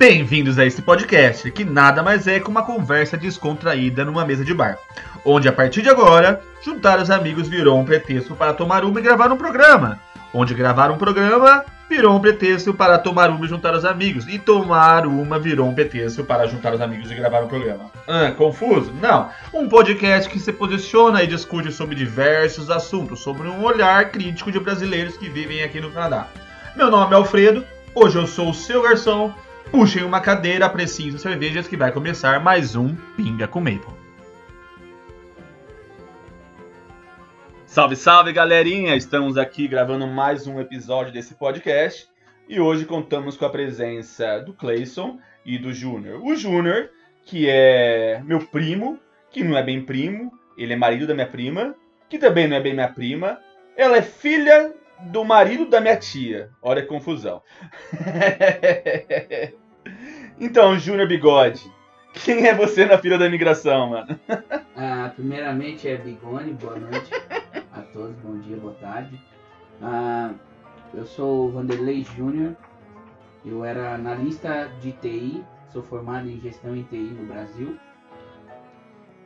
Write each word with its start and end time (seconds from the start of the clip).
Bem-vindos 0.00 0.58
a 0.58 0.64
esse 0.64 0.80
podcast, 0.80 1.50
que 1.50 1.62
nada 1.62 2.02
mais 2.02 2.26
é 2.26 2.40
que 2.40 2.48
uma 2.48 2.62
conversa 2.62 3.18
descontraída 3.18 4.02
numa 4.02 4.24
mesa 4.24 4.42
de 4.42 4.54
bar, 4.54 4.78
onde 5.26 5.46
a 5.46 5.52
partir 5.52 5.82
de 5.82 5.90
agora, 5.90 6.40
juntar 6.64 6.98
os 6.98 7.10
amigos 7.10 7.48
virou 7.48 7.78
um 7.78 7.84
pretexto 7.84 8.34
para 8.34 8.54
tomar 8.54 8.82
uma 8.82 8.98
e 8.98 9.02
gravar 9.02 9.30
um 9.30 9.36
programa, 9.36 10.00
onde 10.32 10.54
gravar 10.54 10.90
um 10.90 10.96
programa 10.96 11.66
virou 11.86 12.16
um 12.16 12.18
pretexto 12.18 12.72
para 12.72 12.96
tomar 12.96 13.28
uma 13.28 13.44
e 13.44 13.48
juntar 13.50 13.74
os 13.74 13.84
amigos, 13.84 14.26
e 14.26 14.38
tomar 14.38 15.06
uma 15.06 15.38
virou 15.38 15.68
um 15.68 15.74
pretexto 15.74 16.24
para 16.24 16.46
juntar 16.46 16.72
os 16.72 16.80
amigos 16.80 17.10
e 17.10 17.14
gravar 17.14 17.42
um 17.42 17.48
programa. 17.48 17.90
Ah, 18.08 18.30
confuso? 18.30 18.94
Não. 19.02 19.28
Um 19.52 19.68
podcast 19.68 20.30
que 20.30 20.38
se 20.38 20.50
posiciona 20.50 21.22
e 21.22 21.26
discute 21.26 21.70
sobre 21.70 21.94
diversos 21.94 22.70
assuntos, 22.70 23.20
sobre 23.20 23.48
um 23.48 23.62
olhar 23.62 24.10
crítico 24.10 24.50
de 24.50 24.58
brasileiros 24.58 25.18
que 25.18 25.28
vivem 25.28 25.62
aqui 25.62 25.78
no 25.78 25.90
Canadá. 25.90 26.26
Meu 26.74 26.90
nome 26.90 27.12
é 27.12 27.16
Alfredo, 27.16 27.66
hoje 27.94 28.16
eu 28.16 28.26
sou 28.26 28.48
o 28.48 28.54
seu 28.54 28.80
garçom 28.80 29.34
Puxem 29.70 30.02
uma 30.02 30.20
cadeira, 30.20 30.66
apreciem 30.66 31.14
as 31.14 31.22
cervejas 31.22 31.68
que 31.68 31.76
vai 31.76 31.92
começar 31.92 32.40
mais 32.40 32.74
um 32.74 32.92
Pinga 33.16 33.46
com 33.46 33.60
Maple. 33.60 33.94
Salve, 37.66 37.94
salve 37.94 38.32
galerinha! 38.32 38.96
Estamos 38.96 39.38
aqui 39.38 39.68
gravando 39.68 40.08
mais 40.08 40.48
um 40.48 40.60
episódio 40.60 41.12
desse 41.12 41.34
podcast 41.34 42.08
e 42.48 42.58
hoje 42.58 42.84
contamos 42.84 43.36
com 43.36 43.44
a 43.44 43.50
presença 43.50 44.40
do 44.40 44.52
Clayson 44.52 45.20
e 45.46 45.56
do 45.56 45.72
Júnior. 45.72 46.20
O 46.20 46.34
Júnior, 46.34 46.90
que 47.24 47.48
é 47.48 48.20
meu 48.24 48.40
primo, 48.40 48.98
que 49.30 49.44
não 49.44 49.56
é 49.56 49.62
bem 49.62 49.84
primo, 49.84 50.32
ele 50.58 50.72
é 50.72 50.76
marido 50.76 51.06
da 51.06 51.14
minha 51.14 51.28
prima, 51.28 51.76
que 52.08 52.18
também 52.18 52.48
não 52.48 52.56
é 52.56 52.60
bem 52.60 52.74
minha 52.74 52.88
prima, 52.88 53.38
ela 53.76 53.96
é 53.96 54.02
filha 54.02 54.74
do 55.00 55.24
marido 55.24 55.64
da 55.66 55.80
minha 55.80 55.96
tia. 55.96 56.50
Olha 56.60 56.82
a 56.82 56.86
confusão. 56.86 57.40
então, 60.38 60.78
Júnior 60.78 61.08
Bigode, 61.08 61.70
quem 62.12 62.46
é 62.46 62.54
você 62.54 62.84
na 62.84 62.98
fila 62.98 63.18
da 63.18 63.26
imigração, 63.26 63.90
mano? 63.90 64.18
Ah, 64.76 65.12
primeiramente 65.14 65.88
é 65.88 65.96
Bigone, 65.96 66.54
boa 66.54 66.78
noite 66.78 67.10
a 67.72 67.82
todos, 67.92 68.16
bom 68.16 68.38
dia, 68.38 68.56
boa 68.56 68.74
tarde. 68.74 69.20
Ah, 69.82 70.32
eu 70.94 71.04
sou 71.04 71.46
o 71.46 71.52
Vanderlei 71.52 72.04
Júnior, 72.16 72.56
eu 73.44 73.64
era 73.64 73.94
analista 73.94 74.70
de 74.80 74.92
TI, 74.92 75.44
sou 75.72 75.82
formado 75.82 76.28
em 76.28 76.40
gestão 76.40 76.74
em 76.74 76.82
TI 76.84 76.96
no 76.96 77.26
Brasil. 77.26 77.78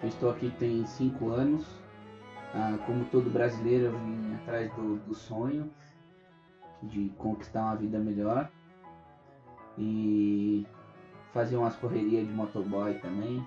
Eu 0.03 0.09
estou 0.09 0.31
aqui 0.31 0.53
tem 0.59 0.85
cinco 0.87 1.31
anos. 1.31 1.67
Ah, 2.55 2.77
como 2.87 3.05
todo 3.07 3.31
brasileiro, 3.31 3.87
eu 3.87 3.93
vim 3.93 4.35
atrás 4.43 4.73
do, 4.75 4.97
do 4.97 5.15
sonho 5.15 5.71
de 6.83 7.11
conquistar 7.17 7.63
uma 7.63 7.77
vida 7.77 7.99
melhor 7.99 8.49
e 9.79 10.67
fazer 11.33 11.57
umas 11.57 11.77
correrias 11.77 12.27
de 12.27 12.33
motoboy 12.33 12.95
também, 12.95 13.45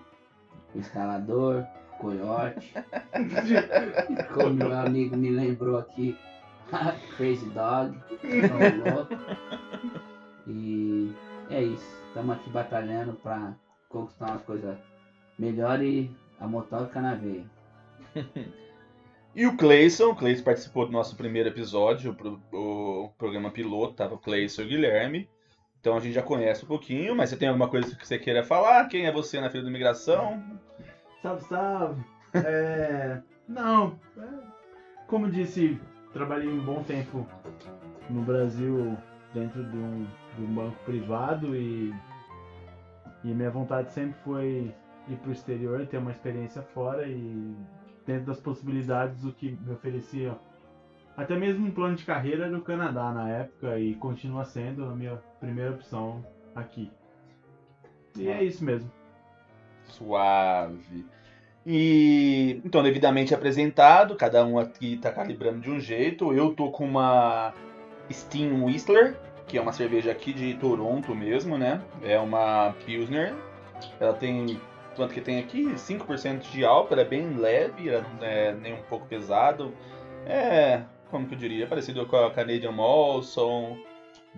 escalador, 0.75 1.65
coiote, 1.99 2.73
como 4.33 4.53
meu 4.53 4.77
amigo 4.77 5.15
me 5.15 5.29
lembrou 5.29 5.77
aqui, 5.77 6.17
Crazy 7.15 7.49
Dog, 7.49 7.97
louco. 8.91 9.13
E 10.47 11.13
é 11.49 11.63
isso, 11.63 12.03
estamos 12.07 12.35
aqui 12.35 12.49
batalhando 12.49 13.13
para 13.13 13.55
conquistar 13.89 14.31
umas 14.31 14.41
coisas 14.43 14.77
melhores 15.39 15.87
e 15.87 16.11
a 16.39 16.47
motoca 16.47 17.01
na 17.01 17.15
veia. 17.15 17.45
E 19.35 19.45
o 19.45 19.55
Clayson, 19.55 20.09
o 20.09 20.15
Clayson 20.15 20.43
participou 20.43 20.85
do 20.85 20.91
nosso 20.91 21.15
primeiro 21.15 21.49
episódio, 21.49 22.15
o, 22.51 23.05
o 23.05 23.09
programa 23.17 23.51
piloto, 23.51 23.93
tava 23.93 24.15
o 24.15 24.17
Clayson 24.17 24.63
e 24.63 24.65
o 24.65 24.67
Guilherme. 24.67 25.29
Então 25.87 25.95
a 25.95 26.01
gente 26.01 26.15
já 26.15 26.21
conhece 26.21 26.65
um 26.65 26.67
pouquinho, 26.67 27.15
mas 27.15 27.29
você 27.29 27.37
tem 27.37 27.47
alguma 27.47 27.69
coisa 27.69 27.95
que 27.95 28.05
você 28.05 28.19
queira 28.19 28.43
falar? 28.43 28.89
Quem 28.89 29.05
é 29.05 29.11
você 29.11 29.39
na 29.39 29.49
fila 29.49 29.63
da 29.63 29.69
imigração? 29.69 30.43
Salve, 31.21 31.43
salve! 31.45 32.03
É, 32.33 33.21
não, 33.47 33.97
é, 34.17 34.27
como 35.07 35.31
disse, 35.31 35.79
trabalhei 36.11 36.49
um 36.49 36.59
bom 36.59 36.83
tempo 36.83 37.25
no 38.09 38.21
Brasil 38.21 38.97
dentro 39.33 39.63
de 39.63 39.77
um, 39.77 40.05
de 40.35 40.43
um 40.43 40.55
banco 40.55 40.75
privado 40.83 41.55
e, 41.55 41.95
e 43.23 43.27
minha 43.33 43.49
vontade 43.49 43.89
sempre 43.93 44.19
foi 44.25 44.75
ir 45.07 45.15
para 45.15 45.29
o 45.29 45.31
exterior, 45.31 45.87
ter 45.87 45.99
uma 45.99 46.11
experiência 46.11 46.61
fora 46.61 47.07
e 47.07 47.55
dentro 48.05 48.25
das 48.25 48.41
possibilidades 48.41 49.23
o 49.23 49.31
que 49.31 49.57
me 49.65 49.71
oferecia 49.71 50.37
até 51.15 51.37
mesmo 51.37 51.65
um 51.65 51.71
plano 51.71 51.95
de 51.95 52.03
carreira 52.03 52.49
no 52.49 52.61
Canadá 52.61 53.09
na 53.13 53.29
época 53.29 53.79
e 53.79 53.95
continua 53.95 54.43
sendo 54.43 54.83
a 54.83 54.93
minha 54.93 55.17
primeira 55.39 55.71
opção 55.71 56.25
aqui. 56.55 56.91
E 58.17 58.27
é 58.27 58.43
isso 58.43 58.63
mesmo. 58.63 58.91
Suave. 59.85 61.05
E 61.65 62.61
então, 62.63 62.81
devidamente 62.81 63.33
apresentado, 63.33 64.15
cada 64.15 64.45
um 64.45 64.57
aqui 64.57 64.93
está 64.93 65.11
calibrando 65.11 65.59
de 65.59 65.69
um 65.69 65.79
jeito. 65.79 66.33
Eu 66.33 66.53
tô 66.53 66.71
com 66.71 66.85
uma 66.85 67.53
Steam 68.11 68.63
Whistler, 68.63 69.17
que 69.45 69.57
é 69.57 69.61
uma 69.61 69.73
cerveja 69.73 70.11
aqui 70.11 70.33
de 70.33 70.53
Toronto 70.55 71.13
mesmo, 71.13 71.57
né? 71.57 71.81
É 72.01 72.17
uma 72.17 72.73
Pilsner. 72.85 73.35
Ela 73.99 74.13
tem 74.13 74.59
quanto 74.97 75.13
que 75.13 75.21
tem 75.21 75.39
aqui? 75.39 75.63
5% 75.75 76.49
de 76.51 76.65
álcool, 76.65 76.93
ela 76.93 77.03
é 77.03 77.05
bem 77.05 77.35
leve, 77.35 77.87
ela 77.87 78.05
não 78.19 78.27
é 78.27 78.53
nem 78.53 78.73
um 78.73 78.81
pouco 78.83 79.05
pesado. 79.05 79.71
É, 80.25 80.81
como 81.11 81.27
que 81.27 81.35
eu 81.35 81.37
diria, 81.37 81.67
parecido 81.67 82.05
com 82.07 82.17
a 82.17 82.31
Canadian 82.31 82.71
Molson, 82.71 83.77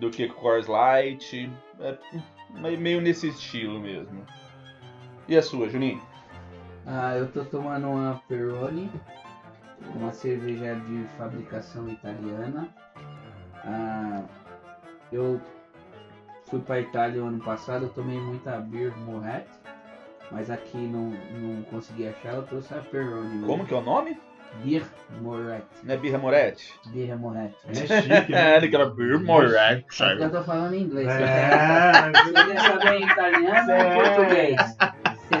do 0.00 0.10
que 0.10 0.26
Coors 0.28 0.66
Light, 0.66 1.50
é 1.78 2.76
meio 2.76 3.00
nesse 3.00 3.28
estilo 3.28 3.78
mesmo. 3.78 4.24
E 5.28 5.36
a 5.36 5.42
sua, 5.42 5.68
Juninho? 5.68 6.02
Ah, 6.86 7.14
eu 7.16 7.30
tô 7.30 7.44
tomando 7.44 7.86
uma 7.86 8.20
Peroni, 8.26 8.90
uma 9.94 10.10
cerveja 10.12 10.74
de 10.74 11.04
fabricação 11.16 11.88
italiana. 11.88 12.74
Ah, 13.56 14.24
eu 15.12 15.40
fui 16.46 16.60
para 16.60 16.80
Itália 16.80 17.22
o 17.22 17.26
ano 17.26 17.38
passado, 17.38 17.84
eu 17.84 17.90
tomei 17.90 18.18
muita 18.18 18.58
beer 18.58 18.96
Moët, 18.98 19.46
mas 20.32 20.50
aqui 20.50 20.78
não, 20.78 21.10
não 21.38 21.62
consegui 21.64 22.08
achar, 22.08 22.34
eu 22.34 22.42
trouxe 22.44 22.72
a 22.74 22.78
Peroni. 22.78 23.46
Como 23.46 23.66
que 23.66 23.74
é 23.74 23.76
o 23.76 23.82
nome? 23.82 24.18
Beer 24.62 24.82
Moret. 25.20 25.64
Não 25.82 25.94
é 25.94 25.96
Birra 25.96 26.18
Moretti? 26.18 26.74
Birra 26.86 27.16
Moret. 27.16 27.54
É 27.68 27.74
chique, 27.74 28.32
né? 28.32 28.56
Ele 28.58 28.68
quer 28.68 28.90
Birra 28.90 29.18
Moretti. 29.18 29.86
Só 29.90 30.16
que 30.16 30.22
eu 30.22 30.30
tô 30.30 30.42
falando 30.42 30.74
em 30.74 30.82
inglês. 30.82 31.08
É, 31.08 32.12
Você 32.12 32.32
quer 32.32 32.60
saber 32.60 32.94
em 32.96 33.04
italiano 33.04 33.72
ou 33.72 33.78
em 33.78 33.94
português? 33.94 34.60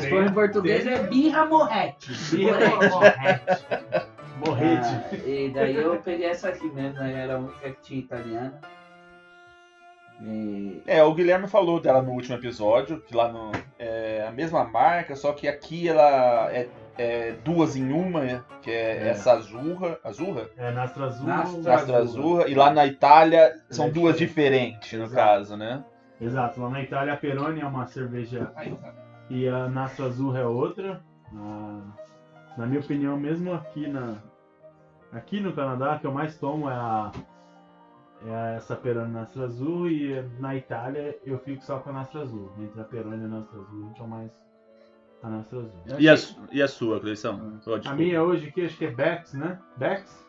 Se 0.00 0.08
for 0.08 0.22
em 0.24 0.32
português 0.32 0.86
é 0.86 1.02
Birra 1.02 1.46
Moret. 1.46 1.96
Birra 2.30 2.58
Moret. 2.88 4.10
morrete. 4.46 4.88
Ah, 4.88 5.16
e 5.26 5.50
daí 5.52 5.76
eu 5.76 5.96
peguei 6.00 6.26
essa 6.26 6.48
aqui 6.48 6.66
mesmo, 6.70 6.98
né? 6.98 7.22
era 7.22 7.34
a 7.36 7.38
única 7.38 7.70
que 7.70 7.82
tinha 7.82 8.00
italiana. 8.00 8.60
E... 10.22 10.82
É, 10.86 11.02
o 11.02 11.14
Guilherme 11.14 11.48
falou 11.48 11.80
dela 11.80 12.02
no 12.02 12.12
último 12.12 12.36
episódio, 12.36 13.00
que 13.00 13.14
lá 13.14 13.32
no. 13.32 13.52
É 13.78 14.26
a 14.28 14.30
mesma 14.30 14.64
marca, 14.64 15.16
só 15.16 15.32
que 15.32 15.48
aqui 15.48 15.88
ela 15.88 16.50
é, 16.52 16.68
é 16.98 17.32
duas 17.44 17.76
em 17.76 17.92
uma, 17.92 18.20
né? 18.20 18.42
que 18.62 18.70
é, 18.70 19.04
É. 19.04 19.08
essa 19.08 19.32
azurra. 19.32 19.98
Azurra? 20.04 20.48
É, 20.56 20.70
Nastra 20.72 21.06
Azul. 21.06 21.26
Nastra 21.26 21.74
Astra 21.74 21.96
Azurra. 21.98 22.48
E 22.48 22.54
lá 22.54 22.70
na 22.72 22.86
Itália 22.86 23.54
são 23.70 23.86
É 23.86 23.90
duas 23.90 24.16
diferente. 24.18 24.74
diferentes, 24.80 24.98
no 24.98 25.04
Exato. 25.04 25.14
caso, 25.28 25.56
né? 25.56 25.84
Exato, 26.20 26.60
lá 26.60 26.68
na 26.68 26.82
Itália 26.82 27.14
a 27.14 27.16
Peroni 27.16 27.60
é 27.62 27.66
uma 27.66 27.86
cerveja 27.86 28.52
e 29.30 29.48
a 29.48 29.68
Nastra 29.68 30.06
Azul 30.06 30.36
é 30.36 30.44
outra. 30.44 31.00
Ah, 31.34 31.80
na 32.58 32.66
minha 32.66 32.80
opinião, 32.80 33.16
mesmo 33.16 33.54
aqui 33.54 33.88
na 33.88 34.16
aqui 35.12 35.40
no 35.40 35.52
Canadá, 35.54 35.94
a 35.94 35.98
que 35.98 36.06
eu 36.06 36.12
mais 36.12 36.36
tomo 36.36 36.68
é 36.68 36.74
a 36.74 37.10
é 38.26 38.56
essa 38.56 38.76
Peroni 38.76 39.10
Nastra 39.12 39.44
Azul 39.44 39.88
e 39.88 40.22
na 40.38 40.54
Itália 40.54 41.18
eu 41.24 41.38
fico 41.38 41.62
só 41.64 41.78
com 41.78 41.88
a 41.88 41.92
Nastra 41.94 42.20
Azul. 42.20 42.52
Entre 42.58 42.78
a 42.78 42.84
Peroni 42.84 43.22
e 43.22 43.24
a 43.24 43.28
Nastra 43.28 43.58
Azul, 43.60 43.90
então 43.94 44.06
mais 44.06 44.30
a 44.30 44.30
Nastra 44.30 44.36
Azul. 44.36 44.49
E 45.98 46.08
a, 46.08 46.14
e 46.50 46.62
a 46.62 46.68
sua, 46.68 46.98
Cleição? 47.00 47.60
Oh, 47.66 47.88
A 47.88 47.92
minha 47.94 48.22
hoje 48.22 48.48
aqui 48.48 48.64
acho 48.64 48.76
que 48.76 48.86
é 48.86 48.90
Bex, 48.90 49.34
né? 49.34 49.58
Bex? 49.76 50.26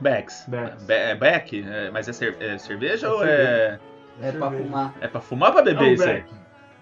Bex. 0.00 0.44
Bex. 0.48 0.82
Be 0.84 0.92
é 0.94 1.14
Beck? 1.14 1.62
É, 1.66 1.90
mas 1.90 2.08
é, 2.08 2.12
cer- 2.12 2.36
é 2.40 2.58
cerveja 2.58 3.06
É 3.06 3.10
ou 3.10 3.24
é. 3.24 3.80
É 4.20 4.32
pra 4.32 4.48
cerveja. 4.50 4.64
fumar. 4.64 4.94
É 5.00 5.08
pra 5.08 5.20
fumar 5.20 5.48
ou 5.48 5.54
pra 5.54 5.62
beber 5.62 5.82
Não, 5.82 5.92
isso 5.92 6.04
aí? 6.04 6.14
Beck. 6.20 6.34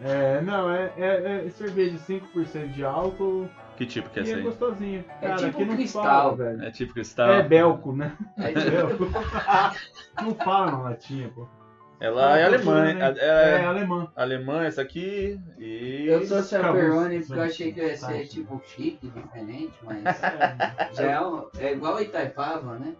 É, 0.02 0.40
não, 0.43 0.70
é, 0.70 0.93
é, 0.98 1.44
é 1.46 1.50
cerveja 1.50 1.96
5% 1.98 2.72
de 2.72 2.84
álcool 2.84 3.48
Que 3.78 3.87
tipo 3.87 4.10
que 4.10 4.19
é 4.19 4.22
e 4.22 4.25
esse 4.25 4.34
é 4.34 4.37
aí? 4.37 4.43
gostosinho. 4.43 5.04
É 5.22 5.26
Cara, 5.28 5.37
tipo 5.37 5.48
aqui 5.50 5.64
não 5.64 5.75
cristal. 5.76 6.02
fala, 6.04 6.37
velho. 6.37 6.62
É 6.64 6.70
tipo 6.70 6.93
cristal? 6.93 7.31
É 7.31 7.43
belco, 7.43 7.93
né? 7.94 8.12
É 8.37 8.52
Belco. 8.52 9.04
não 10.22 10.34
fala 10.34 10.72
na 10.72 10.78
latinha, 10.82 11.31
pô. 11.34 11.46
Ela 11.98 12.38
é 12.38 12.44
alemã, 12.44 12.82
né? 12.84 12.94
né? 12.94 13.14
É, 13.19 13.26
É, 13.60 13.64
alemã. 13.64 14.08
alemã 14.14 14.64
essa 14.64 14.82
aqui 14.82 15.40
e. 15.58 16.04
Eu 16.06 16.19
Acabou. 16.19 16.72
Peroni 16.75 17.19
porque 17.20 17.32
eu 17.38 17.43
achei 17.43 17.72
que 17.72 17.81
ia 17.81 17.96
ser 17.96 18.26
tipo 18.26 18.62
chique, 18.66 19.08
diferente, 19.08 19.72
mas 19.82 20.02
É, 20.22 20.88
já 20.93 21.10
é, 21.12 21.20
um- 21.20 21.46
é 21.58 21.72
igual 21.72 22.00
Itaipava, 22.00 22.78
né? 22.78 22.93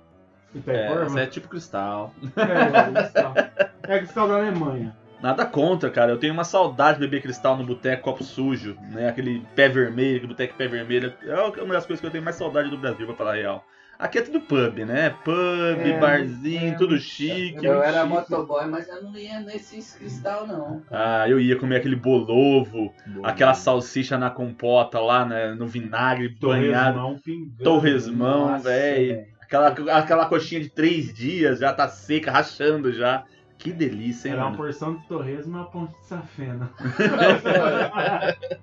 e 0.54 0.58
É, 0.58 0.60
Itaipava. 0.60 1.04
essa 1.04 1.20
é 1.20 1.26
tipo 1.26 1.48
cristal. 1.48 2.14
É, 2.37 2.78
é 2.78 2.93
cristal. 3.02 3.34
É 3.82 3.98
cristal 3.98 4.28
da 4.28 4.37
Alemanha. 4.37 4.96
Nada 5.20 5.44
contra, 5.46 5.90
cara. 5.90 6.12
Eu 6.12 6.19
tenho 6.19 6.32
uma 6.34 6.44
saudade 6.44 6.98
de 6.98 7.04
beber 7.06 7.22
cristal 7.22 7.56
no 7.56 7.64
boteco, 7.64 8.02
copo 8.02 8.22
sujo, 8.25 8.76
né? 8.90 9.08
Aquele 9.08 9.40
pé 9.54 9.69
vermelho, 9.69 10.16
aquele 10.16 10.28
boteco 10.32 10.54
pé 10.56 10.69
vermelho. 10.69 11.12
É 11.22 11.34
uma 11.62 11.75
das 11.75 11.87
coisas 11.87 12.00
que 12.00 12.06
eu 12.06 12.10
tenho 12.10 12.22
mais 12.25 12.37
saudade 12.37 12.69
do 12.70 12.76
Brasil, 12.78 13.06
pra 13.06 13.14
falar 13.16 13.32
a 13.32 13.34
real. 13.37 13.64
Aqui 13.98 14.19
é 14.19 14.22
tudo 14.22 14.40
pub, 14.40 14.78
né? 14.84 15.10
Pub, 15.25 15.34
É, 15.81 15.98
barzinho, 15.98 16.75
é, 16.75 16.76
tudo 16.76 16.98
chique. 16.98 17.64
Eu 17.64 17.82
era 17.82 18.02
chique. 18.02 18.08
motoboy, 18.12 18.66
mas 18.66 18.88
eu 18.88 19.02
não 19.02 19.16
ia 19.16 19.40
nesses 19.40 19.94
cristal, 19.94 20.46
não. 20.46 20.82
Ah, 20.90 21.28
eu 21.28 21.40
ia 21.40 21.56
comer 21.56 21.76
aquele 21.76 21.96
bolovo, 21.96 22.93
Boa. 23.06 23.28
aquela 23.28 23.54
salsicha 23.54 24.19
na 24.19 24.28
compota 24.31 25.00
lá, 25.00 25.25
né? 25.25 25.54
No 25.54 25.66
vinagre 25.66 26.28
banhado. 26.28 26.98
Torresmão 26.98 27.19
pingando. 27.25 27.64
Torresmão, 27.64 28.60
velho. 28.60 29.25
Aquela, 29.40 29.69
aquela 29.69 30.26
coxinha 30.26 30.60
de 30.60 30.69
três 30.69 31.14
dias 31.14 31.60
já 31.60 31.72
tá 31.72 31.88
seca, 31.88 32.31
rachando 32.32 32.93
já. 32.93 33.25
Que 33.58 33.73
delícia, 33.73 34.29
hein, 34.29 34.35
Era 34.35 34.43
uma 34.43 34.50
mano? 34.50 34.62
porção 34.62 34.94
de 34.97 35.06
torresmo 35.08 35.56
e 35.56 35.56
uma 35.61 35.64
ponte 35.70 35.93
de 35.99 36.05
safena. 36.05 36.70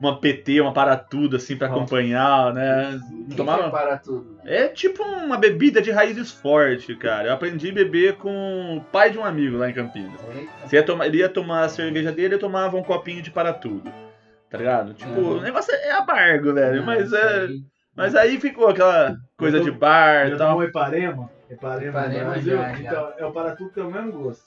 Uma 0.00 0.20
PT, 0.20 0.60
uma 0.60 0.72
para 0.72 0.96
tudo, 0.96 1.36
assim, 1.36 1.56
pra 1.56 1.68
Nossa. 1.68 1.80
acompanhar, 1.80 2.52
né? 2.52 3.00
Que 3.30 3.36
Tomava- 3.36 3.62
que 3.62 3.68
é 3.68 3.70
para 3.70 3.96
tudo? 3.96 4.38
É 4.44 4.68
tipo 4.68 5.02
uma 5.02 5.36
bebida 5.38 5.80
de 5.80 5.90
raízes 5.90 6.30
forte, 6.30 6.94
cara. 6.96 7.28
Eu 7.28 7.32
aprendi 7.32 7.70
a 7.70 7.74
beber 7.74 8.16
com 8.16 8.76
o 8.76 8.80
pai 8.92 9.10
de 9.10 9.18
um 9.18 9.24
amigo 9.24 9.56
lá 9.56 9.70
em 9.70 9.72
Campinas. 9.72 10.20
Ia 10.70 10.82
tomar, 10.82 11.06
ele 11.06 11.18
ia 11.18 11.28
tomar 11.28 11.64
a 11.64 11.68
cerveja 11.68 12.12
dele, 12.12 12.34
eu 12.34 12.38
tomava 12.38 12.76
um 12.76 12.82
copinho 12.82 13.22
de 13.22 13.30
para 13.30 13.52
tudo. 13.52 13.90
Tá 14.50 14.58
ligado? 14.58 14.94
Tipo, 14.94 15.18
Uhum. 15.18 15.38
o 15.38 15.40
negócio 15.40 15.74
é 15.74 15.92
amargo, 15.92 16.52
velho. 16.54 16.76
Não, 16.76 16.86
mas 16.86 17.12
é. 17.12 17.40
aí- 17.40 17.60
Mas 17.96 18.14
aí 18.14 18.38
ficou 18.38 18.68
aquela 18.68 19.16
coisa 19.38 19.56
Eu 19.56 19.64
de 19.64 19.72
tô- 19.72 19.78
bar 19.78 20.28
e 20.28 20.36
tal. 20.36 20.50
tomou 20.50 20.62
Iparema? 20.64 21.30
Iparema 21.50 21.90
Iparema 21.90 22.30
Brasil? 22.30 22.56
já, 22.56 22.68
já. 22.74 22.78
Então, 22.80 23.12
é 23.18 23.26
o 23.26 23.32
para 23.32 23.54
tudo 23.56 23.70
tem 23.70 23.82
o 23.84 23.90
mesmo 23.90 24.12
gosto. 24.12 24.44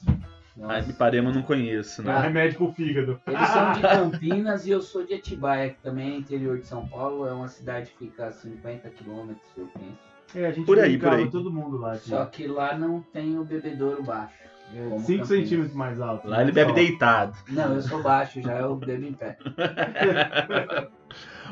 Nossa. 0.57 0.73
Ai, 0.73 0.81
Iparema 0.89 1.29
eu 1.29 1.35
não 1.35 1.41
conheço, 1.41 2.01
É 2.01 2.05
né? 2.05 2.17
um 2.17 2.21
remédio 2.21 2.57
pro 2.57 2.73
fígado. 2.73 3.19
Eles 3.25 3.47
são 3.47 3.71
de 3.73 3.81
Campinas 4.19 4.65
e 4.67 4.71
eu 4.71 4.81
sou 4.81 5.05
de 5.05 5.13
Atibaia, 5.13 5.69
que 5.69 5.81
também 5.81 6.13
é 6.13 6.17
interior 6.17 6.59
de 6.59 6.67
São 6.67 6.85
Paulo. 6.87 7.25
É 7.25 7.31
uma 7.31 7.47
cidade 7.47 7.91
que 7.91 8.05
fica 8.07 8.25
a 8.27 8.31
50 8.31 8.89
quilômetros, 8.89 9.45
eu 9.57 9.67
penso. 9.67 10.09
É, 10.35 10.45
a 10.47 10.51
gente 10.51 10.65
Por 10.65 10.77
aí, 10.77 10.97
por 10.97 11.13
aí. 11.13 11.29
todo 11.31 11.51
mundo 11.51 11.77
lá. 11.77 11.95
Só 11.95 12.25
que 12.25 12.45
lá 12.45 12.77
não 12.77 13.01
tem 13.01 13.39
o 13.39 13.43
bebedouro 13.45 14.03
baixo. 14.03 14.35
como 14.71 14.89
5 14.99 14.99
Campinas. 14.99 15.27
centímetros 15.29 15.73
mais 15.75 15.99
alto. 16.01 16.27
Lá 16.27 16.37
né? 16.37 16.43
ele 16.43 16.51
bebe 16.51 16.69
Só. 16.71 16.75
deitado. 16.75 17.37
Não, 17.47 17.73
eu 17.73 17.81
sou 17.81 18.03
baixo, 18.03 18.41
já 18.41 18.57
eu 18.59 18.75
bebo 18.75 19.05
em 19.05 19.13
pé. 19.13 19.37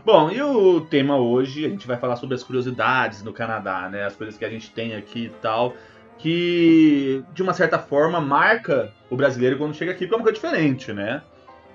Bom, 0.06 0.32
e 0.32 0.42
o 0.42 0.82
tema 0.82 1.18
hoje, 1.18 1.66
a 1.66 1.70
gente 1.70 1.88
vai 1.88 1.98
falar 1.98 2.16
sobre 2.16 2.36
as 2.36 2.44
curiosidades 2.44 3.24
no 3.24 3.34
Canadá, 3.34 3.90
né? 3.90 4.06
As 4.06 4.16
coisas 4.16 4.38
que 4.38 4.46
a 4.46 4.50
gente 4.50 4.72
tem 4.72 4.96
aqui 4.96 5.26
e 5.26 5.30
tal, 5.42 5.76
que 6.18 7.24
de 7.34 7.44
uma 7.44 7.54
certa 7.54 7.78
forma 7.78 8.22
marca 8.22 8.94
o 9.10 9.16
brasileiro 9.16 9.58
quando 9.58 9.76
chega 9.76 9.92
aqui, 9.92 10.06
porque 10.06 10.16
é 10.16 10.18
uma 10.18 10.24
coisa 10.24 10.40
diferente, 10.40 10.94
né? 10.94 11.22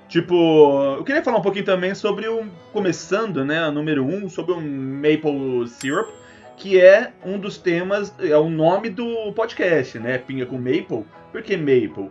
Tipo, 0.09 0.97
eu 0.99 1.05
queria 1.05 1.23
falar 1.23 1.39
um 1.39 1.43
pouquinho 1.43 1.65
também 1.65 1.95
sobre 1.95 2.29
o. 2.29 2.47
Começando, 2.73 3.45
né? 3.45 3.71
Número 3.71 4.05
um, 4.05 4.29
sobre 4.29 4.53
o 4.53 4.61
Maple 4.61 5.67
Syrup, 5.67 6.11
que 6.57 6.79
é 6.79 7.13
um 7.25 7.39
dos 7.39 7.57
temas, 7.57 8.15
é 8.21 8.37
o 8.37 8.51
nome 8.51 8.91
do 8.91 9.33
podcast, 9.33 9.99
né? 9.99 10.19
Pinga 10.19 10.45
com 10.45 10.59
Maple. 10.59 11.07
Por 11.31 11.43
que 11.43 11.57
Maple? 11.57 12.11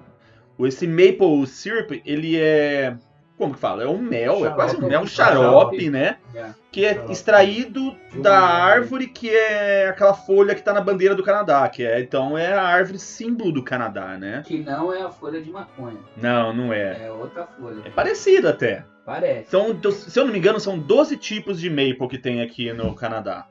Esse 0.61 0.87
Maple 0.87 1.45
Syrup, 1.45 2.01
ele 2.03 2.37
é. 2.37 2.97
Como 3.41 3.55
que 3.55 3.59
fala? 3.59 3.81
É 3.81 3.87
um 3.87 3.97
mel, 3.97 4.45
é 4.45 4.51
quase 4.51 4.77
um 4.77 4.87
mel, 4.87 5.01
um 5.01 5.07
xarope, 5.07 5.89
né? 5.89 6.17
Já. 6.31 6.53
Que 6.71 6.85
é 6.85 6.93
Xarope. 6.93 7.11
extraído 7.11 7.97
da 8.21 8.39
árvore. 8.39 9.07
que 9.07 9.31
é 9.31 9.87
aquela 9.87 10.13
folha 10.13 10.53
que 10.53 10.61
tá 10.61 10.71
na 10.71 10.79
bandeira 10.79 11.15
do 11.15 11.23
Canadá, 11.23 11.67
que 11.67 11.83
é 11.83 11.99
então 11.99 12.37
é 12.37 12.53
a 12.53 12.61
árvore 12.61 12.99
símbolo 12.99 13.51
do 13.51 13.63
Canadá, 13.63 14.15
né? 14.15 14.43
Que 14.45 14.59
não 14.59 14.93
é 14.93 15.01
a 15.01 15.09
folha 15.09 15.41
de 15.41 15.49
maconha, 15.49 15.97
Não, 16.15 16.53
não 16.53 16.71
é. 16.71 17.07
é 17.07 17.11
outra 17.11 17.47
folha. 17.47 17.81
É 17.83 17.89
parecido 17.89 18.47
até. 18.47 18.85
Parece. 19.03 19.49
Do- 19.81 19.91
se 19.91 20.19
eu 20.19 20.25
não 20.25 20.31
me 20.31 20.37
engano, 20.37 20.59
são 20.59 20.77
12 20.77 21.17
tipos 21.17 21.59
de 21.59 21.67
maple 21.67 22.07
que 22.07 22.19
tem 22.19 22.43
aqui 22.43 22.71
no 22.71 22.93
Canadá. 22.93 23.47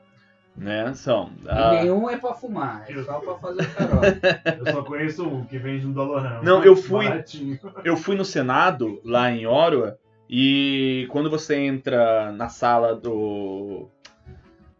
Né? 0.61 0.93
São. 0.93 1.31
E 1.43 1.49
ah, 1.49 1.71
nenhum 1.81 2.07
é 2.07 2.17
pra 2.17 2.35
fumar, 2.35 2.85
é 2.87 3.01
só 3.03 3.13
pra 3.19 3.33
fazer 3.33 3.61
o 3.61 3.63
xarope. 3.63 4.19
Eu 4.63 4.71
só 4.71 4.83
conheço 4.83 5.27
um 5.27 5.43
que 5.43 5.57
vende 5.57 5.87
no 5.87 5.93
Dolorama. 5.93 6.43
Não, 6.43 6.63
eu 6.63 6.75
fui- 6.75 7.07
Baratinho. 7.07 7.59
eu 7.83 7.97
fui 7.97 8.15
no 8.15 8.23
Senado, 8.23 9.01
lá 9.03 9.31
em 9.31 9.47
Ottawa, 9.47 9.97
e 10.29 11.07
quando 11.09 11.31
você 11.31 11.55
entra 11.55 12.31
na 12.31 12.47
sala 12.47 12.93
do. 12.95 13.87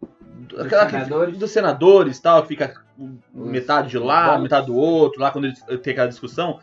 do- 0.00 0.56
Dos 0.56 0.60
aquela 0.66 0.84
que- 0.86 0.92
senadores? 0.92 1.36
dos 1.36 1.50
senadores 1.50 2.20
tal, 2.20 2.42
que 2.42 2.48
fica 2.48 2.74
Os- 2.96 3.10
metade 3.34 3.88
de 3.88 3.98
lá, 3.98 4.38
metade 4.38 4.66
do 4.66 4.76
outro, 4.76 5.20
lá 5.20 5.32
quando 5.32 5.46
eles 5.46 5.58
tem 5.82 5.92
aquela 5.94 6.06
discussão, 6.08 6.60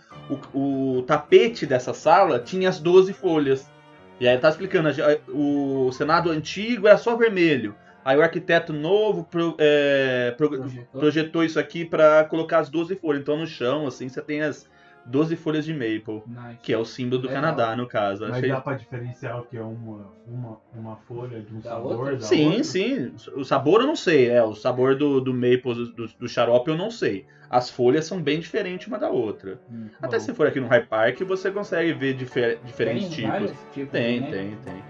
o, 0.53 0.97
o 0.97 1.01
tapete 1.03 1.65
dessa 1.65 1.93
sala 1.93 2.39
tinha 2.39 2.69
as 2.69 2.79
12 2.79 3.11
folhas. 3.11 3.69
E 4.17 4.25
aí 4.27 4.33
ele 4.35 4.41
tá 4.41 4.47
explicando, 4.49 4.87
a- 4.89 4.93
o 5.29 5.91
Senado 5.91 6.29
antigo 6.29 6.87
era 6.87 6.97
só 6.97 7.17
vermelho. 7.17 7.75
Aí 8.03 8.17
o 8.17 8.21
arquiteto 8.21 8.71
novo 8.73 9.23
pro- 9.25 9.55
é, 9.59 10.31
pro- 10.37 10.49
Projetor. 10.49 10.99
projetou 10.99 11.43
isso 11.43 11.59
aqui 11.59 11.83
pra 11.85 12.23
colocar 12.23 12.59
as 12.59 12.69
12 12.69 12.95
folhas. 12.95 13.21
Então 13.21 13.37
no 13.37 13.45
chão, 13.47 13.85
assim, 13.87 14.07
você 14.09 14.21
tem 14.21 14.41
as 14.41 14.69
12 15.05 15.35
folhas 15.35 15.65
de 15.65 15.73
maple, 15.73 16.21
Nice. 16.27 16.59
que 16.61 16.71
é 16.73 16.77
o 16.77 16.85
símbolo 16.85 17.21
do 17.21 17.27
Legal. 17.27 17.41
Canadá, 17.43 17.75
no 17.75 17.87
caso. 17.87 18.21
Mas 18.27 18.37
Achei... 18.37 18.49
dá 18.49 18.61
pra 18.61 18.73
diferenciar 18.75 19.39
o 19.39 19.43
que 19.45 19.57
é 19.57 19.61
uma, 19.61 20.07
uma, 20.27 20.57
uma 20.75 20.95
folha 21.07 21.41
de 21.41 21.53
um 21.53 21.59
Da 21.59 21.71
sabor 21.71 21.95
outra? 21.97 22.15
da 22.15 22.21
Sim, 22.21 22.45
outra? 22.47 22.63
sim. 22.63 23.13
O 23.35 23.43
sabor 23.43 23.81
eu 23.81 23.87
não 23.87 23.95
sei. 23.95 24.29
É, 24.29 24.43
o 24.43 24.53
sabor 24.53 24.95
do, 24.95 25.19
do 25.19 25.33
maple, 25.33 25.91
do, 25.95 26.07
do 26.07 26.27
xarope 26.27 26.69
eu 26.69 26.77
não 26.77 26.91
sei. 26.91 27.25
As 27.49 27.69
folhas 27.69 28.05
são 28.05 28.21
bem 28.21 28.39
diferentes 28.39 28.87
uma 28.87 28.99
da 28.99 29.09
outra. 29.09 29.59
Hum. 29.71 29.87
Até 30.01 30.17
Bom. 30.17 30.23
se 30.23 30.33
for 30.35 30.45
aqui 30.47 30.59
no 30.59 30.67
High 30.67 30.85
Park, 30.85 31.21
você 31.23 31.49
consegue 31.49 31.91
ver 31.93 32.13
difer- 32.13 32.59
diferentes 32.63 33.07
Tem 33.07 33.15
tipos. 33.17 33.31
vários 33.31 33.51
tipos 33.73 33.91
Tem, 33.91 34.19
né? 34.21 34.27
tem, 34.31 34.55
tem. 34.57 34.83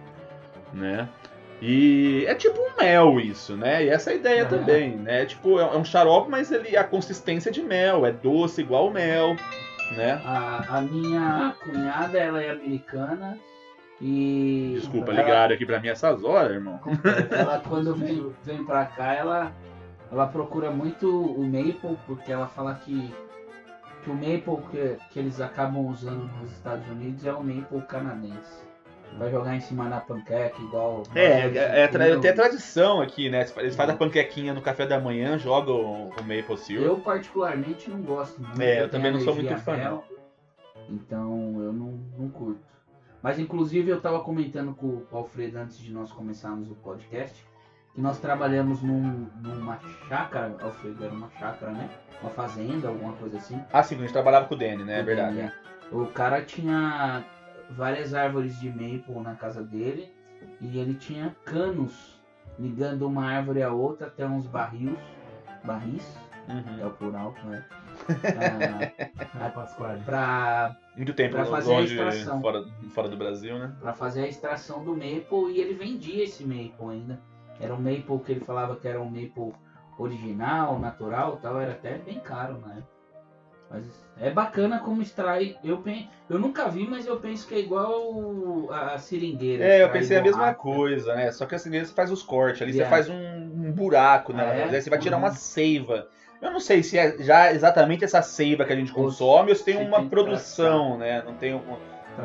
Né? 0.74 1.08
E 1.62 2.24
é 2.28 2.34
tipo 2.36 2.60
um 2.62 2.82
mel 2.82 3.20
isso, 3.20 3.56
né? 3.58 3.84
E 3.86 3.90
essa 3.90 4.12
é 4.12 4.14
a 4.14 4.16
ideia 4.16 4.42
É. 4.42 4.46
também, 4.46 4.96
né? 4.96 5.26
Tipo, 5.26 5.60
é 5.60 5.64
é 5.64 5.78
um 5.78 5.84
xarope, 5.84 6.30
mas 6.30 6.52
ele 6.52 6.78
a 6.78 6.84
consistência 6.84 7.52
de 7.52 7.62
mel, 7.62 8.06
é 8.06 8.12
doce 8.12 8.62
igual 8.62 8.88
o 8.88 8.92
mel, 8.92 9.36
né? 9.98 10.22
A, 10.26 10.78
a 10.78 10.82
minha 10.82 11.54
cunhada, 11.62 12.18
ela 12.18 12.42
é 12.42 12.52
americana 12.52 13.38
e... 14.00 14.78
Desculpa, 14.80 15.12
ela- 15.12 15.22
ligaram 15.22 15.54
aqui 15.56 15.66
pra 15.66 15.80
mim 15.82 15.90
essas 15.90 16.24
horas, 16.24 16.52
irmão. 16.54 16.80
Ela, 17.30 17.60
quando 17.68 17.94
vem, 17.96 18.34
vem 18.44 18.64
pra 18.64 18.86
cá, 18.86 19.14
ela, 19.14 19.52
ela 20.10 20.28
procura 20.28 20.72
muito 20.72 21.10
o 21.10 21.44
maple, 21.44 21.98
porque 22.08 22.32
ela 22.32 22.48
fala 22.48 22.76
que, 22.76 23.14
que 24.04 24.10
o 24.10 24.14
maple 24.14 24.64
que, 24.72 24.96
que 25.10 25.20
eles 25.20 25.42
acabam 25.42 25.88
usando 25.88 26.30
nos 26.40 26.52
Estados 26.54 26.88
Unidos 26.88 27.26
é 27.26 27.34
o 27.34 27.44
maple 27.44 27.82
canadense. 27.82 28.69
Vai 29.18 29.32
jogar 29.32 29.56
em 29.56 29.60
cima 29.60 29.90
da 29.90 30.00
panqueca, 30.00 30.62
igual... 30.62 31.04
É, 31.14 31.26
é, 31.26 31.82
é, 31.82 31.88
tra- 31.88 32.08
Eu- 32.08 32.22
tem 32.22 32.32
a 32.32 32.36
tradição 32.36 33.02
aqui, 33.02 33.30
né? 33.30 33.46
Eles 33.58 33.76
fazem 33.76 33.96
a 33.96 33.98
panquequinha 33.98 34.54
no 34.54 34.62
café 34.62 34.86
da 34.86 35.00
manhã, 35.00 35.38
jogam 35.38 35.76
o, 36.08 36.10
maple 36.22 36.58
syrup. 36.58 36.86
Eu 36.86 36.98
particularmente 37.00 37.90
não 37.90 38.02
gosto 38.02 38.42
muito. 38.42 38.62
É, 38.62 38.76
eu 38.76 38.90
tenho 38.90 38.90
também 38.90 39.12
não 39.12 39.20
sou 39.20 39.36
muito 39.36 39.56
fã, 39.58 40.02
Então 40.90 41.56
eu 41.62 41.74
não, 41.74 42.00
não 42.18 42.30
curto. 42.30 42.62
Mas 43.22 43.38
inclusive 43.40 43.90
eu 43.90 44.00
tava 44.00 44.22
comentando 44.22 44.74
com 44.74 44.88
o 44.88 45.08
Alfredo 45.12 45.58
antes 45.58 45.78
de 45.78 45.92
nós 45.92 46.12
começarmos 46.12 46.70
o 46.72 46.76
podcast 46.76 47.46
que 47.94 48.00
nós 48.02 48.20
trabalhamos 48.20 48.82
num, 48.82 49.28
numa 49.42 49.78
chácara, 50.08 50.56
Alfredo 50.62 51.04
era 51.04 51.14
uma 51.14 51.30
chácara, 51.32 51.72
né? 51.72 51.90
Uma 52.22 52.32
fazenda, 52.32 52.88
alguma 52.88 53.14
coisa 53.14 53.38
assim. 53.38 53.62
Ah, 53.74 53.84
sim, 53.84 53.96
a 53.96 54.00
gente 54.00 54.14
trabalhava 54.14 54.48
com 54.48 54.56
o 54.56 54.58
Danny, 54.58 54.84
né? 54.84 55.00
É 55.00 55.04
verdade. 55.04 55.40
É. 55.40 55.52
O 55.92 56.06
cara 56.06 56.42
tinha 56.42 57.26
várias 57.72 58.14
árvores 58.14 58.60
de 58.60 58.70
maple 58.70 59.20
na 59.22 59.36
casa 59.36 59.64
dele 59.64 60.12
e 60.62 60.78
ele 60.80 60.94
tinha 60.96 61.36
canos 61.46 62.20
ligando 62.58 63.08
uma 63.08 63.26
árvore 63.26 63.62
a 63.64 63.72
outra 63.72 64.08
até 64.08 64.26
uns 64.28 64.46
barris, 64.48 64.98
barris, 65.64 66.18
é 66.48 66.52
Uhum. 66.84 66.88
o 66.88 66.92
plural, 66.92 67.34
né? 67.46 67.64
Ah, 69.40 69.50
Pasquale. 69.50 70.02
pra, 70.04 70.76
Muito 70.96 71.14
tempo 71.14 71.36
Pra 71.36 71.46
fazer 71.46 71.72
a 71.72 71.76
longe, 71.80 71.94
extração. 71.96 72.42
fora, 72.42 72.64
fora 72.94 73.08
do 73.08 73.16
Brasil, 73.18 73.58
né? 73.58 73.76
pra 73.80 73.94
fazer 73.94 74.24
a 74.24 74.28
extração 74.28 74.84
do 74.84 74.92
maple 74.94 75.52
e 75.54 75.60
ele 75.62 75.74
vendia 75.74 76.24
esse 76.24 76.44
maple 76.44 76.90
ainda. 76.90 77.20
Era 77.60 77.74
um 77.74 77.78
maple 77.78 78.20
que 78.26 78.32
ele 78.32 78.40
falava 78.46 78.76
que 78.76 78.88
era 78.88 79.00
um 79.00 79.06
maple 79.10 79.54
original, 79.98 80.80
natural 80.80 81.36
e 81.38 81.42
tal, 81.42 81.60
era 81.60 81.72
até 81.74 81.98
bem 81.98 82.20
caro 82.20 82.58
na 82.60 82.74
época. 82.76 82.99
Mas 83.70 83.84
é 84.20 84.30
bacana 84.32 84.80
como 84.80 85.02
extrai. 85.02 85.56
Eu, 85.64 85.78
pen... 85.78 86.10
eu 86.30 86.40
nunca 86.40 86.68
vi, 86.68 86.88
mas 86.88 87.06
eu 87.06 87.18
penso 87.18 87.48
que 87.48 87.56
é 87.56 87.60
igual 87.60 88.70
a 88.72 88.94
a 88.94 88.98
seringueira. 88.98 89.64
É, 89.64 89.84
eu 89.84 89.90
pensei 89.90 90.18
a 90.18 90.22
mesma 90.22 90.38
borracha. 90.40 90.58
coisa, 90.58 91.16
né? 91.16 91.32
Só 91.32 91.46
que 91.46 91.56
assim, 91.56 91.70
você 91.70 91.94
faz 91.94 92.12
os 92.12 92.24
cortes, 92.24 92.62
ali 92.62 92.72
você 92.74 92.80
Yeah. 92.80 92.96
faz 92.96 93.10
um, 93.10 93.16
um 93.68 93.72
buraco, 93.72 94.34
né? 94.34 94.44
Ah, 94.44 94.54
é? 94.56 94.64
Aí 94.76 94.82
você 94.82 94.90
vai 94.90 95.00
tirar 95.00 95.18
Uhum. 95.18 95.24
uma 95.24 95.32
seiva. 95.32 96.08
Eu 96.42 96.52
não 96.52 96.60
sei 96.60 96.82
se 96.84 96.98
é 96.98 97.18
já 97.20 97.52
exatamente 97.52 98.04
essa 98.04 98.22
seiva 98.22 98.64
que 98.66 98.74
a 98.74 98.76
gente 98.76 98.92
consome 98.92 99.50
ou 99.50 99.56
se 99.56 99.64
tem 99.64 99.76
se 99.78 99.84
uma 99.84 100.00
tem 100.00 100.10
produção, 100.10 100.98
né? 100.98 101.22
Não 101.26 101.36
tem 101.36 101.52
algum, 101.54 101.76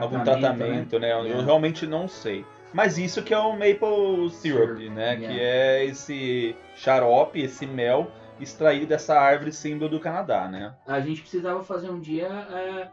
algum 0.00 0.22
tratamento, 0.24 0.98
né? 0.98 1.12
Eu 1.12 1.24
Yeah. 1.24 1.44
realmente 1.44 1.86
não 1.86 2.08
sei. 2.08 2.44
Mas 2.72 2.96
isso 2.98 3.22
que 3.22 3.32
é 3.34 3.38
o 3.38 3.52
maple 3.52 4.30
syrup, 4.30 4.78
Syrup, 4.78 4.90
né? 4.94 5.14
yeah. 5.14 5.26
Que 5.28 5.40
é 5.40 5.84
esse 5.84 6.56
xarope, 6.76 7.40
esse 7.40 7.66
mel 7.66 8.10
extraído 8.40 8.86
dessa 8.86 9.18
árvore 9.18 9.52
símbolo 9.52 9.90
do 9.90 10.00
Canadá, 10.00 10.48
né? 10.48 10.74
A 10.86 11.00
gente 11.00 11.20
precisava 11.20 11.62
fazer 11.62 11.90
um 11.90 12.00
dia 12.00 12.26
é, 12.26 12.88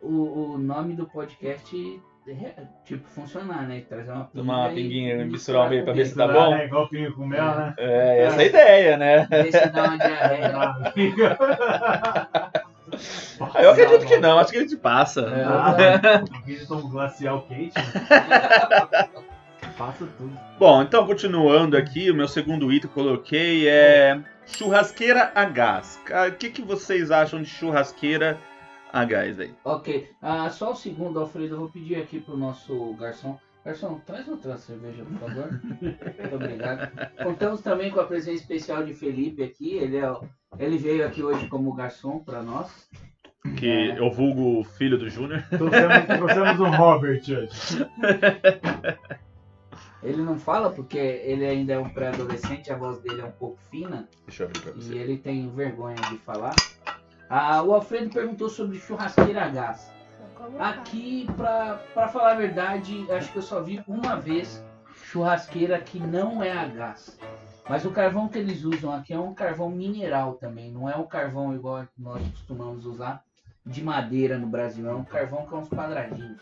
o, 0.00 0.52
o 0.52 0.58
nome 0.58 0.94
do 0.94 1.06
podcast 1.06 2.00
é, 2.28 2.64
tipo 2.84 3.08
funcionar, 3.08 3.66
né? 3.66 3.82
Trazer 3.88 4.10
uma 4.12 4.24
pinga. 4.24 4.44
Tomar 4.44 4.58
uma 4.58 4.72
e 4.72 4.74
pinguinha, 4.74 5.24
misturar 5.24 5.66
o 5.66 5.70
meio 5.70 5.82
pra 5.84 5.94
ver 5.94 6.06
se 6.06 6.12
com 6.12 6.18
tá 6.18 6.28
bom. 6.28 6.54
É 6.54 6.66
igual 6.66 6.88
pinho 6.88 7.14
com 7.14 7.26
mel, 7.26 7.54
né? 7.54 7.74
É, 7.78 8.24
essa 8.24 8.36
é 8.36 8.44
a 8.44 8.46
ideia, 8.46 8.96
né? 8.98 9.26
Ver 9.30 9.52
se 9.52 9.66
dá 9.70 9.84
uma 9.84 9.96
diarreia. 9.96 10.52
Ah, 13.54 13.62
Eu 13.62 13.70
acredito 13.70 14.06
que 14.06 14.16
não, 14.16 14.38
acho 14.38 14.50
que 14.50 14.56
a 14.58 14.62
gente 14.62 14.76
passa. 14.76 15.20
É. 15.20 15.44
Ah, 15.44 16.24
eles 16.46 16.66
tomam 16.66 16.88
glacial 16.88 17.42
quente. 17.42 17.74
Passa 19.78 20.08
tudo. 20.18 20.36
Bom, 20.58 20.82
então 20.82 21.06
continuando 21.06 21.76
aqui, 21.76 22.10
o 22.10 22.14
meu 22.14 22.26
segundo 22.26 22.72
item 22.72 22.90
que 22.90 22.98
eu 22.98 23.04
coloquei 23.04 23.68
é 23.68 24.20
churrasqueira 24.44 25.30
a 25.32 25.44
gás. 25.44 26.00
Cara, 26.04 26.30
O 26.30 26.34
que, 26.34 26.50
que 26.50 26.62
vocês 26.62 27.12
acham 27.12 27.40
de 27.40 27.48
churrasqueira 27.48 28.36
a 28.92 29.04
gás 29.04 29.38
aí? 29.38 29.54
Ok, 29.64 30.10
ah, 30.20 30.50
só 30.50 30.72
um 30.72 30.74
segundo, 30.74 31.20
Alfredo. 31.20 31.54
Eu 31.54 31.58
vou 31.60 31.68
pedir 31.68 31.94
aqui 31.94 32.18
pro 32.18 32.36
nosso 32.36 32.92
garçom. 32.94 33.38
Garçom, 33.64 34.00
traz 34.04 34.26
outra 34.26 34.56
cerveja, 34.56 35.04
por 35.04 35.28
favor. 35.28 35.60
Muito 35.80 36.34
obrigado. 36.34 36.90
Contamos 37.22 37.60
também 37.60 37.90
com 37.92 38.00
a 38.00 38.04
presença 38.04 38.42
especial 38.42 38.84
de 38.84 38.94
Felipe 38.94 39.44
aqui. 39.44 39.76
Ele, 39.76 39.96
é, 39.98 40.12
ele 40.58 40.76
veio 40.76 41.06
aqui 41.06 41.22
hoje 41.22 41.46
como 41.46 41.72
garçom 41.74 42.18
para 42.18 42.42
nós. 42.42 42.88
Que 43.56 43.94
eu 43.96 44.10
vulgo 44.10 44.58
o 44.58 44.64
filho 44.64 44.98
do 44.98 45.08
Júnior. 45.08 45.42
Trouxemos, 45.48 46.04
trouxemos 46.06 46.60
um 46.60 46.70
Robert 46.70 47.22
hoje. 47.28 47.86
Ele 50.02 50.22
não 50.22 50.38
fala 50.38 50.70
porque 50.70 50.96
ele 50.98 51.44
ainda 51.44 51.72
é 51.72 51.78
um 51.78 51.88
pré-adolescente, 51.88 52.72
a 52.72 52.76
voz 52.76 52.98
dele 53.00 53.20
é 53.20 53.24
um 53.24 53.32
pouco 53.32 53.58
fina 53.70 54.08
Deixa 54.26 54.44
eu 54.44 54.46
abrir 54.48 54.60
pra 54.60 54.70
e 54.72 54.74
você. 54.74 54.94
ele 54.94 55.16
tem 55.18 55.50
vergonha 55.50 55.96
de 55.96 56.18
falar. 56.18 56.54
Ah, 57.28 57.62
o 57.62 57.74
Alfredo 57.74 58.10
perguntou 58.10 58.48
sobre 58.48 58.78
churrasqueira 58.78 59.44
a 59.44 59.48
gás. 59.48 59.92
Aqui, 60.58 61.26
pra, 61.36 61.74
pra 61.92 62.08
falar 62.08 62.32
a 62.32 62.36
verdade, 62.36 63.06
acho 63.10 63.30
que 63.32 63.38
eu 63.38 63.42
só 63.42 63.60
vi 63.60 63.82
uma 63.88 64.16
vez 64.16 64.64
churrasqueira 65.04 65.80
que 65.80 65.98
não 65.98 66.42
é 66.42 66.52
a 66.52 66.66
gás. 66.66 67.18
Mas 67.68 67.84
o 67.84 67.90
carvão 67.90 68.28
que 68.28 68.38
eles 68.38 68.64
usam 68.64 68.92
aqui 68.92 69.12
é 69.12 69.18
um 69.18 69.34
carvão 69.34 69.68
mineral 69.68 70.34
também, 70.34 70.70
não 70.72 70.88
é 70.88 70.96
um 70.96 71.06
carvão 71.06 71.54
igual 71.54 71.86
nós 71.98 72.22
costumamos 72.28 72.86
usar 72.86 73.22
de 73.66 73.84
madeira 73.84 74.38
no 74.38 74.46
Brasil, 74.46 74.88
é 74.88 74.94
um 74.94 75.04
carvão 75.04 75.44
com 75.44 75.58
uns 75.58 75.68
quadradinhos. 75.68 76.40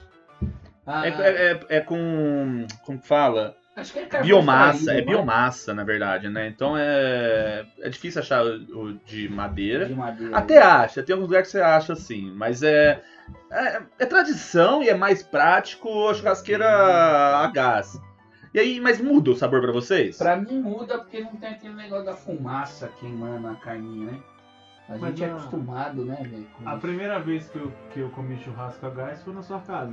Ah, 0.86 1.06
É, 1.06 1.10
é- 1.10 1.52
é- 1.52 1.60
é 1.78 1.80
com. 1.80 2.66
Como 2.84 2.98
que 3.00 3.06
fala? 3.08 3.56
acho 3.76 3.92
que 3.92 3.98
é 3.98 4.06
carvão 4.06 4.26
Biomassa, 4.26 4.78
extraído, 4.78 5.02
é 5.02 5.04
não 5.04 5.12
biomassa, 5.12 5.74
na 5.74 5.84
verdade, 5.84 6.28
né? 6.28 6.46
Então 6.48 6.76
é. 6.78 7.66
É 7.80 7.88
difícil 7.88 8.20
achar 8.22 8.44
o 8.44 8.94
de 9.04 9.28
madeira. 9.28 9.86
De 9.86 9.94
madeira. 9.94 10.36
Até 10.36 10.58
acha, 10.58 11.02
tem 11.02 11.12
alguns 11.12 11.28
lugares 11.28 11.48
que 11.48 11.52
você 11.52 11.60
acha 11.60 11.92
assim, 11.92 12.32
mas 12.34 12.62
é, 12.62 13.02
é, 13.50 13.82
é 13.98 14.06
tradição 14.06 14.82
e 14.82 14.88
é 14.88 14.94
mais 14.94 15.22
prático 15.22 16.08
a 16.08 16.14
churrasqueira 16.14 16.66
a 16.66 17.46
gás. 17.52 18.00
E 18.54 18.58
aí, 18.58 18.80
mas 18.80 18.98
muda 18.98 19.32
o 19.32 19.36
sabor 19.36 19.60
pra 19.60 19.72
vocês? 19.72 20.16
Pra 20.16 20.36
mim 20.36 20.60
muda 20.62 20.98
porque 20.98 21.20
não 21.20 21.36
tem 21.36 21.50
aquele 21.50 21.74
negócio 21.74 22.06
da 22.06 22.14
fumaça 22.14 22.88
queimando 22.98 23.48
a 23.48 23.54
carninha, 23.56 24.12
né? 24.12 24.18
A 24.88 24.92
Mas 24.92 25.00
gente 25.00 25.24
é 25.24 25.26
acostumado, 25.26 26.04
né, 26.04 26.16
velho? 26.22 26.46
A 26.64 26.70
isso. 26.72 26.80
primeira 26.80 27.18
vez 27.18 27.48
que 27.50 27.58
eu, 27.58 27.72
que 27.92 28.00
eu 28.00 28.08
comi 28.10 28.38
churrasco 28.38 28.86
a 28.86 28.90
gás 28.90 29.20
foi 29.22 29.34
na 29.34 29.42
sua 29.42 29.60
casa. 29.60 29.92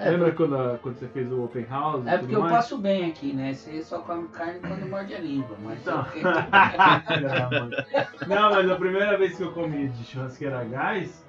É, 0.00 0.10
Lembra 0.10 0.30
quando, 0.32 0.56
a- 0.56 0.78
quando 0.78 0.96
você 0.96 1.08
fez 1.08 1.30
o 1.32 1.42
open 1.44 1.66
house? 1.68 2.06
É 2.06 2.18
porque 2.18 2.36
eu 2.36 2.40
mais? 2.40 2.52
passo 2.52 2.78
bem 2.78 3.10
aqui, 3.10 3.32
né? 3.32 3.52
Você 3.52 3.82
só 3.82 3.98
come 4.00 4.28
carne 4.28 4.60
quando 4.60 4.86
morde 4.88 5.12
a 5.14 5.18
língua, 5.18 5.56
mas 5.60 5.84
mãe. 5.84 7.70
Não, 8.26 8.50
mas 8.52 8.70
a 8.70 8.76
primeira 8.76 9.18
vez 9.18 9.36
que 9.36 9.42
eu 9.42 9.52
comi 9.52 9.88
de 9.88 10.04
churrasqueira 10.04 10.60
a 10.60 10.64
gás, 10.64 11.26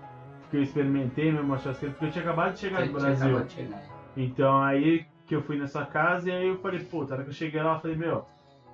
que 0.51 0.57
eu 0.57 0.61
experimentei 0.63 1.31
mesmo 1.31 1.53
a 1.53 1.57
churrasqueira, 1.57 1.93
porque 1.93 2.05
eu 2.05 2.11
tinha 2.11 2.23
acabado 2.23 2.53
de 2.53 2.59
chegar 2.59 2.85
no 2.85 2.93
Brasil. 2.93 3.47
chegar. 3.49 3.83
Então 4.15 4.61
aí 4.61 5.05
que 5.25 5.35
eu 5.35 5.41
fui 5.41 5.57
nessa 5.57 5.85
casa 5.85 6.29
e 6.29 6.31
aí 6.31 6.47
eu 6.47 6.57
falei, 6.57 6.79
pô, 6.83 7.03
na 7.05 7.15
hora 7.15 7.23
que 7.23 7.29
eu 7.29 7.33
cheguei 7.33 7.61
lá, 7.61 7.75
eu 7.75 7.79
falei, 7.79 7.95
meu, 7.97 8.25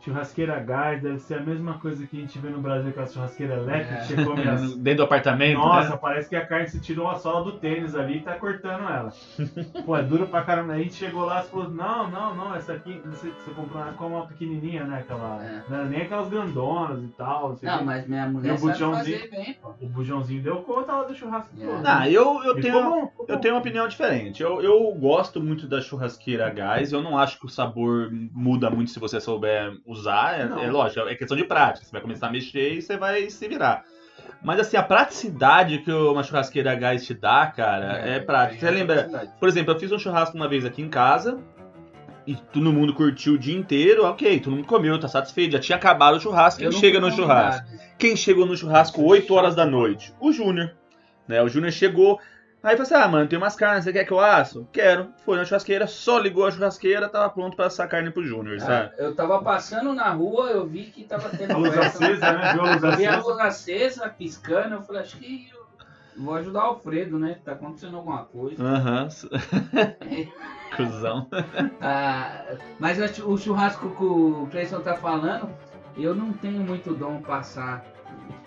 churrasqueira 0.06 0.56
a 0.56 0.60
gás 0.60 1.02
deve 1.02 1.20
ser 1.20 1.36
a 1.36 1.42
mesma 1.42 1.74
coisa 1.80 2.06
que 2.06 2.18
a 2.18 2.20
gente 2.22 2.38
vê 2.40 2.50
no 2.50 2.60
Brasil 2.62 2.92
com 2.94 3.02
a 3.02 3.06
churrasqueira 3.08 3.56
elétrica, 3.56 3.96
É. 3.96 3.98
que 4.02 4.14
você 4.14 4.24
come 4.26 4.42
as... 4.48 4.76
Dentro 4.78 4.98
do 4.98 5.04
apartamento, 5.04 5.58
Nossa, 5.58 5.90
né? 5.90 5.98
parece 6.02 6.30
que 6.30 6.36
a 6.36 6.46
carne 6.46 6.68
se 6.70 6.80
tirou 6.80 7.10
a 7.10 7.16
sola 7.16 7.44
do 7.44 7.54
tênis 7.54 7.96
ali 7.96 8.18
e 8.18 8.22
tá 8.22 8.34
cortando 8.36 8.84
ela. 8.88 9.12
Pô, 9.86 9.98
é 9.98 10.04
duro 10.04 10.28
pra 10.28 10.44
caramba. 10.44 10.74
Aí 10.74 10.82
a 10.82 10.84
gente 10.84 10.96
chegou 10.96 11.26
lá 11.26 11.42
e 11.44 11.48
falou, 11.48 11.70
não, 11.70 12.10
não, 12.10 12.36
não, 12.36 12.56
essa 12.56 12.74
aqui 12.74 13.02
você, 13.06 13.30
você 13.30 13.52
comprou 13.52 13.82
uma- 13.82 13.94
como 13.94 14.16
uma 14.16 14.28
pequenininha, 14.28 14.84
né? 14.86 15.00
Aquela, 15.00 15.44
É. 15.44 15.64
não 15.68 15.76
era 15.78 15.86
nem 15.86 16.02
aquelas 16.04 16.30
grandonas 16.30 17.04
e 17.04 17.08
tal. 17.10 17.58
não 17.62 17.78
Não, 17.78 17.86
mas 17.86 18.08
minha 18.08 18.28
mulher 18.28 18.56
o 18.56 18.60
bujãozinho? 18.60 19.18
fazer 19.20 19.30
bem, 19.32 19.54
pô. 19.62 19.74
O 19.82 19.88
bujãozinho 19.90 20.42
deu 20.44 20.58
conta 20.58 20.92
lá 20.94 21.04
do 21.04 21.16
churrasco 21.16 21.50
É. 21.60 21.66
todo. 21.66 21.82
Ah, 21.86 22.10
eu, 22.10 22.44
eu 22.44 22.58
E 22.58 22.62
tenho. 22.62 22.76
ficou 22.76 22.84
bom, 22.92 23.08
ficou 23.08 23.26
Eu 23.28 23.36
bom. 23.36 23.42
tenho 23.42 23.54
uma 23.56 23.60
opinião 23.60 23.88
diferente. 23.88 24.42
Eu, 24.44 24.62
eu 24.62 24.92
gosto 24.94 25.42
muito 25.42 25.68
da 25.68 25.82
churrasqueira 25.82 26.48
a 26.48 26.50
gás. 26.50 26.92
Eu 26.92 27.02
não 27.02 27.18
acho 27.18 27.40
que 27.40 27.46
o 27.46 27.50
sabor 27.50 28.10
muda 28.12 28.70
muito 28.70 28.92
se 28.92 29.00
você 29.00 29.20
souber 29.20 29.74
usar. 30.00 30.40
É, 30.40 30.66
é 30.66 30.72
lógico, 30.72 31.08
é 31.08 31.16
questão 31.16 31.38
de 31.38 31.44
prática. 31.44 31.86
Você 31.86 31.92
vai 31.92 32.02
começar 32.02 32.28
a 32.28 32.32
mexer 32.32 32.74
e 32.74 32.82
você 32.82 32.98
vai 32.98 33.30
se 33.30 33.48
virar. 33.48 33.84
Mas 34.42 34.60
assim, 34.60 34.78
a 34.78 34.84
praticidade 34.84 35.80
que 35.80 35.92
uma 35.92 36.24
churrasqueira 36.24 36.72
a 36.72 36.76
gás 36.76 37.06
te 37.06 37.14
dá, 37.14 37.48
cara, 37.48 37.98
é, 37.98 38.20
prática. 38.20 38.60
Você 38.60 38.72
lembra? 38.72 39.30
Por 39.40 39.50
exemplo, 39.50 39.74
eu 39.74 39.80
fiz 39.80 39.92
um 39.92 40.00
churrasco 40.00 40.36
uma 40.36 40.48
vez 40.48 40.66
aqui 40.66 40.82
em 40.82 40.90
casa. 40.90 41.40
E 42.28 42.36
todo 42.36 42.74
mundo 42.74 42.92
curtiu 42.94 43.34
o 43.34 43.38
dia 43.38 43.56
inteiro, 43.56 44.04
ok, 44.04 44.40
todo 44.40 44.56
mundo 44.56 44.66
comeu, 44.66 45.00
tá 45.00 45.08
satisfeito, 45.08 45.52
já 45.52 45.60
tinha 45.60 45.76
acabado 45.76 46.16
o 46.16 46.20
churrasco. 46.20 46.60
Quem 46.60 46.72
chega 46.72 47.00
no 47.00 47.12
churrasco? 47.12 47.68
Quem 48.00 48.16
chegou 48.16 48.48
no 48.48 48.58
churrasco 48.58 49.04
8 49.04 49.32
horas 49.32 49.56
da 49.56 49.64
noite? 49.64 50.12
O 50.20 50.32
Júnior. 50.32 50.74
Né? 51.28 51.42
O 51.42 51.48
Júnior 51.48 51.72
chegou. 51.72 52.20
Aí 52.66 52.76
falou 52.76 52.82
assim: 52.82 52.96
Ah, 52.96 53.08
mano, 53.08 53.30
tem 53.30 53.38
umas 53.38 53.56
carnes, 53.56 53.84
você 53.84 53.94
quer 53.94 54.06
que 54.06 54.12
eu 54.12 54.20
asso? 54.20 54.68
Quero. 54.74 55.14
Foi 55.24 55.38
na 55.38 55.46
churrasqueira, 55.46 55.86
só 55.86 56.18
ligou 56.18 56.48
a 56.48 56.52
churrasqueira, 56.52 57.08
tava 57.08 57.30
pronto 57.30 57.56
pra 57.56 57.68
assar 57.68 57.88
carne 57.88 58.10
pro 58.10 58.26
Júnior, 58.26 58.60
sabe? 58.60 58.90
Ah, 58.92 59.04
eu 59.04 59.14
tava 59.16 59.40
passando 59.44 59.94
na 59.94 60.10
rua, 60.10 60.50
eu 60.50 60.66
vi 60.66 60.86
que 60.86 61.04
tava 61.04 61.30
tendo 61.30 61.54
A 61.54 61.58
luz 61.58 61.78
acesa, 61.78 62.32
né? 62.32 62.54
Viu 62.54 62.62
a 62.62 62.74
luz 62.74 62.84
Eu 62.84 62.98
vi 62.98 63.06
a 63.06 63.12
acesa? 63.12 63.28
luz 63.28 63.40
acesa, 63.40 64.10
piscando, 64.10 64.74
eu 64.74 64.82
falei, 64.82 65.04
acho 65.04 65.16
que 65.18 65.48
eu 65.54 66.24
vou 66.24 66.34
ajudar 66.34 66.62
o 66.62 66.68
Alfredo, 66.70 67.20
né? 67.20 67.38
Tá 67.46 67.52
acontecendo 67.52 67.98
alguma 67.98 68.26
coisa. 68.26 68.64
Aham. 68.64 69.10
Cusão. 70.76 71.28
Ah, 71.80 72.56
mas 72.80 72.98
o 73.20 73.38
churrasco 73.38 73.92
que 73.92 74.04
o 74.04 74.48
Cleison 74.50 74.82
tá 74.82 74.96
falando, 74.96 75.50
eu 75.96 76.16
não 76.16 76.34
tenho 76.34 76.62
muito 76.62 76.96
dom 76.96 77.22
passar 77.22 77.86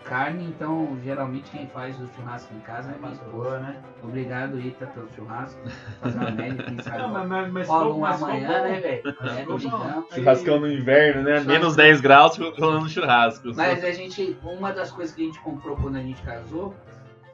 carne, 0.08 0.46
então 0.46 0.98
geralmente 1.04 1.50
quem 1.50 1.66
faz 1.66 2.00
o 2.00 2.08
churrasco 2.14 2.54
em 2.54 2.60
casa 2.60 2.90
é 2.90 2.98
minha 2.98 3.12
esposa. 3.12 3.30
Boa, 3.30 3.58
né? 3.58 3.76
Obrigado, 4.02 4.58
Ita, 4.58 4.86
pelo 4.86 5.08
churrasco. 5.14 5.60
Fazer 6.00 6.18
uma 6.18 6.30
média, 6.30 6.64
quem 6.64 6.78
sabe. 6.82 6.98
Não, 6.98 7.08
mas, 7.10 7.28
mas, 7.28 7.52
mas 7.52 7.68
Rola 7.68 7.94
um 7.94 8.04
amanhã, 8.04 8.62
né, 8.62 8.80
velho? 8.80 9.02
É. 9.08 10.14
Churrascão 10.14 10.60
no 10.60 10.72
inverno, 10.72 11.22
né? 11.22 11.40
Churrasco. 11.40 11.52
Menos 11.52 11.76
10 11.76 12.00
graus, 12.00 12.38
rolando 12.58 12.88
churrasco. 12.88 13.52
Mas 13.54 13.84
a 13.84 13.92
gente, 13.92 14.36
uma 14.42 14.72
das 14.72 14.90
coisas 14.90 15.14
que 15.14 15.22
a 15.22 15.26
gente 15.26 15.40
comprou 15.40 15.76
quando 15.76 15.96
a 15.96 16.02
gente 16.02 16.22
casou 16.22 16.74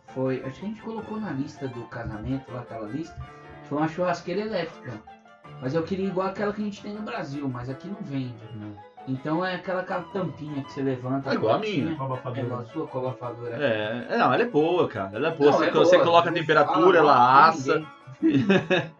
foi, 0.09 0.43
acho 0.45 0.61
que 0.61 0.66
a 0.66 0.69
gente 0.69 0.83
colocou 0.83 1.21
na 1.21 1.31
lista 1.31 1.69
do 1.69 1.83
casamento, 1.85 2.52
lá 2.52 2.61
aquela 2.61 2.88
lista, 2.88 3.16
foi 3.64 3.78
uma 3.78 3.88
churrasqueira 3.88 4.40
elétrica. 4.40 4.93
Mas 5.61 5.75
eu 5.75 5.83
queria 5.83 6.07
igual 6.07 6.28
aquela 6.28 6.52
que 6.52 6.61
a 6.61 6.64
gente 6.64 6.83
tem 6.83 6.93
no 6.93 7.02
Brasil, 7.02 7.49
mas 7.49 7.71
aqui 7.71 7.88
não 7.88 7.99
vende. 8.00 8.35
Então 9.06 9.44
é 9.44 9.54
aquela, 9.54 9.80
aquela 9.80 10.02
tampinha 10.04 10.62
que 10.62 10.73
você 10.73 10.82
levanta. 10.82 11.30
É 11.30 11.34
igual 11.34 11.56
a 11.56 11.58
minha. 11.58 11.90
É 11.90 11.92
igual 11.92 12.61
a 12.61 12.64
sua 12.64 12.87
com 12.87 12.99
a 12.99 13.00
abafadora. 13.02 13.56
É, 13.62 14.06
é, 14.11 14.18
não, 14.18 14.32
ela 14.32 14.42
é 14.42 14.49
boa, 14.49 14.88
cara. 14.88 15.16
Ela 15.16 15.28
é 15.28 15.30
boa. 15.30 15.50
Não, 15.50 15.58
você, 15.58 15.66
é 15.66 15.70
você 15.70 15.96
boa, 15.96 16.06
coloca 16.06 16.30
a 16.30 16.32
temperatura, 16.32 16.99
fala 16.99 16.99
ela 16.99 17.46
assa. 17.49 17.82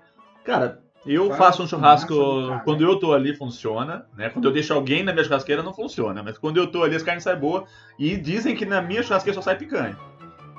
Cara, 0.44 0.82
eu 1.06 1.28
Faz 1.28 1.38
faço 1.38 1.62
um 1.62 1.66
churrasco. 1.66 2.49
cara. 2.49 2.61
Quando 2.61 2.82
eu 2.82 2.99
tô 2.99 3.12
ali, 3.12 3.34
funciona. 3.34 4.06
Né? 4.16 4.30
Quando 4.30 4.46
eu 4.46 4.52
deixo 4.52 4.73
alguém 4.73 5.02
na 5.02 5.12
minha 5.12 5.25
churrasqueira, 5.25 5.62
não 5.62 5.73
funciona. 5.73 6.23
Mas 6.23 6.38
quando 6.38 6.56
eu 6.56 6.66
tô 6.66 6.82
ali, 6.82 6.96
as 6.96 7.02
carnes 7.02 7.25
saem 7.25 7.38
boas. 7.38 7.64
E 7.99 8.16
dizem 8.16 8.54
que 8.54 8.64
na 8.64 8.80
minha 8.80 9.02
churrasqueira 9.02 9.34
só 9.34 9.42
sai 9.42 9.56
picanha. 9.56 9.96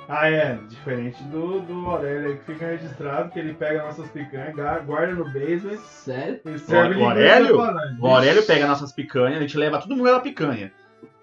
Ah, 0.08 0.30
é. 0.30 0.58
Diferente 0.70 1.22
do, 1.24 1.62
do 1.62 1.86
Aurélio 1.88 2.30
aí 2.30 2.38
que 2.38 2.54
fica 2.54 2.68
registrado, 2.68 3.32
que 3.32 3.40
ele 3.40 3.54
pega 3.54 3.84
nossas 3.84 4.10
picanhas, 4.10 4.54
guarda 4.86 5.14
no 5.14 5.26
basement 5.26 5.78
Sério? 5.78 6.42
e 6.46 6.60
serve 6.60 6.96
o 6.96 6.98
linguiça 7.00 7.10
Aurélio? 7.10 7.58
O 8.00 8.08
Aurélio 8.08 8.46
pega 8.46 8.68
nossas 8.68 8.92
picanhas, 8.92 9.38
a 9.38 9.42
gente 9.42 9.58
leva 9.58 9.80
todo 9.80 9.96
mundo 9.96 10.04
leva 10.04 10.20
picanha. 10.22 10.72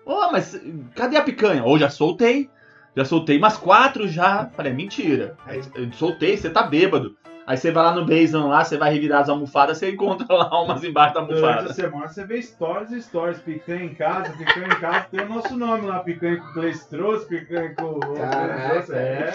Ô, 0.04 0.32
mas 0.32 0.60
cadê 0.94 1.16
a 1.16 1.22
picanha? 1.22 1.64
Ou 1.64 1.78
já 1.78 1.88
soltei. 1.88 2.50
Já 2.94 3.04
soltei 3.04 3.38
umas 3.38 3.56
quatro 3.56 4.06
já. 4.06 4.50
Falei, 4.54 4.72
é 4.72 4.74
mentira. 4.74 5.36
Aí, 5.46 5.62
soltei, 5.92 6.36
você 6.36 6.50
tá 6.50 6.62
bêbado. 6.64 7.16
Aí 7.52 7.58
você 7.58 7.70
vai 7.70 7.84
lá 7.84 7.94
no 7.94 8.06
Basement 8.06 8.48
lá, 8.48 8.64
você 8.64 8.78
vai 8.78 8.90
revirar 8.94 9.20
as 9.20 9.28
almofadas, 9.28 9.76
você 9.76 9.90
encontra 9.90 10.26
lá 10.34 10.62
umas 10.62 10.82
embaixo 10.82 11.12
da 11.14 11.20
Durante 11.20 11.44
a 11.44 11.48
almofada. 11.48 11.74
semana 11.74 12.08
você 12.08 12.24
vê 12.24 12.40
stories 12.40 12.90
e 12.92 13.02
stories, 13.02 13.40
picanha 13.40 13.84
em 13.84 13.94
casa, 13.94 14.32
picanha 14.32 14.68
em 14.68 14.80
casa, 14.80 15.06
tem 15.10 15.20
o 15.20 15.28
nosso 15.28 15.54
nome 15.54 15.86
lá, 15.86 15.98
picanha 15.98 16.36
que 16.36 16.46
o 16.46 16.52
Cleice 16.54 16.88
trouxe, 16.88 17.28
picanha 17.28 17.74
que 17.74 17.82
o 17.82 17.98
o 17.98 18.00
Caraca. 18.14 18.96
É. 18.96 19.34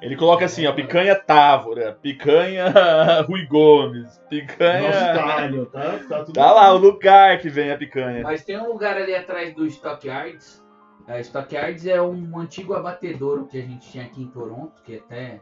Ele 0.00 0.16
coloca 0.16 0.46
assim, 0.46 0.66
ó, 0.66 0.72
picanha 0.72 1.14
Távora, 1.14 1.92
picanha 2.00 2.72
Rui 3.28 3.44
Gomes, 3.44 4.04
Nosso 4.06 4.20
picanha. 4.30 4.90
talho, 5.14 5.66
tá? 5.66 5.98
Tá 6.08 6.24
tudo 6.24 6.32
Tá 6.32 6.50
lá 6.50 6.72
o 6.72 6.78
lugar 6.78 7.38
que 7.38 7.50
vem 7.50 7.70
a 7.70 7.76
picanha. 7.76 8.22
Mas 8.22 8.44
tem 8.46 8.58
um 8.58 8.68
lugar 8.68 8.96
ali 8.96 9.14
atrás 9.14 9.54
do 9.54 9.66
Stockyards. 9.66 10.64
A 11.06 11.20
Stockyards 11.20 11.86
é 11.86 12.00
um 12.00 12.38
antigo 12.38 12.72
abatedouro 12.72 13.46
que 13.46 13.58
a 13.58 13.62
gente 13.62 13.90
tinha 13.90 14.04
aqui 14.04 14.22
em 14.22 14.28
Toronto, 14.28 14.80
que 14.82 14.96
até 14.96 15.40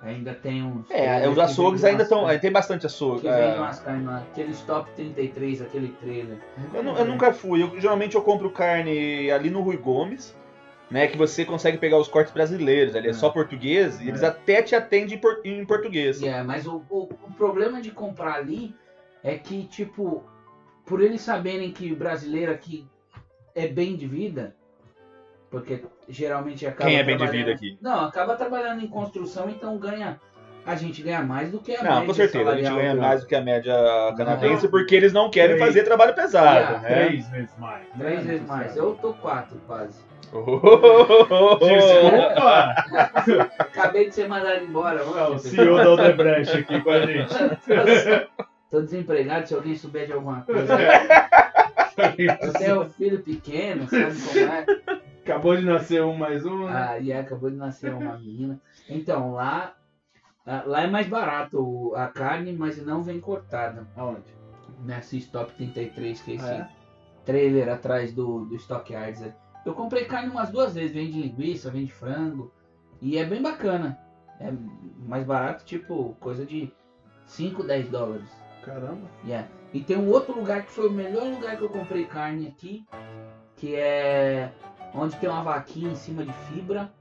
Ainda 0.00 0.32
tem 0.32 0.62
uns. 0.62 0.88
É, 0.90 1.28
os 1.28 1.36
açougues 1.38 1.82
ainda 1.84 2.04
estão. 2.04 2.22
carnes- 2.22 2.40
Tem 2.40 2.52
bastante 2.52 2.86
açougue. 2.86 3.22
Que 3.22 3.28
é. 3.28 3.46
vende 3.48 3.58
umas 3.58 3.80
carnes 3.80 4.06
lá. 4.06 4.18
Aqueles 4.18 4.60
top 4.60 4.90
33, 4.92 5.60
aquele 5.62 5.88
trailer. 6.00 6.38
Eu, 6.72 6.82
eu 6.84 7.04
nunca 7.04 7.32
fui. 7.32 7.62
Eu, 7.62 7.80
geralmente 7.80 8.14
eu 8.14 8.22
compro 8.22 8.48
carne 8.50 9.28
ali 9.30 9.50
no 9.50 9.60
Rui 9.60 9.76
Gomes, 9.76 10.36
né? 10.88 11.08
Que 11.08 11.18
você 11.18 11.44
consegue 11.44 11.78
pegar 11.78 11.98
os 11.98 12.06
cortes 12.06 12.32
brasileiros. 12.32 12.94
Ali 12.94 13.08
é, 13.08 13.10
É. 13.10 13.12
só 13.12 13.28
português 13.30 14.00
e 14.00 14.08
eles 14.08 14.22
É. 14.22 14.26
até 14.28 14.62
te 14.62 14.76
atendem 14.76 15.16
em, 15.16 15.18
por- 15.20 15.40
em 15.44 15.64
português. 15.66 16.22
É, 16.22 16.44
mas 16.44 16.64
o, 16.66 16.80
o, 16.88 17.02
o 17.26 17.32
problema 17.36 17.80
de 17.80 17.90
comprar 17.90 18.34
ali 18.34 18.72
é 19.24 19.36
que, 19.36 19.64
tipo, 19.64 20.22
por 20.86 21.02
eles 21.02 21.20
saberem 21.22 21.72
que 21.72 21.90
o 21.92 21.96
brasileiro 21.96 22.52
aqui 22.52 22.86
é 23.52 23.66
bem 23.66 23.96
de 23.96 24.06
vida, 24.06 24.54
porque 25.50 25.82
geralmente 26.08 26.66
acaba. 26.66 26.88
Quem 26.90 26.98
é 26.98 27.02
bem 27.02 27.16
de 27.16 27.26
vida 27.26 27.52
aqui? 27.52 27.78
Não, 27.80 28.04
acaba 28.04 28.34
trabalhando 28.36 28.82
em 28.82 28.88
construção, 28.88 29.48
então 29.48 29.76
ganha. 29.78 30.20
A 30.66 30.74
gente 30.74 31.00
ganha 31.02 31.22
mais 31.22 31.50
do 31.50 31.58
que 31.60 31.74
a 31.74 31.82
Não, 31.82 31.90
média 31.92 32.06
com 32.06 32.12
certeza. 32.14 32.50
A 32.50 32.54
gente 32.56 32.70
ganha 32.74 32.94
do- 32.94 33.00
mais 33.00 33.20
do 33.22 33.26
que 33.26 33.34
a 33.34 33.40
média 33.40 33.74
canadense 34.18 34.64
Não. 34.64 34.70
porque 34.70 34.94
eles 34.94 35.14
não 35.14 35.30
querem 35.30 35.56
Três. 35.56 35.66
fazer 35.66 35.82
trabalho 35.84 36.14
pesado, 36.14 36.58
Yeah, 36.58 36.80
né? 36.80 36.88
Três 37.06 37.28
vezes 37.30 37.58
mais. 37.58 37.86
Três 37.96 38.24
vezes 38.26 38.46
mais. 38.46 38.76
Eu 38.76 38.94
tô 39.00 39.14
quatro 39.14 39.56
quase. 39.66 39.98
Desculpa! 41.58 42.74
Acabei 43.58 44.08
de 44.08 44.14
ser 44.14 44.28
mandado 44.28 44.62
embora. 44.64 45.00
É 45.00 45.22
o 45.28 45.38
CEO 45.38 45.76
da 45.76 45.90
Odebrecht 45.90 46.56
aqui 46.58 46.80
com 46.80 46.90
a 46.90 47.00
gente. 47.06 47.34
Tô 48.70 48.82
desempregado, 48.82 49.48
se 49.48 49.54
alguém 49.54 49.74
souber 49.74 50.04
de 50.06 50.12
alguma 50.12 50.42
coisa. 50.44 50.76
Eu 52.42 52.52
tenho 52.52 52.82
um 52.82 52.88
filho 52.90 53.20
pequeno, 53.22 53.88
sabe 53.88 54.14
como 54.20 54.38
é? 54.52 54.66
Acabou 55.28 55.54
de 55.54 55.62
nascer 55.62 56.02
um 56.02 56.16
mais 56.16 56.46
um, 56.46 56.66
né? 56.66 56.72
Ah, 56.72 56.98
e 56.98 57.12
acabou 57.12 57.50
de 57.50 57.56
nascer 57.56 57.92
uma 57.92 58.16
menina. 58.16 58.58
Então, 58.88 59.32
lá, 59.32 59.74
ah, 60.46 60.62
lá 60.64 60.82
é 60.82 60.86
mais 60.86 61.06
barato 61.06 61.94
a 61.94 62.06
carne, 62.08 62.54
mas 62.54 62.82
não 62.84 63.02
vem 63.02 63.20
cortada. 63.20 63.86
Aonde? 63.94 64.34
Nessa 64.86 65.16
Stop 65.16 65.52
33, 65.52 66.22
que 66.22 66.32
é 66.32 66.34
esse 66.34 66.50
é? 66.50 66.68
trailer 67.26 67.68
atrás 67.68 68.14
do, 68.14 68.46
do 68.46 68.56
Stockyards. 68.56 69.22
Eu 69.66 69.74
comprei 69.74 70.06
carne 70.06 70.30
umas 70.30 70.48
duas 70.48 70.74
vezes, 70.74 70.92
vende 70.92 71.20
linguiça, 71.20 71.70
vende 71.70 71.92
frango. 71.92 72.50
E 73.02 73.18
é 73.18 73.24
bem 73.26 73.42
bacana. 73.42 73.98
É 74.40 74.50
mais 75.06 75.26
barato, 75.26 75.62
tipo, 75.64 76.16
coisa 76.20 76.46
de 76.46 76.72
5, 77.26 77.64
10 77.64 77.90
dólares. 77.90 78.30
Caramba. 78.62 79.08
Yeah. 79.24 79.46
E 79.74 79.80
tem 79.80 79.98
um 79.98 80.08
outro 80.08 80.38
lugar 80.38 80.64
que 80.64 80.70
foi 80.70 80.88
o 80.88 80.92
melhor 80.92 81.24
lugar 81.24 81.58
que 81.58 81.62
eu 81.62 81.68
comprei 81.68 82.06
carne 82.06 82.46
aqui, 82.46 82.86
que 83.56 83.74
é 83.74 84.52
onde 84.94 85.16
tem 85.16 85.28
uma 85.28 85.42
vaquinha 85.42 85.90
em 85.92 85.96
cima 85.96 86.24
de 86.24 86.32
fibra, 86.32 86.92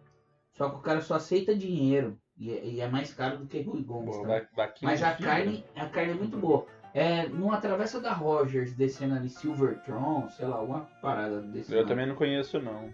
só 0.53 0.69
que 0.69 0.75
o 0.77 0.81
cara 0.81 1.01
só 1.01 1.15
aceita 1.15 1.55
dinheiro. 1.55 2.17
E 2.37 2.51
é, 2.51 2.65
e 2.65 2.81
é 2.81 2.87
mais 2.87 3.13
caro 3.13 3.37
do 3.39 3.47
que 3.47 3.61
Rui 3.61 3.81
Gomes. 3.83 4.15
Pô, 4.15 4.21
tá? 4.27 4.45
va- 4.55 4.73
Mas 4.83 5.01
a 5.01 5.11
fibra. 5.15 5.31
carne, 5.31 5.65
a 5.75 5.85
carne 5.87 6.11
é 6.11 6.15
muito 6.15 6.37
boa. 6.37 6.65
É 6.93 7.27
numa 7.27 7.57
travessa 7.59 7.99
da 7.99 8.13
Rogers, 8.13 8.73
descendo 8.73 9.15
ali 9.15 9.29
Silvertron, 9.29 10.29
sei 10.29 10.47
lá, 10.47 10.57
alguma 10.57 10.81
parada 11.01 11.41
desse. 11.41 11.71
Eu 11.71 11.77
nome. 11.79 11.89
também 11.89 12.05
não 12.07 12.15
conheço, 12.15 12.59
não. 12.59 12.91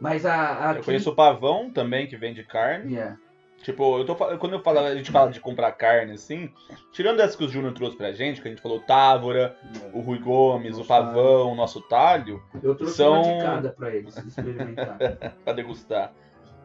Mas 0.00 0.26
a, 0.26 0.70
aqui, 0.70 0.80
Eu 0.80 0.84
conheço 0.84 1.10
o 1.10 1.14
Pavão 1.14 1.70
também, 1.70 2.06
que 2.06 2.16
vende 2.16 2.44
carne. 2.44 2.92
Yeah. 2.94 3.16
Tipo, 3.62 3.98
eu 3.98 4.04
tô, 4.04 4.14
quando 4.14 4.52
eu 4.52 4.60
falo, 4.60 4.78
a 4.78 4.94
gente 4.94 5.10
fala 5.10 5.30
de 5.30 5.40
comprar 5.40 5.72
carne, 5.72 6.12
assim, 6.12 6.50
tirando 6.92 7.18
essa 7.20 7.36
que 7.36 7.44
o 7.44 7.48
Júnior 7.48 7.72
trouxe 7.72 7.96
pra 7.96 8.12
gente, 8.12 8.40
que 8.40 8.46
a 8.46 8.50
gente 8.50 8.62
falou 8.62 8.78
Távora, 8.80 9.56
o 9.92 10.00
Rui 10.00 10.18
Gomes, 10.20 10.78
o 10.78 10.84
Pavão, 10.84 11.50
o 11.52 11.54
nosso 11.56 11.80
talho, 11.80 12.40
Eu 12.62 12.76
trouxe 12.76 12.96
São- 12.96 13.22
uma 13.22 13.38
de 13.38 13.44
cada 13.44 13.68
pra 13.70 13.90
eles 13.94 14.16
experimentar. 14.16 14.96
pra 15.44 15.52
degustar. 15.52 16.12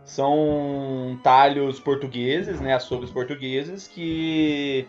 São 0.04 1.20
talhos 1.24 1.80
portugueses, 1.80 2.60
né, 2.60 2.74
açougues 2.76 3.10
portugueses, 3.10 3.88
que 3.88 4.88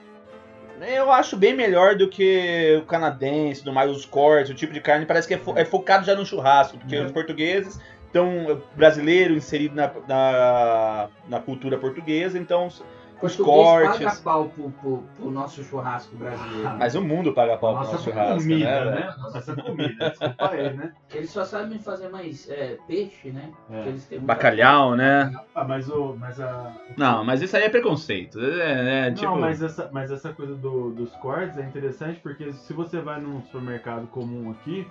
eu 0.81 1.13
acho 1.13 1.37
bem 1.37 1.55
melhor 1.55 1.95
do 1.97 2.09
que 2.09 2.79
o 2.83 2.87
canadense, 2.87 3.65
do 3.65 3.73
mais 3.73 3.91
os 3.91 4.05
cortes, 4.05 4.51
o 4.51 4.55
tipo 4.55 4.73
de 4.73 4.81
carne 4.81 5.07
parece 5.07 5.29
que 5.29 5.35
é, 5.35 5.39
fo- 5.39 5.55
é 5.57 5.65
focado 5.65 6.05
já 6.05 6.15
no 6.15 6.27
churrasco, 6.27 6.77
porque 6.79 6.97
Uhum. 6.99 7.07
os 7.07 7.13
portugueses 7.13 7.79
estão 8.13 8.63
brasileiro 8.77 9.35
inserido 9.35 9.75
na, 9.75 9.91
na, 10.07 11.09
na 11.29 11.41
cultura 11.41 11.79
portuguesa, 11.79 12.39
então 12.39 12.67
os 12.67 12.83
Português 13.37 13.47
cortes. 13.69 14.05
paga 14.05 14.21
pau 14.23 14.49
pro, 14.49 14.71
pro, 14.73 14.99
pro 15.17 15.31
nosso 15.31 15.63
churrasco 15.63 16.17
brasileiro. 16.17 16.77
Mas 16.77 16.97
o 16.97 17.01
mundo 17.01 17.33
paga 17.33 17.57
pau 17.57 17.79
pro 17.79 17.87
nosso 17.87 18.03
churrasco, 18.05 18.43
comida, 18.43 18.85
né? 18.87 18.91
né? 18.91 19.15
Nossa 19.17 19.57
comida. 19.63 20.11
Desculpa 20.11 20.51
aí, 20.51 20.73
né? 20.77 20.93
Eles 21.15 21.31
só 21.31 21.45
sabem 21.45 21.79
fazer 21.79 22.09
mais 22.09 22.51
é, 22.51 22.79
peixe, 22.89 23.31
né? 23.31 23.51
É. 23.71 23.85
Muita- 23.85 24.19
Bacalhau, 24.21 24.97
né? 24.97 25.33
Ah, 25.55 25.63
mas 25.65 25.89
o. 25.89 26.17
Mas 26.19 26.41
a. 26.41 26.73
Não, 26.97 27.25
mas 27.25 27.41
isso 27.43 27.57
aí 27.57 27.63
é 27.63 27.69
preconceito. 27.69 28.41
É, 28.41 29.07
é, 29.07 29.11
tipo, 29.13 29.27
Não, 29.27 29.41
mas 29.41 29.63
essa, 29.63 29.89
mas 29.93 30.11
essa 30.11 30.33
coisa 30.33 30.57
do- 30.57 30.91
dos 30.91 31.15
cortes 31.17 31.57
é 31.57 31.63
interessante 31.63 32.19
porque 32.21 32.53
se 32.53 32.73
você 32.73 33.01
vai 33.01 33.21
num 33.21 33.41
supermercado 33.43 34.09
comum 34.09 34.51
aqui, 34.51 34.85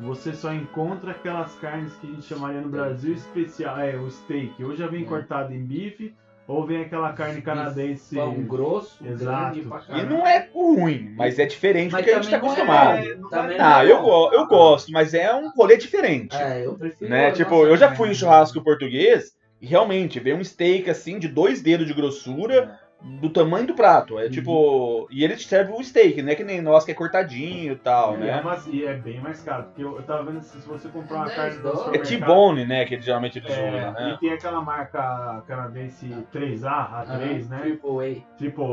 você 0.00 0.32
só 0.32 0.52
encontra 0.52 1.12
aquelas 1.12 1.54
carnes 1.56 1.92
que 1.94 2.06
a 2.06 2.10
gente 2.10 2.22
chamaria 2.26 2.60
no 2.60 2.68
Brasil 2.68 3.14
especial, 3.14 3.78
é 3.78 3.96
o 3.96 4.10
steak. 4.10 4.62
Ou 4.64 4.74
já 4.76 4.86
vem 4.86 5.02
É. 5.02 5.06
cortado 5.06 5.52
em 5.54 5.62
bife, 5.64 6.14
ou 6.46 6.66
vem 6.66 6.82
aquela 6.82 7.12
carne 7.12 7.40
canadense. 7.40 8.16
Pão 8.16 8.34
grosso, 8.42 9.04
Exato. 9.06 9.54
grande 9.54 9.68
pra 9.68 9.98
E 9.98 10.02
não 10.04 10.26
é 10.26 10.48
ruim, 10.52 11.14
mas 11.16 11.38
é 11.38 11.46
diferente 11.46 11.90
do 11.90 11.92
Mas 11.92 12.04
que 12.04 12.10
a 12.10 12.14
gente 12.20 12.30
tá 12.30 12.36
acostumado. 12.36 12.98
é- 12.98 13.14
também 13.30 13.56
não 13.58 13.64
Ah, 13.64 13.84
é 13.84 13.90
eu, 13.90 13.96
bom. 13.98 14.02
go- 14.28 14.30
eu 14.34 14.46
gosto, 14.46 14.92
mas 14.92 15.14
é 15.14 15.32
um 15.34 15.50
rolê 15.50 15.76
diferente. 15.76 16.36
É, 16.36 16.66
eu 16.66 16.74
prefiro. 16.74 17.10
né? 17.10 17.30
Tipo, 17.30 17.64
eu 17.66 17.76
já 17.76 17.94
fui 17.94 18.10
em 18.10 18.14
churrasco 18.14 18.62
português 18.62 19.32
e 19.62 19.66
realmente 19.66 20.20
veio 20.20 20.36
um 20.36 20.44
steak 20.44 20.90
assim 20.90 21.18
de 21.18 21.28
dois 21.28 21.62
dedos 21.62 21.86
de 21.86 21.94
grossura 21.94 22.78
do 23.20 23.28
tamanho 23.28 23.66
do 23.66 23.74
prato. 23.74 24.18
É 24.18 24.24
Uhum. 24.24 24.30
tipo. 24.30 25.06
E 25.10 25.22
ele 25.22 25.36
te 25.36 25.46
serve 25.46 25.72
o 25.72 25.82
steak, 25.84 26.22
não 26.22 26.32
é 26.32 26.34
que 26.34 26.42
nem 26.44 26.60
nós 26.62 26.84
que 26.84 26.90
é 26.90 26.94
cortadinho 26.94 27.72
e 27.74 27.76
tal, 27.76 28.14
E, 28.14 28.20
né? 28.20 28.38
é 28.38 28.42
mais- 28.42 28.66
e 28.66 28.84
é 28.84 28.94
bem 28.94 29.20
mais 29.20 29.42
caro, 29.42 29.64
porque 29.64 29.82
eu, 29.82 29.96
eu 29.96 30.02
tava 30.02 30.24
vendo 30.24 30.40
se 30.42 30.60
se 30.60 30.66
você 30.66 30.88
comprar 30.88 31.16
uma 31.16 31.24
10 31.26 31.36
carne 31.36 31.58
dólares. 31.62 32.10
É. 32.12 32.16
T-bone, 32.16 32.64
né? 32.66 32.84
Que 32.86 33.00
geralmente 33.00 33.38
eles 33.38 33.50
É, 33.50 33.76
usam, 33.76 33.92
né? 33.92 34.12
E 34.14 34.18
tem 34.20 34.30
aquela 34.32 34.62
marca 34.62 35.42
canadense 35.46 36.26
3A, 36.32 37.04
A3, 37.06 37.48
né? 37.48 37.58
Triple 37.60 38.24
Triple 38.38 38.64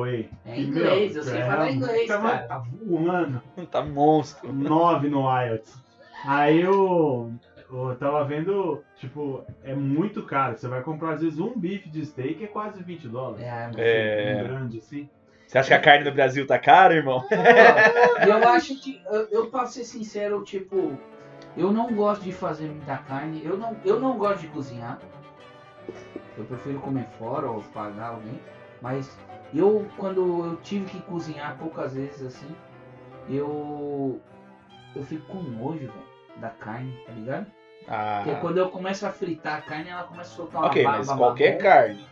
A. 0.45 0.51
É 0.51 0.59
inglês, 0.61 1.15
eu 1.15 1.23
sei 1.23 1.41
falar 1.41 1.71
inglês, 1.71 2.07
tá, 2.07 2.17
cara. 2.19 2.37
Tá 2.47 2.63
voando. 2.85 3.41
Tá 3.69 3.83
monstro. 3.83 4.51
9 4.53 5.09
no 5.09 5.21
IELTS. 5.29 5.81
Aí 6.23 6.61
eu, 6.61 7.31
eu 7.71 7.95
tava 7.95 8.23
vendo, 8.25 8.83
tipo, 8.95 9.43
é 9.63 9.73
muito 9.73 10.23
caro. 10.23 10.57
Você 10.57 10.67
vai 10.67 10.81
comprar, 10.81 11.13
às 11.13 11.21
vezes, 11.21 11.39
um 11.39 11.57
bife 11.57 11.89
de 11.89 12.05
steak 12.05 12.43
é 12.43 12.47
quase 12.47 12.81
20 12.83 13.07
dólares. 13.07 13.45
É, 13.45 13.67
mas- 13.67 13.75
É. 13.77 14.35
Um 14.39 14.47
grande, 14.47 14.77
assim. 14.79 15.09
Você 15.47 15.57
acha 15.57 15.67
que 15.67 15.73
a 15.73 15.79
carne 15.81 16.03
do 16.05 16.11
Brasil 16.13 16.47
tá 16.47 16.57
cara, 16.57 16.93
irmão? 16.93 17.23
Eu 18.25 18.49
acho 18.49 18.79
que, 18.81 19.01
eu, 19.07 19.27
eu 19.31 19.47
pra 19.49 19.65
ser 19.65 19.83
sincero, 19.83 20.43
tipo, 20.43 20.97
eu 21.57 21.71
não 21.73 21.93
gosto 21.93 22.21
de 22.23 22.31
fazer 22.31 22.67
muita 22.69 22.95
carne, 22.97 23.41
eu 23.43 23.57
não, 23.57 23.75
eu 23.83 23.99
não 23.99 24.17
gosto 24.17 24.39
de 24.41 24.47
cozinhar. 24.47 24.99
Eu 26.37 26.45
prefiro 26.45 26.79
comer 26.79 27.05
fora 27.19 27.49
ou 27.49 27.61
pagar 27.73 28.07
alguém. 28.11 28.39
Mas 28.81 29.17
eu, 29.53 29.85
quando 29.97 30.45
eu 30.45 30.55
tive 30.63 30.85
que 30.85 31.01
cozinhar 31.01 31.57
poucas 31.57 31.93
vezes 31.95 32.21
assim, 32.25 32.47
eu. 33.29 34.19
Eu 34.95 35.03
fico 35.03 35.25
com 35.27 35.41
nojo, 35.41 35.79
velho, 35.79 35.93
da 36.37 36.49
carne, 36.49 36.97
tá 37.05 37.11
ligado? 37.13 37.45
Ah, 37.87 38.21
Porque 38.23 38.39
quando 38.39 38.57
eu 38.57 38.69
começo 38.69 39.05
a 39.05 39.11
fritar 39.11 39.57
a 39.57 39.61
carne, 39.61 39.89
ela 39.89 40.03
começa 40.03 40.31
a 40.31 40.35
soltar 40.35 40.61
uma 40.61 40.67
ok, 40.67 40.83
baba 40.83 40.97
mas 40.99 41.11
qualquer 41.11 41.51
marrom. 41.51 41.63
carne. 41.63 42.05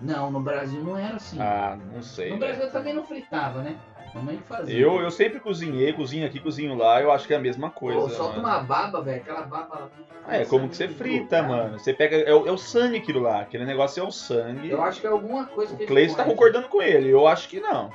Não, 0.00 0.30
no 0.30 0.40
Brasil 0.40 0.82
não 0.82 0.98
era 0.98 1.16
assim. 1.16 1.40
Ah, 1.40 1.78
não 1.92 2.02
sei. 2.02 2.30
no. 2.30 2.38
Brasil 2.38 2.64
eu 2.64 2.70
também 2.72 2.92
não 2.92 3.04
fritava, 3.04 3.62
né? 3.62 3.76
Que 4.14 4.36
fazia. 4.48 4.78
Eu, 4.78 5.00
eu 5.00 5.10
sempre 5.10 5.40
cozinhei, 5.40 5.92
cozinho 5.92 6.26
aqui, 6.26 6.38
cozinho 6.38 6.74
lá, 6.76 7.02
eu 7.02 7.10
acho 7.10 7.26
que 7.26 7.34
é 7.34 7.36
a 7.36 7.40
mesma 7.40 7.68
coisa. 7.70 8.00
Pô, 8.00 8.08
solta 8.08 8.40
mano. 8.40 8.48
uma 8.48 8.58
baba, 8.62 9.02
velho. 9.02 9.20
Aquela 9.20 9.42
baba. 9.42 9.90
Ah, 10.26 10.36
É 10.36 10.44
como 10.44 10.68
que 10.68 10.76
você 10.76 10.88
frita, 10.88 11.42
mano. 11.42 11.78
Você 11.78 11.92
pega. 11.92 12.16
É 12.16 12.32
o, 12.32 12.46
é 12.46 12.50
o 12.52 12.56
sangue 12.56 12.98
aquilo 12.98 13.20
lá. 13.20 13.40
Aquele 13.40 13.64
negócio 13.64 14.02
é 14.02 14.06
o 14.06 14.10
sangue. 14.12 14.70
Eu 14.70 14.80
acho 14.82 15.00
que 15.00 15.06
é 15.06 15.10
alguma 15.10 15.46
coisa 15.46 15.74
que 15.76 15.84
O 15.84 15.86
Cleiton 15.86 16.14
tá 16.14 16.24
concordando 16.24 16.68
com 16.68 16.80
ele. 16.80 17.10
Eu 17.10 17.26
acho 17.26 17.48
que 17.48 17.58
não. 17.60 17.90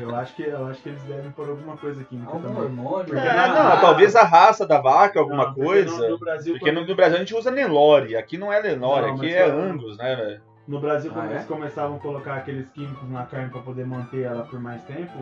Eu 0.00 0.14
acho 0.16 0.34
que, 0.34 0.42
eu 0.44 0.66
acho 0.66 0.80
que 0.80 0.88
eles 0.88 1.02
devem 1.02 1.30
pôr 1.32 1.46
alguma 1.50 1.76
coisa 1.76 2.02
química 2.02 2.32
Algum 2.32 2.48
também. 2.48 2.62
hormônio. 2.62 3.04
Porque 3.04 3.20
É, 3.28 3.48
não, 3.48 3.80
talvez 3.80 4.16
a 4.16 4.24
raça 4.24 4.66
da 4.66 4.80
vaca, 4.80 5.20
alguma 5.20 5.44
Não, 5.48 5.52
porque 5.54 5.66
coisa. 5.66 5.90
No, 5.98 6.08
no 6.10 6.18
Brasil, 6.18 6.54
Porque 6.54 6.72
no, 6.72 6.80
quando, 6.80 6.88
no 6.88 6.96
Brasil 6.96 7.16
a 7.16 7.20
gente 7.20 7.34
usa 7.34 7.50
Nelore. 7.50 8.16
Aqui 8.16 8.38
não 8.38 8.50
é 8.50 8.62
Nelore, 8.62 9.06
Não, 9.08 9.14
aqui 9.16 9.32
é 9.34 9.46
eu- 9.46 9.60
Angus, 9.60 9.98
né, 9.98 10.16
velho? 10.16 10.40
no 10.66 10.80
Brasil, 10.80 11.10
quando 11.10 11.26
Ah, 11.28 11.30
é? 11.32 11.34
eles 11.36 11.46
começavam 11.46 11.96
a 11.96 11.98
colocar 12.00 12.34
aqueles 12.36 12.68
químicos 12.70 13.08
na 13.10 13.24
carne 13.24 13.48
pra 13.50 13.60
poder 13.62 13.86
manter 13.86 14.22
ela 14.24 14.42
por 14.44 14.58
mais 14.60 14.82
tempo, 14.82 15.18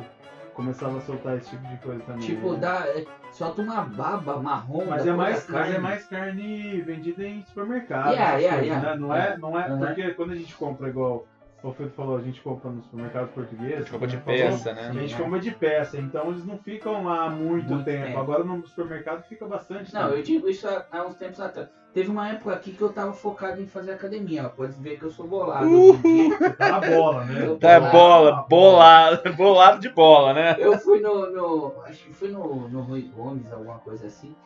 começava 0.57 0.97
a 0.97 1.01
soltar 1.03 1.37
esse 1.37 1.51
tipo 1.51 1.69
de 1.69 1.77
coisa 1.77 2.03
também. 2.05 2.27
Tipo, 2.27 2.55
né? 2.55 2.59
dá, 2.61 2.85
é, 2.89 3.05
solta 3.31 3.61
uma 3.61 3.83
baba 3.83 4.39
marrom. 4.39 4.87
Mas 4.89 5.07
é, 5.07 5.13
mais, 5.13 5.47
mas 5.49 5.51
é 5.51 5.53
carne. 5.53 5.79
mais 5.79 6.07
carne 6.07 6.81
vendida 6.81 7.25
em 7.29 7.43
supermercado. 7.45 8.13
Yeah, 8.13 8.37
yeah, 8.39 8.59
coisas, 8.59 8.67
yeah. 8.67 8.91
né? 8.91 8.97
Não 8.97 9.15
é, 9.15 9.37
não 9.37 9.61
é 9.61 9.69
Uhum. 9.69 9.79
porque 9.79 10.11
quando 10.15 10.33
a 10.33 10.37
gente 10.37 10.55
compra 10.55 10.89
igual 10.89 11.27
o 11.63 11.69
Alfredo 11.69 11.91
falou, 11.93 12.17
a 12.17 12.21
gente 12.23 12.41
compra 12.43 12.71
no 12.71 12.83
supermercado 12.83 13.29
português. 13.29 13.75
A 13.75 13.79
gente 13.79 13.91
compra 13.91 14.07
de 14.09 14.17
como 14.19 14.31
ele 14.31 14.43
falou, 14.43 14.59
peça, 14.59 14.73
né? 14.75 14.89
A 14.89 14.93
gente 14.93 15.17
compra 15.17 15.41
de 15.41 15.51
peça, 15.53 15.99
então 15.99 16.31
eles 16.31 16.45
não 16.47 16.59
ficam 16.59 17.05
lá 17.05 17.29
muito, 17.31 17.69
Muito 17.73 17.85
tempo. 17.85 18.05
tempo. 18.07 18.19
Agora 18.19 18.45
no 18.45 18.65
supermercado 18.67 19.23
fica 19.25 19.47
bastante 19.47 19.93
Não, 19.93 20.03
tempo. 20.05 20.15
eu 20.17 20.23
digo 20.23 20.49
isso 20.49 20.69
há, 20.69 20.85
há 20.93 21.05
uns 21.05 21.17
tempos 21.17 21.41
atrás. 21.41 21.69
Teve 21.95 22.11
uma 22.11 22.29
época 22.29 22.53
aqui 22.53 22.73
que 22.73 22.83
eu 22.83 22.93
tava 22.93 23.15
focado 23.15 23.59
em 23.61 23.67
fazer 23.67 23.93
academia, 23.93 24.45
ó. 24.47 24.49
Pode 24.51 24.75
ver 24.75 24.99
que 24.99 25.05
eu 25.05 25.11
sou 25.11 25.27
bolado. 25.27 25.67
dia. 25.97 26.53
Tá 26.53 26.69
na 26.73 26.81
bola, 26.81 27.25
né? 27.25 27.47
Eu- 27.47 27.59
Tá, 27.59 27.81
Bolado. 27.81 27.93
bola, 27.97 28.47
bolado, 28.51 29.33
bolado 29.35 29.81
de 29.81 29.89
bola, 29.89 30.35
né? 30.35 30.57
Eu 30.59 30.79
fui 30.79 31.01
no, 31.01 31.31
no- 31.33 31.73
Acho 31.85 32.05
que 32.05 32.13
fui 32.13 32.29
no, 32.29 32.69
no 32.69 32.83
Rui 32.83 33.11
Gomes, 33.17 33.51
alguma 33.51 33.79
coisa 33.79 34.09
assim. 34.09 34.37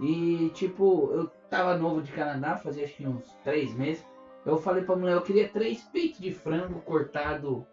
E 0.00 0.50
tipo, 0.54 1.10
eu 1.14 1.30
tava 1.50 1.76
novo 1.76 2.00
de 2.02 2.10
Canadá, 2.12 2.56
fazia 2.56 2.84
acho 2.84 2.94
que 2.96 3.06
uns 3.06 3.30
três 3.44 3.74
meses. 3.74 4.04
Eu 4.44 4.58
falei 4.58 4.84
pra 4.84 4.96
mulher, 4.96 5.14
eu 5.14 5.22
queria 5.22 5.48
três 5.48 5.82
peitos 5.84 6.20
de 6.20 6.32
frango 6.32 6.80
cortado. 6.80 7.66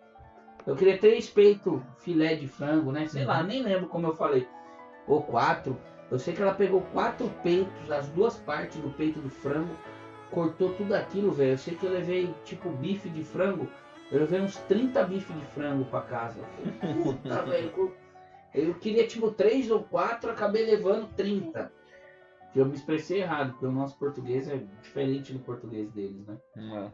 Eu 0.66 0.76
queria 0.76 0.98
três 0.98 1.30
peitos 1.30 1.82
filé 2.00 2.36
de 2.36 2.48
frango, 2.48 2.92
né? 2.92 3.08
Sei 3.08 3.26
lá, 3.26 3.44
nem 3.44 3.62
lembro 3.62 3.88
como 3.88 4.08
eu 4.08 4.16
falei. 4.16 4.48
Ou 5.08 5.22
quatro. 5.22 5.78
Eu 6.10 6.20
sei 6.20 6.34
que 6.34 6.42
ela 6.42 6.54
pegou 6.54 6.82
quatro 6.94 7.30
peitos, 7.44 7.92
as 7.92 8.08
duas 8.10 8.38
partes 8.38 8.78
do 8.78 8.90
peito 8.92 9.20
do 9.20 9.30
frango, 9.30 9.74
cortou 10.30 10.74
tudo 10.74 10.94
aquilo, 10.94 11.32
velho. 11.32 11.52
Eu 11.52 11.58
sei 11.58 11.76
que 11.76 11.86
eu 11.86 11.92
levei, 11.92 12.34
tipo, 12.46 12.70
bife 12.70 13.10
de 13.10 13.24
frango. 13.24 13.68
Eu 14.12 14.20
levei 14.20 14.42
uns 14.42 14.58
30 14.58 15.04
bifes 15.06 15.36
de 15.36 15.46
frango 15.48 15.86
pra 15.86 16.02
casa. 16.02 16.42
Puta, 17.04 17.42
velho. 17.44 17.94
Eu 18.54 18.74
queria, 18.76 19.08
tipo, 19.08 19.32
três 19.32 19.72
ou 19.72 19.84
quatro, 19.84 20.32
acabei 20.32 20.66
levando 20.66 21.08
30. 21.16 21.72
Eu 22.56 22.66
me 22.66 22.74
expressei 22.76 23.22
errado, 23.22 23.52
porque 23.52 23.66
o 23.66 23.72
nosso 23.72 23.98
português 23.98 24.50
é 24.50 24.60
diferente 24.82 25.32
do 25.34 25.40
português 25.40 25.90
deles, 25.92 26.26
né? 26.28 26.92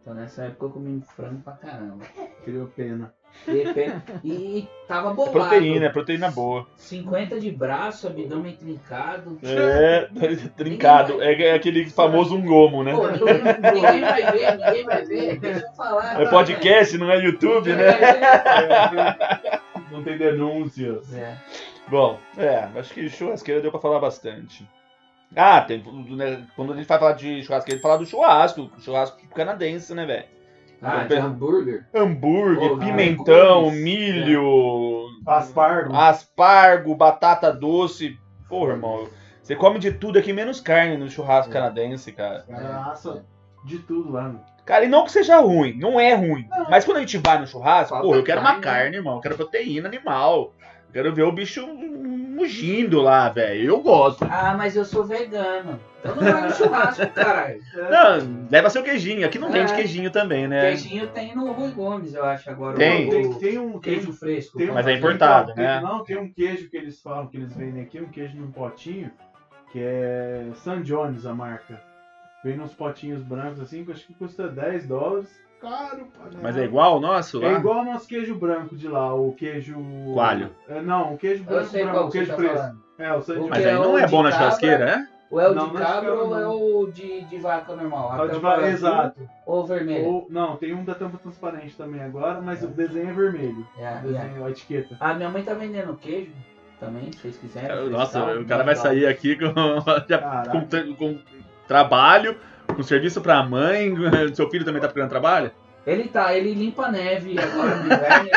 Então 0.00 0.14
nessa 0.14 0.44
época 0.44 0.66
eu 0.66 0.70
comi 0.70 1.02
frango 1.16 1.40
pra 1.42 1.54
caramba. 1.54 2.04
Criou 2.44 2.66
pena. 2.68 3.12
Repente- 3.46 4.20
e 4.22 4.68
tava 4.86 5.10
É 5.10 5.14
bolado. 5.14 5.32
proteína, 5.32 5.86
é 5.86 5.88
proteína 5.88 6.30
boa. 6.30 6.66
50 6.76 7.40
de 7.40 7.50
braço, 7.50 8.06
abdômen 8.06 8.54
trincado. 8.54 9.38
É, 9.42 10.08
trincado. 10.56 11.20
É, 11.20 11.32
é 11.48 11.54
aquele 11.54 11.90
famoso 11.90 12.36
um 12.36 12.44
gomo, 12.46 12.84
né? 12.84 12.92
Pô, 12.94 13.08
ninguém, 13.08 13.34
ninguém 13.74 14.00
vai 14.02 14.32
ver, 14.32 14.56
ninguém 14.56 14.84
vai 14.84 15.04
ver. 15.04 15.40
Deixa 15.40 15.66
eu 15.66 15.72
falar. 15.74 16.20
É 16.22 16.26
podcast, 16.30 16.96
não 16.96 17.10
é 17.10 17.18
YouTube, 17.18 17.72
né? 17.72 17.86
Não 19.90 20.02
tem 20.02 20.18
denúncias. 20.18 21.12
É. 21.14 21.36
Bom, 21.88 22.18
é, 22.36 22.68
acho 22.76 22.92
que 22.94 23.08
churrasqueira 23.08 23.60
deu 23.60 23.70
pra 23.70 23.80
falar 23.80 24.00
bastante. 24.00 24.68
Ah, 25.36 25.60
tem, 25.60 25.82
né, 26.16 26.46
quando 26.56 26.72
a 26.72 26.76
gente 26.76 26.86
vai 26.86 26.98
falar 26.98 27.12
de 27.12 27.42
churrasqueira, 27.42 27.80
falar 27.80 27.96
do 27.96 28.06
churrasco, 28.06 28.70
churrasco 28.80 29.18
canadense, 29.34 29.94
né, 29.94 30.06
velho? 30.06 30.24
Ah, 30.80 31.04
de 31.04 31.14
hambúrguer. 31.14 31.86
Hambúrguer, 31.94 32.68
Pô, 32.70 32.78
pimentão, 32.78 33.58
hambúrgueres. 33.68 33.82
milho, 33.84 35.08
Aspargo. 35.26 35.94
aspargo, 35.94 36.94
batata 36.94 37.50
doce. 37.52 38.18
Porra, 38.48 38.72
irmão, 38.72 39.08
você 39.42 39.56
come 39.56 39.78
de 39.78 39.92
tudo 39.92 40.18
aqui 40.18 40.32
menos 40.32 40.60
carne 40.60 40.96
no 40.96 41.08
churrasco 41.08 41.50
É. 41.50 41.54
canadense, 41.54 42.12
cara. 42.12 42.44
Cara 42.48 42.90
assa 42.92 43.24
de 43.64 43.78
tudo 43.78 44.12
lá. 44.12 44.28
né? 44.28 44.40
Cara, 44.66 44.84
e 44.84 44.88
não 44.88 45.04
que 45.04 45.12
seja 45.12 45.38
ruim, 45.40 45.74
não 45.78 45.98
é 45.98 46.14
ruim. 46.14 46.46
Mas 46.70 46.84
quando 46.84 46.98
a 46.98 47.00
gente 47.00 47.18
vai 47.18 47.38
no 47.38 47.46
churrasco, 47.46 47.90
Falta 47.94 48.06
pô, 48.06 48.14
eu 48.14 48.22
quero 48.24 48.40
uma 48.40 48.52
carne, 48.60 48.64
né? 48.66 48.72
carne, 48.82 48.96
irmão. 48.96 49.14
Eu 49.16 49.20
quero 49.20 49.36
proteína 49.36 49.88
animal. 49.88 50.52
Quero 50.94 51.12
ver 51.12 51.24
o 51.24 51.32
bicho 51.32 51.66
mugindo 51.66 53.00
lá, 53.02 53.28
velho. 53.28 53.64
Eu 53.68 53.80
gosto. 53.82 54.24
Ah, 54.30 54.54
mas 54.56 54.76
eu 54.76 54.84
sou 54.84 55.04
vegano. 55.04 55.78
Então 56.00 56.14
não 56.16 56.22
vai 56.22 56.42
no 56.48 56.54
churrasco, 56.54 57.06
caralho. 57.10 57.60
Não, 57.74 58.46
leva 58.50 58.70
seu 58.70 58.82
queijinho. 58.82 59.26
Aqui 59.26 59.38
não 59.38 59.50
tem 59.50 59.64
de 59.64 59.72
É. 59.72 59.76
queijinho 59.76 60.10
também, 60.10 60.46
né? 60.46 60.60
Queijinho 60.68 61.08
tem 61.08 61.34
no 61.34 61.50
Rui 61.52 61.72
Gomes, 61.72 62.14
eu 62.14 62.24
acho, 62.24 62.48
agora. 62.48 62.76
Tem. 62.76 63.08
O, 63.08 63.10
Tem, 63.10 63.26
o 63.26 63.34
tem 63.40 63.58
um 63.58 63.78
queijo 63.80 64.12
fresco. 64.12 64.56
Tem 64.56 64.70
um- 64.70 64.74
Mas 64.74 64.86
é 64.86 64.92
importado, 64.94 65.52
tem- 65.54 65.64
né? 65.64 65.80
Não, 65.80 66.04
tem 66.04 66.16
um 66.16 66.32
queijo 66.32 66.70
que 66.70 66.76
eles 66.76 67.00
falam, 67.02 67.26
que 67.26 67.36
eles 67.38 67.54
vendem 67.56 67.82
aqui, 67.82 68.00
um 68.00 68.08
queijo 68.08 68.36
num 68.38 68.52
potinho, 68.52 69.10
que 69.72 69.80
é 69.82 70.46
San 70.62 70.80
Jones 70.82 71.26
a 71.26 71.34
marca. 71.34 71.80
Vem 72.44 72.56
nos 72.58 72.74
potinhos 72.74 73.22
brancos 73.22 73.60
assim, 73.60 73.84
que 73.84 73.90
acho 73.92 74.06
que 74.06 74.14
custa 74.14 74.46
10 74.48 74.86
dólares. 74.86 75.42
Caro, 75.60 76.06
pra 76.12 76.40
Mas 76.42 76.56
é 76.58 76.64
igual 76.64 76.98
o 76.98 77.00
nosso 77.00 77.40
lá? 77.40 77.48
É 77.48 77.52
igual 77.54 77.78
ao 77.78 77.84
nosso 77.86 78.06
queijo 78.06 78.34
branco 78.34 78.76
de 78.76 78.86
lá, 78.86 79.14
o 79.14 79.32
queijo. 79.32 79.74
Coalho. 80.12 80.50
É, 80.68 80.82
não, 80.82 81.14
o 81.14 81.18
queijo 81.18 81.42
branco, 81.44 81.72
branco, 81.72 81.98
o 82.00 82.10
queijo 82.10 82.30
tá 82.30 82.36
falando. 82.36 82.84
É, 82.98 83.12
o 83.14 83.22
San 83.22 83.32
O 83.32 83.36
Jones. 83.36 83.50
Mas 83.50 83.64
aí 83.66 83.72
é 83.72 83.74
não 83.74 83.94
o 83.94 83.98
é 83.98 84.06
bom 84.06 84.22
na 84.22 84.30
cabra. 84.30 84.44
churrasqueira, 84.44 84.84
né? 84.84 85.08
Ou 85.30 85.40
é 85.40 85.48
o 85.48 85.54
Não, 85.54 85.70
de 85.70 85.76
é 85.76 85.80
cabra 85.80 86.12
ou 86.14 86.38
é 86.38 86.46
o 86.46 86.86
de, 86.92 87.22
de 87.22 87.38
vaca 87.38 87.74
normal? 87.74 88.12
A 88.12 88.18
É 88.18 88.20
o 88.20 88.26
de 88.26 88.34
tampa 88.34 88.48
va- 88.48 88.54
azul 88.56 88.68
Exato. 88.68 89.30
Ou 89.46 89.66
vermelho? 89.66 90.04
Ou, 90.04 90.26
não, 90.30 90.56
tem 90.56 90.74
um 90.74 90.84
da 90.84 90.94
tampa 90.94 91.16
transparente 91.16 91.74
também 91.76 92.02
agora, 92.02 92.40
mas 92.42 92.62
o 92.62 92.68
desenho 92.68 93.08
é 93.08 93.12
vermelho. 93.14 93.66
É, 93.78 93.98
O 93.98 94.02
desenho, 94.02 94.44
a 94.44 94.50
etiqueta. 94.50 94.96
A 95.00 95.14
minha 95.14 95.30
mãe 95.30 95.42
tá 95.42 95.54
vendendo 95.54 95.96
queijo 95.96 96.30
também, 96.78 97.10
se 97.10 97.18
vocês 97.20 97.38
quiserem. 97.38 97.88
Nossa, 97.88 98.18
o 98.22 98.44
cara 98.44 98.62
vai 98.62 98.74
legal. 98.74 98.82
sair 98.82 99.06
aqui 99.06 99.34
com, 99.36 99.46
já- 100.06 100.42
com, 100.52 100.94
com 100.94 101.18
trabalho, 101.68 102.36
com 102.74 102.82
serviço 102.82 103.20
pra 103.20 103.42
mãe. 103.42 103.94
Seu 104.34 104.48
filho 104.50 104.64
também 104.64 104.80
tá 104.80 104.88
procurando 104.88 105.10
trabalho? 105.10 105.50
Ele 105.86 106.04
tá, 106.04 106.34
ele 106.34 106.54
limpa 106.54 106.86
a 106.86 106.90
neve 106.92 107.36
agora 107.38 107.76
no 107.76 107.84
inverno. 107.84 108.28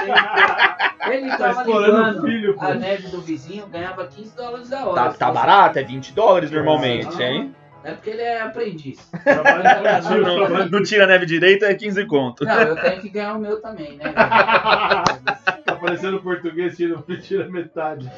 Ele, 1.08 1.18
ele 1.18 1.30
Tá 1.32 1.38
tava 1.38 1.64
limpando 1.64 2.22
filho, 2.24 2.56
a 2.60 2.74
neve 2.74 3.08
do 3.08 3.22
vizinho, 3.22 3.66
ganhava 3.68 4.06
15 4.06 4.36
dólares 4.36 4.74
a 4.74 4.86
hora. 4.86 4.96
Tá, 4.96 5.14
tá 5.14 5.32
barato, 5.32 5.80
é 5.80 5.84
20 5.84 6.12
dólares 6.14 6.52
normalmente, 6.52 7.24
hein? 7.24 7.56
É 7.86 7.94
porque 7.94 8.10
ele 8.10 8.22
é 8.22 8.42
aprendiz. 8.42 9.10
Não, 9.26 10.36
trabalho- 10.46 10.70
não 10.70 10.84
tira 10.84 11.08
neve 11.08 11.26
direita, 11.26 11.68
é 11.68 11.74
15 11.74 12.06
conto. 12.06 12.44
Não, 12.44 12.54
eu 12.60 12.76
tenho 12.76 13.00
que 13.02 13.08
ganhar 13.10 13.34
o 13.36 13.40
meu 13.40 13.62
também, 13.62 13.96
né? 13.96 14.12
Tá 14.12 15.76
parecendo 15.80 16.22
português, 16.22 16.76
tira, 16.76 17.02
tira 17.22 17.48
metade. 17.50 18.12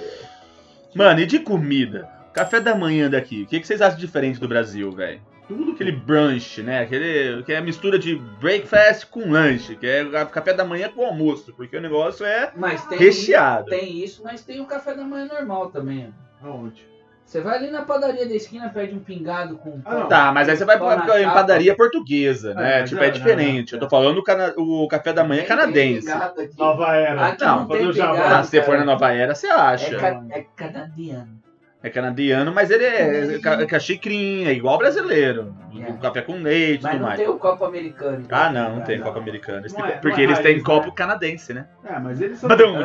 Mano, 0.95 1.19
e 1.19 1.27
de 1.27 1.37
comida? 1.37 2.09
Café 2.39 2.59
da 2.59 2.75
manhã 2.75 3.09
daqui, 3.09 3.43
o 3.43 3.47
que, 3.47 3.59
que 3.59 3.67
vocês 3.67 3.81
acham 3.81 3.97
diferente 3.99 4.39
do 4.39 4.47
Brasil, 4.47 4.91
velho? 4.91 5.21
Tudo 5.47 5.71
aquele 5.71 5.91
brunch, 5.91 6.61
né? 6.61 6.81
Aquele, 6.81 7.41
que 7.43 7.51
é 7.51 7.57
a 7.57 7.61
mistura 7.61 7.97
de 7.97 8.15
breakfast 8.39 9.05
com 9.07 9.31
lanche, 9.31 9.75
que 9.75 9.85
é 9.87 10.05
café 10.25 10.53
da 10.53 10.63
manhã 10.63 10.89
com 10.89 11.03
almoço, 11.05 11.51
porque 11.55 11.75
o 11.75 11.81
negócio 11.81 12.23
é 12.25 12.51
Mas 12.55 12.85
tem 12.85 12.99
recheado. 12.99 13.65
tem 13.65 14.03
isso, 14.03 14.21
mas 14.23 14.43
tem 14.43 14.61
o 14.61 14.65
café 14.65 14.93
da 14.93 15.03
manhã 15.03 15.25
normal 15.25 15.69
também. 15.71 16.13
Aonde? 16.43 16.87
Você 17.25 17.41
vai 17.41 17.57
ali 17.57 17.69
na 17.69 17.83
padaria 17.83 18.27
da 18.27 18.33
esquina, 18.33 18.69
pede 18.69 18.95
um 18.95 18.99
pingado 18.99 19.57
com 19.57 19.79
Ah, 19.85 19.95
não. 19.99 20.07
Tá, 20.07 20.31
mas 20.31 20.49
aí 20.49 20.57
você 20.57 20.65
vai 20.65 20.79
Pão 20.79 20.87
pra, 20.87 21.19
chapa. 21.19 21.33
padaria 21.33 21.75
portuguesa, 21.75 22.55
né? 22.55 22.77
É, 22.77 22.79
mas 22.81 22.89
tipo, 22.89 23.03
é, 23.03 23.07
é 23.07 23.11
diferente. 23.11 23.71
não, 23.73 23.77
Eu 23.77 23.81
tô 23.81 23.89
falando 23.89 24.17
o, 24.17 24.23
cana- 24.23 24.53
o 24.57 24.87
café 24.87 25.13
da 25.13 25.23
manhã 25.23 25.41
tem 25.41 25.47
canadense. 25.47 26.07
pingado 26.07 26.41
aqui. 26.41 26.57
Nova 26.57 26.95
Era. 26.95 27.27
Aqui 27.27 27.43
Não, 27.43 27.59
não, 27.59 27.67
pingado. 27.67 28.17
Ah, 28.17 28.43
se 28.43 28.49
você 28.49 28.63
for 28.63 28.77
na. 28.79 28.85
Nova 28.85 29.11
Era, 29.13 29.35
você 29.35 29.45
acha. 29.47 29.95
É, 29.95 29.99
ca- 29.99 30.23
é 30.31 30.45
canadiano. 30.55 31.38
É 31.81 31.89
canadiano, 31.89 32.51
mas 32.53 32.69
ele 32.71 32.83
é, 32.83 33.35
é, 33.35 33.35
é 33.35 33.65
cachicrinha, 33.65 34.49
é 34.49 34.53
igual 34.53 34.77
brasileiro. 34.77 35.55
É. 35.81 35.91
O 35.91 35.97
café 35.97 36.21
com 36.21 36.41
leite 36.41 36.81
e 36.81 36.83
Mas 36.83 36.91
tudo 36.91 36.99
não 37.01 37.07
mais. 37.07 37.19
tem 37.21 37.29
o 37.29 37.39
copo 37.39 37.63
americano. 37.63 38.25
Ah, 38.29 38.49
não, 38.51 38.75
não 38.75 38.83
tem 38.83 38.99
copo 38.99 39.17
americano. 39.17 39.59
Eles 39.59 39.71
Não 39.73 39.81
têm- 39.85 39.91
é- 39.91 39.97
porque 39.97 40.17
não 40.17 40.21
é 40.21 40.25
eles 40.25 40.39
têm 40.39 40.61
copo 40.61 40.87
né? 40.87 40.93
canadense, 40.93 41.53
né? 41.53 41.67
É, 41.85 41.97
mas 41.97 42.19
eles 42.19 42.37
são. 42.37 42.49
Badum. 42.49 42.75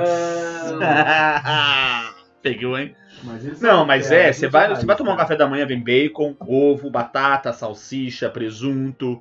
Ah, 0.81 2.15
Pegou, 2.41 2.79
hein? 2.79 2.95
Mas 3.25 3.45
eles 3.45 3.61
Não, 3.61 3.85
mas 3.85 4.13
é, 4.13 4.27
eles 4.27 4.37
você 4.37 4.49
vai, 4.49 4.69
você 4.69 4.87
vai 4.87 4.95
tomar 4.97 5.15
um 5.15 5.17
café 5.17 5.35
da 5.35 5.49
manhã, 5.49 5.67
vem 5.67 5.83
bacon, 5.83 6.37
ovo, 6.47 6.89
batata, 6.91 7.53
salsicha, 7.53 8.29
presunto, 8.31 9.21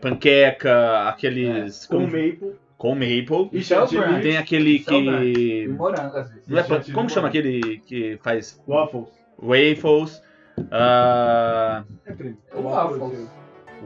panqueca, 0.00 1.08
aqueles. 1.08 1.86
Com, 1.86 2.00
maple. 2.02 2.56
Com 2.78 2.94
maple. 2.94 3.50
E 3.52 3.58
é 3.58 3.60
chantilly. 3.60 4.22
Tem 4.22 4.36
aquele 4.38 4.76
é 4.76 4.78
que. 4.78 5.64
e 5.64 5.68
morango, 5.68 6.16
às 6.16 6.28
vezes. 6.30 6.44
Não 6.46 6.58
é 6.58 6.62
chantilly 6.64 6.94
como 6.94 7.10
chama 7.10 7.28
morango. 7.28 7.38
aquele 7.48 7.78
que 7.80 8.16
faz 8.22 8.58
Waffles. 8.66 9.08
waffles? 9.38 10.22
ah, 10.70 11.84
É 12.06 12.12
creme. 12.14 12.38
O 12.54 12.62
waffles. 12.62 13.28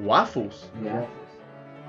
waffles? 0.05 0.73
Yeah. 0.83 1.07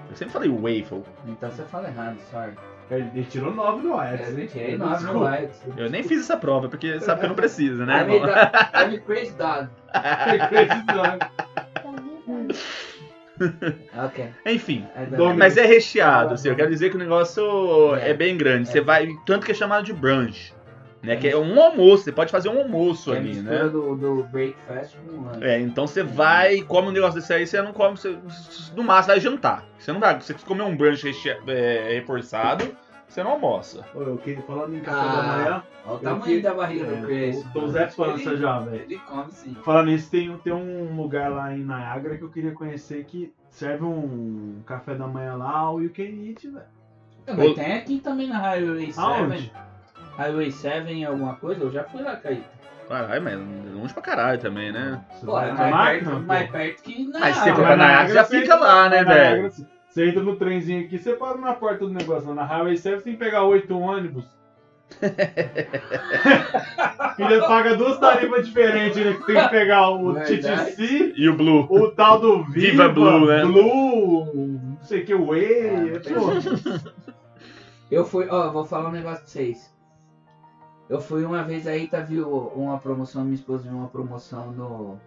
Eu 0.09 0.15
sempre 0.15 0.33
falei 0.33 0.49
waffle. 0.49 1.03
Então 1.27 1.49
você 1.51 1.63
fala 1.63 1.87
errado, 1.89 2.17
sorry. 2.31 2.51
Ele 2.91 3.09
ele 3.15 3.25
tirou 3.25 3.53
9 3.53 3.81
no. 3.87 3.93
Eu 3.93 4.39
hein? 4.39 4.47
tirei 4.47 4.77
nove 4.77 4.91
no 4.91 4.97
Desculpa. 4.99 5.29
Ajax. 5.29 5.61
Eu 5.77 5.89
nem 5.89 6.03
fiz 6.03 6.19
essa 6.21 6.35
prova, 6.37 6.67
porque 6.69 6.99
sabe 6.99 7.21
que 7.21 7.27
não 7.27 7.35
precisa, 7.35 7.85
né? 7.85 8.03
I'm 8.03 8.13
irmão? 8.13 8.29
a- 8.29 8.83
I'm 8.85 8.99
crazy 10.49 10.81
dog. 10.83 11.19
Ok. 14.05 14.29
Enfim. 14.45 14.85
É 14.95 15.33
Mas 15.33 15.57
é 15.57 15.65
recheado, 15.65 16.33
assim, 16.35 16.49
eu 16.49 16.55
quero 16.55 16.69
dizer 16.69 16.89
que 16.89 16.95
o 16.95 16.99
negócio 16.99 17.95
é, 17.95 18.09
É. 18.09 18.13
bem 18.13 18.37
grande. 18.37 18.69
É. 18.69 18.71
Você 18.71 18.81
vai. 18.81 19.09
Tanto 19.25 19.45
que 19.45 19.51
é 19.51 19.55
chamado 19.55 19.83
de 19.83 19.93
brunch. 19.93 20.53
Né? 21.01 21.17
Que 21.17 21.27
é 21.27 21.37
um 21.37 21.61
almoço, 21.61 22.05
você 22.05 22.13
pode 22.13 22.31
fazer 22.31 22.47
um 22.47 22.59
almoço 22.59 23.11
que 23.11 23.17
é 23.17 23.19
ali, 23.19 23.33
né? 23.41 23.65
do, 23.67 23.93
do 23.93 24.23
breakfast 24.31 24.95
com 25.05 25.17
o 25.17 25.25
lanche. 25.25 25.43
É, 25.43 25.59
então 25.59 25.85
você 25.85 26.01
vai, 26.01 26.61
come 26.61 26.87
um 26.87 26.91
negócio 26.91 27.19
desse 27.19 27.33
aí, 27.33 27.45
você 27.45 27.61
não 27.61 27.73
come, 27.73 27.97
você, 27.97 28.15
no 28.73 28.83
máximo 28.83 29.13
vai 29.13 29.19
jantar. 29.19 29.65
Você 29.77 29.91
não 29.91 29.99
vai, 29.99 30.17
você 30.21 30.33
comer 30.33 30.63
um 30.63 30.77
brunch 30.77 31.05
é, 31.47 31.89
reforçado, 31.95 32.73
você 33.13 33.23
não 33.23 33.31
almoça. 33.31 33.85
Ô, 33.93 34.01
eu 34.01 34.17
queria, 34.17 34.41
falando 34.43 34.75
em 34.75 34.79
café 34.81 34.97
Ah, 34.99 35.15
da 35.15 35.23
manhã, 35.23 35.63
Olha 35.85 35.95
o 35.95 35.99
tamanho 35.99 36.23
que- 36.23 36.41
da 36.41 36.53
barriga 36.53 36.85
do 36.85 36.95
é, 36.95 37.01
Chris. 37.01 37.43
tô- 37.53 37.59
tô 37.61 37.67
Zé 37.67 37.89
Ele- 37.97 38.37
já, 38.37 38.59
velho. 38.59 38.81
Ele 38.83 38.97
come 38.99 39.31
sim. 39.31 39.57
Falando 39.63 39.87
nisso, 39.87 40.09
tem, 40.09 40.37
tem 40.37 40.53
um 40.53 40.95
lugar 40.95 41.29
lá 41.31 41.53
em 41.53 41.59
Niagara 41.63 42.17
que 42.17 42.23
eu 42.23 42.29
queria 42.29 42.51
conhecer 42.51 43.03
que 43.05 43.33
serve 43.49 43.83
um 43.85 44.61
café 44.65 44.95
da 44.95 45.07
manhã 45.07 45.35
lá, 45.35 45.51
all 45.51 45.81
you 45.81 45.91
can 45.95 46.03
eat, 46.03 46.47
velho. 46.47 46.65
É, 47.27 47.33
mas 47.33 47.51
Ô- 47.51 47.53
tem 47.53 47.73
aqui 47.73 47.99
também 47.99 48.27
na 48.27 48.37
Highway 48.39 48.91
7. 48.91 48.99
Aonde? 48.99 49.51
Highway 50.17 50.51
7 50.51 51.05
alguma 51.05 51.35
coisa, 51.35 51.63
eu 51.63 51.71
já 51.71 51.83
fui 51.83 52.01
lá, 52.01 52.15
Caíto. 52.15 52.43
Caralho, 52.87 53.21
mas 53.23 53.33
é 53.33 53.37
longe 53.73 53.93
pra 53.93 54.03
caralho 54.03 54.39
também, 54.39 54.71
né? 54.71 55.01
Pô, 55.23 55.39
é 55.39 55.51
mais, 55.53 56.03
perto, 56.03 56.19
mais 56.21 56.51
perto 56.51 56.83
que 56.83 57.05
não. 57.05 57.19
Mas 57.19 57.35
se 57.37 57.43
você 57.43 57.49
for 57.51 57.61
pra 57.63 57.77
na 57.77 57.87
Niagara, 57.87 58.13
já 58.13 58.23
fica 58.25 58.55
lá, 58.55 58.89
né, 58.89 59.03
na 59.03 59.13
velho? 59.13 59.51
Você 59.93 60.09
entra 60.09 60.23
no 60.23 60.35
trenzinho 60.37 60.83
aqui, 60.83 60.97
você 60.97 61.13
para 61.13 61.37
na 61.37 61.53
porta 61.53 61.85
do 61.85 61.93
negócio. 61.93 62.33
Na 62.33 62.43
Highway 62.43 62.75
7 62.75 62.97
você 62.97 63.03
tem 63.03 63.13
que 63.13 63.19
pegar 63.19 63.43
oito 63.43 63.77
ônibus. 63.77 64.25
Ainda 67.19 67.47
paga 67.47 67.77
duas 67.77 67.99
tarifas 67.99 68.47
diferentes, 68.47 69.05
né? 69.05 69.13
Que 69.13 69.25
tem 69.27 69.35
que 69.35 69.49
pegar 69.49 69.91
o. 69.91 70.15
TTC, 70.15 71.13
E 71.15 71.29
o 71.29 71.37
Blue? 71.37 71.67
o 71.69 71.91
tal 71.91 72.19
do 72.19 72.43
Viva, 72.45 72.87
Viva 72.87 72.89
Blue, 72.89 73.27
né? 73.27 73.45
Blue, 73.45 74.25
não 74.33 74.81
sei 74.81 75.03
o 75.03 75.05
que, 75.05 75.13
Way. 75.13 75.69
Ah, 75.69 75.85
é. 75.89 76.93
Eu 77.95 78.03
fui, 78.03 78.27
ó, 78.27 78.51
vou 78.51 78.65
falar 78.65 78.89
um 78.89 78.93
negócio 78.93 79.19
pra 79.19 79.27
vocês. 79.27 79.71
Eu 80.89 80.99
fui 80.99 81.23
uma 81.23 81.43
vez 81.43 81.67
aí, 81.67 81.87
tá 81.87 81.99
viu 81.99 82.27
uma 82.55 82.79
promoção, 82.79 83.23
minha 83.23 83.35
esposa 83.35 83.69
viu 83.69 83.77
uma 83.77 83.89
promoção 83.89 84.51
no. 84.51 84.99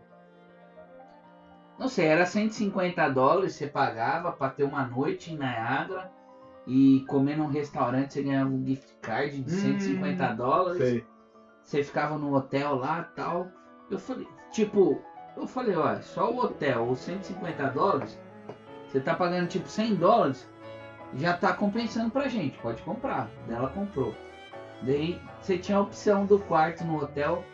Não 1.79 1.89
sei, 1.89 2.07
era 2.07 2.25
150 2.25 3.07
dólares, 3.11 3.55
você 3.55 3.67
pagava 3.67 4.33
pra 4.33 4.49
ter 4.49 4.65
uma 4.65 4.87
noite 4.87 5.33
em 5.33 5.37
Niagara 5.37 6.11
e 6.67 7.05
comer 7.07 7.37
num 7.37 7.49
restaurante, 7.49 8.15
você 8.15 8.23
ganhava 8.23 8.49
um 8.49 8.65
gift 8.65 8.95
card 9.03 9.43
de 9.43 9.51
150 9.51 10.35
dólares. 10.35 10.79
Sei. 10.79 11.07
Você 11.62 11.83
ficava 11.83 12.17
no 12.17 12.35
hotel 12.35 12.77
lá 12.77 13.03
tal. 13.15 13.49
Eu 13.91 13.99
falei, 13.99 14.27
tipo, 14.51 14.99
eu 15.37 15.47
falei, 15.47 15.77
olha, 15.77 16.01
só 16.01 16.31
o 16.31 16.39
hotel, 16.39 16.89
os 16.89 16.99
150 17.01 17.69
dólares, 17.69 18.19
você 18.89 18.99
tá 18.99 19.15
pagando 19.15 19.49
tipo 19.49 19.69
100 19.69 19.97
dólares, 19.97 20.51
já 21.15 21.37
tá 21.37 21.53
compensando 21.53 22.11
pra 22.11 22.27
gente, 22.27 22.57
pode 22.59 22.81
comprar. 22.83 23.29
Ela 23.51 23.69
comprou. 23.69 24.15
Daí 24.81 25.21
você 25.41 25.59
tinha 25.59 25.77
a 25.77 25.83
opção 25.83 26.25
do 26.25 26.39
quarto 26.39 26.85
no 26.85 27.03
hotel, 27.03 27.45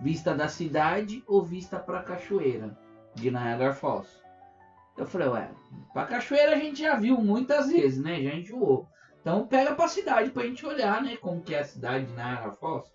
vista 0.00 0.34
da 0.34 0.48
cidade 0.48 1.22
ou 1.28 1.44
vista 1.44 1.78
pra 1.78 2.02
cachoeira 2.02 2.76
de 3.14 3.30
Niagara 3.30 3.74
Falls. 3.74 4.22
Eu 4.96 5.06
falei, 5.06 5.28
ué, 5.28 5.50
pra 5.92 6.06
cachoeira 6.06 6.52
a 6.52 6.58
gente 6.58 6.80
já 6.82 6.96
viu 6.96 7.18
muitas 7.18 7.68
vezes, 7.68 8.02
né? 8.02 8.22
Já 8.22 8.34
enjoou. 8.34 8.86
Então 9.20 9.46
pega 9.46 9.74
pra 9.74 9.88
cidade 9.88 10.30
pra 10.30 10.42
gente 10.42 10.66
olhar, 10.66 11.02
né? 11.02 11.16
Como 11.16 11.40
que 11.40 11.54
é 11.54 11.60
a 11.60 11.64
cidade 11.64 12.06
de 12.06 12.12
Niagara 12.12 12.52
Falls. 12.52 12.90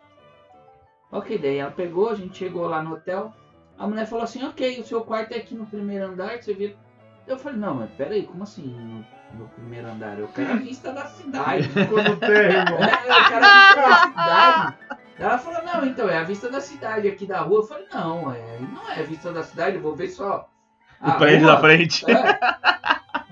Ok, 1.11 1.37
daí 1.37 1.57
ela 1.57 1.71
pegou, 1.71 2.09
a 2.09 2.15
gente 2.15 2.37
chegou 2.37 2.67
lá 2.67 2.83
no 2.83 2.95
hotel. 2.95 3.33
A 3.77 3.87
mulher 3.87 4.05
falou 4.05 4.23
assim, 4.23 4.43
ok, 4.43 4.79
o 4.79 4.83
seu 4.83 5.01
quarto 5.01 5.31
é 5.33 5.37
aqui 5.37 5.55
no 5.55 5.65
primeiro 5.65 6.05
andar, 6.05 6.41
você 6.41 6.53
vira. 6.53 6.75
Eu 7.25 7.37
falei, 7.37 7.59
não, 7.59 7.75
mas 7.75 7.91
peraí, 7.91 8.23
como 8.23 8.43
assim 8.43 8.63
no, 8.63 9.05
no 9.37 9.49
primeiro 9.49 9.87
andar? 9.87 10.17
Eu 10.17 10.27
quero 10.29 10.53
a 10.53 10.55
vista 10.55 10.91
da 10.91 11.05
cidade. 11.05 11.67
Ficou 11.69 12.03
no 12.03 12.17
termo. 12.17 12.75
É, 12.75 12.93
eu 13.05 13.27
quero 13.29 13.45
a 13.45 13.65
vista 13.65 13.81
da 13.81 13.95
cidade. 13.97 14.46
Então 15.97 16.07
é 16.07 16.15
a 16.19 16.23
vista 16.23 16.47
da 16.47 16.61
cidade 16.61 17.07
aqui 17.07 17.25
da 17.25 17.39
rua. 17.41 17.61
Eu 17.61 17.63
falei, 17.63 17.87
não, 17.91 18.31
é, 18.31 18.59
não 18.59 18.87
é 18.91 18.99
a 18.99 19.03
vista 19.03 19.33
da 19.33 19.41
cidade, 19.41 19.77
eu 19.77 19.81
vou 19.81 19.95
ver 19.95 20.09
só. 20.09 20.47
O 21.01 21.07
a 21.09 21.13
prédio 21.13 21.47
rua. 21.47 21.55
da 21.55 21.59
frente. 21.59 22.05
É. 22.11 22.39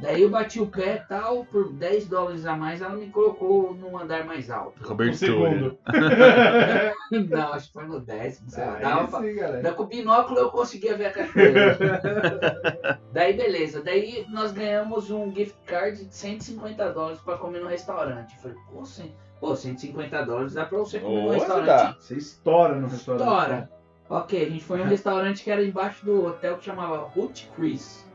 Daí 0.02 0.24
eu 0.24 0.30
bati 0.32 0.60
o 0.60 0.66
pé 0.66 0.96
e 0.96 1.08
tal, 1.08 1.46
por 1.46 1.72
10 1.72 2.08
dólares 2.08 2.44
a 2.48 2.56
mais, 2.56 2.82
ela 2.82 2.96
me 2.96 3.08
colocou 3.12 3.76
num 3.76 3.96
andar 3.98 4.26
mais 4.26 4.50
alto. 4.50 4.82
Um 4.84 4.88
Cobertura. 4.88 5.16
segundo. 5.18 5.78
Não, 7.30 7.54
acho 7.54 7.68
que 7.68 7.74
foi 7.74 7.86
no 7.86 8.00
décimo, 8.00 8.50
sei 8.50 8.66
lá. 8.66 8.80
Dava 8.80 9.08
pra- 9.10 9.20
sim. 9.22 9.36
Daí 9.62 9.74
com 9.74 9.84
o 9.84 9.88
binóculo 9.88 10.40
eu 10.40 10.50
conseguia 10.50 10.98
ver 10.98 11.06
a 11.06 11.12
cachoeira. 11.12 11.78
Daí 13.14 13.34
beleza, 13.34 13.82
daí 13.84 14.26
nós 14.30 14.52
ganhamos 14.52 15.10
um 15.12 15.32
gift 15.34 15.56
card 15.68 16.04
de 16.04 16.14
150 16.16 16.92
dólares 16.92 17.22
pra 17.22 17.38
comer 17.38 17.62
no 17.62 17.68
restaurante. 17.70 18.34
Eu 18.36 18.42
Falei, 18.42 18.58
pô, 18.72 18.84
cem- 18.86 19.16
pô, 19.40 19.56
150 19.56 20.24
dólares 20.26 20.54
dá 20.54 20.66
pra 20.66 20.78
você 20.80 21.00
comer 21.00 21.22
no 21.22 21.28
Ô, 21.28 21.32
restaurante. 21.32 21.66
dá. 21.68 21.96
Você 22.00 22.16
estoura 22.16 22.76
no 22.76 22.88
restaurante. 22.88 23.22
Estoura. 23.28 23.70
Ok, 24.08 24.46
a 24.46 24.50
gente 24.50 24.64
foi 24.64 24.80
em 24.80 24.84
um 24.84 24.88
restaurante 24.88 25.44
que 25.44 25.50
era 25.50 25.64
embaixo 25.64 26.06
do 26.06 26.26
hotel 26.28 26.58
que 26.58 26.66
chamava 26.66 26.98
Ruth 26.98 27.42
Chris. 27.56 28.06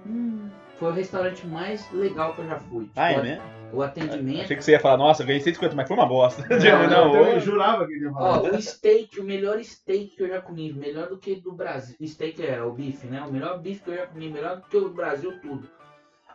Foi 0.79 0.89
o 0.89 0.93
restaurante 0.95 1.47
mais 1.47 1.91
legal 1.93 2.33
que 2.35 2.41
eu 2.43 2.47
já 2.47 2.59
fui. 2.59 2.85
Tipo, 2.87 2.93
Ah, 3.01 3.13
é 3.13 3.23
mesmo? 3.23 3.43
O 3.73 3.83
atendimento. 3.83 4.43
Achei 4.43 4.57
que 4.57 4.65
você 4.65 4.73
ia 4.73 4.81
falar, 4.81 4.97
nossa, 4.97 5.23
ganhei 5.25 5.41
150, 5.41 5.77
mas 5.77 5.87
foi 5.87 5.97
uma 5.97 6.07
bosta. 6.07 6.45
Não, 6.49 6.89
Não, 6.89 7.13
não, 7.13 7.27
eu 7.29 7.39
jurava 7.41 7.87
que 7.87 7.93
ele 7.93 8.05
ia 8.05 8.11
Ó, 8.11 8.15
falar. 8.15 8.55
o 8.55 8.61
steak, 8.63 9.21
o 9.21 9.25
melhor 9.25 9.63
steak 9.63 10.17
que 10.17 10.23
eu 10.23 10.29
já 10.29 10.41
comi, 10.41 10.73
melhor 10.73 11.09
do 11.09 11.19
que 11.19 11.37
do 11.37 11.53
Brasil. 11.53 11.97
Steak 12.05 12.45
é 12.45 12.61
o 12.63 12.73
bife, 12.73 13.07
né? 13.07 13.23
O 13.23 13.31
melhor 13.33 13.61
bife 13.61 13.83
que 13.85 13.91
eu 13.91 13.97
já 13.97 14.07
comi, 14.07 14.29
melhor 14.29 14.57
do 14.57 14.63
que 14.63 14.77
o 14.77 14.89
Brasil 14.89 15.39
tudo. 15.41 15.69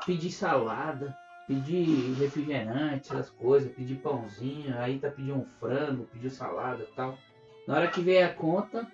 Pedi 0.05 0.31
salada, 0.31 1.13
pedi 1.47 2.13
refrigerante, 2.19 3.11
essas 3.11 3.29
coisas, 3.29 3.71
pedi 3.71 3.95
pãozinho, 3.95 4.75
aí 4.77 4.99
tá 4.99 5.09
pediu 5.09 5.35
um 5.35 5.45
frango, 5.59 6.07
pediu 6.11 6.29
salada 6.29 6.83
e 6.83 6.95
tal. 6.95 7.17
Na 7.67 7.75
hora 7.75 7.87
que 7.87 8.01
veio 8.01 8.25
a 8.25 8.29
conta, 8.29 8.87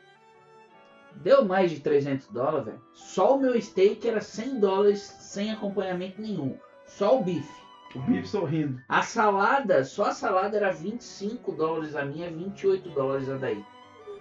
deu 1.16 1.46
mais 1.46 1.72
de 1.72 1.80
300 1.80 2.28
dólares, 2.28 2.66
velho. 2.66 2.82
Só 2.94 3.36
o 3.36 3.40
meu 3.40 3.60
steak 3.62 4.08
era 4.08 4.22
100 4.22 4.60
dólares 4.60 5.00
sem 5.00 5.52
acompanhamento 5.52 6.22
nenhum. 6.22 6.58
Só 6.86 7.20
o 7.20 7.24
bife. 7.24 7.62
O 7.96 8.00
bife 8.00 8.28
sorrindo. 8.28 8.82
A 8.88 9.02
salada, 9.02 9.84
só 9.84 10.06
a 10.06 10.12
salada 10.12 10.58
era 10.58 10.72
25 10.72 11.52
dólares 11.54 11.96
a 11.96 12.06
minha, 12.06 12.30
28 12.30 12.90
dólares 12.90 13.30
a 13.30 13.36
daí. 13.36 13.64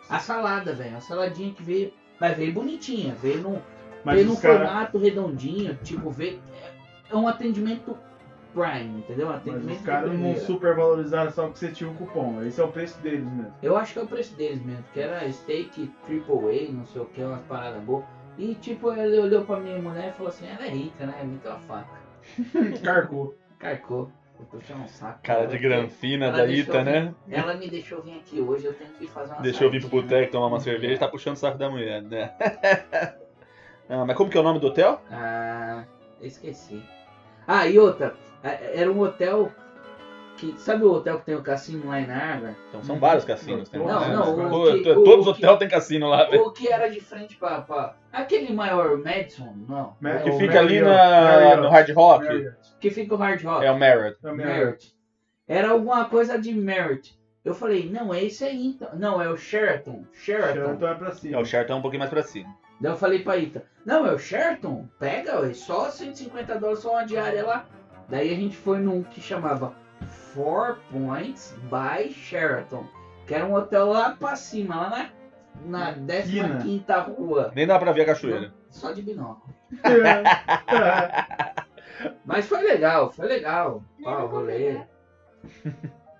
A 0.08 0.18
salada, 0.18 0.72
velho, 0.72 0.96
a 0.96 1.00
saladinha 1.00 1.52
que 1.54 1.62
veio, 1.62 1.92
mas 2.20 2.36
veio 2.36 2.52
bonitinha, 2.52 3.14
veio 3.14 3.40
num, 3.42 3.60
Mas 4.04 4.16
veio 4.16 4.26
num 4.26 4.34
os 4.34 4.40
caras. 4.40 4.68
formato 4.68 4.98
redondinho, 4.98 5.76
tipo, 5.84 6.10
veio, 6.10 6.40
é 7.08 7.14
um 7.14 7.28
atendimento 7.28 7.96
prime, 8.52 8.98
entendeu? 8.98 9.26
Mas 9.28 9.36
atendimento 9.38 9.78
os 9.78 9.84
caras 9.84 10.04
não 10.10 10.16
primeira. 10.16 10.40
super 10.40 10.74
valorizaram 10.76 11.30
só 11.30 11.44
porque 11.44 11.58
você 11.58 11.70
tinha 11.72 11.90
o 11.90 11.94
cupom. 11.94 12.42
Esse 12.42 12.60
é 12.60 12.64
o 12.64 12.68
preço 12.68 12.98
deles 13.00 13.24
mesmo. 13.24 13.52
Eu 13.62 13.76
acho 13.76 13.92
que 13.94 13.98
é 13.98 14.02
o 14.02 14.06
preço 14.06 14.34
deles 14.36 14.62
mesmo, 14.64 14.84
que 14.92 15.00
era 15.00 15.30
steak 15.32 15.90
triple 16.06 16.68
A, 16.68 16.72
não 16.72 16.84
sei 16.86 17.02
o 17.02 17.06
que, 17.06 17.22
umas 17.22 17.42
paradas 17.42 17.82
boas. 17.82 18.04
E 18.38 18.54
tipo, 18.54 18.92
ele 18.92 19.18
olhou 19.18 19.44
pra 19.44 19.58
minha 19.60 19.78
mulher 19.80 20.08
e 20.08 20.12
falou 20.12 20.28
assim, 20.28 20.46
ela 20.46 20.64
é 20.66 20.70
rica, 20.70 21.04
né? 21.06 21.22
Me 21.24 21.38
dá 21.44 21.50
uma 21.50 21.60
faca. 21.60 22.00
Carcou. 22.82 23.34
Carcou. 23.58 24.10
Eu 24.38 24.46
tô 24.46 24.56
puxando 24.56 24.80
um 24.84 24.88
saco. 24.88 25.18
Cara 25.22 25.46
de 25.46 25.58
granfina 25.58 26.32
da 26.32 26.46
Ita, 26.46 26.78
vir- 26.78 26.84
né? 26.84 27.14
Ela 27.30 27.54
me 27.54 27.68
deixou 27.68 28.00
vir 28.00 28.14
aqui 28.16 28.40
hoje, 28.40 28.64
eu 28.64 28.72
tenho 28.72 28.90
que 28.92 29.06
fazer 29.06 29.34
uma 29.34 29.42
Deixou 29.42 29.66
eu 29.66 29.70
vir 29.70 29.80
pro 29.82 29.90
boteco 29.90 30.32
tomar 30.32 30.46
uma 30.46 30.60
cerveja 30.60 30.94
e 30.94 30.98
tá 30.98 31.06
puxando 31.08 31.34
o 31.34 31.38
saco 31.38 31.58
da 31.58 31.68
mulher, 31.68 32.02
né? 32.02 32.32
Ah, 33.92 34.04
mas 34.06 34.16
como 34.16 34.30
que 34.30 34.38
é 34.38 34.40
o 34.40 34.44
nome 34.44 34.60
do 34.60 34.68
hotel? 34.68 35.02
Ah, 35.10 35.82
esqueci. 36.22 36.80
Ah, 37.44 37.66
e 37.66 37.76
outra, 37.76 38.06
é- 38.06 38.29
era 38.42 38.90
um 38.90 39.00
hotel 39.00 39.50
que. 40.36 40.54
Sabe 40.58 40.84
o 40.84 40.92
hotel 40.92 41.18
que 41.18 41.26
tem 41.26 41.34
o 41.34 41.42
cassino 41.42 41.88
lá 41.88 42.00
em 42.00 42.06
Niagara? 42.06 42.56
Então 42.68 42.82
são 42.82 42.98
vários 42.98 43.24
cassinos. 43.24 43.68
Tem 43.68 43.80
Não, 43.80 43.86
vários. 43.88 44.16
não, 44.18 44.46
o 44.46 44.50
Pô, 44.50 44.64
que- 44.72 44.82
to- 44.82 45.00
o 45.00 45.04
todos 45.04 45.26
os 45.26 45.38
hotéis 45.38 45.58
têm 45.58 45.68
cassino 45.68 46.08
lá, 46.08 46.24
velho. 46.24 46.42
O 46.44 46.52
que 46.52 46.72
era 46.72 46.88
de 46.88 47.00
frente 47.00 47.36
pra. 47.36 47.60
pra- 47.60 47.94
aquele 48.12 48.52
maior 48.52 48.96
Madison? 48.98 49.54
Não. 49.68 49.96
Que 50.22 50.30
o 50.30 50.38
fica 50.38 50.58
ali 50.60 50.80
na, 50.80 50.88
Marriott, 50.90 51.56
no 51.62 51.68
Hard 51.68 51.90
Rock. 51.90 52.24
Marriott. 52.24 52.56
Que 52.80 52.90
fica 52.90 53.14
o 53.14 53.18
Hard 53.18 53.42
Rock. 53.44 53.64
É 53.66 53.70
o 53.70 53.78
Marriott. 53.78 54.16
É 54.24 54.30
o. 54.30 54.34
Merit. 54.36 54.94
Era 55.46 55.70
alguma 55.70 56.04
coisa 56.06 56.38
de 56.38 56.54
Merit. 56.54 57.18
Eu 57.44 57.54
falei, 57.54 57.88
não, 57.90 58.12
é 58.12 58.22
esse 58.24 58.44
aí 58.44 58.66
então. 58.66 58.90
Não, 58.94 59.20
é 59.20 59.28
o 59.28 59.36
Sheraton. 59.36 60.04
Sheraton. 60.12 60.52
Sheraton 60.54 60.86
é 60.88 60.94
pra 60.94 61.08
É, 61.08 61.12
cima. 61.12 61.40
o 61.40 61.44
Sheraton 61.44 61.72
é 61.72 61.76
um 61.76 61.80
pouquinho 61.82 62.00
mais 62.00 62.10
pra 62.10 62.22
cima. 62.22 62.54
Daí 62.80 62.92
eu 62.92 62.96
falei 62.96 63.18
pra 63.20 63.36
Ita, 63.36 63.62
não, 63.84 64.06
é 64.06 64.12
o 64.12 64.18
Sheraton? 64.18 64.86
Pega, 64.98 65.40
ué, 65.40 65.52
só 65.54 65.90
150 65.90 66.58
dólares, 66.58 66.80
só 66.80 66.92
uma 66.92 67.04
diária 67.04 67.44
lá. 67.44 67.66
Daí 68.10 68.32
a 68.32 68.36
gente 68.36 68.56
foi 68.56 68.78
num 68.78 69.02
que 69.02 69.20
chamava 69.20 69.74
Four 70.34 70.78
Points 70.90 71.56
by 71.64 72.12
Sheraton. 72.12 72.84
Que 73.26 73.34
era 73.34 73.46
um 73.46 73.54
hotel 73.54 73.86
lá 73.86 74.10
pra 74.10 74.34
cima, 74.34 74.74
lá 74.76 75.10
na, 75.64 75.92
na 75.92 76.22
15 76.22 76.82
rua. 77.16 77.52
Nem 77.54 77.66
dá 77.66 77.78
pra 77.78 77.92
ver 77.92 78.02
a 78.02 78.06
cachoeira. 78.06 78.52
Só 78.68 78.92
de 78.92 79.02
binóculo. 79.02 79.54
É. 79.82 81.54
Mas 82.24 82.46
foi 82.46 82.62
legal, 82.62 83.12
foi 83.12 83.26
legal. 83.28 83.84
Ó, 84.04 84.24
o 84.24 84.26
rolê. 84.26 84.80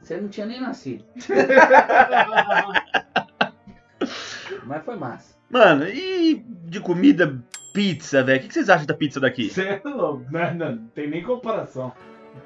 Você 0.00 0.16
não 0.20 0.29
tinha 0.29 0.46
nem 0.46 0.61
nascido. 0.61 1.05
Mas 4.64 4.85
foi 4.85 4.96
massa. 4.96 5.37
Mano, 5.50 5.88
e 5.88 6.44
de 6.64 6.81
comida, 6.81 7.42
pizza, 7.73 8.23
velho? 8.23 8.41
O 8.41 8.47
que 8.47 8.53
vocês 8.55 8.69
acham 8.69 8.87
da 8.87 8.95
pizza 8.95 9.21
daqui? 9.21 9.51
Você 9.51 9.63
é 9.63 9.81
louco. 9.85 10.25
Não, 10.31 10.55
não, 10.55 10.77
não 10.77 10.87
tem 10.89 11.09
nem 11.09 11.23
comparação. 11.23 11.93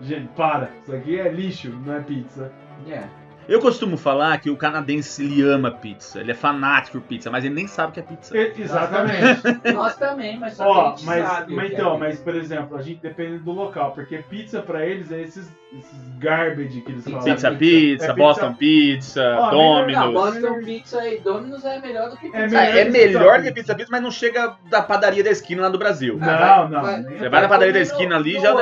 Gente, 0.00 0.28
para. 0.34 0.70
Isso 0.82 0.94
aqui 0.94 1.18
é 1.18 1.28
lixo, 1.30 1.70
não 1.70 1.94
é 1.94 2.00
pizza. 2.00 2.52
É. 2.88 3.23
Eu 3.48 3.60
costumo 3.60 3.96
falar 3.96 4.38
que 4.38 4.48
o 4.50 4.56
canadense 4.56 5.22
ele 5.22 5.42
ama 5.42 5.70
pizza, 5.70 6.20
ele 6.20 6.30
é 6.30 6.34
fanático 6.34 6.98
por 7.00 7.06
pizza, 7.06 7.30
mas 7.30 7.44
ele 7.44 7.54
nem 7.54 7.66
sabe 7.66 7.90
o 7.90 7.92
que 7.92 8.00
é 8.00 8.02
pizza. 8.02 8.36
Exatamente. 8.36 9.72
Nós 9.74 9.96
também, 9.96 10.38
mas 10.38 10.54
só 10.54 10.64
que 10.64 10.70
a 10.70 10.72
Ó, 10.72 10.90
gente 10.96 11.04
mas, 11.04 11.26
sabe. 11.28 11.54
mas 11.54 11.66
que 11.68 11.72
é 11.74 11.78
então, 11.78 11.90
pizza. 11.92 12.04
mas 12.08 12.18
por 12.20 12.34
exemplo, 12.34 12.76
a 12.78 12.82
gente 12.82 13.00
depende 13.00 13.38
do 13.38 13.52
local, 13.52 13.92
porque 13.92 14.18
pizza 14.18 14.60
pra 14.62 14.84
eles 14.86 15.12
é 15.12 15.20
esses, 15.22 15.46
esses 15.78 16.18
garbage 16.18 16.80
que 16.80 16.92
eles 16.92 17.04
Pizza, 17.04 17.10
falam. 17.18 17.34
Pizza 17.34 17.50
pizza. 17.52 18.06
É 18.06 18.12
Boston 18.14 18.54
Pizza, 18.54 19.36
Ó, 19.38 19.50
Domino's. 19.50 19.94
Não, 20.04 20.12
Boston 20.12 20.60
Pizza 20.64 21.06
e 21.08 21.20
Domino's 21.20 21.64
é 21.64 21.78
melhor 21.80 22.10
do 22.10 22.16
que 22.16 22.26
pizza. 22.30 22.38
É 22.38 22.46
melhor 22.48 22.64
é 22.76 22.84
que 22.84 22.90
melhor 22.90 23.34
pizza 23.36 23.42
que 23.48 23.52
pizza 23.52 23.74
pizza, 23.74 23.88
mas 23.92 24.02
não 24.02 24.10
chega 24.10 24.56
da 24.70 24.80
padaria 24.82 25.22
da 25.22 25.30
esquina 25.30 25.62
lá 25.62 25.68
do 25.68 25.78
Brasil. 25.78 26.16
Não, 26.18 26.28
Ah, 26.28 26.68
não. 26.70 26.82
Você 27.18 27.28
vai 27.28 27.42
na 27.42 27.48
padaria 27.48 27.72
da 27.74 27.80
esquina 27.80 28.10
no- 28.10 28.16
ali, 28.16 28.34
no 28.34 28.40
já- 28.40 28.54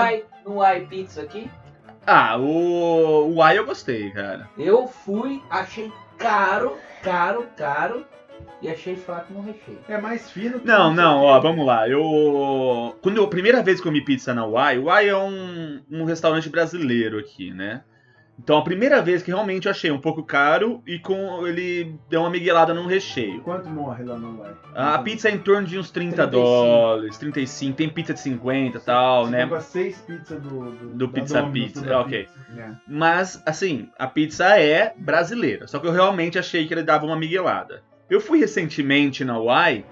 No 0.45 0.55
Uai 0.57 0.81
Pizza 0.81 1.23
aqui, 1.23 1.49
Ah, 2.07 2.37
o, 2.39 3.35
o 3.35 3.43
Ai 3.43 3.59
eu 3.59 3.67
gostei, 3.67 4.11
cara. 4.11 4.49
eu 4.59 4.87
fui, 4.89 5.43
achei 5.51 5.93
caro, 6.19 6.77
caro, 7.03 7.47
caro 7.57 8.05
e 8.61 8.69
achei 8.69 8.95
fraco 8.97 9.33
no 9.33 9.43
recheio. 9.43 9.79
É 9.89 9.99
mais 9.99 10.31
fino 10.31 10.61
que 10.61 10.67
Não, 10.67 10.93
não, 10.95 11.23
ó, 11.23 11.41
vamos 11.41 11.67
lá. 11.67 11.89
Eu. 11.89 12.97
Quando 13.03 13.17
eu 13.17 13.25
a 13.25 13.29
primeira 13.29 13.63
vez 13.63 13.79
que 13.79 13.87
comi 13.87 14.05
pizza 14.05 14.33
na 14.33 14.47
Uai, 14.47 14.79
o 14.79 14.85
Uai 14.85 15.09
é 15.09 15.17
um, 15.17 15.81
um 15.91 16.05
restaurante 16.05 16.49
brasileiro 16.49 17.19
aqui, 17.19 17.51
né? 17.53 17.83
Então 18.43 18.57
a 18.57 18.63
primeira 18.63 19.01
vez 19.01 19.23
que 19.23 19.31
realmente 19.31 19.67
eu 19.67 19.71
achei 19.71 19.91
um 19.91 20.01
pouco 20.01 20.25
caro 20.25 20.83
e 20.85 20.99
com 20.99 21.47
ele 21.47 21.97
deu 22.11 22.23
uma 22.23 22.31
miguelada 22.31 22.75
no 22.75 22.87
recheio. 22.87 23.41
Quanto 23.43 23.69
morre 23.69 24.03
lá 24.05 24.19
no 24.19 24.37
vai? 24.37 24.51
A 24.75 24.99
pizza 24.99 25.29
é 25.29 25.33
em 25.33 25.39
torno 25.39 25.67
de 25.67 25.79
uns 25.79 25.91
30 25.93 26.27
35. 26.27 26.31
dólares, 26.31 27.19
35, 27.19 27.77
tem 27.77 27.89
pizza 27.89 28.15
de 28.15 28.21
50 28.21 28.79
e 28.79 28.81
tal, 28.81 29.29
né? 29.29 29.47
Com 29.47 29.61
seis 29.61 29.99
pizzas 29.99 30.43
do, 30.43 30.73
do, 30.73 30.89
Do 30.95 31.09
Pizza 31.09 31.41
Domino's, 31.41 31.73
Pizza, 31.73 31.99
ok. 32.01 32.25
pizza. 32.25 32.81
Mas, 32.89 33.43
assim, 33.47 33.89
a 33.99 34.09
pizza 34.09 34.59
é 34.59 34.93
brasileira. 34.97 35.69
Só 35.69 35.79
que 35.79 35.87
eu 35.87 35.93
realmente 35.93 36.39
achei 36.39 36.67
que 36.67 36.75
ele 36.75 36.83
dava 36.83 37.07
uma 37.07 37.17
miguelada. 37.17 37.83
Eu 38.11 38.21
fui 38.21 38.41
recentemente 38.41 39.25
na 39.25 39.39
Uai 39.39 39.85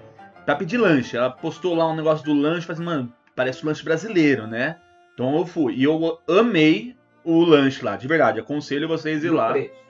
pra 0.45 0.55
pedir 0.55 0.77
lanche. 0.77 1.15
Ela 1.15 1.29
postou 1.29 1.73
lá 1.73 1.87
um 1.89 1.95
negócio 1.95 2.25
do 2.25 2.33
lanche, 2.33 2.67
falei 2.67 2.81
assim, 2.81 2.85
mano, 2.85 3.13
parece 3.35 3.63
um 3.63 3.67
lanche 3.67 3.83
brasileiro, 3.83 4.45
né? 4.45 4.77
Então 5.13 5.37
eu 5.37 5.45
fui. 5.45 5.75
E 5.75 5.83
eu 5.83 6.19
amei 6.27 6.95
o 7.23 7.43
lanche 7.43 7.83
lá, 7.83 7.95
de 7.95 8.07
verdade. 8.07 8.39
Aconselho 8.39 8.87
vocês 8.87 9.23
a 9.23 9.27
ir 9.27 9.31
lá. 9.31 9.51
preço. 9.51 9.81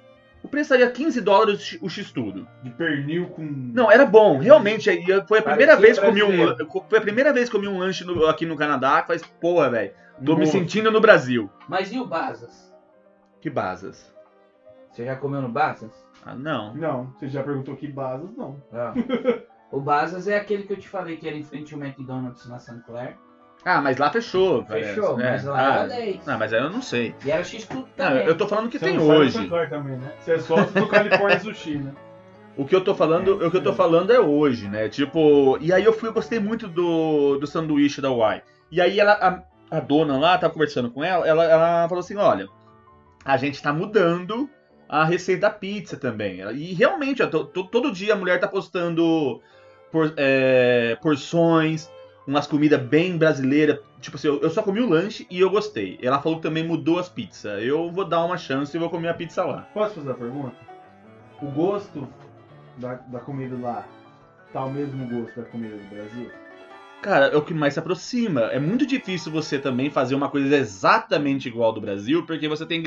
O 0.44 0.48
preço 0.48 0.74
era 0.74 0.90
15 0.90 1.22
dólares 1.22 1.78
o 1.82 1.88
X-tudo. 1.88 2.48
De 2.64 2.72
pernil 2.72 3.28
com. 3.28 3.44
Não, 3.44 3.92
era 3.92 4.06
bom, 4.06 4.40
realmente. 4.40 4.90
Foi 5.28 5.38
a 5.40 5.42
primeira 5.44 5.78
Parecia 5.78 5.78
vez 5.78 6.00
que 6.00 6.06
comi 6.06 6.24
um, 6.24 6.56
foi 6.90 6.98
a 6.98 7.02
primeira 7.02 7.32
vez 7.32 7.48
que 7.48 7.56
comi 7.56 7.68
um 7.68 7.78
lanche 7.78 8.04
no- 8.04 8.26
aqui 8.26 8.46
no 8.46 8.56
Canadá. 8.58 9.04
Falei, 9.06 9.22
porra, 9.40 9.70
velho, 9.70 9.92
tô 10.26 10.34
me 10.34 10.40
Nossa. 10.42 10.54
sentindo 10.54 10.90
no 10.90 11.00
Brasil. 11.00 11.48
Mas 11.70 11.92
e 11.92 12.00
o 12.00 12.06
Basas? 12.08 12.74
Que 13.40 13.50
basas. 13.52 14.12
Você 14.92 15.06
já 15.06 15.16
comeu 15.16 15.42
no 15.42 15.50
Basas? 15.50 15.92
Ah, 16.26 16.34
não. 16.36 16.74
Não, 16.76 17.06
você 17.18 17.30
já 17.30 17.42
perguntou 17.44 17.76
que 17.76 17.88
basas, 17.88 18.30
não. 18.36 18.62
Ah. 18.74 18.94
o 19.72 19.80
Basas 19.80 20.28
é 20.28 20.36
aquele 20.38 20.64
que 20.64 20.74
eu 20.74 20.78
te 20.78 20.88
falei 20.90 21.18
que 21.18 21.28
era 21.28 21.38
em 21.38 21.44
frente 21.44 21.74
ao 21.74 21.80
McDonald's 21.80 22.48
na 22.48 22.60
St. 22.60 22.82
Clair. 22.86 23.16
Ah, 23.64 23.80
mas 23.82 23.98
lá 23.98 24.10
fechou. 24.10 24.64
parece, 24.64 24.96
Fechou, 24.96 25.18
né? 25.18 25.32
mas 25.32 25.44
lá 25.44 25.60
ah, 25.60 25.80
era 25.82 25.88
10. 25.88 26.26
Não, 26.26 26.38
mas 26.40 26.52
aí 26.54 26.60
eu 26.62 26.70
não 26.70 26.82
sei. 26.82 27.14
E 27.24 27.30
era 27.32 27.44
X 27.44 27.66
tudo 27.66 27.82
Não, 27.82 28.08
também. 28.08 28.26
eu 28.26 28.36
tô 28.38 28.48
falando 28.48 28.70
que 28.70 28.80
Você 28.80 28.86
tem 28.86 28.98
não 28.98 29.08
hoje. 29.08 29.34
Santa 29.34 29.48
Clara 29.50 29.70
também, 29.70 29.98
né? 29.98 30.12
Você 30.20 30.32
é 30.34 30.40
sócio 30.40 30.74
do 30.74 30.88
California 30.88 31.40
Sushi, 31.42 31.78
né? 31.78 31.94
O 32.58 32.66
que 32.66 32.76
eu 32.76 32.84
tô 32.84 32.94
falando, 32.96 33.46
o 33.46 33.50
que 33.52 33.58
eu 33.58 33.64
tô 33.64 33.72
falando 33.74 34.12
é 34.12 34.20
hoje, 34.20 34.68
né? 34.68 34.90
Tipo, 34.90 35.58
e 35.62 35.72
aí 35.72 35.84
eu 35.86 35.94
fui, 35.94 36.10
eu 36.10 36.14
gostei 36.14 36.40
muito 36.40 36.68
do, 36.68 37.38
do 37.38 37.48
sanduíche 37.48 38.02
da 38.02 38.12
Uai. 38.12 38.42
E 38.72 38.82
aí 38.82 39.00
ela, 39.00 39.14
a, 39.14 39.78
a 39.78 39.80
dona 39.80 40.18
lá, 40.18 40.38
tava 40.38 40.52
conversando 40.54 40.90
com 40.92 41.04
ela, 41.04 41.26
ela, 41.28 41.44
ela 41.46 41.88
falou 41.88 42.00
assim, 42.02 42.18
olha, 42.18 42.48
a 43.24 43.38
gente 43.38 43.62
tá 43.62 43.72
mudando 43.72 44.50
a 44.90 45.06
receita 45.06 45.42
da 45.42 45.50
pizza 45.50 45.96
também. 45.98 46.42
E 46.54 46.74
realmente, 46.74 47.24
ó, 47.24 47.28
to- 47.28 47.46
to- 47.46 47.64
todo 47.68 47.92
dia 47.92 48.14
a 48.14 48.18
mulher 48.18 48.40
tá 48.40 48.48
postando 48.48 49.40
por- 49.92 50.14
é, 50.18 50.98
porções, 51.02 51.90
umas 52.26 52.48
comidas 52.48 52.82
bem 52.82 53.18
brasileiras. 53.18 53.80
Tipo 54.00 54.18
assim, 54.18 54.28
eu, 54.28 54.42
eu 54.42 54.50
só 54.50 54.62
comi 54.62 54.82
o 54.82 54.90
lanche 54.90 55.28
e 55.30 55.40
eu 55.40 55.50
gostei. 55.50 56.00
Ela 56.02 56.22
falou 56.22 56.38
que 56.38 56.44
também 56.44 56.66
mudou 56.66 57.00
as 57.00 57.10
pizzas. 57.10 57.64
Eu 57.64 57.92
vou 57.92 58.06
dar 58.06 58.24
uma 58.26 58.38
chance 58.38 58.76
e 58.76 58.80
vou 58.80 58.90
comer 58.90 59.10
a 59.10 59.14
pizza 59.14 59.44
lá. 59.44 59.68
Posso 59.74 59.96
fazer 59.96 60.12
a 60.12 60.16
pergunta? 60.16 60.56
O 61.42 61.48
gosto 61.48 62.08
da, 62.78 62.96
da 62.96 63.20
comida 63.20 63.58
lá 63.58 63.88
tá 64.54 64.64
o 64.66 64.72
mesmo 64.72 65.08
gosto 65.08 65.40
da 65.40 65.48
comida 65.48 65.76
do 65.76 65.90
Brasil? 65.90 66.32
Cara, 67.02 67.28
é 67.28 67.36
o 67.36 67.42
que 67.42 67.54
mais 67.54 67.74
se 67.74 67.80
aproxima. 67.80 68.42
É 68.52 68.60
muito 68.60 68.86
difícil 68.86 69.32
você 69.32 69.58
também 69.58 69.90
fazer 69.90 70.14
uma 70.14 70.30
coisa 70.30 70.56
exatamente 70.56 71.48
igual 71.48 71.74
do 71.74 71.82
Brasil, 71.82 72.26
porque 72.26 72.48
você 72.48 72.66
tem 72.66 72.80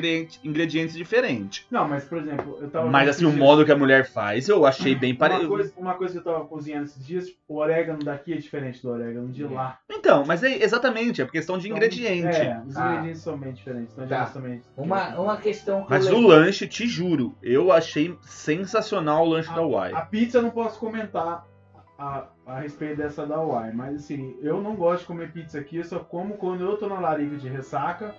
ingredientes, 0.44 0.94
diferentes. 0.94 1.66
Não, 1.70 1.88
mas 1.88 2.04
por 2.04 2.18
exemplo, 2.18 2.58
eu 2.60 2.70
tava. 2.70 2.88
Mas 2.90 3.08
assim, 3.08 3.24
o 3.24 3.32
modo 3.32 3.64
que 3.64 3.72
a 3.72 3.76
mulher 3.76 4.06
faz, 4.08 4.48
eu 4.48 4.64
achei 4.64 4.94
bem 4.94 5.12
Uma 5.12 5.18
parecido. 5.18 5.48
coisa, 5.48 5.72
uma 5.76 5.94
coisa 5.94 6.12
que 6.12 6.18
eu 6.20 6.32
tava 6.32 6.44
cozinhando 6.46 6.84
esses 6.84 7.04
dias, 7.04 7.26
o 7.48 7.56
orégano 7.56 7.98
daqui 8.04 8.32
é 8.32 8.36
diferente 8.36 8.80
do 8.82 8.90
orégano 8.90 9.28
de 9.28 9.44
lá. 9.44 9.78
Então, 9.90 10.24
mas 10.24 10.42
é 10.44 10.62
exatamente, 10.62 11.20
é 11.20 11.24
por 11.24 11.32
questão 11.32 11.58
de 11.58 11.66
Então, 11.66 11.76
ingrediente. 11.76 12.36
É, 12.36 12.62
os 12.66 12.76
Ah. 12.76 12.90
ingredientes 12.90 13.22
são 13.22 13.36
bem 13.36 13.52
diferentes. 13.52 13.92
Então, 13.94 14.06
Tá. 14.06 14.24
justamente. 14.24 14.62
Uma, 14.76 15.08
uma 15.20 15.36
questão 15.36 15.82
que 15.84 15.90
Mas 15.90 16.06
eu 16.06 16.16
o 16.16 16.20
levei- 16.20 16.36
lanche, 16.46 16.68
te 16.68 16.86
juro, 16.86 17.34
eu 17.42 17.72
achei 17.72 18.14
sensacional 18.22 19.24
o 19.26 19.30
lanche 19.30 19.52
da 19.52 19.62
Uai. 19.62 19.92
A 19.92 20.02
pizza 20.02 20.38
eu 20.38 20.42
não 20.42 20.50
posso 20.50 20.78
comentar 20.78 21.44
a, 21.98 22.24
a 22.46 22.60
respeito 22.60 22.96
dessa 22.96 23.26
da 23.26 23.40
Uai, 23.40 23.72
mas 23.72 23.96
assim, 23.96 24.36
eu 24.42 24.60
não 24.60 24.74
gosto 24.74 25.02
de 25.02 25.06
comer 25.06 25.32
pizza 25.32 25.58
aqui, 25.58 25.76
eu 25.76 25.84
só 25.84 25.98
como 26.00 26.34
quando 26.34 26.64
eu 26.64 26.76
tô 26.76 26.88
na 26.88 26.98
larica 27.00 27.36
de 27.36 27.48
ressaca 27.48 28.14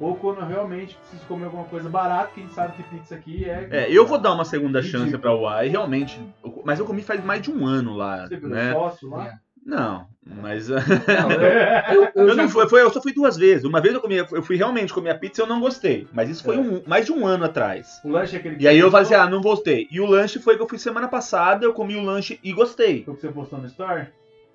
ou 0.00 0.16
quando 0.16 0.40
eu 0.40 0.46
realmente 0.46 0.96
preciso 0.96 1.24
comer 1.26 1.44
alguma 1.44 1.64
coisa 1.64 1.88
barata, 1.88 2.32
que 2.34 2.40
a 2.40 2.42
gente 2.42 2.54
sabe 2.54 2.72
que 2.74 2.82
pizza 2.84 3.14
aqui 3.14 3.44
é. 3.48 3.68
É, 3.70 3.90
eu 3.92 4.06
vou 4.06 4.18
dar 4.18 4.32
uma 4.32 4.44
segunda 4.46 4.80
Ridículo. 4.80 5.04
chance 5.04 5.18
pra 5.18 5.34
Uai, 5.34 5.68
realmente. 5.68 6.18
eu- 6.42 6.62
Mas 6.64 6.78
eu 6.78 6.86
comi 6.86 7.02
faz 7.02 7.22
mais 7.24 7.42
de 7.42 7.50
um 7.52 7.66
ano 7.66 7.94
lá, 7.94 8.26
Você 8.26 8.36
né? 8.38 8.72
sócio 8.72 9.10
lá? 9.10 9.26
É. 9.26 9.38
Não, 9.64 10.06
mas. 10.24 10.68
Não, 10.68 10.78
eu, 11.92 12.02
eu, 12.14 12.28
eu 12.28 12.36
não 12.36 12.48
fui, 12.48 12.68
foi- 12.68 12.80
eu 12.82 12.90
só 12.90 13.00
fui 13.00 13.12
duas 13.12 13.36
vezes. 13.36 13.64
Uma 13.64 13.80
vez 13.80 13.94
eu 13.94 14.00
comi, 14.00 14.16
eu 14.16 14.42
fui 14.42 14.56
realmente 14.56 14.92
comer 14.92 15.10
a 15.10 15.14
pizza 15.18 15.40
e 15.40 15.44
eu 15.44 15.48
não 15.48 15.60
gostei. 15.60 16.08
Mas 16.12 16.30
isso 16.30 16.42
foi 16.42 16.56
É. 16.56 16.58
um- 16.58 16.82
mais 16.86 17.06
de 17.06 17.12
um 17.12 17.26
ano 17.26 17.44
atrás. 17.44 18.00
O 18.04 18.08
lanche 18.08 18.36
é 18.36 18.38
aquele 18.38 18.56
que 18.56 18.64
E 18.64 18.68
aí 18.68 18.78
eu 18.78 18.90
falei 18.90 19.04
assim, 19.06 19.14
ah, 19.14 19.28
não 19.28 19.40
gostei. 19.40 19.86
E 19.90 20.00
o 20.00 20.06
lanche 20.06 20.38
foi 20.38 20.56
que 20.56 20.62
eu 20.62 20.68
fui 20.68 20.78
semana 20.78 21.08
passada, 21.08 21.64
eu 21.64 21.72
comi 21.72 21.94
o 21.96 22.02
lanche 22.02 22.40
e 22.42 22.52
gostei. 22.52 23.04
Foi 23.04 23.12
o 23.14 23.16
que 23.16 23.22
você 23.22 23.28
postou 23.32 23.58
no 23.58 23.66
Store? 23.66 24.06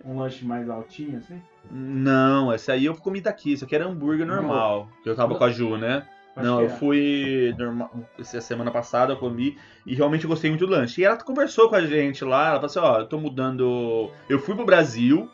Um 0.03 0.19
lanche 0.19 0.43
mais 0.45 0.69
altinho, 0.69 1.17
assim? 1.17 1.41
Não, 1.71 2.53
esse 2.53 2.71
aí 2.71 2.85
eu 2.85 2.95
comi 2.95 3.21
daqui. 3.21 3.53
Isso 3.53 3.65
aqui 3.65 3.73
era 3.75 3.85
hambúrguer 3.87 4.25
normal. 4.25 4.87
Que 5.03 5.09
eu 5.09 5.15
tava 5.15 5.35
com 5.35 5.43
a 5.43 5.49
Ju, 5.49 5.77
né? 5.77 6.05
Acho 6.35 6.45
não, 6.45 6.59
eu 6.59 6.65
é. 6.65 6.69
fui 6.69 7.55
normal, 7.57 7.91
essa 8.19 8.41
semana 8.41 8.69
passada 8.69 9.13
eu 9.13 9.17
comi 9.17 9.57
e 9.85 9.95
realmente 9.95 10.25
eu 10.25 10.29
gostei 10.29 10.49
muito 10.49 10.65
do 10.65 10.71
lanche. 10.71 11.01
E 11.01 11.05
ela 11.05 11.15
conversou 11.17 11.69
com 11.69 11.75
a 11.75 11.85
gente 11.85 12.25
lá, 12.25 12.49
ela 12.49 12.55
falou 12.55 12.65
assim, 12.65 12.79
ó, 12.79 12.99
eu 12.99 13.05
tô 13.05 13.17
mudando. 13.17 14.09
Eu 14.27 14.39
fui 14.39 14.53
pro 14.53 14.65
Brasil, 14.65 15.29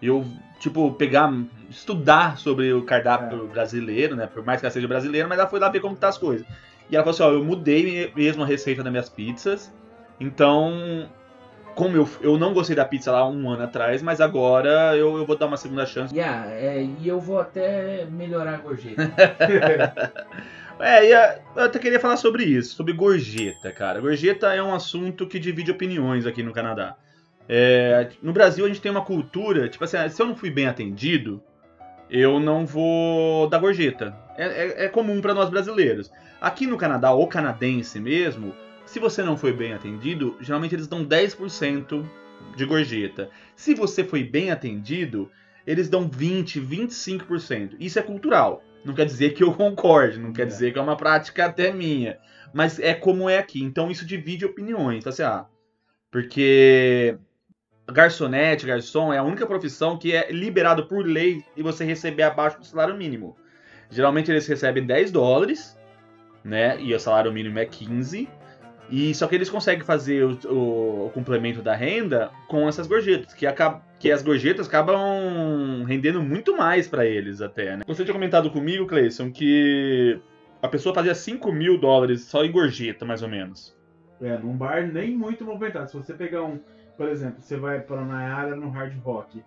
eu, 0.00 0.24
tipo, 0.58 0.90
pegar, 0.92 1.30
estudar 1.68 2.38
sobre 2.38 2.72
o 2.72 2.82
cardápio 2.82 3.44
É. 3.44 3.52
brasileiro, 3.52 4.16
né? 4.16 4.26
Por 4.26 4.44
mais 4.44 4.60
que 4.60 4.66
ela 4.66 4.72
seja 4.72 4.88
brasileira, 4.88 5.28
mas 5.28 5.38
ela 5.38 5.48
foi 5.48 5.60
lá 5.60 5.68
ver 5.68 5.80
como 5.80 5.94
tá 5.94 6.08
as 6.08 6.16
coisas. 6.16 6.46
E 6.88 6.96
ela 6.96 7.04
falou 7.04 7.14
assim, 7.14 7.22
ó, 7.22 7.38
eu 7.38 7.44
mudei 7.44 8.10
mesmo 8.14 8.42
a 8.42 8.46
receita 8.46 8.82
das 8.82 8.90
minhas 8.90 9.08
pizzas. 9.10 9.72
Então, 10.18 11.06
como 11.76 11.94
eu, 11.96 12.08
eu 12.22 12.36
não 12.38 12.52
gostei 12.54 12.74
da 12.74 12.84
pizza 12.84 13.12
lá 13.12 13.28
um 13.28 13.48
ano 13.50 13.62
atrás, 13.62 14.02
mas 14.02 14.20
agora 14.20 14.96
eu, 14.96 15.16
eu 15.18 15.26
vou 15.26 15.36
dar 15.36 15.46
uma 15.46 15.56
segunda 15.58 15.84
chance. 15.86 16.12
Yeah, 16.12 16.50
é, 16.50 16.82
e 16.82 17.06
eu 17.06 17.20
vou 17.20 17.38
até 17.38 18.04
melhorar 18.10 18.54
a 18.54 18.56
gorjeta. 18.56 19.02
É, 20.78 21.40
eu 21.56 21.62
até 21.64 21.78
queria 21.78 21.98
falar 21.98 22.18
sobre 22.18 22.44
isso, 22.44 22.74
sobre 22.74 22.92
gorjeta, 22.92 23.72
cara. 23.72 23.98
Gorjeta 23.98 24.52
é 24.52 24.62
um 24.62 24.74
assunto 24.74 25.26
que 25.26 25.38
divide 25.38 25.70
opiniões 25.70 26.26
aqui 26.26 26.42
no 26.42 26.52
Canadá. 26.52 26.96
É, 27.48 28.10
no 28.22 28.30
Brasil 28.30 28.62
a 28.62 28.68
gente 28.68 28.82
tem 28.82 28.90
uma 28.92 29.00
cultura, 29.02 29.70
tipo 29.70 29.82
assim, 29.84 29.96
se 30.10 30.20
eu 30.20 30.26
não 30.26 30.36
fui 30.36 30.50
bem 30.50 30.66
atendido, 30.66 31.42
eu 32.10 32.38
não 32.38 32.66
vou 32.66 33.48
dar 33.48 33.58
gorjeta. 33.58 34.14
É, 34.36 34.44
é- 34.44 34.84
é 34.84 34.88
comum 34.88 35.20
para 35.22 35.32
nós 35.32 35.48
brasileiros. 35.48 36.12
Aqui 36.42 36.66
no 36.66 36.76
Canadá, 36.76 37.10
ou 37.10 37.26
canadense 37.26 37.98
mesmo, 37.98 38.54
se 38.86 38.98
você 38.98 39.22
não 39.22 39.36
foi 39.36 39.52
bem 39.52 39.74
atendido, 39.74 40.36
geralmente 40.40 40.74
eles 40.74 40.86
dão 40.86 41.04
10% 41.04 42.08
de 42.56 42.64
gorjeta. 42.64 43.28
Se 43.54 43.74
você 43.74 44.04
foi 44.04 44.22
bem 44.24 44.50
atendido, 44.50 45.30
eles 45.66 45.88
dão 45.88 46.08
20, 46.08 46.60
25%. 46.60 47.76
Isso 47.78 47.98
é 47.98 48.02
cultural. 48.02 48.62
Não 48.84 48.94
quer 48.94 49.04
dizer 49.04 49.34
que 49.34 49.42
eu 49.42 49.52
concorde, 49.52 50.18
não 50.18 50.32
quer 50.32 50.42
É. 50.42 50.46
dizer 50.46 50.72
que 50.72 50.78
é 50.78 50.82
uma 50.82 50.96
prática 50.96 51.44
até 51.46 51.72
minha. 51.72 52.18
Mas 52.54 52.78
é 52.78 52.94
como 52.94 53.28
é 53.28 53.38
aqui. 53.38 53.62
Então 53.62 53.90
isso 53.90 54.06
divide 54.06 54.44
opiniões. 54.44 55.00
Então, 55.00 55.10
assim, 55.10 55.24
ah, 55.24 55.46
porque 56.10 57.18
garçonete, 57.92 58.66
garçom 58.66 59.12
é 59.12 59.18
a 59.18 59.22
única 59.22 59.46
profissão 59.46 59.98
que 59.98 60.14
é 60.14 60.30
liberado 60.30 60.86
por 60.86 61.04
lei 61.04 61.44
e 61.56 61.62
você 61.62 61.84
receber 61.84 62.22
abaixo 62.22 62.58
do 62.58 62.64
salário 62.64 62.96
mínimo. 62.96 63.36
Geralmente 63.90 64.30
eles 64.30 64.46
recebem 64.46 64.86
10 64.86 65.10
dólares, 65.10 65.76
né? 66.44 66.80
E 66.80 66.94
o 66.94 67.00
salário 67.00 67.32
mínimo 67.32 67.58
é 67.58 67.66
15. 67.66 68.28
E 68.90 69.14
só 69.14 69.26
que 69.26 69.34
eles 69.34 69.50
conseguem 69.50 69.84
fazer 69.84 70.24
o, 70.24 70.38
o- 70.48 71.06
o 71.06 71.10
complemento 71.10 71.60
da 71.62 71.74
renda 71.74 72.30
com 72.48 72.68
essas 72.68 72.86
gorjetas, 72.86 73.34
que, 73.34 73.46
acaba, 73.46 73.82
que 73.98 74.10
as 74.12 74.22
gorjetas 74.22 74.68
acabam 74.68 75.84
rendendo 75.86 76.22
muito 76.22 76.56
mais 76.56 76.86
pra 76.88 77.04
eles 77.04 77.40
até, 77.40 77.76
né? 77.76 77.82
Você 77.86 78.04
tinha 78.04 78.14
comentado 78.14 78.50
comigo, 78.50 78.86
Cleison, 78.86 79.30
que 79.32 80.20
a 80.62 80.68
pessoa 80.68 80.94
fazia 80.94 81.14
5 81.14 81.50
mil 81.52 81.78
dólares 81.78 82.24
só 82.24 82.44
em 82.44 82.52
gorjeta, 82.52 83.04
mais 83.04 83.22
ou 83.22 83.28
menos. 83.28 83.74
É, 84.20 84.38
num 84.38 84.56
bar 84.56 84.86
nem 84.86 85.16
muito 85.16 85.44
movimentado. 85.44 85.90
Se 85.90 85.96
você 85.96 86.14
pegar 86.14 86.42
um, 86.44 86.58
por 86.96 87.08
exemplo, 87.08 87.40
você 87.40 87.56
vai 87.56 87.80
para 87.80 88.02
Nayara 88.04 88.56
no 88.56 88.70
Hard 88.70 88.96
Rock, 89.02 89.42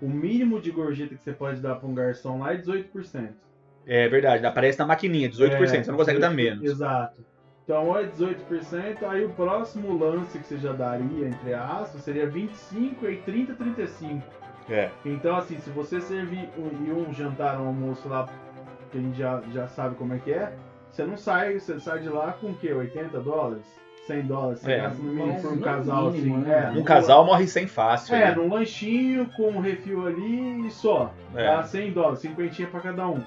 o 0.00 0.08
mínimo 0.08 0.60
de 0.60 0.70
gorjeta 0.70 1.14
que 1.14 1.22
você 1.22 1.32
pode 1.32 1.60
dar 1.60 1.76
para 1.76 1.88
um 1.88 1.94
garçom 1.94 2.38
lá 2.38 2.52
é 2.52 2.56
18%. 2.56 3.30
É 3.86 4.08
verdade, 4.08 4.44
aparece 4.46 4.78
na 4.78 4.86
maquininha, 4.86 5.28
18%, 5.28 5.74
É, 5.80 5.82
você 5.82 5.90
não 5.90 5.98
consegue 5.98 6.20
dar 6.20 6.28
18%, 6.30 6.34
menos. 6.36 6.62
Exato. 6.70 7.31
Então, 7.64 7.96
é 7.96 8.04
18%, 8.04 9.04
aí 9.08 9.24
o 9.24 9.30
próximo 9.30 9.96
lance 9.96 10.36
que 10.38 10.46
você 10.46 10.56
já 10.58 10.72
daria, 10.72 11.28
entre 11.28 11.54
aspas, 11.54 12.02
seria 12.02 12.28
25% 12.28 12.54
e 13.04 13.22
30%, 13.24 13.56
35%. 13.56 14.22
É. 14.68 14.90
Então, 15.04 15.36
assim, 15.36 15.58
se 15.58 15.70
você 15.70 16.00
servir 16.00 16.48
um, 16.58 16.86
e 16.86 16.90
um 16.92 17.12
jantar, 17.12 17.60
um 17.60 17.66
almoço 17.68 18.08
lá, 18.08 18.28
que 18.90 18.98
a 18.98 19.00
gente 19.00 19.18
já, 19.18 19.40
já 19.52 19.68
sabe 19.68 19.94
como 19.96 20.14
é 20.14 20.18
que 20.18 20.32
é, 20.32 20.52
você 20.90 21.04
não 21.04 21.16
sai, 21.16 21.58
você 21.58 21.78
sai 21.80 22.00
de 22.00 22.08
lá 22.08 22.32
com 22.40 22.48
o 22.48 22.54
quê? 22.54 22.72
80 22.72 23.18
dólares? 23.20 23.64
100 24.06 24.22
dólares? 24.22 24.58
Você 24.60 24.72
É. 24.72 24.80
gasta 24.80 25.02
no 25.02 25.12
mínimo 25.12 25.40
por 25.40 25.52
um 25.52 25.56
No 25.56 25.62
casal, 25.62 26.10
mínimo, 26.10 26.36
assim. 26.38 26.44
né? 26.48 26.72
É, 26.74 26.78
Um 26.78 26.82
casal 26.84 27.24
morre 27.24 27.46
sem 27.46 27.66
fácil. 27.68 28.14
É, 28.16 28.28
né? 28.30 28.34
num 28.34 28.52
lanchinho 28.52 29.26
com 29.36 29.48
um 29.50 29.60
refil 29.60 30.06
ali 30.06 30.66
e 30.66 30.70
só. 30.70 31.12
É. 31.34 31.46
Dá 31.46 31.62
100 31.62 31.92
dólares, 31.92 32.18
50 32.20 32.66
pra 32.66 32.80
cada 32.80 33.06
um. 33.06 33.22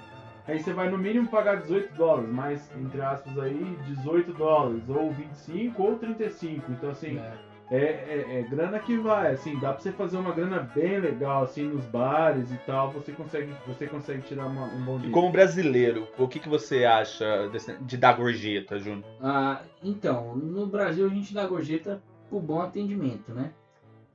Aí 0.47 0.59
você 0.59 0.71
vai 0.73 0.89
no 0.89 0.97
mínimo 0.97 1.27
pagar 1.27 1.61
18 1.61 1.93
dólares, 1.95 2.29
mas 2.31 2.69
entre 2.79 3.01
aspas 3.01 3.37
aí, 3.39 3.77
18 3.87 4.31
dólares, 4.33 4.83
ou 4.87 5.11
25 5.11 5.81
ou 5.81 5.97
35. 5.97 6.71
Então 6.71 6.91
assim, 6.91 7.17
É. 7.17 7.75
é, 7.75 7.77
é, 7.79 8.39
é 8.39 8.43
grana 8.43 8.77
que 8.77 8.95
vai, 8.95 9.31
assim, 9.31 9.57
dá 9.59 9.73
pra 9.73 9.81
você 9.81 9.91
fazer 9.91 10.17
uma 10.17 10.31
grana 10.33 10.59
bem 10.75 10.99
legal, 10.99 11.41
assim, 11.43 11.63
nos 11.67 11.83
bares 11.85 12.51
e 12.51 12.57
tal, 12.65 12.91
você 12.91 13.11
consegue, 13.11 13.51
você 13.65 13.87
consegue 13.87 14.21
tirar 14.21 14.45
uma- 14.45 14.65
um 14.67 14.83
bom 14.85 14.97
E 14.97 15.01
dia. 15.01 15.11
como 15.11 15.31
brasileiro, 15.31 16.07
o 16.15 16.27
que, 16.27 16.39
que 16.39 16.47
você 16.47 16.85
acha 16.85 17.47
desse- 17.49 17.75
de 17.79 17.97
dar 17.97 18.13
gorjeta, 18.13 18.77
Júnior? 18.77 19.03
Ah, 19.19 19.61
então, 19.83 20.35
no 20.35 20.67
Brasil 20.67 21.07
a 21.07 21.09
gente 21.09 21.33
dá 21.33 21.47
gorjeta 21.47 21.99
por 22.29 22.39
bom 22.39 22.61
atendimento, 22.61 23.33
né? 23.33 23.51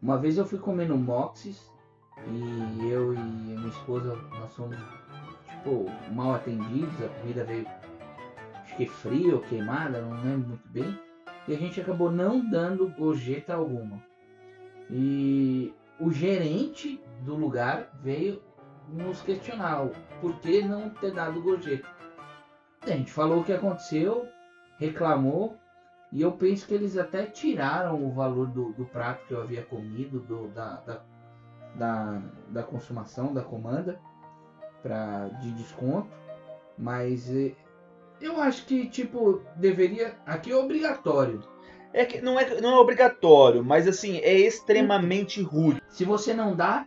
Uma 0.00 0.16
vez 0.16 0.38
eu 0.38 0.46
fui 0.46 0.60
comer 0.60 0.86
no 0.88 0.96
Moxis 0.96 1.68
e 2.28 2.88
eu 2.88 3.12
e 3.14 3.18
minha 3.18 3.68
esposa, 3.68 4.16
nós 4.38 4.54
fomos, 4.54 4.76
tipo, 5.60 5.86
mal 6.12 6.34
atendidos, 6.34 7.02
a 7.02 7.08
comida 7.20 7.44
veio, 7.44 7.66
acho 8.62 8.76
que 8.76 8.86
fria 8.86 9.34
ou 9.34 9.40
queimada, 9.42 10.00
não 10.00 10.22
lembro 10.22 10.48
muito 10.48 10.68
bem. 10.68 10.98
E 11.46 11.54
a 11.54 11.58
gente 11.58 11.80
acabou 11.80 12.10
não 12.10 12.48
dando 12.48 12.88
gorjeta 12.88 13.54
alguma. 13.54 14.02
E 14.90 15.72
o 15.98 16.10
gerente 16.10 17.02
do 17.22 17.34
lugar 17.34 17.90
veio 18.02 18.42
nos 18.88 19.22
questionar 19.22 19.88
por 20.20 20.38
que 20.40 20.62
não 20.62 20.90
ter 20.90 21.12
dado 21.12 21.40
gorjeta. 21.42 21.88
A 22.82 22.90
gente 22.90 23.12
falou 23.12 23.40
o 23.40 23.44
que 23.44 23.52
aconteceu, 23.52 24.26
reclamou 24.78 25.56
e 26.12 26.22
eu 26.22 26.32
penso 26.32 26.66
que 26.66 26.74
eles 26.74 26.96
até 26.96 27.26
tiraram 27.26 28.04
o 28.04 28.10
valor 28.10 28.48
do, 28.48 28.72
do 28.72 28.84
prato 28.86 29.26
que 29.26 29.34
eu 29.34 29.42
havia 29.42 29.62
comido, 29.62 30.20
do, 30.20 30.48
da, 30.48 30.76
da, 30.80 31.00
da, 31.74 32.22
da 32.48 32.62
consumação, 32.62 33.32
da 33.32 33.42
comanda, 33.42 34.00
pra, 34.82 35.28
de 35.40 35.52
desconto. 35.52 36.08
Mas 36.76 37.30
eh, 37.30 37.52
eu 38.20 38.40
acho 38.40 38.64
que, 38.66 38.88
tipo, 38.88 39.42
deveria. 39.56 40.16
Aqui 40.26 40.52
é 40.52 40.56
obrigatório. 40.56 41.42
É 41.92 42.04
que 42.04 42.20
não 42.20 42.38
é, 42.38 42.60
não 42.60 42.70
é 42.70 42.78
obrigatório, 42.78 43.64
mas 43.64 43.88
assim, 43.88 44.18
é 44.18 44.32
extremamente 44.34 45.42
rude. 45.42 45.82
Se 45.88 46.04
você 46.04 46.32
não 46.32 46.54
dá, 46.54 46.86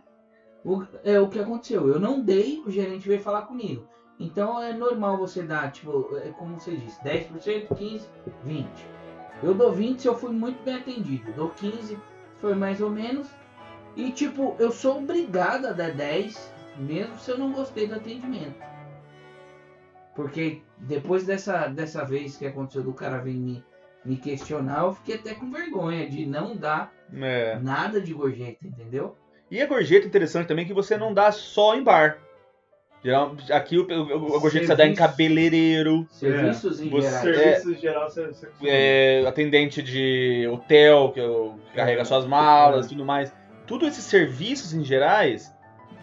o, 0.64 0.82
é 1.04 1.20
o 1.20 1.28
que 1.28 1.38
aconteceu. 1.38 1.88
Eu 1.88 2.00
não 2.00 2.20
dei, 2.20 2.62
o 2.66 2.70
gerente 2.70 3.06
veio 3.06 3.20
falar 3.20 3.42
comigo. 3.42 3.86
Então 4.18 4.62
é 4.62 4.72
normal 4.72 5.18
você 5.18 5.42
dar, 5.42 5.70
tipo, 5.72 6.16
é 6.16 6.30
como 6.30 6.58
você 6.58 6.74
disse, 6.76 7.00
10%, 7.02 7.68
15%, 7.68 8.02
20%. 8.46 8.66
Eu 9.42 9.52
dou 9.52 9.72
20% 9.72 9.98
se 9.98 10.08
eu 10.08 10.16
fui 10.16 10.32
muito 10.32 10.62
bem 10.64 10.76
atendido. 10.76 11.32
Dou 11.32 11.50
15% 11.50 11.82
se 11.82 11.98
foi 12.38 12.54
mais 12.54 12.80
ou 12.80 12.88
menos. 12.88 13.28
E 13.96 14.10
tipo, 14.10 14.56
eu 14.58 14.70
sou 14.70 14.98
obrigado 14.98 15.66
a 15.66 15.72
dar 15.72 15.92
10%, 15.92 16.36
mesmo 16.78 17.18
se 17.18 17.30
eu 17.30 17.38
não 17.38 17.52
gostei 17.52 17.86
do 17.86 17.94
atendimento. 17.94 18.54
Porque 20.14 20.62
depois 20.78 21.24
dessa, 21.24 21.66
dessa 21.66 22.04
vez 22.04 22.36
que 22.36 22.46
aconteceu 22.46 22.82
do 22.82 22.92
cara 22.92 23.18
vir 23.18 23.34
me, 23.34 23.64
me 24.04 24.16
questionar, 24.16 24.82
eu 24.84 24.94
fiquei 24.94 25.16
até 25.16 25.34
com 25.34 25.50
vergonha 25.50 26.08
de 26.08 26.24
não 26.24 26.56
dar 26.56 26.92
É. 27.12 27.58
nada 27.60 28.00
de 28.00 28.12
gorjeta, 28.12 28.66
entendeu? 28.66 29.16
E 29.50 29.60
a 29.60 29.66
gorjeta 29.66 30.06
interessante 30.06 30.46
também 30.46 30.64
é 30.64 30.68
que 30.68 30.74
você 30.74 30.96
não 30.96 31.12
dá 31.12 31.32
só 31.32 31.74
em 31.74 31.82
bar. 31.82 32.18
Geral- 33.02 33.36
Aqui 33.50 33.76
o, 33.76 33.86
o- 33.86 34.36
a 34.36 34.40
gorjeta 34.40 34.66
você 34.68 34.76
dá 34.76 34.86
em 34.86 34.94
cabeleireiro, 34.94 36.06
Serviços 36.10 36.80
em 36.80 36.88
Você- 36.88 37.08
geral. 37.08 37.22
Serviço 37.22 37.70
em 37.72 37.74
geral, 37.78 38.08
você, 38.10 38.26
você 38.28 38.48
é, 38.64 39.24
atendente 39.26 39.82
de 39.82 40.48
hotel, 40.50 41.12
que 41.12 41.20
carrega 41.74 42.04
suas 42.04 42.24
malas 42.24 42.86
e 42.86 42.90
tudo 42.90 43.04
mais. 43.04 43.30
Todos 43.66 43.88
esses 43.88 44.04
serviços 44.04 44.72
em 44.72 44.82
gerais, 44.82 45.53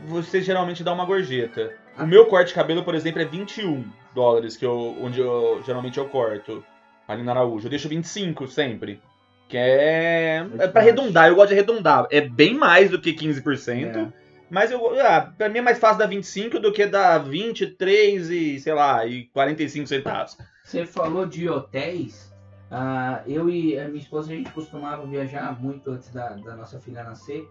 você 0.07 0.41
geralmente 0.41 0.83
dá 0.83 0.93
uma 0.93 1.05
gorjeta. 1.05 1.73
O 1.97 2.05
meu 2.05 2.25
corte 2.25 2.49
de 2.49 2.53
cabelo, 2.53 2.83
por 2.83 2.95
exemplo, 2.95 3.21
é 3.21 3.25
21 3.25 3.85
dólares, 4.15 4.57
que 4.57 4.65
eu, 4.65 4.97
onde 5.01 5.19
eu 5.19 5.61
geralmente 5.65 5.97
eu 5.97 6.07
corto 6.07 6.63
ali 7.07 7.23
na 7.23 7.31
Araújo. 7.31 7.67
Eu 7.67 7.69
deixo 7.69 7.89
25 7.89 8.47
sempre. 8.47 9.01
Que 9.47 9.57
é. 9.57 10.37
É 10.37 10.57
pra 10.57 10.67
baixo. 10.67 10.77
arredondar, 10.77 11.27
eu 11.27 11.35
gosto 11.35 11.49
de 11.49 11.55
arredondar. 11.55 12.07
É 12.09 12.21
bem 12.21 12.53
mais 12.55 12.89
do 12.89 13.01
que 13.01 13.13
15%. 13.13 13.95
É. 13.95 14.13
Mas 14.49 14.71
eu, 14.71 14.99
ah, 15.01 15.31
pra 15.37 15.47
mim 15.49 15.59
é 15.59 15.61
mais 15.61 15.79
fácil 15.79 15.99
dar 15.99 16.07
25 16.07 16.59
do 16.59 16.73
que 16.73 16.85
dar 16.85 17.19
23 17.19 18.29
e, 18.29 18.59
sei 18.59 18.73
lá, 18.73 19.05
e 19.05 19.25
45 19.27 19.87
centavos. 19.87 20.37
Você 20.63 20.85
falou 20.85 21.25
de 21.25 21.49
hotéis. 21.49 22.33
ah, 22.69 23.21
eu 23.25 23.49
e 23.49 23.77
a 23.79 23.87
minha 23.87 24.01
esposa 24.01 24.31
a 24.31 24.35
gente 24.35 24.51
costumava 24.51 25.05
viajar 25.05 25.57
muito 25.61 25.91
antes 25.91 26.09
da, 26.09 26.29
da 26.29 26.55
nossa 26.55 26.79
filha 26.79 27.03
nascer. 27.03 27.45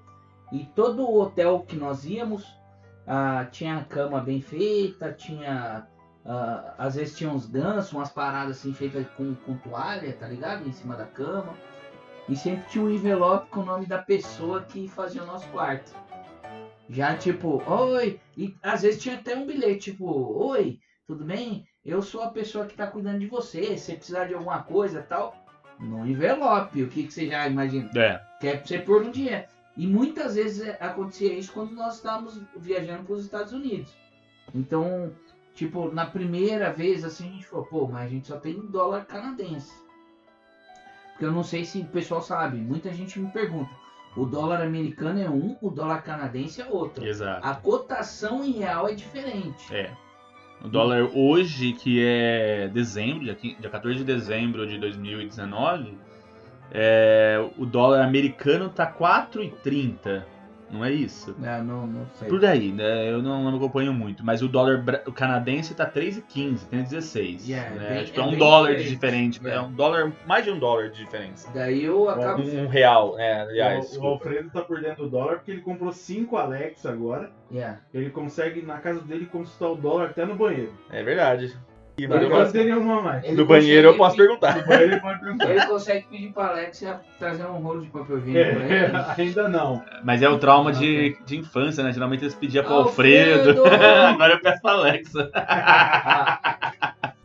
E 0.53 0.65
todo 0.65 1.03
o 1.03 1.21
hotel 1.21 1.65
que 1.67 1.77
nós 1.77 2.05
íamos 2.05 2.45
ah, 3.07 3.47
tinha 3.51 3.79
a 3.79 3.85
cama 3.85 4.21
bem 4.21 4.41
feita, 4.41 5.13
tinha. 5.13 5.87
ah, 6.25 6.75
às 6.79 6.95
vezes 6.95 7.17
tinha 7.17 7.31
uns 7.31 7.47
gansos, 7.47 7.93
umas 7.93 8.11
paradas 8.11 8.59
assim 8.59 8.73
feitas 8.73 9.07
com, 9.17 9.35
com 9.35 9.57
toalha, 9.59 10.13
tá 10.13 10.27
ligado? 10.29 10.69
Em 10.69 10.73
cima 10.73 10.97
da 10.97 11.07
cama. 11.07 11.55
E 12.29 12.37
sempre 12.37 12.69
tinha 12.69 12.85
um 12.85 12.91
envelope 12.91 13.49
com 13.51 13.61
o 13.61 13.65
nome 13.65 13.87
da 13.87 13.99
pessoa 13.99 14.63
que 14.63 14.87
fazia 14.89 15.23
o 15.23 15.27
nosso 15.27 15.49
quarto. 15.49 15.93
Já 16.89 17.17
tipo, 17.17 17.63
oi! 17.67 18.21
E 18.37 18.55
às 18.63 18.83
vezes 18.83 19.03
tinha 19.03 19.17
até 19.17 19.37
um 19.37 19.47
bilhete, 19.47 19.93
tipo, 19.93 20.07
oi, 20.07 20.79
tudo 21.07 21.25
bem? 21.25 21.65
Eu 21.85 22.03
sou 22.03 22.23
a 22.23 22.31
pessoa 22.31 22.67
que 22.67 22.75
tá 22.75 22.87
cuidando 22.87 23.21
de 23.21 23.27
você. 23.27 23.77
Se 23.77 23.95
precisar 23.95 24.27
de 24.27 24.35
alguma 24.35 24.63
coisa 24.63 25.03
tal, 25.03 25.35
no 25.79 26.07
envelope. 26.07 26.83
O 26.83 26.89
que, 26.89 27.05
que 27.05 27.13
você 27.13 27.27
já 27.27 27.49
imagina? 27.49 27.91
É. 27.97 28.21
Que 28.41 28.49
é 28.49 28.57
pra 28.57 28.67
você 28.67 28.79
pôr 28.79 29.05
no 29.05 29.11
dinheiro. 29.11 29.45
E 29.77 29.87
muitas 29.87 30.35
vezes 30.35 30.67
é, 30.67 30.77
acontecia 30.81 31.33
isso 31.33 31.53
quando 31.53 31.73
nós 31.73 31.97
estávamos 31.97 32.41
viajando 32.57 33.05
para 33.05 33.15
os 33.15 33.25
Estados 33.25 33.53
Unidos. 33.53 33.95
Então, 34.55 35.13
tipo, 35.55 35.91
na 35.93 36.07
primeira 36.07 36.73
vez 36.73 37.05
assim 37.05 37.29
a 37.29 37.33
gente 37.33 37.47
falou, 37.47 37.67
pô, 37.67 37.89
mas 37.89 38.07
a 38.07 38.09
gente 38.09 38.29
só 38.29 38.39
tem 38.39 38.59
dólar 38.67 39.07
canadense. 39.07 39.73
Porque 41.13 41.25
eu 41.25 41.33
não 41.33 41.45
sei 41.45 41.65
se 41.65 41.81
o 41.81 41.87
pessoal 41.87 42.23
sabe, 42.23 42.57
muita 42.57 42.93
gente 42.93 43.19
me 43.19 43.31
pergunta. 43.31 43.71
O 44.17 44.25
dólar 44.25 44.61
americano 44.63 45.21
é 45.21 45.31
um, 45.31 45.57
o 45.63 45.71
dólar 45.71 46.03
canadense 46.03 46.61
é 46.61 46.67
outro. 46.67 47.05
Exato. 47.05 47.47
A 47.47 47.55
cotação 47.55 48.45
em 48.45 48.53
real 48.53 48.89
é 48.89 48.95
diferente. 48.95 49.73
É. 49.75 49.95
O 50.65 50.69
dólar 50.69 51.11
hoje, 51.15 51.73
que 51.73 52.05
é 52.05 52.69
dezembro, 52.69 53.25
dia, 53.25 53.35
15 53.35 53.61
dia 53.61 53.71
14 53.71 53.99
de 53.99 54.05
dezembro 54.05 54.67
de 54.67 54.79
2019, 54.79 55.97
é, 56.73 57.45
o 57.59 57.67
dólar 57.67 58.03
americano 58.03 58.69
tá 58.69 58.87
4,30. 58.91 60.25
Não 60.71 60.85
é 60.85 60.93
isso? 60.93 61.35
É, 61.43 61.61
não, 61.61 61.85
não 61.85 62.07
sei. 62.15 62.29
Por 62.29 62.45
aí, 62.45 62.71
né? 62.71 63.11
Eu 63.11 63.21
não, 63.21 63.43
não 63.51 63.57
acompanho 63.57 63.93
muito. 63.93 64.25
Mas 64.25 64.41
o 64.41 64.47
dólar 64.47 64.85
o 65.05 65.13
canadense 65.13 65.75
tá 65.75 65.85
3,15, 65.85 66.69
tem 66.71 66.83
16. 66.85 67.49
Yeah, 67.49 67.71
né? 67.71 67.89
bem- 67.89 68.05
tipo, 68.05 68.21
é 68.21 68.23
é 68.23 68.27
um 68.27 68.39
dólar 68.39 68.77
de 68.77 68.89
diferente. 68.89 69.33
diferente. 69.33 69.45
Yeah. 69.45 69.67
É 69.67 69.69
um 69.69 69.73
dólar, 69.75 70.13
mais 70.27 70.45
de 70.45 70.51
um 70.53 70.59
dólar 70.61 70.91
de 70.91 70.99
diferença. 71.05 71.51
Daí 71.53 71.85
eu 71.85 72.09
acabo. 72.09 72.43
Um, 72.43 72.65
um 72.65 72.69
real, 72.69 73.19
é, 73.19 73.41
aliás. 73.41 73.97
o, 73.97 74.01
o. 74.01 74.07
Alfredo 74.07 74.49
tá 74.51 74.61
por 74.61 74.81
dentro 74.81 75.05
do 75.05 75.11
dólar 75.11 75.37
porque 75.37 75.51
ele 75.51 75.61
comprou 75.61 75.93
5 75.93 76.37
Alexa 76.37 76.89
agora. 76.89 77.33
Yeah. 77.51 77.81
Ele 77.93 78.11
consegue, 78.11 78.63
na 78.63 78.79
casa 78.79 79.01
dele, 79.01 79.27
consultar 79.27 79.71
o 79.71 79.75
dólar 79.75 80.11
até 80.11 80.25
no 80.25 80.37
banheiro. 80.37 80.73
É 80.89 81.03
verdade. 81.03 81.53
E 82.05 83.03
mais. 83.03 83.25
Ele 83.25 83.35
no 83.37 83.47
banheiro 83.47 83.89
eu 83.89 83.97
posso 83.97 84.17
pe- 84.17 84.23
perguntar. 84.23 84.57
No 84.57 84.67
banheiro 84.67 84.93
ele 84.93 85.01
pode 85.01 85.21
perguntar. 85.21 85.51
Ele 85.51 85.67
consegue 85.67 86.07
pedir 86.11 86.33
pra 86.33 86.49
Alexia 86.49 87.01
trazer 87.19 87.45
um 87.47 87.59
rolo 87.59 87.81
de 87.83 87.89
papel 87.89 88.19
higiênico 88.19 88.67
pra 88.67 88.75
É, 88.77 88.85
ele. 88.85 88.97
ainda 89.29 89.49
não. 89.49 89.83
Mas 90.05 90.23
é 90.23 90.29
o 90.29 90.39
trauma 90.39 90.73
de, 90.73 91.17
de 91.27 91.39
infância, 91.39 91.83
né? 91.85 91.93
Geralmente 91.93 92.23
eles 92.25 92.35
pediam 92.35 92.65
pro 92.65 92.75
Alfredo! 92.75 93.51
Alfredo. 93.61 93.65
Agora 93.67 94.35
eu 94.35 94.41
peço 94.41 94.63
pra 94.63 94.73
Alexa. 94.73 95.31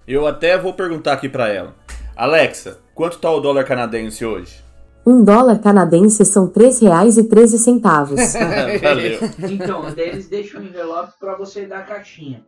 Eu 0.08 0.28
até 0.28 0.58
vou 0.58 0.74
perguntar 0.74 1.14
aqui 1.14 1.28
pra 1.30 1.48
ela. 1.50 1.74
Alexa, 2.16 2.80
quanto 2.94 3.18
tá 3.18 3.30
o 3.32 3.40
dólar 3.40 3.64
canadense 3.66 4.24
hoje? 4.26 4.64
Um 5.06 5.24
dólar 5.24 5.60
canadense 5.60 6.24
são 6.26 6.46
R$ 6.46 6.52
3,13. 6.54 8.80
Valeu. 8.82 9.20
então, 9.52 9.82
daí 9.96 10.10
eles 10.10 10.28
deixam 10.28 10.62
o 10.62 10.64
envelope 10.64 11.14
pra 11.20 11.36
você 11.36 11.66
dar 11.66 11.80
a 11.80 11.84
caixinha. 11.84 12.42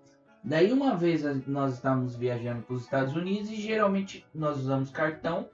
Daí 0.48 0.72
uma 0.72 0.96
vez 0.96 1.24
nós 1.46 1.74
estávamos 1.74 2.16
viajando 2.16 2.62
para 2.62 2.74
os 2.76 2.84
Estados 2.84 3.14
Unidos 3.16 3.50
e 3.52 3.56
geralmente 3.58 4.26
nós 4.34 4.58
usamos 4.58 4.90
cartão 4.90 5.50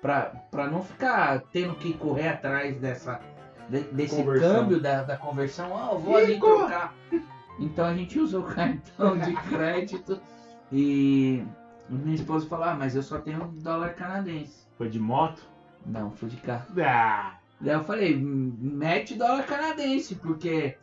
para 0.00 0.66
não 0.70 0.82
ficar 0.82 1.40
tendo 1.52 1.74
que 1.74 1.92
correr 1.92 2.28
atrás 2.28 2.74
dessa 2.78 3.20
de- 3.68 3.82
desse 3.92 4.16
Conversão. 4.16 4.54
câmbio 4.62 4.80
da, 4.80 5.02
da 5.02 5.16
conversão. 5.16 5.76
Ah, 5.76 5.90
eu 5.92 5.98
vou 5.98 6.16
ali 6.16 6.38
corre. 6.38 6.56
trocar. 6.58 6.94
Então 7.58 7.84
a 7.84 7.94
gente 7.94 8.18
usa 8.18 8.38
o 8.38 8.42
cartão 8.42 9.18
de 9.18 9.32
crédito 9.34 10.18
e 10.72 11.44
minha 11.90 12.14
esposa 12.14 12.46
falou, 12.48 12.64
ah, 12.64 12.74
mas 12.74 12.96
eu 12.96 13.02
só 13.02 13.18
tenho 13.18 13.44
dólar 13.62 13.92
canadense. 13.94 14.66
Foi 14.78 14.88
de 14.88 14.98
moto? 14.98 15.42
Não, 15.84 16.10
foi 16.12 16.30
de 16.30 16.36
carro. 16.38 16.64
Ah, 16.82 17.34
Daí 17.60 17.74
eu 17.74 17.84
falei, 17.84 18.16
"Hum, 18.16 18.56
mete 18.58 19.14
dólar 19.16 19.44
canadense, 19.44 20.14
porque 20.14 20.78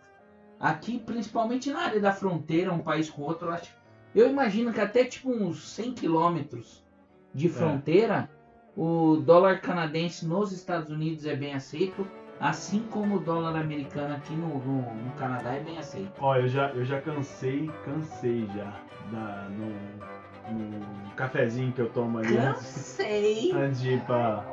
aqui, 0.59 0.99
principalmente 0.99 1.71
na 1.71 1.81
área 1.81 1.99
da 1.99 2.11
fronteira, 2.11 2.73
um 2.73 2.79
país 2.79 3.09
com 3.09 3.21
outro, 3.21 3.47
eu, 3.47 3.53
acho, 3.53 3.71
eu 4.15 4.29
imagino 4.29 4.73
que 4.73 4.81
até 4.81 5.05
tipo 5.05 5.29
uns 5.31 5.67
100 5.69 5.93
quilômetros 5.93 6.83
de 7.33 7.47
fronteira, 7.49 8.29
o 8.75 9.17
dólar 9.17 9.61
canadense 9.61 10.25
nos 10.25 10.51
Estados 10.51 10.89
Unidos 10.89 11.25
é 11.25 11.35
bem 11.35 11.53
aceito, 11.53 12.07
assim 12.39 12.83
como 12.91 13.15
o 13.15 13.19
dólar 13.19 13.55
americano 13.55 14.15
aqui 14.15 14.33
no, 14.33 14.59
no, 14.59 14.81
no 14.81 15.11
Canadá 15.17 15.53
é 15.53 15.59
bem 15.59 15.77
aceito. 15.77 16.11
ó, 16.19 16.35
eu 16.35 16.47
já, 16.47 16.69
eu 16.69 16.85
já 16.85 17.01
cansei, 17.01 17.69
cansei 17.83 18.47
já 18.55 18.79
da, 19.11 19.47
no, 19.49 20.53
no 20.53 21.15
cafezinho 21.15 21.71
que 21.71 21.81
eu 21.81 21.89
tomo 21.89 22.19
ali 22.19 22.37
antes, 22.37 22.97
Cansei! 22.97 23.51
antes 23.57 23.81
de 23.81 23.93
ir 23.93 24.01
pra, 24.01 24.43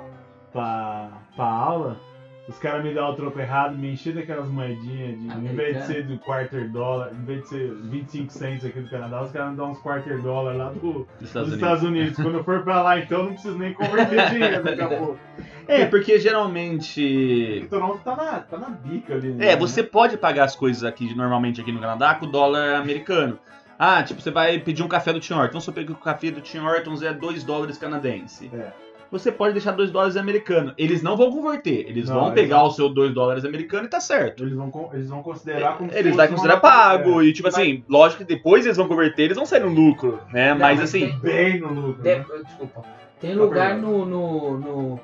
pra, 0.52 1.10
pra 1.36 1.44
aula. 1.44 2.00
Os 2.46 2.58
caras 2.58 2.84
me 2.84 2.92
dão 2.92 3.10
o 3.10 3.14
troco 3.16 3.40
errado, 3.40 3.74
me 3.74 3.92
encher 3.92 4.14
daquelas 4.14 4.46
moedinhas 4.48 5.18
de. 5.18 5.26
Em 5.26 5.28
vez 5.28 5.42
de 5.42 5.48
Americano. 5.48 5.86
ser 5.86 6.06
do 6.06 6.18
quarter 6.18 6.68
dólar, 6.68 7.12
em 7.14 7.24
vez 7.24 7.40
de 7.42 7.48
ser 7.48 7.74
25 7.74 8.30
cents 8.32 8.64
aqui 8.66 8.80
do 8.80 8.90
Canadá, 8.90 9.22
os 9.22 9.30
caras 9.32 9.50
me 9.52 9.56
dão 9.56 9.70
uns 9.70 9.78
quarter 9.78 10.20
dólar 10.20 10.54
lá 10.54 10.68
do, 10.70 11.06
Dos 11.18 11.28
Estados 11.28 11.30
dos 11.30 11.34
Unidos. 11.34 11.54
Estados 11.54 11.82
Unidos. 11.82 12.16
Quando 12.16 12.34
eu 12.36 12.44
for 12.44 12.62
pra 12.62 12.82
lá, 12.82 12.98
então, 12.98 13.20
eu 13.20 13.24
não 13.24 13.32
preciso 13.32 13.56
nem 13.58 13.72
converter 13.72 14.28
dinheiro 14.28 14.62
daqui 14.62 14.80
a 14.82 14.88
pouco. 14.88 15.18
É, 15.66 15.86
porque 15.86 16.18
geralmente. 16.18 17.60
Porque 17.60 17.68
Toronto 17.68 17.98
tá 18.04 18.14
na, 18.14 18.40
tá 18.40 18.58
na 18.58 18.68
bica 18.68 19.14
ali. 19.14 19.32
né? 19.32 19.52
É, 19.52 19.56
você 19.56 19.82
pode 19.82 20.18
pagar 20.18 20.44
as 20.44 20.54
coisas 20.54 20.84
aqui 20.84 21.14
normalmente 21.14 21.60
aqui 21.62 21.72
no 21.72 21.80
Canadá 21.80 22.14
com 22.14 22.30
dólar 22.30 22.74
americano. 22.76 23.38
Ah, 23.78 24.02
tipo, 24.02 24.20
você 24.20 24.30
vai 24.30 24.58
pedir 24.58 24.82
um 24.82 24.88
café 24.88 25.12
do 25.12 25.18
Tim 25.18 25.32
Hortons. 25.32 25.48
Vamos 25.52 25.64
supor 25.64 25.84
que 25.84 25.92
o 25.92 25.96
café 25.96 26.30
do 26.30 26.40
Tim 26.40 26.58
Hortons 26.58 27.02
é 27.02 27.12
2 27.12 27.42
dólares 27.42 27.76
canadense. 27.78 28.50
É. 28.52 28.70
Você 29.10 29.30
pode 29.30 29.52
deixar 29.54 29.72
2 29.72 29.90
dólares 29.90 30.16
americano. 30.16 30.74
Eles 30.76 31.02
não 31.02 31.16
vão 31.16 31.30
converter. 31.30 31.86
Eles 31.88 32.08
Não, 32.08 32.16
vão 32.16 32.24
eles 32.26 32.34
pegar 32.34 32.58
vão- 32.58 32.66
o 32.66 32.70
seu 32.72 32.88
2 32.88 33.14
dólares 33.14 33.44
americano 33.44 33.84
e 33.86 33.88
tá 33.88 34.00
certo. 34.00 34.42
Eles 34.42 34.54
vão, 34.54 34.90
eles 34.92 35.08
vão 35.08 35.22
considerar 35.22 35.76
como 35.78 35.90
se 35.90 35.98
Eles 35.98 36.16
vão 36.16 36.26
considerar 36.28 36.60
pago. 36.60 37.22
é, 37.22 37.26
E 37.26 37.32
tipo 37.32 37.46
assim, 37.48 37.84
lógico 37.88 38.24
que 38.24 38.34
depois 38.34 38.64
eles 38.64 38.76
vão 38.76 38.88
converter, 38.88 39.22
eles 39.24 39.36
vão 39.36 39.46
sair 39.46 39.60
no 39.60 39.68
lucro, 39.68 40.18
né? 40.32 40.52
Não, 40.52 40.60
Mas 40.60 40.78
mas 40.78 40.88
assim. 40.88 41.00
tem- 41.10 41.18
Bem 41.20 41.60
no 41.60 41.68
lucro. 41.72 42.02
De- 42.02 42.16
né? 42.16 42.24
Desculpa. 42.44 42.82
Tem 43.20 43.34
lugar 43.34 43.76
no, 43.78 44.04
no, 44.04 44.58
no- 44.58 45.00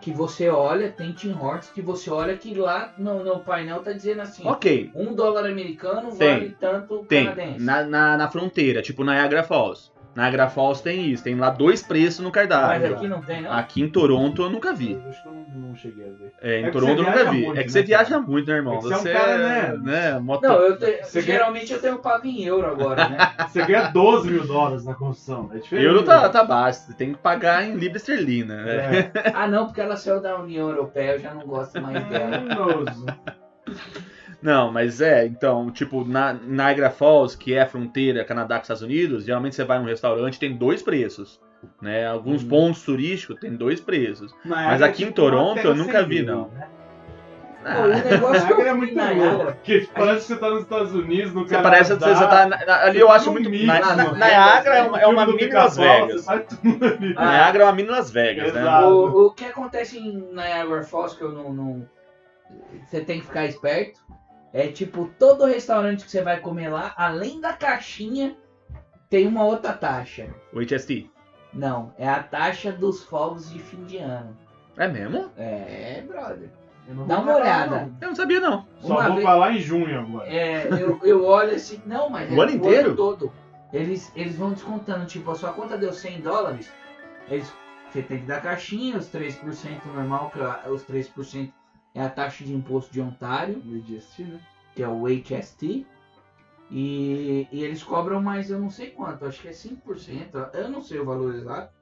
que 0.00 0.12
você 0.12 0.48
olha, 0.48 0.88
tem 0.90 1.10
Tim 1.12 1.32
Hortons 1.32 1.70
que 1.74 1.82
você 1.82 2.08
olha 2.10 2.36
que 2.36 2.54
lá 2.54 2.92
no, 2.96 3.24
no 3.24 3.40
painel 3.40 3.80
tá 3.80 3.90
dizendo 3.92 4.20
assim, 4.20 4.46
Ok, 4.46 4.90
um 4.94 5.12
dólar 5.14 5.46
americano 5.46 6.14
Tem. 6.14 6.28
vale 6.34 6.56
tanto 6.60 6.98
tem. 7.08 7.24
canadense. 7.24 7.64
Na, 7.64 7.82
na, 7.82 8.16
na 8.16 8.28
fronteira, 8.28 8.82
tipo 8.82 9.02
Niagara 9.02 9.42
Falls. 9.42 9.90
Niagara 10.16 10.48
Falls 10.48 10.82
tem 10.82 11.10
isso, 11.10 11.22
tem 11.22 11.34
lá 11.34 11.50
dois 11.50 11.82
preços 11.82 12.20
no 12.20 12.26
Mas 12.26 12.32
cardápio. 12.32 12.94
aqui 12.96 13.06
não 13.06 13.20
tem, 13.20 13.42
não? 13.42 13.52
Aqui 13.52 13.82
em 13.82 13.88
Toronto 13.90 14.42
eu 14.42 14.48
nunca 14.50 14.72
vi. 14.72 14.92
Eu 14.92 15.08
acho 15.10 15.22
que 15.22 15.28
eu 15.28 15.32
não, 15.32 15.68
não 15.68 15.76
cheguei 15.76 16.04
a 16.08 16.10
ver. 16.12 16.32
É, 16.40 16.60
em 16.60 16.64
É 16.64 16.70
Toronto 16.70 16.92
eu 17.00 17.04
você 17.04 17.10
nunca 17.10 17.30
vi. 17.30 17.42
muito, 17.44 17.50
é 17.60 17.62
que 17.62 17.66
né, 17.66 17.68
você 17.68 17.84
cara? 17.84 17.86
viaja 18.04 18.20
muito, 18.20 18.50
né, 18.50 18.56
irmão? 18.56 18.74
É 18.74 18.76
que 18.78 18.82
você 18.84 18.92
é 18.92 18.96
um 18.96 19.00
você 19.00 19.12
cara, 19.12 19.38
né? 19.38 19.78
né 19.82 20.18
moto- 20.18 20.42
Não, 20.42 20.54
eu 20.54 20.78
te- 20.78 21.02
Você 21.04 21.20
geralmente 21.20 21.72
eu 21.72 21.80
tenho 21.82 21.98
pago 21.98 22.26
em 22.26 22.42
euro 22.44 22.66
agora, 22.66 23.08
né? 23.10 23.18
Você 23.46 23.64
ganha 23.66 23.88
12 23.90 24.30
mil 24.30 24.46
dólares 24.46 24.84
na 24.86 24.94
construção. 24.94 25.50
É 25.54 25.58
diferente. 25.58 25.86
Euro 25.86 26.02
tá, 26.02 26.28
tá 26.30 26.42
baixo, 26.44 26.80
você 26.80 26.94
tem 26.94 27.12
que 27.12 27.18
pagar 27.18 27.64
em 27.64 27.74
libra 27.76 27.98
esterlina. 27.98 28.62
né? 28.62 29.10
É. 29.14 29.32
ah 29.34 29.46
não, 29.46 29.66
porque 29.66 29.80
ela 29.82 29.96
saiu 29.96 30.20
da 30.22 30.36
União 30.38 30.68
Europeia, 30.70 31.12
eu 31.12 31.20
já 31.20 31.34
não 31.34 31.46
gosto 31.46 31.80
mais 31.80 32.02
dela. 32.06 32.42
Não, 34.46 34.70
mas 34.70 35.00
é, 35.00 35.26
então, 35.26 35.70
tipo, 35.72 36.04
na 36.04 36.32
Niagara 36.32 36.88
Falls, 36.90 37.36
que 37.36 37.52
é 37.54 37.62
a 37.62 37.66
fronteira 37.66 38.24
Canadá 38.24 38.56
com 38.56 38.62
Estados 38.62 38.82
Unidos, 38.82 39.24
geralmente 39.24 39.56
você 39.56 39.64
vai 39.64 39.78
num 39.80 39.86
restaurante 39.86 40.38
tem 40.38 40.56
dois 40.56 40.82
preços. 40.82 41.40
Né? 41.82 42.06
Alguns 42.06 42.42
Uhum. 42.44 42.48
pontos 42.48 42.82
turísticos 42.84 43.40
tem 43.40 43.56
dois 43.56 43.80
preços. 43.80 44.32
Niagara 44.44 44.68
Mas 44.70 44.82
aqui 44.82 45.02
é 45.02 45.06
em 45.06 45.08
tipo 45.10 45.22
uma 45.22 45.30
Toronto 45.30 45.58
eu 45.66 45.74
nunca 45.74 46.02
vi, 46.04 46.22
não. 46.22 46.48
né? 46.48 46.68
Pô, 47.64 47.82
o 47.82 47.86
negócio 47.88 48.46
que 48.46 48.54
Niagara 48.54 48.68
é 48.70 48.74
muito 48.74 48.94
louco. 48.94 49.52
Tipo, 49.64 49.92
parece 49.94 50.20
que 50.20 50.34
você 50.34 50.36
tá 50.38 50.50
nos 50.50 50.62
Estados 50.62 50.94
Unidos, 50.94 51.32
no 51.34 51.40
Você 51.42 51.50
Canadá. 51.56 51.68
parece 51.70 51.96
que 51.96 52.04
você 52.04 52.26
tá. 52.28 52.46
na- 52.46 52.64
na- 52.64 52.82
ali 52.84 53.00
eu 53.00 53.10
acho 53.10 53.32
muito. 53.32 53.50
mínimo, 53.50 53.72
Na, 53.72 53.96
na? 53.96 54.12
Niagara 54.12 54.76
é 54.76 54.82
uma, 54.84 55.00
é 55.00 55.06
uma 55.08 55.26
mini 55.26 55.48
Las 55.48 55.76
Vegas. 55.76 56.28
Ah, 56.28 56.36
Niagara 56.62 57.64
é 57.64 57.66
uma 57.66 57.72
mini 57.72 57.88
Las 57.88 58.12
Vegas, 58.12 58.52
né? 58.54 58.62
O, 58.86 59.26
o 59.26 59.30
que 59.32 59.44
acontece 59.46 59.98
em 59.98 60.18
Niagara 60.32 60.84
Falls 60.84 61.16
que 61.18 61.24
eu 61.24 61.32
não, 61.32 61.52
não- 61.52 61.88
Você 62.86 63.00
tem 63.00 63.18
que 63.18 63.26
ficar 63.26 63.46
esperto. 63.46 63.98
É 64.52 64.68
tipo, 64.68 65.10
todo 65.18 65.44
restaurante 65.44 66.04
que 66.04 66.10
você 66.10 66.22
vai 66.22 66.40
comer 66.40 66.68
lá, 66.70 66.94
além 66.96 67.40
da 67.40 67.52
caixinha, 67.52 68.36
tem 69.10 69.26
uma 69.26 69.44
outra 69.44 69.72
taxa. 69.72 70.28
O 70.52 70.60
HST. 70.60 71.10
Não, 71.52 71.92
é 71.98 72.08
a 72.08 72.22
taxa 72.22 72.72
dos 72.72 73.04
fogos 73.04 73.50
de 73.50 73.58
fim 73.58 73.84
de 73.84 73.98
ano. 73.98 74.36
É 74.76 74.88
mesmo? 74.88 75.30
É, 75.36 76.02
brother. 76.06 76.50
Dá 77.06 77.18
uma 77.18 77.32
lá, 77.32 77.36
olhada. 77.40 77.76
não. 77.80 77.96
Eu 78.00 78.08
não 78.08 78.14
sabia, 78.14 78.40
não. 78.40 78.66
Só 78.80 78.94
Uma 78.94 79.06
vou 79.08 79.14
vez- 79.16 79.26
lá 79.26 79.52
em 79.52 79.58
junho 79.58 80.00
agora. 80.00 80.28
É, 80.28 80.68
eu, 80.70 81.00
eu 81.02 81.24
olho 81.24 81.54
assim, 81.54 81.80
não, 81.84 82.08
mas 82.08 82.30
O 82.30 82.34
é 82.34 82.42
ano 82.44 82.52
inteiro? 82.52 82.94
todo. 82.94 83.32
Eles, 83.72 84.12
eles 84.14 84.36
vão 84.36 84.50
descontando, 84.52 85.04
tipo, 85.06 85.30
a 85.30 85.34
sua 85.34 85.52
conta 85.52 85.76
deu 85.76 85.92
100 85.92 86.20
dólares, 86.20 86.72
eles, 87.28 87.52
você 87.90 88.00
tem 88.02 88.20
que 88.20 88.26
dar 88.26 88.40
caixinha, 88.40 88.96
os 88.96 89.08
3% 89.10 89.40
normal, 89.92 90.30
que 90.30 90.68
os 90.70 90.84
3% 90.84 91.50
é 91.96 92.02
a 92.02 92.08
taxa 92.10 92.44
de 92.44 92.52
imposto 92.54 92.92
de 92.92 93.00
Ontário, 93.00 93.60
No 93.64 93.76
IGST, 93.76 94.22
né? 94.22 94.40
que 94.74 94.82
é 94.82 94.88
o 94.88 95.06
HST, 95.08 95.86
e, 96.70 97.46
e 97.50 97.62
eles 97.64 97.82
cobram 97.82 98.20
mais, 98.20 98.50
eu 98.50 98.58
não 98.58 98.70
sei 98.70 98.90
quanto, 98.90 99.24
acho 99.24 99.40
que 99.40 99.48
é 99.48 99.52
5%, 99.52 100.50
eu 100.54 100.68
não 100.68 100.82
sei 100.82 100.98
o 100.98 101.04
valor 101.04 101.34
exato, 101.34 101.72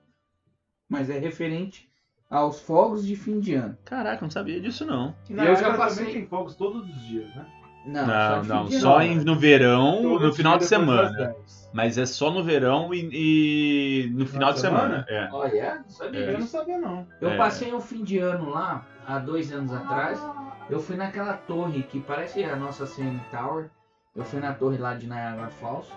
mas 0.88 1.08
é 1.10 1.18
referente 1.18 1.88
aos 2.30 2.60
fogos 2.60 3.06
de 3.06 3.16
fim 3.16 3.40
de 3.40 3.54
ano. 3.54 3.76
Caraca, 3.84 4.22
não 4.22 4.30
sabia 4.30 4.60
disso, 4.60 4.84
não. 4.86 5.14
E 5.28 5.32
Eu 5.32 5.56
já 5.56 5.74
passei- 5.76 6.12
tem 6.12 6.26
fogos 6.26 6.54
todos 6.54 6.88
os 6.88 7.06
dias, 7.06 7.34
né? 7.34 7.46
Não, 7.86 8.06
Não, 8.06 8.42
de 8.42 8.48
não. 8.48 8.70
Só 8.70 9.02
em- 9.02 9.22
no 9.24 9.36
verão, 9.36 10.18
no 10.18 10.32
final 10.32 10.56
de 10.56 10.64
semana. 10.64 11.10
10. 11.10 11.68
Mas 11.72 11.98
é 11.98 12.06
só 12.06 12.30
no 12.30 12.42
verão 12.42 12.94
e, 12.94 14.06
e 14.06 14.10
no 14.10 14.26
final 14.26 14.52
de 14.54 14.60
semana. 14.60 15.04
É. 15.08 15.28
Olha, 15.30 15.76
não 15.82 15.88
sabia 15.90 16.20
É. 16.20 16.28
Eu 16.28 16.32
não 16.32 16.38
disso. 16.40 16.52
sabia, 16.52 16.78
não. 16.78 17.06
Eu 17.20 17.30
É. 17.30 17.36
passei 17.36 17.74
um 17.74 17.80
fim 17.80 18.02
de 18.02 18.18
ano 18.18 18.48
lá, 18.48 18.86
há 19.06 19.18
dois 19.18 19.52
anos 19.52 19.72
atrás. 19.72 20.20
Eu 20.68 20.80
fui 20.80 20.96
naquela 20.96 21.34
torre 21.34 21.82
que 21.82 22.00
parece 22.00 22.42
a 22.44 22.56
nossa 22.56 22.86
CN 22.86 23.20
Tower. 23.30 23.70
Eu 24.14 24.24
fui 24.24 24.40
na 24.40 24.54
torre 24.54 24.78
lá 24.78 24.94
de 24.94 25.06
Niagara 25.06 25.50
Falls. 25.50 25.90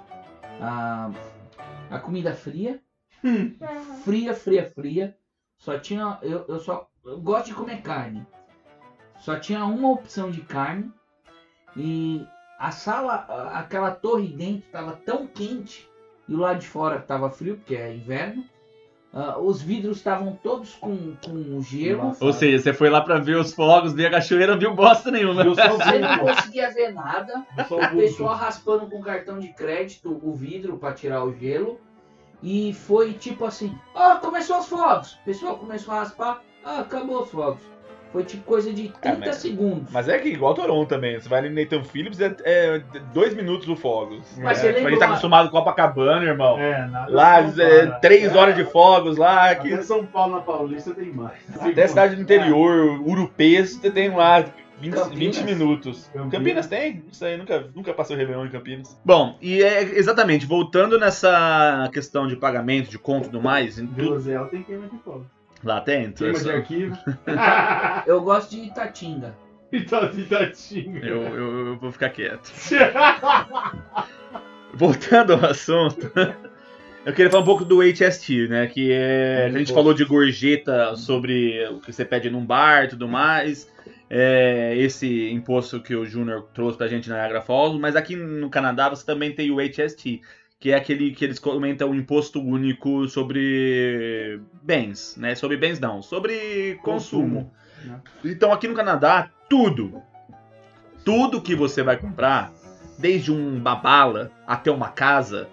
A, 0.61 1.11
a 1.89 1.99
comida 1.99 2.33
fria. 2.33 2.81
Fria, 4.03 4.33
fria, 4.33 4.69
fria. 4.69 5.17
Só 5.57 5.77
tinha. 5.79 6.19
Eu, 6.21 6.45
eu 6.47 6.59
só. 6.59 6.89
Eu 7.05 7.19
gosto 7.21 7.47
de 7.47 7.53
comer 7.53 7.81
carne. 7.81 8.25
Só 9.19 9.39
tinha 9.39 9.63
uma 9.65 9.91
opção 9.91 10.29
de 10.29 10.41
carne. 10.41 10.91
E 11.75 12.25
a 12.59 12.71
sala, 12.71 13.25
aquela 13.53 13.91
torre 13.91 14.27
dentro 14.27 14.65
estava 14.65 14.93
tão 14.93 15.27
quente. 15.27 15.89
E 16.27 16.35
o 16.35 16.39
lado 16.39 16.59
de 16.59 16.67
fora 16.67 16.97
estava 16.97 17.29
frio, 17.29 17.57
porque 17.57 17.75
é 17.75 17.95
inverno. 17.95 18.43
Ah, 19.13 19.39
os 19.39 19.61
vidros 19.61 19.97
estavam 19.97 20.37
todos 20.43 20.73
com, 20.75 21.15
com 21.25 21.61
gelo. 21.61 22.15
Ou 22.19 22.33
seja, 22.33 22.59
você 22.61 22.73
foi 22.73 22.89
lá 22.89 23.01
pra 23.01 23.17
ver 23.17 23.37
os 23.37 23.53
fogos, 23.53 23.93
ver 23.93 24.07
a 24.07 24.11
cachoeira, 24.11 24.53
não 24.53 24.59
viu 24.59 24.75
bosta 24.75 25.09
nenhuma. 25.09 25.43
Eu 25.43 25.55
Você 25.55 25.99
não 25.99 26.19
conseguia 26.19 26.71
ver 26.71 26.93
nada. 26.93 27.45
O 27.69 27.97
pessoal 27.97 28.35
raspando 28.35 28.87
com 28.87 29.01
cartão 29.01 29.39
de 29.39 29.47
crédito 29.53 30.19
o 30.21 30.33
vidro 30.33 30.77
para 30.77 30.93
tirar 30.93 31.23
o 31.23 31.33
gelo. 31.33 31.79
E 32.43 32.73
foi 32.73 33.13
tipo 33.13 33.45
assim: 33.45 33.75
Ó, 33.95 34.17
começou 34.17 34.59
os 34.59 34.67
fogos. 34.67 35.13
O 35.13 35.23
pessoal 35.25 35.57
começou 35.57 35.93
a 35.93 35.99
raspar. 35.99 36.43
Ah, 36.63 36.79
acabou 36.81 37.23
os 37.23 37.29
fogos. 37.31 37.61
Foi 38.11 38.23
tipo 38.23 38.43
coisa 38.43 38.71
de 38.73 38.89
30 39.01 39.09
Ah, 39.09 39.15
mas- 39.19 39.35
segundos. 39.37 39.91
Mas 39.91 40.07
é 40.07 40.17
que 40.17 40.29
igual 40.29 40.53
Toronto 40.53 40.87
também. 40.87 41.19
Você 41.19 41.27
vai 41.27 41.39
ali 41.39 41.49
no 41.49 41.55
Nathan 41.55 41.83
Phillips, 41.83 42.19
é, 42.21 42.35
é 42.45 42.81
dois 43.13 43.33
minutos 43.35 43.67
do 43.67 43.75
fogos. 43.75 44.25
Mas 44.37 44.63
É, 44.63 44.71
lembra 44.71 44.87
A 44.87 44.89
gente 44.91 44.99
tá 44.99 45.05
uma- 45.05 45.11
acostumado 45.13 45.49
com 45.49 45.57
Copacabana, 45.57 46.23
irmão. 46.25 46.57
É, 46.59 46.87
nada. 46.87 47.11
Lá, 47.11 47.49
São 47.51 47.65
é, 47.65 47.85
Paulo, 47.85 48.01
três 48.01 48.35
horas 48.35 48.55
de 48.55 48.63
fogos 48.65 49.17
lá. 49.17 49.49
Aqui, 49.51 49.73
Até 49.73 49.83
São 49.83 50.05
Paulo 50.05 50.35
na 50.35 50.41
Paulista 50.41 50.93
tem 50.93 51.11
mais. 51.11 51.33
até 51.59 51.87
cidade 51.87 52.15
do 52.15 52.21
interior, 52.21 53.01
Urupês, 53.05 53.73
você 53.75 53.91
tem 53.91 54.09
lá 54.09 54.45
20, 54.79 54.93
Campinas? 54.93 55.17
20 55.17 55.43
minutos. 55.43 56.05
Campinas. 56.13 56.31
Campinas, 56.31 56.67
tem? 56.67 57.03
Isso 57.11 57.25
aí, 57.25 57.35
nunca, 57.35 57.65
nunca 57.75 57.93
passou 57.93 58.15
Réveillon 58.15 58.45
em 58.45 58.49
Campinas. 58.49 58.97
Bom, 59.03 59.35
e 59.41 59.61
é 59.63 59.81
exatamente, 59.81 60.45
voltando 60.45 60.99
nessa 60.99 61.89
questão 61.91 62.27
de 62.27 62.35
pagamento, 62.35 62.89
de 62.89 62.99
conto 62.99 63.23
e 63.25 63.29
tudo 63.31 63.41
mais, 63.41 63.79
Vila 63.79 64.19
Zé 64.19 64.37
tem 64.45 64.61
queima 64.63 64.87
de 64.87 64.97
fogo. 64.99 65.25
Lá 65.63 65.83
então, 65.87 66.11
Queima 66.13 66.39
de 66.39 66.51
arquivo. 66.51 66.97
Eu 68.05 68.21
gosto 68.21 68.51
de 68.51 68.61
Itatinga. 68.61 69.35
Itatinga. 69.71 71.05
eu, 71.05 71.21
eu, 71.23 71.67
eu 71.67 71.77
vou 71.77 71.91
ficar 71.91 72.09
quieto. 72.09 72.51
voltando 74.73 75.33
ao 75.33 75.45
assunto, 75.45 76.11
eu 77.05 77.13
queria 77.13 77.31
falar 77.31 77.43
um 77.43 77.45
pouco 77.45 77.65
do 77.65 77.81
HST, 77.81 78.47
né? 78.47 78.67
Que 78.67 78.91
é. 78.91 79.45
A 79.45 79.57
gente 79.57 79.73
falou 79.73 79.93
de 79.93 80.05
gorjeta 80.05 80.95
sobre 80.95 81.67
o 81.69 81.79
que 81.79 81.91
você 81.91 82.05
pede 82.05 82.29
num 82.29 82.45
bar 82.45 82.85
e 82.85 82.89
tudo 82.89 83.07
mais. 83.07 83.69
É, 84.09 84.73
esse 84.77 85.29
imposto 85.31 85.81
que 85.81 85.95
o 85.95 86.05
Júnior 86.05 86.47
trouxe 86.53 86.77
pra 86.77 86.87
gente 86.87 87.09
na 87.09 87.15
Niagara 87.15 87.41
Falls, 87.41 87.77
mas 87.79 87.95
aqui 87.95 88.15
no 88.15 88.49
Canadá 88.49 88.89
você 88.89 89.05
também 89.05 89.33
tem 89.33 89.51
o 89.51 89.57
HST, 89.57 90.21
que 90.59 90.71
é 90.71 90.75
aquele 90.75 91.11
que 91.11 91.23
eles 91.23 91.39
comentam 91.39 91.91
o 91.91 91.95
imposto 91.95 92.41
único 92.41 93.07
sobre 93.07 94.41
bens, 94.63 95.15
né? 95.17 95.35
Sobre 95.35 95.57
bens 95.57 95.79
não, 95.79 96.01
sobre 96.01 96.79
consumo. 96.83 97.51
né? 97.83 98.01
Então 98.25 98.51
aqui 98.51 98.67
no 98.67 98.73
Canadá, 98.73 99.29
tudo, 99.49 100.01
tudo 101.05 101.41
que 101.41 101.55
você 101.55 101.83
vai 101.83 101.97
comprar, 101.97 102.51
desde 102.97 103.31
uma 103.31 103.75
bala 103.75 104.31
até 104.47 104.71
uma 104.71 104.89
casa, 104.89 105.47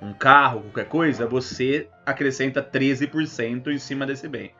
um 0.00 0.12
carro, 0.12 0.62
qualquer 0.62 0.88
coisa, 0.88 1.26
você 1.26 1.88
acrescenta 2.04 2.62
13% 2.62 3.68
em 3.68 3.78
cima 3.78 4.06
desse 4.06 4.28
bem. 4.28 4.52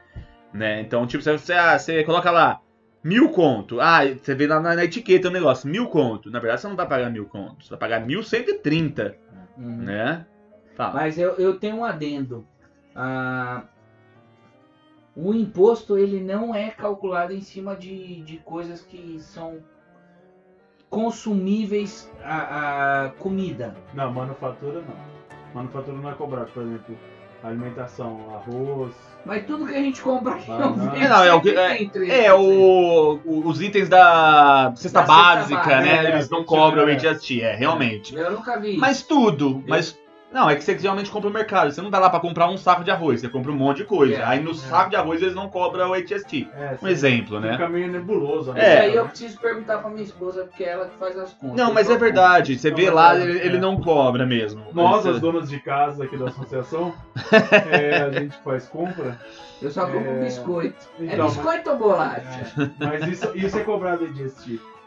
Né? 0.53 0.81
Então, 0.81 1.07
tipo, 1.07 1.23
você, 1.23 1.53
ah, 1.53 1.79
você 1.79 2.03
coloca 2.03 2.31
lá 2.31 2.61
mil 3.05 3.29
conto. 3.29 3.81
Ah, 3.81 4.01
você 4.05 4.35
vê 4.35 4.47
lá 4.49 4.59
na, 4.59 4.75
na 4.75 4.85
etiqueta 4.85 5.29
o 5.29 5.31
negócio, 5.31 5.69
mil 5.69 5.87
conto. 5.87 6.31
Na 6.31 6.41
verdade, 6.41 6.63
você 6.63 6.69
não 6.69 6.77
vai 6.77 6.89
pagar 6.89 7.11
mil 7.11 7.27
conto, 7.27 7.65
você 7.65 7.71
vai 7.71 7.79
pagar 7.79 8.05
1.130, 8.05 9.15
Uhum. 9.57 9.77
né? 9.77 10.27
Fala. 10.75 10.95
Mas 10.95 11.19
eu, 11.19 11.35
eu 11.35 11.59
tenho 11.59 11.77
um 11.77 11.85
adendo. 11.85 12.47
Ah, 12.95 13.65
o 15.15 15.33
imposto 15.33 15.97
ele 15.97 16.21
não 16.21 16.55
é 16.55 16.71
calculado 16.71 17.33
em 17.33 17.41
cima 17.41 17.75
de, 17.75 18.23
de 18.23 18.37
coisas 18.39 18.83
que 18.83 19.19
são 19.21 19.63
consumíveis 20.91 22.11
a, 22.23 23.05
a 23.05 23.11
comida. 23.11 23.75
Não, 23.95 24.13
manufatura 24.13 24.83
não. 24.83 25.17
Manufatura 25.55 25.97
não 25.97 26.11
é 26.11 26.15
cobrado, 26.15 26.51
por 26.53 26.63
exemplo, 26.63 26.97
alimentação, 27.43 28.19
arroz. 28.35 28.93
Mas 29.25 29.45
tudo 29.45 29.67
que 29.67 29.75
a 29.75 29.79
gente 29.81 30.01
compra 30.01 30.35
aqui 30.35 30.49
não 30.49 30.77
não. 30.77 30.91
vem 30.91 31.03
É, 31.03 31.09
não, 31.09 31.25
é 31.25 31.35
o 31.35 31.41
que- 31.41 31.51
É, 31.51 31.77
cento. 31.79 31.99
o, 32.33 33.21
o- 33.25 33.49
os 33.49 33.61
itens 33.61 33.89
da 33.89 34.73
cesta 34.77 35.01
Da 35.01 35.07
básica, 35.07 35.57
básica, 35.57 35.81
né? 35.81 36.05
é, 36.07 36.09
Eles 36.13 36.31
não 36.31 36.41
é, 36.41 36.45
cobram 36.45 36.85
o 36.85 36.89
é. 36.89 36.95
É, 37.43 37.55
realmente. 37.57 38.15
Eu 38.15 38.31
nunca 38.33 38.59
vi. 38.61 38.77
Mas 38.77 39.03
tudo, 39.03 39.63
mas. 39.67 39.99
Não, 40.33 40.51
é 40.51 40.57
que 40.57 40.65
você 40.65 40.77
geralmente 40.79 41.11
compra 41.11 41.31
no 41.31 41.35
mercado. 41.35 41.71
Você 41.73 41.81
não 41.81 41.91
vai 41.91 42.01
lá 42.01 42.11
pra 42.11 42.21
comprar 42.21 42.49
um 42.51 42.57
saco 42.59 42.83
de 42.85 42.91
arroz, 42.91 43.21
você 43.21 43.29
compra 43.29 43.51
um 43.53 43.55
monte 43.55 43.79
de 43.79 43.85
coisa. 43.85 44.17
É, 44.17 44.25
Aí 44.25 44.41
no 44.43 44.51
é. 44.51 44.55
saco 44.55 44.91
de 44.91 44.97
arroz 44.97 45.23
eles 45.23 45.35
não 45.35 45.49
cobram 45.49 45.91
o 45.91 45.95
HST. 45.95 46.49
É, 46.55 46.77
Um 46.83 46.89
exemplo, 46.89 47.39
né? 47.41 47.53
Fica 47.53 47.69
meio 47.69 47.91
nebuloso. 47.91 48.53
É. 48.57 48.73
Isso 48.75 48.83
aí 48.83 48.95
eu 48.97 49.07
preciso 49.09 49.39
perguntar 49.41 49.79
pra 49.79 49.89
minha 49.89 50.03
esposa, 50.03 50.45
porque 50.45 50.65
é 50.65 50.71
ela 50.71 50.87
que 50.89 50.97
faz 50.99 51.17
as 51.19 51.33
contas. 51.33 51.57
Não, 51.57 51.73
mas 51.73 51.89
é 51.89 51.95
Eu- 51.95 51.99
verdade. 51.99 52.59
Você 52.59 52.71
Não, 52.71 52.77
vê 52.77 52.85
mas 52.87 52.95
lá, 52.95 53.17
é, 53.17 53.23
ele, 53.23 53.39
ele 53.39 53.57
é. 53.57 53.61
não 53.61 53.81
cobra 53.81 54.27
mesmo. 54.27 54.63
Nós, 54.75 55.05
Mas, 55.05 55.15
as 55.15 55.21
donas 55.21 55.49
de 55.49 55.59
casa 55.61 56.05
aqui 56.05 56.17
da 56.17 56.27
associação, 56.27 56.93
é, 57.71 57.97
a 58.03 58.11
gente 58.11 58.37
faz 58.45 58.67
compra. 58.67 59.19
Eu 59.63 59.71
só 59.71 59.87
compro 59.87 60.11
É. 60.11 60.21
biscoito. 60.25 60.77
é 61.01 61.05
Então, 61.05 61.27
biscoito 61.29 61.71
ou 61.71 61.77
bolacha? 61.79 62.53
mas, 62.57 62.71
mas 63.01 63.09
isso, 63.09 63.31
isso 63.35 63.59
é 63.59 63.63
cobrado 63.63 64.07
de 64.09 64.29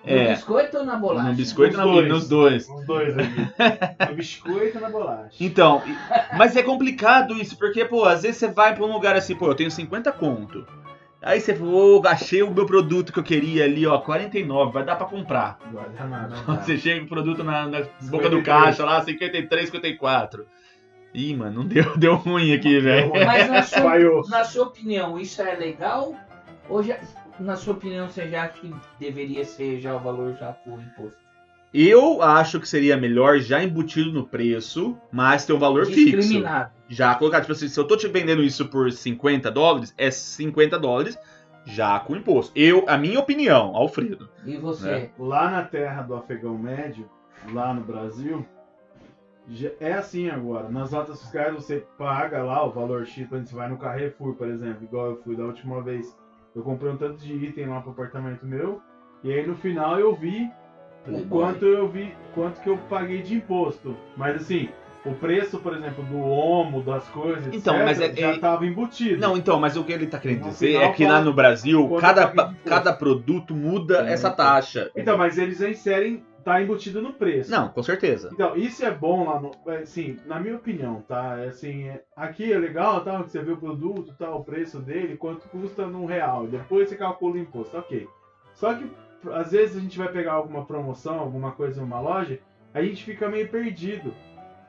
GST. 0.04 0.14
No 0.14 0.18
É, 0.18 0.34
biscoito 0.34 0.78
ou 0.78 0.86
na 0.86 0.96
bolacha? 0.96 1.30
no 1.30 1.36
biscoito 1.36 1.78
Nos 1.78 1.86
na, 1.86 1.92
dois. 1.94 2.08
nos 2.10 2.28
dois. 2.30 2.70
Os 2.70 2.86
dois. 2.86 3.16
No 4.10 4.16
biscoito 4.16 4.78
e 4.78 4.82
na 4.82 4.90
bolacha. 4.90 5.36
Então, 5.40 5.82
mas 6.38 6.56
é 6.56 6.64
complicado 6.64 7.34
isso, 7.36 7.58
porque, 7.58 7.84
pô, 7.86 8.06
às 8.06 8.22
vezes 8.24 8.38
você 8.38 8.48
vai 8.48 8.74
pra 8.76 8.86
um 8.86 8.92
lugar 8.94 9.16
assim, 9.16 9.36
pô, 9.36 9.48
eu 9.48 9.56
tenho 9.56 9.70
50 9.72 10.12
conto. 10.14 10.66
Aí 11.22 11.42
você 11.42 11.54
falou, 11.54 12.02
achei 12.08 12.42
o 12.42 12.50
meu 12.50 12.66
produto 12.66 13.12
que 13.12 13.20
eu 13.20 13.24
queria 13.24 13.66
ali, 13.66 13.86
ó, 13.86 13.98
49, 14.00 14.72
vai 14.72 14.86
dar 14.86 14.96
pra 14.96 15.06
comprar. 15.06 15.60
Guarda 15.70 16.06
nada. 16.06 16.36
Não 16.48 16.56
dá. 16.56 16.62
Você 16.64 16.78
chega 16.78 17.04
o 17.04 17.10
produto 17.10 17.44
na, 17.44 17.66
na 17.68 17.80
boca 18.10 18.30
do 18.30 18.38
53. 18.38 18.46
caixa 18.46 18.86
lá, 18.86 19.02
53, 19.04 19.66
54. 19.66 20.46
Ih, 21.14 21.36
mano, 21.36 21.64
não 21.64 21.68
deu, 21.68 21.98
deu 21.98 22.16
ruim 22.16 22.54
aqui, 22.54 22.80
velho. 22.80 23.12
Mas 23.26 23.50
na 23.50 23.64
sua, 23.64 24.30
na 24.30 24.44
sua 24.46 24.68
opinião, 24.68 25.20
isso 25.20 25.42
é 25.42 25.56
legal? 25.56 26.16
Ou 26.70 26.82
já, 26.82 26.98
na 27.40 27.56
sua 27.56 27.74
opinião, 27.74 28.08
você 28.08 28.28
já 28.28 28.44
acha 28.44 28.54
que 28.54 28.74
deveria 29.00 29.46
ser 29.46 29.80
já 29.80 29.96
o 29.96 30.00
valor 30.00 30.36
já 30.36 30.54
com 30.54 30.72
o 30.72 30.82
imposto? 30.82 31.30
Eu 31.74 32.22
acho 32.22 32.60
que 32.60 32.68
seria 32.68 32.98
melhor 32.98 33.40
já 33.40 33.64
embutido 33.64 34.12
no 34.12 34.26
preço, 34.26 34.98
mas 35.12 35.46
ter 35.46 35.54
um 35.54 35.60
valor 35.60 35.86
fixo. 35.86 36.18
Discriminado. 36.18 36.72
Já 36.88 37.14
colocar, 37.14 37.42
tipo 37.42 37.52
assim, 37.52 37.68
se 37.68 37.80
eu 37.80 37.86
tô 37.86 37.96
te 37.96 38.08
vendendo 38.08 38.42
isso 38.42 38.68
por 38.68 38.92
50 38.92 39.52
dólares, 39.52 39.94
é 39.96 40.10
50 40.10 40.80
dólares 40.80 41.18
já 41.66 42.00
com 42.00 42.16
imposto. 42.16 42.52
Eu, 42.56 42.86
a 42.88 42.98
minha 42.98 43.20
opinião, 43.20 43.76
Alfredo. 43.76 44.28
E 44.44 44.58
você? 44.58 44.90
É. 44.90 45.12
Lá 45.20 45.52
na 45.52 45.64
terra 45.64 46.02
do 46.02 46.16
afegão 46.16 46.58
médio, 46.58 47.08
lá 47.54 47.72
no 47.72 47.82
Brasil, 47.82 48.44
é 49.80 49.94
assim 49.94 50.30
agora. 50.30 50.70
Nas 50.70 50.92
notas 50.92 51.22
fiscais 51.22 51.54
você 51.54 51.86
paga 51.98 52.44
lá 52.44 52.66
o 52.66 52.72
valor 52.72 53.06
X, 53.06 53.28
quando 53.28 53.46
você 53.46 53.56
vai 53.56 53.70
no 53.70 53.78
Carrefour, 53.78 54.36
por 54.36 54.48
exemplo, 54.48 54.84
igual 54.84 55.12
eu 55.12 55.22
fui 55.22 55.36
da 55.36 55.44
última 55.44 55.84
vez. 55.84 56.18
Eu 56.56 56.64
comprei 56.64 56.92
um 56.92 56.98
tanto 56.98 57.18
de 57.18 57.34
item 57.34 57.68
lá 57.68 57.80
pro 57.82 57.92
apartamento 57.92 58.46
meu, 58.46 58.82
e 59.24 59.32
aí 59.32 59.46
no 59.46 59.56
final 59.56 60.00
eu 60.00 60.16
vi 60.16 60.50
o 61.06 61.10
Playboy. 61.12 61.28
quanto 61.30 61.66
eu 61.66 61.88
vi, 61.88 62.14
quanto 62.34 62.62
que 62.62 62.70
eu 62.70 62.78
paguei 62.90 63.22
de 63.22 63.36
imposto. 63.36 63.96
Mas 64.18 64.36
assim, 64.38 64.70
o 65.06 65.14
preço, 65.14 65.60
por 65.60 65.74
exemplo, 65.76 66.04
do 66.06 66.18
homo, 66.18 66.82
das 66.82 67.08
coisas, 67.10 67.54
Então, 67.54 67.76
etc, 67.76 67.86
mas 67.86 68.02
é- 68.02 68.14
já 68.16 68.28
é- 68.30 68.36
estava 68.36 68.66
embutido. 68.66 69.22
Não, 69.22 69.38
então, 69.38 69.60
mas 69.60 69.78
o 69.78 69.84
que 69.84 69.94
ele 69.94 70.08
tá 70.08 70.18
querendo 70.20 70.42
No 70.46 70.50
dizer 70.50 70.68
final, 70.74 70.84
é 70.84 70.92
que 70.92 71.06
lá 71.06 71.22
no 71.22 71.34
Brasil, 71.34 71.88
cada, 72.00 72.54
cada 72.66 72.94
produto 72.94 73.54
muda 73.56 74.04
Sim, 74.04 74.10
essa 74.12 74.28
então. 74.28 74.38
taxa. 74.46 74.92
Então, 74.96 75.18
mas 75.18 75.38
eles 75.38 75.62
inserem, 75.62 76.24
tá 76.44 76.62
embutido 76.62 77.02
no 77.02 77.14
preço. 77.14 77.52
Não, 77.52 77.70
com 77.70 77.84
certeza. 77.84 78.30
Então, 78.34 78.56
isso 78.56 78.86
é 78.86 78.92
bom 78.92 79.28
lá 79.28 79.40
no. 79.40 79.52
Assim, 79.74 80.18
na 80.26 80.40
minha 80.40 80.56
opinião, 80.56 81.04
tá? 81.08 81.38
É 81.40 81.48
assim, 81.48 81.88
é- 81.88 82.04
aqui 82.16 82.52
é 82.52 82.58
legal, 82.58 83.02
tá? 83.04 83.22
Que 83.24 83.30
você 83.30 83.42
vê 83.42 83.52
o 83.52 83.58
produto, 83.58 84.14
tá? 84.18 84.34
O 84.34 84.44
preço 84.44 84.80
dele, 84.80 85.18
quanto 85.18 85.48
custa 85.50 85.86
num 85.86 86.06
real. 86.06 86.48
Depois 86.48 86.90
você 86.90 86.96
calcula 86.96 87.36
o 87.36 87.40
imposto, 87.40 87.78
ok. 87.78 88.08
Só 88.54 88.74
que 88.74 88.90
às 89.34 89.52
vezes 89.52 89.78
a 89.78 89.80
gente 89.80 89.98
vai 89.98 90.10
pegar 90.10 90.34
alguma 90.34 90.66
promoção, 90.66 91.20
alguma 91.20 91.52
coisa 91.52 91.82
em 91.82 91.84
uma 91.84 92.00
loja, 92.00 92.40
a 92.74 92.82
gente 92.82 93.04
fica 93.04 93.28
meio 93.30 93.48
perdido. 93.50 94.14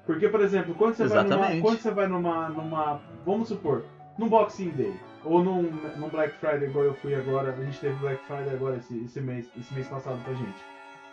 Porque, 0.07 0.29
por 0.29 0.41
exemplo, 0.41 0.75
quando 0.75 0.95
você 0.95 1.07
vai 1.07 1.23
numa. 1.23 1.35
Exatamente. 1.37 1.63
Quando 1.63 1.79
você 1.79 1.91
vai 1.91 2.07
numa, 2.09 2.49
numa. 2.49 3.01
Vamos 3.25 3.49
supor, 3.49 3.85
num 4.19 4.29
Boxing 4.29 4.71
Day. 4.71 4.95
Ou 5.25 5.45
num, 5.45 5.63
num 5.99 6.09
Black 6.09 6.35
Friday, 6.39 6.69
igual 6.69 6.87
eu 6.87 6.95
fui 6.95 7.15
agora. 7.15 7.53
A 7.53 7.65
gente 7.65 7.79
teve 7.79 7.95
Black 7.97 8.25
Friday 8.25 8.55
agora 8.55 8.77
esse, 8.77 9.05
esse 9.05 9.21
mês, 9.21 9.51
esse 9.59 9.73
mês 9.75 9.87
passado 9.87 10.19
pra 10.25 10.33
gente. 10.33 10.65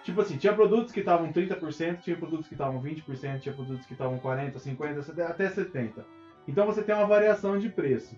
Tipo 0.08 0.22
assim, 0.22 0.38
tinha 0.38 0.54
produtos 0.54 0.94
que 0.94 1.02
estavam 1.02 1.34
30%, 1.34 2.00
tinha 2.00 2.16
produtos 2.16 2.48
que 2.48 2.54
estavam 2.54 2.82
20%, 2.82 3.42
tinha 3.42 3.54
produtos 3.54 3.86
que 3.86 3.92
estavam 3.92 4.18
40%, 4.18 4.54
50%, 4.54 5.20
até 5.20 5.50
70%. 5.50 6.06
Então 6.48 6.66
você 6.66 6.82
tem 6.82 6.96
uma 6.96 7.06
variação 7.06 7.60
de 7.60 7.68
preço, 7.68 8.16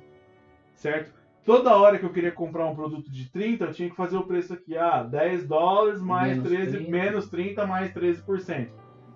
certo? 0.75 1.11
Toda 1.43 1.75
hora 1.75 1.97
que 1.97 2.05
eu 2.05 2.13
queria 2.13 2.31
comprar 2.31 2.67
um 2.67 2.75
produto 2.75 3.09
de 3.09 3.27
30, 3.31 3.65
eu 3.65 3.73
tinha 3.73 3.89
que 3.89 3.95
fazer 3.95 4.17
o 4.17 4.21
preço 4.21 4.53
aqui, 4.53 4.77
ah, 4.77 5.01
10 5.01 5.47
dólares 5.47 5.99
mais 5.99 6.37
Menos 6.37 6.47
13, 6.51 6.77
30. 6.77 6.91
menos 6.91 7.27
30 7.27 7.65
mais 7.65 7.91
13%. 7.91 8.67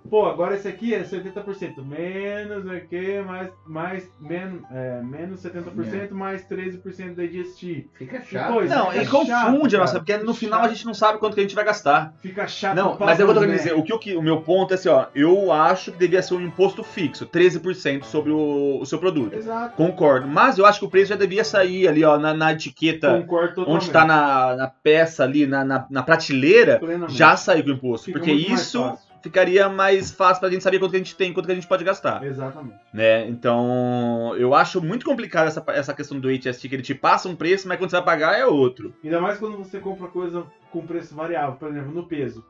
Pô, 0.10 0.26
agora 0.26 0.56
esse 0.56 0.68
aqui 0.68 0.93
é 0.93 1.01
70%, 1.04 1.84
menos 1.84 2.70
aqui, 2.70 3.22
mais, 3.26 3.49
mais 3.66 4.12
menos, 4.20 4.62
é, 4.72 5.01
menos 5.01 5.41
70% 5.41 6.12
mais 6.12 6.45
13% 6.47 7.16
da 7.16 7.24
GST. 7.26 7.88
Fica 7.93 8.22
chato. 8.22 8.54
Pois, 8.54 8.70
Não, 8.70 8.91
fica 8.91 9.04
e 9.04 9.08
confunde 9.08 9.30
chato, 9.72 9.76
a 9.76 9.78
nossa, 9.80 9.99
porque 9.99 10.18
no 10.18 10.34
final 10.34 10.62
a 10.62 10.68
gente 10.68 10.86
não 10.86 10.93
sabe 10.93 11.20
quanto 11.20 11.34
que 11.34 11.39
a 11.39 11.43
gente 11.43 11.56
vai 11.56 11.64
gastar. 11.66 12.14
Fica 12.22 12.45
chato. 12.47 12.76
Não, 12.76 12.97
mas 12.99 13.20
é 13.20 13.24
o 13.24 13.26
que 13.28 13.32
eu 13.32 13.36
tô 13.36 13.39
querendo 13.41 13.51
boné. 13.51 13.58
dizer. 13.58 13.74
O, 13.76 13.84
que, 13.84 13.93
o 13.93 13.99
que- 13.99 14.16
o 14.16 14.22
meu 14.22 14.41
ponto 14.41 14.72
é 14.72 14.76
assim, 14.76 14.89
ó. 14.89 15.06
Eu 15.16 15.51
acho 15.51 15.91
que 15.91 15.97
devia 15.97 16.22
ser 16.22 16.36
um 16.36 16.41
imposto 16.41 16.84
fixo, 16.84 17.26
13% 17.26 18.04
sobre 18.04 18.32
o, 18.32 18.80
o 18.82 18.86
seu 18.86 18.99
produto. 18.99 19.36
Exato. 19.36 19.76
Concordo. 19.76 20.28
Mas 20.28 20.58
eu 20.58 20.66
acho 20.66 20.80
que 20.80 20.86
o 20.86 20.89
preço 20.89 21.10
já 21.10 21.16
devia 21.16 21.43
sair 21.43 21.88
ali, 21.88 22.04
ó, 22.04 22.18
na, 22.18 22.34
na 22.34 22.51
etiqueta, 22.51 23.20
Concordo 23.22 23.56
totalmente. 23.56 23.84
onde 23.84 23.91
tá 23.91 24.06
na, 24.06 24.56
na 24.56 24.68
peça 24.68 25.24
ali, 25.24 25.47
na, 25.47 25.64
na, 25.64 25.86
na 25.89 26.04
prateleira, 26.04 26.78
Plenamente. 26.80 27.18
já 27.18 27.36
sair 27.36 27.64
com 27.64 27.70
o 27.70 27.74
imposto. 27.74 28.06
Fica 28.08 28.20
porque 28.20 28.32
isso 28.34 28.82
fácil. 28.84 29.12
Ficaria 29.24 29.69
mais 29.69 30.11
fácil 30.11 30.41
pra 30.41 30.49
gente 30.49 30.61
saber 30.61 30.80
quanto 30.80 30.91
que 30.91 30.97
a 30.97 30.99
gente 30.99 31.15
tem, 31.15 31.34
quanto 31.34 31.45
que 31.45 31.53
a 31.53 31.55
gente 31.55 31.67
pode 31.67 31.84
gastar. 31.84 32.21
Exatamente. 32.24 32.78
Né? 32.93 33.26
Então, 33.30 34.36
eu 34.38 34.53
acho 34.53 34.82
muito 34.84 35.05
complicado 35.05 35.47
essa, 35.47 35.63
essa 35.69 35.93
questão 35.93 36.19
do 36.19 36.28
HST, 36.28 36.67
que 36.67 36.76
ele 36.76 36.84
te 36.84 36.93
passa 36.93 37.30
um 37.30 37.36
preço, 37.36 37.67
mas 37.67 37.78
quando 37.78 37.89
você 37.89 37.95
vai 37.95 38.05
pagar 38.05 38.38
é 38.38 38.45
outro. 38.45 38.93
Ainda 39.01 39.21
mais 39.21 39.39
quando 39.39 39.57
você 39.57 39.80
compra 39.80 40.09
coisa 40.09 40.45
com 40.71 40.86
preço 40.86 41.15
variável, 41.15 41.55
por 41.55 41.69
exemplo, 41.69 41.93
no 41.93 42.05
peso. 42.05 42.45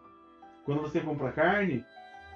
Quando 0.66 0.82
você 0.82 1.00
compra 1.00 1.32
carne, 1.32 1.86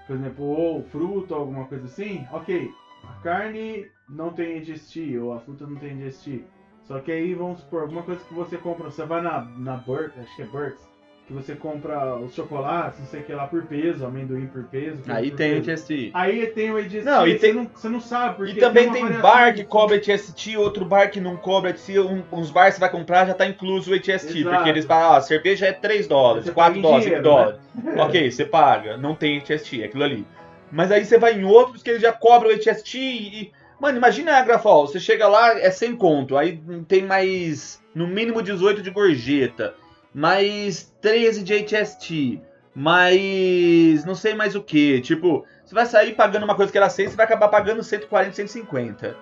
por 0.06 0.16
exemplo, 0.16 0.46
ou 0.46 0.84
fruta, 0.84 1.34
ou 1.34 1.42
alguma 1.42 1.66
coisa 1.66 1.86
assim, 1.86 2.26
ok, 2.32 2.70
a 3.04 3.22
carne 3.24 3.88
não 4.08 4.32
tem 4.32 4.62
GST, 4.62 5.18
ou 5.18 5.34
a 5.34 5.40
fruta 5.40 5.66
não 5.66 5.78
tem 5.78 5.98
GST. 5.98 6.46
Só 6.84 7.00
que 7.00 7.12
aí, 7.12 7.34
vamos 7.34 7.62
supor, 7.62 7.82
alguma 7.82 8.04
coisa 8.04 8.24
que 8.24 8.34
você 8.34 8.56
compra, 8.56 8.92
você 8.92 9.04
vai 9.04 9.22
na, 9.22 9.42
na 9.42 9.78
Burke, 9.78 10.20
acho 10.20 10.36
que 10.36 10.44
é 10.44 10.46
Burks, 10.46 10.88
que 11.28 11.34
você 11.34 11.56
compra 11.56 12.16
os 12.16 12.34
chocolates, 12.34 13.02
não 13.02 13.06
sei 13.08 13.20
o 13.20 13.24
que 13.24 13.34
lá, 13.34 13.46
por 13.48 13.64
peso, 13.64 14.06
amendoim 14.06 14.48
por 14.48 14.64
peso. 14.64 15.04
coisa 15.04 15.14
Aí 15.14 15.30
por 15.30 15.36
tem 15.38 15.62
peso. 15.62 15.82
HST. 15.84 16.12
Aí 16.14 16.48
tem 16.48 16.72
o 16.72 16.78
GST, 16.82 17.02
Não, 17.04 17.28
e 17.28 17.34
você, 17.34 17.40
tem- 17.40 17.54
não, 17.54 17.66
você 17.76 17.90
não 17.90 18.00
sabe, 18.00 18.38
porque 18.38 18.52
E 18.54 18.56
também 18.56 18.90
tem 18.90 19.02
variação 19.04 19.22
bar 19.22 19.54
que 19.54 19.66
cobra 19.66 19.98
HST, 19.98 20.56
outro 20.56 20.86
bar 20.86 21.12
que 21.12 21.20
não 21.20 21.36
cobra 21.36 21.72
HST, 21.72 22.00
um, 22.00 22.24
uns 22.32 22.50
bar 22.50 22.68
que 22.68 22.76
você 22.76 22.80
vai 22.80 22.90
comprar 22.90 23.26
já 23.28 23.34
tá 23.34 23.46
incluso 23.46 23.92
o 23.92 23.94
HST, 23.94 24.40
Exato. 24.40 24.56
porque 24.56 24.70
eles 24.70 24.86
falam, 24.86 25.10
ó, 25.12 25.16
a 25.18 25.22
cerveja 25.22 25.66
é 25.68 25.74
3 25.74 26.08
dólares, 26.08 26.46
Você 26.46 26.52
4 26.54 26.74
paga 26.76 26.80
em 26.80 26.82
dólares, 26.82 27.04
5 27.04 27.22
dinheiro, 27.22 27.38
né? 27.38 27.60
dólares. 27.84 28.08
Ok, 28.08 28.32
você 28.32 28.46
paga, 28.46 28.96
não 28.98 29.14
tem 29.14 29.38
HST, 29.42 29.82
é 29.82 29.86
aquilo 29.86 30.04
ali. 30.06 30.26
Mas 30.72 30.92
aí 30.94 31.04
você 31.04 31.18
vai 31.18 31.34
em 31.34 31.44
outros 31.44 31.84
que 31.84 31.90
eles 31.90 32.02
já 32.02 32.14
cobram 32.14 32.52
o 32.52 32.54
HST 32.54 32.98
e. 32.98 33.52
Mano, 33.82 33.98
imagina 33.98 34.38
a 34.38 34.42
Grafol, 34.42 34.88
você 34.88 35.00
chega 35.00 35.28
lá, 35.28 35.60
é 35.60 35.70
sem 35.72 35.94
conto, 35.96 36.38
aí 36.38 36.60
tem 36.88 37.04
mais. 37.06 37.82
No 37.94 38.08
mínimo 38.08 38.42
18 38.42 38.82
de 38.82 38.90
gorjeta, 38.90 39.76
mais 40.14 40.94
13 41.02 41.44
de 41.44 41.54
HST, 41.54 42.42
mais. 42.74 44.06
não 44.06 44.16
sei 44.16 44.34
mais 44.34 44.56
o 44.56 44.62
que. 44.64 45.02
Tipo, 45.02 45.46
você 45.66 45.74
vai 45.76 45.86
sair 45.86 46.16
pagando 46.16 46.44
uma 46.44 46.56
coisa 46.56 46.72
que 46.72 46.78
era 46.78 46.90
100, 46.90 47.10
você 47.10 47.16
vai 47.16 47.26
acabar 47.26 47.48
pagando 47.50 47.84
140, 47.84 48.36
150. 48.36 49.16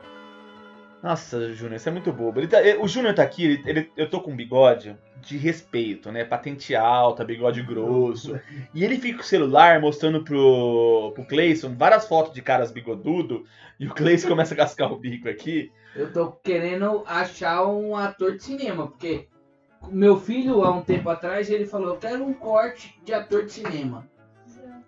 Nossa, 1.03 1.53
Júnior, 1.53 1.75
isso 1.75 1.87
é 1.87 1.91
muito 1.91 2.11
bobo. 2.11 2.45
Tá- 2.47 2.61
ele- 2.63 2.79
o 2.79 2.87
Júnior 2.87 3.13
tá 3.13 3.21
aqui, 3.21 3.43
ele- 3.45 3.61
ele- 3.65 3.91
eu 3.95 4.09
tô 4.09 4.19
com 4.21 4.31
um 4.31 4.35
bigode 4.35 4.97
de 5.21 5.37
respeito, 5.37 6.11
né? 6.11 6.23
Patente 6.25 6.75
alta, 6.75 7.23
bigode 7.23 7.61
grosso. 7.61 8.39
E 8.73 8.83
ele 8.83 8.97
fica 8.97 9.17
com 9.17 9.23
o 9.23 9.27
celular 9.27 9.79
mostrando 9.79 10.23
pro, 10.23 11.11
pro 11.13 11.25
Cleison 11.25 11.75
várias 11.77 12.07
fotos 12.07 12.33
de 12.33 12.41
caras 12.41 12.71
bigodudo. 12.71 13.45
E 13.79 13.85
o 13.85 13.93
Cleison 13.93 14.27
começa 14.27 14.55
a 14.55 14.57
cascar 14.57 14.91
o 14.91 14.97
bico 14.97 15.29
aqui. 15.29 15.71
Eu 15.95 16.11
tô 16.11 16.31
querendo 16.43 17.03
achar 17.05 17.63
um 17.67 17.95
ator 17.95 18.35
de 18.35 18.43
cinema, 18.43 18.87
porque 18.87 19.27
meu 19.89 20.19
filho, 20.19 20.63
há 20.63 20.71
um 20.71 20.81
tempo 20.81 21.09
atrás, 21.09 21.49
ele 21.49 21.65
falou, 21.65 21.89
eu 21.89 21.97
quero 21.97 22.23
um 22.23 22.33
corte 22.33 22.99
de 23.03 23.13
ator 23.13 23.45
de 23.45 23.51
cinema. 23.53 24.07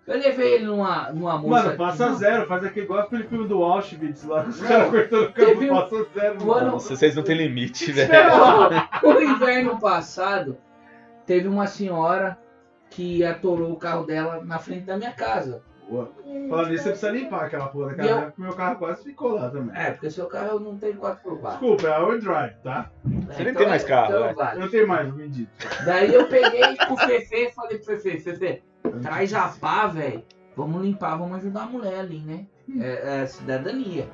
Eu 0.06 0.18
levei 0.18 0.54
ele 0.54 0.64
numa, 0.64 1.12
numa 1.12 1.36
moça... 1.38 1.64
Mano, 1.64 1.76
passa 1.76 2.08
Não, 2.08 2.16
zero, 2.16 2.46
faz 2.46 2.64
aquele 2.64 2.86
igual 2.86 3.00
aquele 3.00 3.24
filme 3.24 3.46
do 3.46 3.62
Auschwitz 3.62 4.24
lá, 4.24 4.42
os 4.44 4.58
caras 4.58 4.90
cortando 4.90 5.22
o 5.28 5.32
Teve 5.32 5.52
cabelo, 5.54 5.72
um- 5.74 5.80
passa 5.82 6.06
zero. 6.14 6.34
mano. 6.46 6.52
ano- 6.54 6.70
Nossa, 6.72 6.96
vocês 6.96 7.14
não 7.14 7.22
têm 7.22 7.36
limite, 7.36 7.92
velho. 7.92 8.10
O 9.02 9.12
inverno 9.20 9.78
passado, 9.78 10.56
teve 11.26 11.46
uma 11.46 11.66
senhora 11.66 12.38
que 12.88 13.22
atolou 13.22 13.70
o 13.72 13.76
carro 13.76 14.04
dela 14.06 14.42
na 14.42 14.58
frente 14.58 14.84
da 14.86 14.96
minha 14.96 15.12
casa. 15.12 15.62
Boa. 15.88 16.10
Falando 16.50 16.68
nisso, 16.68 16.82
você 16.84 16.90
precisa 16.90 17.10
limpar 17.10 17.46
aquela 17.46 17.68
porra 17.68 17.88
daquela 17.88 18.08
eu- 18.08 18.16
época, 18.18 18.30
porque 18.30 18.42
meu 18.42 18.52
carro 18.52 18.76
quase 18.76 19.02
ficou 19.02 19.34
lá 19.34 19.50
também. 19.50 19.76
É, 19.76 19.90
porque 19.92 20.10
seu 20.10 20.26
carro 20.26 20.60
não 20.60 20.76
tem 20.76 20.92
4 20.92 21.22
por 21.22 21.40
4 21.40 21.58
Desculpa, 21.58 21.88
é 21.88 21.94
all 21.94 22.18
drive, 22.18 22.54
tá? 22.62 22.90
Você 23.04 23.44
nem 23.44 23.54
tem 23.54 23.68
mais 23.68 23.84
carro, 23.84 24.08
então 24.10 24.26
né? 24.26 24.34
vale. 24.34 24.56
Eu 24.56 24.60
não 24.60 24.68
tenho 24.70 24.86
mais, 24.88 25.10
bendito. 25.10 25.50
Daí 25.84 26.14
eu 26.14 26.28
peguei 26.28 26.76
com 26.76 26.94
o 26.94 26.96
Fefe 26.98 27.36
e 27.36 27.52
falei 27.52 27.78
pro 27.78 27.86
Fefe, 27.86 28.20
Fefe, 28.20 28.62
traz 29.02 29.32
a 29.32 29.48
pá, 29.48 29.86
velho. 29.86 30.22
Vamos 30.54 30.82
limpar, 30.82 31.16
vamos 31.16 31.38
ajudar 31.38 31.62
a 31.62 31.66
mulher 31.66 32.00
ali, 32.00 32.18
né? 32.18 32.46
É, 32.80 33.22
é 33.22 33.26
cidadania. 33.26 34.08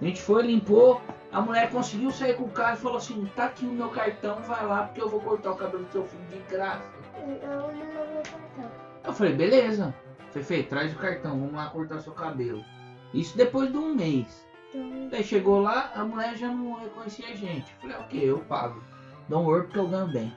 A 0.00 0.04
gente 0.04 0.22
foi, 0.22 0.42
limpou, 0.42 1.00
a 1.30 1.40
mulher 1.40 1.70
conseguiu 1.70 2.10
sair 2.10 2.34
com 2.34 2.44
o 2.44 2.50
carro 2.50 2.74
e 2.74 2.78
falou 2.78 2.98
assim, 2.98 3.28
tá 3.36 3.44
aqui 3.44 3.64
o 3.66 3.72
meu 3.72 3.88
cartão, 3.88 4.40
vai 4.42 4.66
lá 4.66 4.84
porque 4.84 5.00
eu 5.00 5.08
vou 5.08 5.20
cortar 5.20 5.52
o 5.52 5.56
cabelo 5.56 5.84
do 5.84 5.92
seu 5.92 6.04
filho 6.04 6.24
de 6.28 6.38
graça. 6.50 6.82
Eu 7.16 7.48
não 7.48 7.68
vou 7.68 8.16
contar. 8.16 8.70
Eu 9.04 9.12
falei, 9.12 9.34
beleza. 9.34 9.94
Fefe, 10.32 10.62
traz 10.62 10.92
o 10.94 10.98
cartão, 10.98 11.38
vamos 11.38 11.54
lá 11.54 11.66
cortar 11.66 12.00
seu 12.00 12.12
cabelo. 12.12 12.64
Isso 13.12 13.36
depois 13.36 13.70
de 13.70 13.76
um 13.76 13.94
mês. 13.94 14.46
Então, 14.74 15.08
Daí 15.10 15.22
chegou 15.22 15.60
lá, 15.60 15.92
a 15.94 16.04
mulher 16.04 16.34
já 16.36 16.48
não 16.48 16.80
reconhecia 16.80 17.28
a 17.28 17.36
gente. 17.36 17.72
Falei, 17.80 17.96
ok, 17.96 18.30
eu 18.30 18.38
pago. 18.40 18.82
Don't 19.28 19.46
worry 19.46 19.64
porque 19.64 19.78
eu 19.78 19.88
ganho 19.88 20.08
bem. 20.08 20.34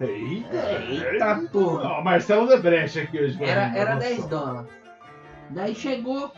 Eita! 0.00 0.56
Eita, 0.88 1.48
porra. 1.52 1.88
Ó, 1.88 2.02
Marcelo 2.04 2.46
Debreche 2.46 3.00
aqui 3.00 3.18
hoje. 3.18 3.42
Era, 3.42 3.68
mim, 3.68 3.76
era 3.76 3.94
nossa. 3.96 4.08
10 4.08 4.26
dólares. 4.26 4.70
Daí 5.50 5.74
chegou, 5.74 6.30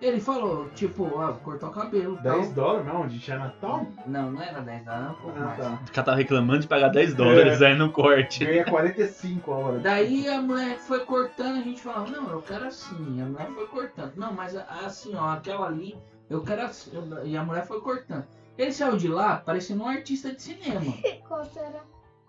ele 0.00 0.20
falou, 0.20 0.68
tipo, 0.70 1.04
ó, 1.04 1.26
vou 1.32 1.34
cortar 1.36 1.68
o 1.68 1.70
cabelo. 1.72 2.16
tal. 2.22 2.40
10 2.40 2.52
dólares 2.52 2.86
mesmo? 2.86 3.08
De 3.08 3.18
Chinatown? 3.20 3.86
Não, 4.06 4.30
não 4.32 4.42
era 4.42 4.60
10 4.60 4.84
dólares, 4.84 5.04
era 5.04 5.10
um 5.10 5.14
pouco 5.14 5.38
Ah, 5.38 5.44
mais. 5.44 5.56
tá. 5.58 5.78
O 5.88 5.92
cara 5.92 6.04
tá 6.06 6.14
reclamando 6.14 6.60
de 6.60 6.66
pagar 6.68 6.88
10 6.88 7.14
dólares 7.14 7.62
aí 7.62 7.76
no 7.76 7.90
corte. 7.90 8.44
Ganha 8.44 8.64
45 8.64 9.52
a 9.52 9.56
hora. 9.56 9.78
Daí 9.80 10.28
a 10.28 10.40
mulher 10.40 10.78
foi 10.78 11.00
cortando, 11.00 11.58
a 11.58 11.62
gente 11.62 11.80
falava, 11.82 12.10
não, 12.10 12.30
eu 12.30 12.42
quero 12.42 12.64
assim. 12.66 13.20
A 13.20 13.24
mulher 13.24 13.48
foi 13.54 13.66
cortando. 13.66 14.12
Não, 14.16 14.32
mas 14.32 14.56
a- 14.56 14.66
assim, 14.84 15.14
ó, 15.14 15.30
aquela 15.30 15.66
ali, 15.66 15.96
eu 16.30 16.42
quero 16.42 16.62
assim. 16.62 16.90
E 17.24 17.36
a 17.36 17.42
mulher 17.42 17.66
foi 17.66 17.80
cortando. 17.80 18.24
Ele 18.56 18.72
saiu 18.72 18.96
de 18.96 19.06
lá 19.08 19.36
parecendo 19.36 19.82
um 19.84 19.88
artista 19.88 20.32
de 20.32 20.42
cinema. 20.42 20.80
qual 21.28 21.44
será? 21.44 21.80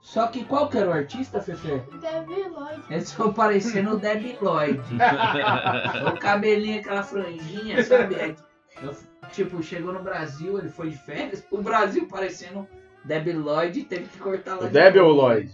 Só 0.01 0.27
que 0.27 0.43
qual 0.45 0.69
que 0.69 0.77
era 0.77 0.89
o 0.89 0.93
artista, 0.93 1.41
Fefe? 1.41 1.83
Deve 1.99 2.47
Lloyd. 2.47 2.81
Ele 2.89 3.01
saiu 3.01 3.33
parecendo 3.33 3.95
o 3.95 3.97
Debbie 3.97 4.37
Lloyd. 4.41 4.79
o 6.07 6.19
cabelinho, 6.19 6.79
aquela 6.79 7.03
franjinha, 7.03 7.83
sabe? 7.83 8.15
Aí, 8.15 8.35
eu, 8.81 8.95
tipo, 9.31 9.61
chegou 9.61 9.93
no 9.93 10.01
Brasil, 10.01 10.57
ele 10.57 10.69
foi 10.69 10.89
de 10.89 10.97
férias, 10.97 11.45
o 11.51 11.61
Brasil 11.61 12.07
parecendo 12.07 12.67
Debbie 13.03 13.33
Lloyd 13.33 13.83
teve 13.83 14.05
que 14.05 14.19
cortar 14.19 14.55
lá 14.55 14.63
O 14.63 14.67
de 14.67 14.73
Debbie 14.73 14.99
ou. 14.99 15.11
Lloyd? 15.11 15.53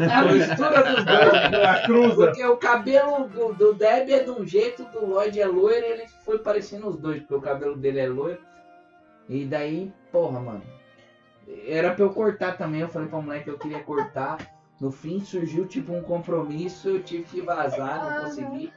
É 0.00 0.12
a 0.12 0.24
mistura 0.24 0.82
dos 0.82 1.04
dois. 1.04 1.54
A 1.64 1.82
cruza. 1.84 2.26
Porque 2.26 2.44
o 2.44 2.56
cabelo 2.56 3.28
do, 3.28 3.52
do 3.54 3.74
Debbie 3.74 4.14
é 4.14 4.24
de 4.24 4.30
um 4.30 4.46
jeito, 4.46 4.84
do 4.84 5.06
Lloyd 5.06 5.40
é 5.40 5.46
loiro, 5.46 5.84
ele 5.84 6.06
foi 6.24 6.38
parecendo 6.38 6.88
os 6.88 6.96
dois, 6.96 7.20
porque 7.20 7.34
o 7.34 7.40
cabelo 7.40 7.76
dele 7.76 8.00
é 8.00 8.08
loiro. 8.08 8.40
E 9.28 9.44
daí, 9.44 9.92
porra, 10.10 10.40
mano. 10.40 10.62
Era 11.66 11.92
pra 11.92 12.04
eu 12.04 12.10
cortar 12.10 12.56
também, 12.56 12.80
eu 12.80 12.88
falei 12.88 13.08
pra 13.08 13.20
mulher 13.20 13.42
que 13.42 13.50
eu 13.50 13.58
queria 13.58 13.80
cortar. 13.80 14.38
No 14.80 14.90
fim 14.90 15.20
surgiu 15.20 15.66
tipo 15.66 15.92
um 15.92 16.02
compromisso, 16.02 16.88
eu 16.88 17.02
tive 17.02 17.22
que 17.24 17.40
vazar, 17.40 18.04
não 18.04 18.24
consegui. 18.24 18.72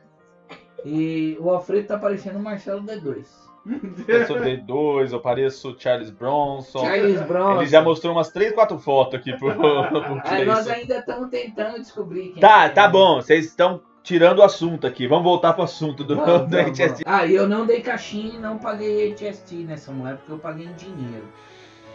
E 0.85 1.37
o 1.39 1.49
Alfredo 1.49 1.87
tá 1.87 1.97
parecendo 1.97 2.37
o 2.37 2.41
Marcelo 2.41 2.83
D2. 2.83 3.25
Eu 4.07 4.25
sou 4.25 4.37
D2, 4.37 5.11
eu 5.11 5.19
pareço 5.19 5.75
Charles 5.77 6.09
Bronson. 6.09 6.79
Charles 6.79 7.21
Bronson. 7.23 7.61
Ele 7.61 7.69
já 7.69 7.81
mostrou 7.81 8.13
umas 8.13 8.29
3, 8.29 8.53
4 8.53 8.79
fotos 8.79 9.19
aqui 9.19 9.37
pro, 9.37 9.53
pro 9.53 10.21
Aí 10.23 10.45
nós 10.45 10.67
ainda 10.69 10.99
estamos 10.99 11.29
tentando 11.29 11.77
descobrir 11.79 12.29
quem 12.29 12.39
Tá, 12.39 12.65
é. 12.65 12.69
tá 12.69 12.87
bom, 12.87 13.15
vocês 13.21 13.45
estão 13.45 13.81
tirando 14.03 14.39
o 14.39 14.43
assunto 14.43 14.87
aqui. 14.87 15.05
Vamos 15.05 15.25
voltar 15.25 15.51
pro 15.51 15.63
assunto 15.63 16.05
do, 16.05 16.15
Vamos, 16.15 16.47
do 16.49 16.55
vamos, 16.55 16.79
HST. 16.79 17.03
Ah, 17.05 17.25
e 17.25 17.35
eu 17.35 17.47
não 17.47 17.65
dei 17.65 17.81
caixinha 17.81 18.35
e 18.35 18.39
não 18.39 18.57
paguei 18.57 19.13
HST 19.13 19.55
nessa 19.65 19.91
mulher, 19.91 20.15
porque 20.15 20.31
eu 20.31 20.39
paguei 20.39 20.65
em 20.65 20.73
dinheiro. 20.73 21.27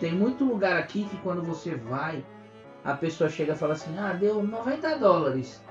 Tem 0.02 0.12
muito 0.12 0.44
lugar 0.44 0.76
aqui 0.78 1.04
que 1.04 1.16
quando 1.18 1.44
você 1.44 1.76
vai, 1.76 2.26
a 2.82 2.92
pessoa 2.92 3.30
chega 3.30 3.52
e 3.52 3.56
fala 3.56 3.74
assim, 3.74 3.96
ah, 3.96 4.12
deu 4.12 4.42
90 4.42 4.98
dólares. 4.98 5.64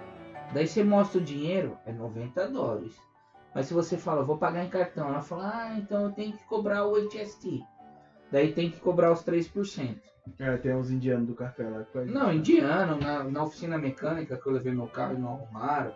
Daí 0.54 0.66
você 0.66 0.86
mostra 0.86 1.20
o 1.20 1.22
dinheiro, 1.22 1.78
é 1.86 1.92
90 1.92 2.48
dólares. 2.48 2.96
Mas 3.54 3.66
se 3.66 3.74
você 3.74 3.98
fala, 3.98 4.24
vou 4.24 4.38
pagar 4.38 4.64
em 4.64 4.70
cartão, 4.70 5.10
ela 5.10 5.20
fala, 5.20 5.52
ah, 5.54 5.78
então 5.78 6.06
eu 6.06 6.12
tenho 6.14 6.32
que 6.32 6.46
cobrar 6.46 6.86
o 6.86 6.96
HST. 6.96 7.62
Daí 8.32 8.54
tem 8.54 8.72
que 8.72 8.80
cobrar 8.80 9.12
os 9.12 9.22
3%. 9.22 9.98
É, 10.40 10.56
tem 10.56 10.74
uns 10.76 10.90
indianos 10.90 11.28
do 11.28 11.36
café 11.36 11.64
lá 11.64 11.86
Não, 12.06 12.30
isso. 12.30 12.40
indiano, 12.40 12.98
na, 13.02 13.26
na 13.26 13.44
oficina 13.44 13.78
mecânica 13.78 14.38
que 14.38 14.48
eu 14.48 14.54
levei 14.54 14.72
meu 14.72 14.88
carro 14.88 15.16
e 15.16 15.20
não 15.20 15.34
arrumaram. 15.34 15.92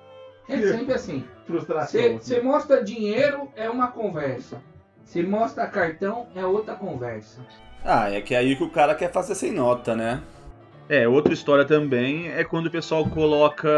É 0.50 0.60
sempre 0.60 0.94
assim. 0.94 1.26
Frustração. 1.46 2.02
Você 2.20 2.36
assim. 2.36 2.46
mostra 2.46 2.84
dinheiro, 2.84 3.50
é 3.56 3.70
uma 3.70 3.94
conversa. 3.94 4.62
Se 5.06 5.24
mostra 5.24 5.68
cartão, 5.68 6.28
é 6.36 6.46
outra 6.46 6.76
conversa. 6.76 7.42
Ah, 7.88 8.10
é 8.10 8.20
que 8.20 8.34
é 8.34 8.40
aí 8.40 8.56
que 8.56 8.64
o 8.64 8.70
cara 8.70 8.96
quer 8.96 9.12
fazer 9.12 9.36
sem 9.36 9.52
nota, 9.52 9.96
né? 9.96 10.20
É, 10.90 11.08
outra 11.08 11.34
história 11.34 11.64
também 11.64 12.30
é 12.30 12.44
quando 12.44 12.66
o 12.66 12.72
pessoal 12.72 13.08
coloca 13.08 13.70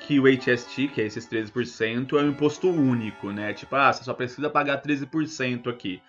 que 0.00 0.18
o 0.18 0.26
HST, 0.26 0.88
que 0.88 1.00
é 1.00 1.06
esses 1.06 1.26
13%, 1.26 2.18
é 2.18 2.22
um 2.22 2.30
imposto 2.30 2.68
único, 2.68 3.30
né? 3.30 3.52
Tipo, 3.54 3.76
ah, 3.76 3.92
você 3.92 4.02
só 4.02 4.14
precisa 4.14 4.50
pagar 4.50 4.78
13% 4.78 5.70
aqui. 5.70 6.02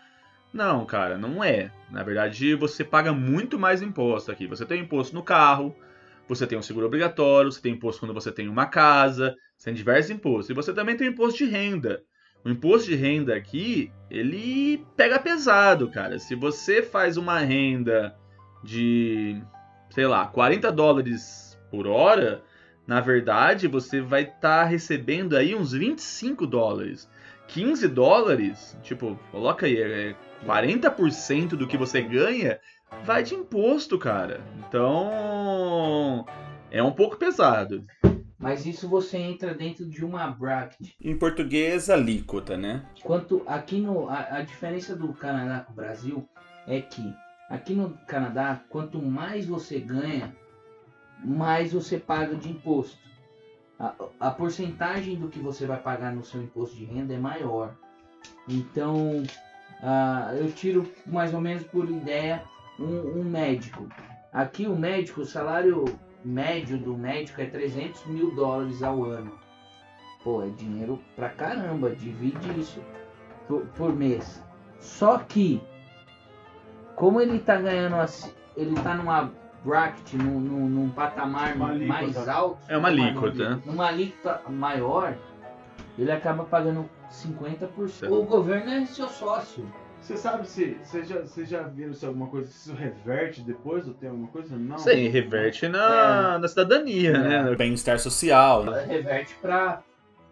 Não, 0.51 0.83
cara, 0.83 1.15
não 1.15 1.43
é. 1.43 1.71
Na 1.91 2.01
verdade, 2.01 2.55
você 2.55 2.83
paga 2.83 3.13
muito 3.13 3.57
mais 3.59 3.83
imposto 3.83 4.31
aqui. 4.31 4.47
Você 4.47 4.65
tem 4.65 4.81
imposto 4.81 5.13
no 5.13 5.21
carro, 5.21 5.75
você 6.27 6.47
tem 6.47 6.57
um 6.57 6.63
seguro 6.63 6.87
obrigatório, 6.87 7.51
você 7.51 7.61
tem 7.61 7.73
imposto 7.73 7.99
quando 7.99 8.15
você 8.15 8.31
tem 8.31 8.49
uma 8.49 8.65
casa, 8.65 9.35
você 9.55 9.65
tem 9.65 9.75
diversos 9.75 10.09
impostos. 10.09 10.49
E 10.49 10.53
você 10.53 10.73
também 10.73 10.97
tem 10.97 11.09
imposto 11.09 11.37
de 11.37 11.45
renda. 11.45 12.03
O 12.43 12.49
imposto 12.49 12.89
de 12.89 12.95
renda 12.95 13.35
aqui, 13.35 13.91
ele 14.09 14.85
pega 14.95 15.19
pesado, 15.19 15.89
cara. 15.89 16.17
Se 16.17 16.35
você 16.35 16.81
faz 16.81 17.17
uma 17.17 17.39
renda 17.39 18.15
de, 18.63 19.41
sei 19.89 20.07
lá, 20.07 20.25
40 20.27 20.71
dólares 20.71 21.59
por 21.69 21.87
hora, 21.87 22.43
na 22.87 22.99
verdade 22.99 23.67
você 23.67 24.01
vai 24.01 24.23
estar 24.23 24.63
recebendo 24.65 25.37
aí 25.37 25.53
uns 25.53 25.71
25 25.71 26.47
dólares. 26.47 27.09
15 27.47 27.87
dólares, 27.89 28.77
tipo, 28.81 29.19
coloca 29.31 29.65
aí, 29.65 29.77
é 29.77 30.15
40% 30.45 31.49
do 31.49 31.67
que 31.67 31.77
você 31.77 32.01
ganha 32.01 32.59
vai 33.03 33.23
de 33.23 33.35
imposto, 33.35 33.97
cara. 33.97 34.41
Então, 34.59 36.25
é 36.69 36.81
um 36.83 36.91
pouco 36.91 37.17
pesado. 37.17 37.85
Mas 38.41 38.65
isso 38.65 38.89
você 38.89 39.17
entra 39.17 39.53
dentro 39.53 39.85
de 39.85 40.03
uma 40.03 40.25
bracket. 40.27 40.89
Em 40.99 41.15
português, 41.15 41.91
alíquota, 41.91 42.57
né? 42.57 42.83
Quanto 43.03 43.43
aqui 43.45 43.79
no. 43.79 44.09
A, 44.09 44.37
a 44.37 44.41
diferença 44.41 44.95
do 44.95 45.13
Canadá 45.13 45.59
com 45.59 45.71
o 45.71 45.75
Brasil 45.75 46.27
é 46.67 46.81
que 46.81 47.13
aqui 47.47 47.75
no 47.75 47.95
Canadá, 48.07 48.59
quanto 48.67 48.99
mais 48.99 49.45
você 49.45 49.79
ganha, 49.79 50.35
mais 51.23 51.71
você 51.71 51.99
paga 51.99 52.35
de 52.35 52.49
imposto. 52.49 52.97
A, 53.79 53.93
a 54.19 54.31
porcentagem 54.31 55.17
do 55.17 55.29
que 55.29 55.39
você 55.39 55.67
vai 55.67 55.79
pagar 55.79 56.11
no 56.11 56.25
seu 56.25 56.41
imposto 56.41 56.75
de 56.75 56.85
renda 56.85 57.13
é 57.13 57.19
maior. 57.19 57.75
Então, 58.49 59.21
ah, 59.83 60.33
eu 60.35 60.51
tiro 60.51 60.91
mais 61.05 61.31
ou 61.31 61.41
menos 61.41 61.63
por 61.63 61.87
ideia 61.87 62.43
um, 62.79 63.19
um 63.19 63.23
médico. 63.23 63.87
Aqui 64.33 64.65
o 64.65 64.75
médico, 64.75 65.21
o 65.21 65.25
salário 65.25 65.85
médio 66.23 66.77
do 66.77 66.97
médico 66.97 67.41
é 67.41 67.45
300 67.45 68.05
mil 68.07 68.33
dólares 68.35 68.81
ao 68.83 69.03
ano. 69.03 69.31
Pô, 70.23 70.43
é 70.43 70.49
dinheiro 70.49 70.99
pra 71.15 71.29
caramba, 71.29 71.89
divide 71.95 72.59
isso 72.59 72.81
por, 73.47 73.61
por 73.67 73.93
mês. 73.95 74.43
Só 74.79 75.17
que, 75.17 75.61
como 76.95 77.19
ele 77.21 77.39
tá 77.39 77.57
ganhando, 77.57 77.95
assim, 77.95 78.31
ele 78.55 78.75
tá 78.81 78.93
numa 78.95 79.31
bracket, 79.63 80.13
num, 80.13 80.39
num, 80.39 80.69
num 80.69 80.89
patamar 80.89 81.55
Uma 81.55 81.69
alíquota. 81.69 82.01
mais 82.01 82.27
alto, 82.29 82.59
É 82.67 82.77
uma 82.77 82.87
alíquota. 82.87 83.61
numa 83.65 83.87
alíquota 83.87 84.41
maior, 84.49 85.15
ele 85.97 86.11
acaba 86.11 86.43
pagando 86.43 86.89
50%. 87.09 88.09
O 88.11 88.23
governo 88.23 88.71
é 88.71 88.85
seu 88.85 89.07
sócio. 89.07 89.65
Você 90.01 90.17
sabe 90.17 90.47
se. 90.47 90.77
Você 90.83 91.03
já, 91.03 91.19
você 91.21 91.45
já 91.45 91.61
viram 91.61 91.93
se 91.93 92.05
alguma 92.05 92.27
coisa. 92.27 92.47
Se 92.47 92.69
isso 92.69 92.73
reverte 92.77 93.41
depois 93.41 93.87
ou 93.87 93.93
tem 93.93 94.09
alguma 94.09 94.27
coisa? 94.29 94.55
Não. 94.57 94.77
Sim, 94.77 95.07
reverte 95.09 95.67
na, 95.67 96.39
na 96.39 96.47
cidadania, 96.47 97.17
né? 97.17 97.55
Bem-estar 97.55 97.99
social, 97.99 98.65
né? 98.65 98.83
Reverte 98.87 99.35
pra. 99.41 99.81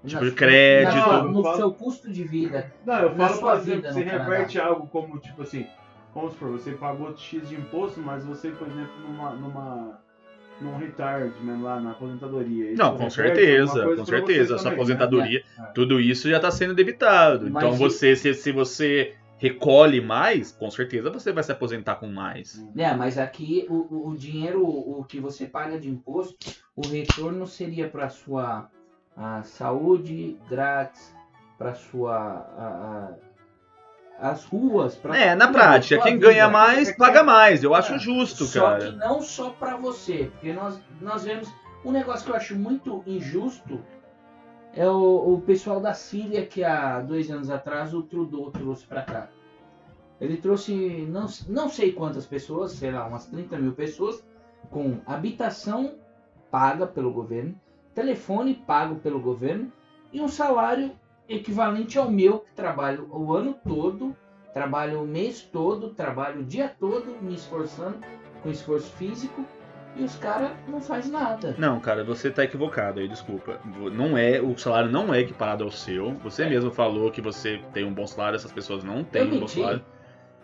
Tipo 0.05 0.23
na- 0.25 0.31
crédito. 0.31 0.95
na 0.95 1.23
Não, 1.23 1.31
no 1.31 1.43
fala- 1.43 1.57
seu 1.57 1.71
custo 1.73 2.09
de 2.11 2.23
vida. 2.23 2.71
Não, 2.85 2.99
eu 2.99 3.15
falo, 3.15 3.37
por 3.39 3.53
exemplo, 3.57 3.91
se 3.93 3.99
no 3.99 4.05
Canadá. 4.05 4.23
reverte 4.23 4.59
algo 4.59 4.87
como, 4.87 5.19
tipo 5.19 5.41
assim, 5.43 5.67
vamos 6.15 6.31
supor, 6.33 6.51
você 6.51 6.71
pagou 6.71 7.15
X 7.17 7.47
de 7.49 7.55
imposto, 7.55 7.99
mas 7.99 8.25
você, 8.25 8.49
por 8.49 8.67
exemplo, 8.67 8.93
numa. 9.07 9.31
numa 9.35 9.99
num 10.61 10.75
retirement 10.77 11.61
lá 11.61 11.79
na 11.79 11.91
aposentadoria. 11.91 12.71
Isso 12.71 12.81
Não, 12.81 12.91
com 12.97 13.03
reverte 13.07 13.15
certeza, 13.15 13.95
com 13.95 14.05
certeza. 14.05 14.47
você 14.49 14.53
A 14.55 14.57
sua 14.57 14.69
né? 14.71 14.75
aposentadoria, 14.75 15.43
É. 15.57 15.63
tudo 15.73 16.01
isso 16.01 16.29
já 16.29 16.35
está 16.35 16.51
sendo 16.51 16.73
debitado. 16.73 17.49
Mas 17.49 17.63
então 17.63 17.77
você, 17.77 18.13
se, 18.13 18.33
se 18.33 18.51
você 18.51 19.13
recolhe 19.39 20.01
mais, 20.01 20.51
com 20.51 20.69
certeza 20.69 21.09
você 21.09 21.31
vai 21.31 21.43
se 21.43 21.51
aposentar 21.51 21.95
com 21.95 22.07
mais. 22.07 22.63
É, 22.77 22.93
mas 22.93 23.17
aqui 23.17 23.65
o, 23.69 24.09
o- 24.09 24.15
dinheiro, 24.17 24.63
o 24.67 25.03
que 25.05 25.19
você 25.19 25.45
paga 25.45 25.79
de 25.79 25.89
imposto, 25.89 26.35
o 26.75 26.85
retorno 26.87 27.47
seria 27.47 27.87
para 27.89 28.09
sua 28.09 28.69
a 29.17 29.41
saúde 29.43 30.37
grátis, 30.49 31.15
para 31.57 31.73
sua 31.73 32.15
a- 32.15 33.13
a- 34.21 34.29
as 34.31 34.43
ruas, 34.43 34.95
pra, 34.95 35.17
É, 35.17 35.33
na 35.33 35.47
prática, 35.47 36.01
quem 36.03 36.13
vida. 36.15 36.27
ganha 36.27 36.49
mais, 36.49 36.93
paga 36.95 37.23
mais. 37.23 37.63
Eu 37.63 37.73
acho 37.73 37.93
É. 37.93 37.97
justo, 37.99 38.43
Só 38.45 38.75
que 38.75 38.79
cara. 38.81 38.91
não 38.91 39.21
só 39.21 39.49
para 39.51 39.77
você, 39.77 40.29
porque 40.33 40.51
nós 40.51 40.79
nós 41.01 41.23
vemos 41.23 41.49
um 41.85 41.91
negócio 41.93 42.25
que 42.25 42.31
eu 42.31 42.35
acho 42.35 42.55
muito 42.57 43.01
injusto 43.07 43.79
é 44.73 44.87
o, 44.87 45.33
o 45.33 45.41
pessoal 45.41 45.79
da 45.79 45.93
Síria 45.93 46.45
que 46.45 46.63
há 46.63 46.99
dois 47.01 47.29
anos 47.29 47.49
atrás 47.49 47.93
o 47.93 48.03
Trudeau 48.03 48.51
trouxe 48.51 48.85
para 48.85 49.03
cá. 49.03 49.29
Ele 50.19 50.37
trouxe 50.37 51.07
não, 51.09 51.27
não 51.47 51.69
sei 51.69 51.93
quantas 51.93 52.25
pessoas, 52.25 52.73
sei 52.73 52.91
lá, 52.91 53.07
umas 53.07 53.25
30 53.27 53.57
mil 53.57 53.73
pessoas, 53.73 54.23
com 54.69 54.99
habitação 55.05 55.95
paga 56.51 56.85
pelo 56.85 57.11
governo, 57.11 57.55
telefone 57.95 58.53
pago 58.53 58.95
pelo 58.95 59.19
governo 59.19 59.71
e 60.11 60.21
um 60.21 60.27
salário 60.27 60.91
equivalente 61.27 61.97
ao 61.97 62.09
meu, 62.09 62.39
que 62.39 62.53
trabalho 62.53 63.07
o 63.11 63.33
ano 63.33 63.55
todo, 63.67 64.15
trabalho 64.53 65.03
o 65.03 65.07
mês 65.07 65.41
todo, 65.41 65.93
trabalho 65.93 66.41
o 66.41 66.45
dia 66.45 66.67
todo, 66.67 67.21
me 67.21 67.35
esforçando, 67.35 67.99
com 68.41 68.49
esforço 68.49 68.91
físico, 68.93 69.45
e 69.95 70.03
os 70.03 70.15
caras 70.17 70.51
não 70.67 70.81
faz 70.81 71.09
nada. 71.09 71.55
Não, 71.57 71.79
cara, 71.79 72.03
você 72.03 72.29
tá 72.29 72.43
equivocado 72.43 72.99
aí, 72.99 73.07
desculpa. 73.07 73.59
Não 73.91 74.17
é, 74.17 74.39
o 74.41 74.57
salário 74.57 74.89
não 74.89 75.13
é 75.13 75.19
equiparado 75.19 75.63
ao 75.63 75.71
seu. 75.71 76.13
Você 76.23 76.43
É. 76.43 76.49
mesmo 76.49 76.71
falou 76.71 77.11
que 77.11 77.21
você 77.21 77.59
tem 77.73 77.83
um 77.83 77.93
bom 77.93 78.07
salário, 78.07 78.35
essas 78.35 78.51
pessoas 78.51 78.83
não 78.83 79.03
têm 79.03 79.21
Eu 79.21 79.27
um 79.27 79.31
bom 79.31 79.39
menti. 79.41 79.55
salário. 79.55 79.81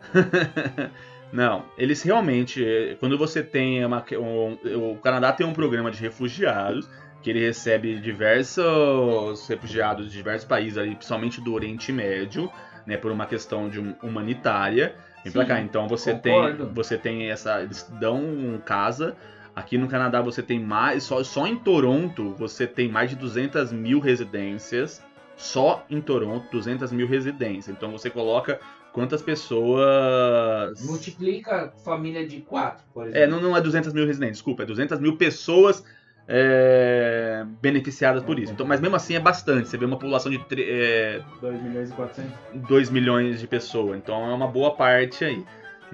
não, 1.32 1.64
eles 1.78 2.02
realmente, 2.04 2.64
eh, 2.64 2.96
quando 3.00 3.18
você 3.18 3.42
tem 3.44 3.84
uma, 3.86 4.04
um, 4.14 4.94
o 4.94 4.98
Canadá 5.00 5.32
tem 5.32 5.46
um 5.46 5.54
programa 5.54 5.92
de 5.92 6.00
refugiados 6.00 6.88
que 7.22 7.30
ele 7.32 7.40
recebe 7.40 8.00
diversos 8.00 9.48
refugiados 9.48 10.08
de 10.10 10.18
diversos 10.18 10.48
países, 10.48 10.78
ali, 10.78 10.94
principalmente 10.96 11.42
do 11.42 11.54
Oriente 11.54 11.92
Médio, 11.92 12.52
né, 12.86 12.98
por 12.98 13.12
uma 13.12 13.26
questão 13.26 13.68
de 13.68 13.80
um- 13.80 13.96
humanitária. 14.04 14.94
Vem 15.24 15.34
pra 15.34 15.42
Sim, 15.42 15.48
cá, 15.48 15.60
então 15.60 15.88
você 15.88 16.14
concordo. 16.14 16.66
tem, 16.66 16.74
você 16.74 16.98
tem 17.00 17.32
essa, 17.32 17.62
eles 17.64 17.84
dão 18.00 18.62
casa. 18.64 19.16
Aqui 19.56 19.78
no 19.78 19.88
Canadá 19.88 20.22
você 20.22 20.44
tem 20.44 20.60
mais, 20.60 21.04
só, 21.04 21.24
só 21.24 21.48
em 21.48 21.56
Toronto 21.56 22.36
você 22.38 22.68
tem 22.68 22.90
mais 22.90 23.10
de 23.10 23.16
200 23.16 23.72
mil 23.72 24.00
residências. 24.00 25.02
Só 25.38 25.86
em 25.90 26.00
Toronto, 26.00 26.50
200 26.52 26.92
mil 26.92 27.08
residências. 27.08 27.76
Então 27.76 27.92
você 27.92 28.10
coloca 28.10 28.60
quantas 28.94 29.22
pessoas. 29.22 30.82
Multiplica 30.86 31.74
família 31.84 32.26
de 32.26 32.42
quatro, 32.42 32.86
por 32.94 33.08
exemplo. 33.08 33.22
É, 33.22 33.28
não, 33.28 33.42
não 33.42 33.56
é 33.56 33.62
200 33.62 33.92
mil 33.92 34.06
residentes, 34.06 34.38
desculpa, 34.38 34.64
é 34.64 34.66
200 34.66 35.00
mil 35.00 35.18
pessoas 35.18 35.84
é, 36.28 37.46
beneficiadas 37.62 38.24
por 38.24 38.40
isso. 38.40 38.54
Então, 38.54 38.66
mas 38.66 38.80
mesmo 38.80 38.96
assim 38.96 39.16
é 39.16 39.20
bastante. 39.20 39.68
Você 39.68 39.78
vê 39.78 39.86
uma 39.86 39.98
população 39.98 40.32
de 40.32 40.42
é, 40.58 41.22
2 41.42 41.62
milhões 41.62 41.90
e 41.90 41.94
400. 41.94 42.34
2 42.54 42.90
milhões 42.90 43.40
de 43.40 43.48
pessoas. 43.48 43.98
Então 43.98 44.30
é 44.30 44.34
uma 44.34 44.48
boa 44.48 44.76
parte 44.76 45.24
aí. 45.24 45.44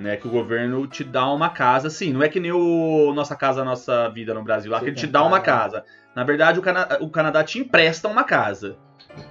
Né, 0.01 0.17
que 0.17 0.27
o 0.27 0.31
governo 0.31 0.87
te 0.87 1.03
dá 1.03 1.31
uma 1.31 1.49
casa, 1.49 1.87
sim, 1.87 2.11
não 2.11 2.23
é 2.23 2.27
que 2.27 2.39
nem 2.39 2.51
o 2.51 3.13
Nossa 3.13 3.35
Casa 3.35 3.63
Nossa 3.63 4.09
Vida 4.09 4.33
no 4.33 4.41
Brasil, 4.43 4.71
lá 4.71 4.79
que 4.79 4.85
ele 4.85 4.95
te 4.95 5.05
dá 5.05 5.21
uma 5.23 5.39
casa. 5.39 5.83
Na 6.15 6.23
verdade, 6.23 6.57
o, 6.57 6.61
Cana- 6.63 6.97
o 7.01 7.07
Canadá 7.07 7.43
te 7.43 7.59
empresta 7.59 8.07
uma 8.07 8.23
casa. 8.23 8.77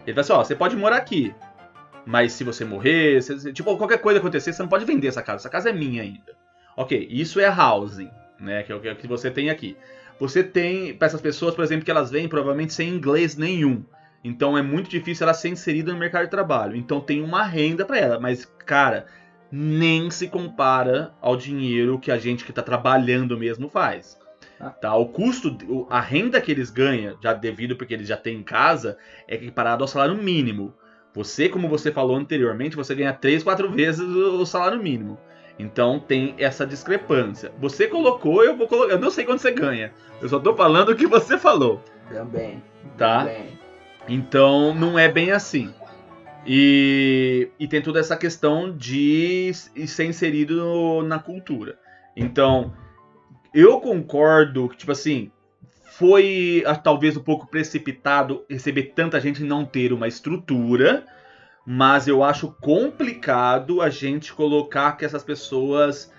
Ele 0.06 0.14
fala 0.14 0.20
assim, 0.20 0.32
ó, 0.32 0.44
você 0.44 0.54
pode 0.54 0.76
morar 0.76 0.98
aqui, 0.98 1.34
mas 2.06 2.32
se 2.34 2.44
você 2.44 2.64
morrer, 2.64 3.20
se- 3.20 3.52
tipo, 3.52 3.76
qualquer 3.76 3.98
coisa 3.98 4.20
acontecer, 4.20 4.52
você 4.52 4.62
não 4.62 4.68
pode 4.68 4.84
vender 4.84 5.08
essa 5.08 5.22
casa, 5.22 5.38
essa 5.38 5.50
casa 5.50 5.70
é 5.70 5.72
minha 5.72 6.02
ainda. 6.02 6.36
Ok, 6.76 7.08
isso 7.10 7.40
é 7.40 7.48
housing, 7.50 8.10
né, 8.38 8.62
que 8.62 8.70
é 8.70 8.74
o 8.76 8.80
que- 8.80 8.88
é 8.88 8.92
o 8.92 8.96
que 8.96 9.08
você 9.08 9.28
tem 9.28 9.50
aqui. 9.50 9.76
Você 10.20 10.44
tem, 10.44 10.94
para 10.94 11.06
essas 11.06 11.20
pessoas, 11.20 11.52
por 11.52 11.64
exemplo, 11.64 11.84
que 11.84 11.90
elas 11.90 12.12
vêm 12.12 12.28
provavelmente 12.28 12.74
sem 12.74 12.90
inglês 12.90 13.36
nenhum. 13.36 13.82
Então 14.22 14.56
é 14.56 14.62
muito 14.62 14.88
difícil 14.88 15.24
ela 15.24 15.34
ser 15.34 15.48
inserida 15.48 15.92
no 15.92 15.98
mercado 15.98 16.26
de 16.26 16.30
trabalho. 16.30 16.76
Então 16.76 17.00
tem 17.00 17.22
uma 17.22 17.42
renda 17.42 17.84
para 17.84 17.98
ela, 17.98 18.20
mas 18.20 18.44
cara, 18.66 19.06
nem 19.50 20.10
se 20.10 20.28
compara 20.28 21.12
ao 21.20 21.36
dinheiro 21.36 21.98
que 21.98 22.10
a 22.10 22.18
gente 22.18 22.44
que 22.44 22.50
está 22.50 22.62
trabalhando 22.62 23.36
mesmo 23.36 23.68
faz. 23.68 24.18
Ah. 24.58 24.70
Tá? 24.70 24.94
O 24.94 25.06
custo, 25.06 25.56
a 25.88 26.00
renda 26.00 26.40
que 26.40 26.52
eles 26.52 26.70
ganham, 26.70 27.16
já 27.22 27.32
devido 27.32 27.76
porque 27.76 27.94
eles 27.94 28.08
já 28.08 28.16
têm 28.16 28.38
em 28.38 28.42
casa, 28.42 28.98
é 29.26 29.34
equiparado 29.34 29.82
ao 29.82 29.88
salário 29.88 30.14
mínimo. 30.14 30.74
Você, 31.14 31.48
como 31.48 31.68
você 31.68 31.90
falou 31.90 32.16
anteriormente, 32.16 32.76
você 32.76 32.94
ganha 32.94 33.12
3, 33.12 33.42
4 33.42 33.70
vezes 33.70 34.00
o 34.00 34.40
o 34.40 34.46
salário 34.46 34.80
mínimo. 34.80 35.18
Então 35.58 35.98
tem 35.98 36.34
essa 36.38 36.66
discrepância. 36.66 37.52
Você 37.58 37.86
colocou, 37.86 38.42
eu 38.44 38.56
vou 38.56 38.66
colocar. 38.66 38.94
Eu 38.94 38.98
não 38.98 39.10
sei 39.10 39.24
quanto 39.24 39.42
você 39.42 39.50
ganha. 39.50 39.92
Eu 40.20 40.28
só 40.28 40.38
tô 40.38 40.54
falando 40.54 40.90
o 40.90 40.96
que 40.96 41.06
você 41.06 41.36
falou. 41.36 41.82
Também. 42.08 42.62
Tá? 42.96 43.24
Também. 43.24 43.58
Então 44.08 44.74
não 44.74 44.98
é 44.98 45.08
bem 45.08 45.30
assim. 45.32 45.74
E, 46.46 47.50
e 47.58 47.68
tem 47.68 47.82
toda 47.82 48.00
essa 48.00 48.16
questão 48.16 48.74
de 48.74 49.52
ser 49.52 50.04
inserido 50.04 51.02
na 51.02 51.18
cultura. 51.18 51.78
Então, 52.16 52.72
eu 53.52 53.80
concordo 53.80 54.68
que, 54.68 54.76
tipo 54.76 54.92
assim, 54.92 55.30
foi 56.00 56.62
ah, 56.66 56.74
talvez 56.74 57.16
um 57.16 57.22
pouco 57.22 57.46
precipitado 57.46 58.44
receber 58.48 58.92
tanta 58.94 59.20
gente 59.20 59.42
e 59.42 59.46
não 59.46 59.64
ter 59.64 59.92
uma 59.92 60.08
estrutura, 60.08 61.04
mas 61.66 62.08
eu 62.08 62.24
acho 62.24 62.52
complicado 62.60 63.82
a 63.82 63.90
gente 63.90 64.32
colocar 64.32 64.92
que 64.92 65.04
essas 65.04 65.22
pessoas 65.22 66.12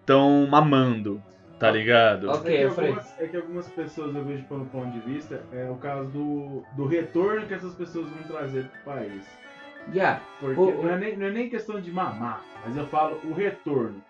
estão 0.00 0.46
mamando, 0.46 1.22
tá 1.58 1.70
ligado? 1.70 2.30
Ok, 2.30 2.56
é, 2.56 2.64
algumas, 2.64 3.20
é 3.20 3.26
que 3.26 3.36
algumas 3.36 3.68
pessoas 3.68 4.14
eu 4.14 4.24
vejo 4.24 4.44
pelo 4.44 4.64
ponto 4.66 4.90
de 4.90 5.00
vista, 5.00 5.42
é 5.52 5.68
o 5.68 5.76
caso 5.76 6.08
do, 6.08 6.64
do 6.74 6.86
retorno 6.86 7.46
que 7.46 7.54
essas 7.54 7.74
pessoas 7.74 8.08
vão 8.08 8.22
trazer 8.22 8.64
pro 8.68 8.94
país. 8.94 9.26
Yeah. 9.92 10.22
Porque 10.40 10.60
O- 10.60 10.82
não, 10.82 10.90
é 10.90 10.98
nem, 10.98 11.16
não 11.16 11.26
é 11.26 11.30
nem 11.30 11.48
questão 11.48 11.80
de 11.80 11.92
mamar, 11.92 12.42
mas 12.64 12.76
eu 12.76 12.86
falo 12.86 13.18
o 13.24 13.32
retorno. 13.32 14.02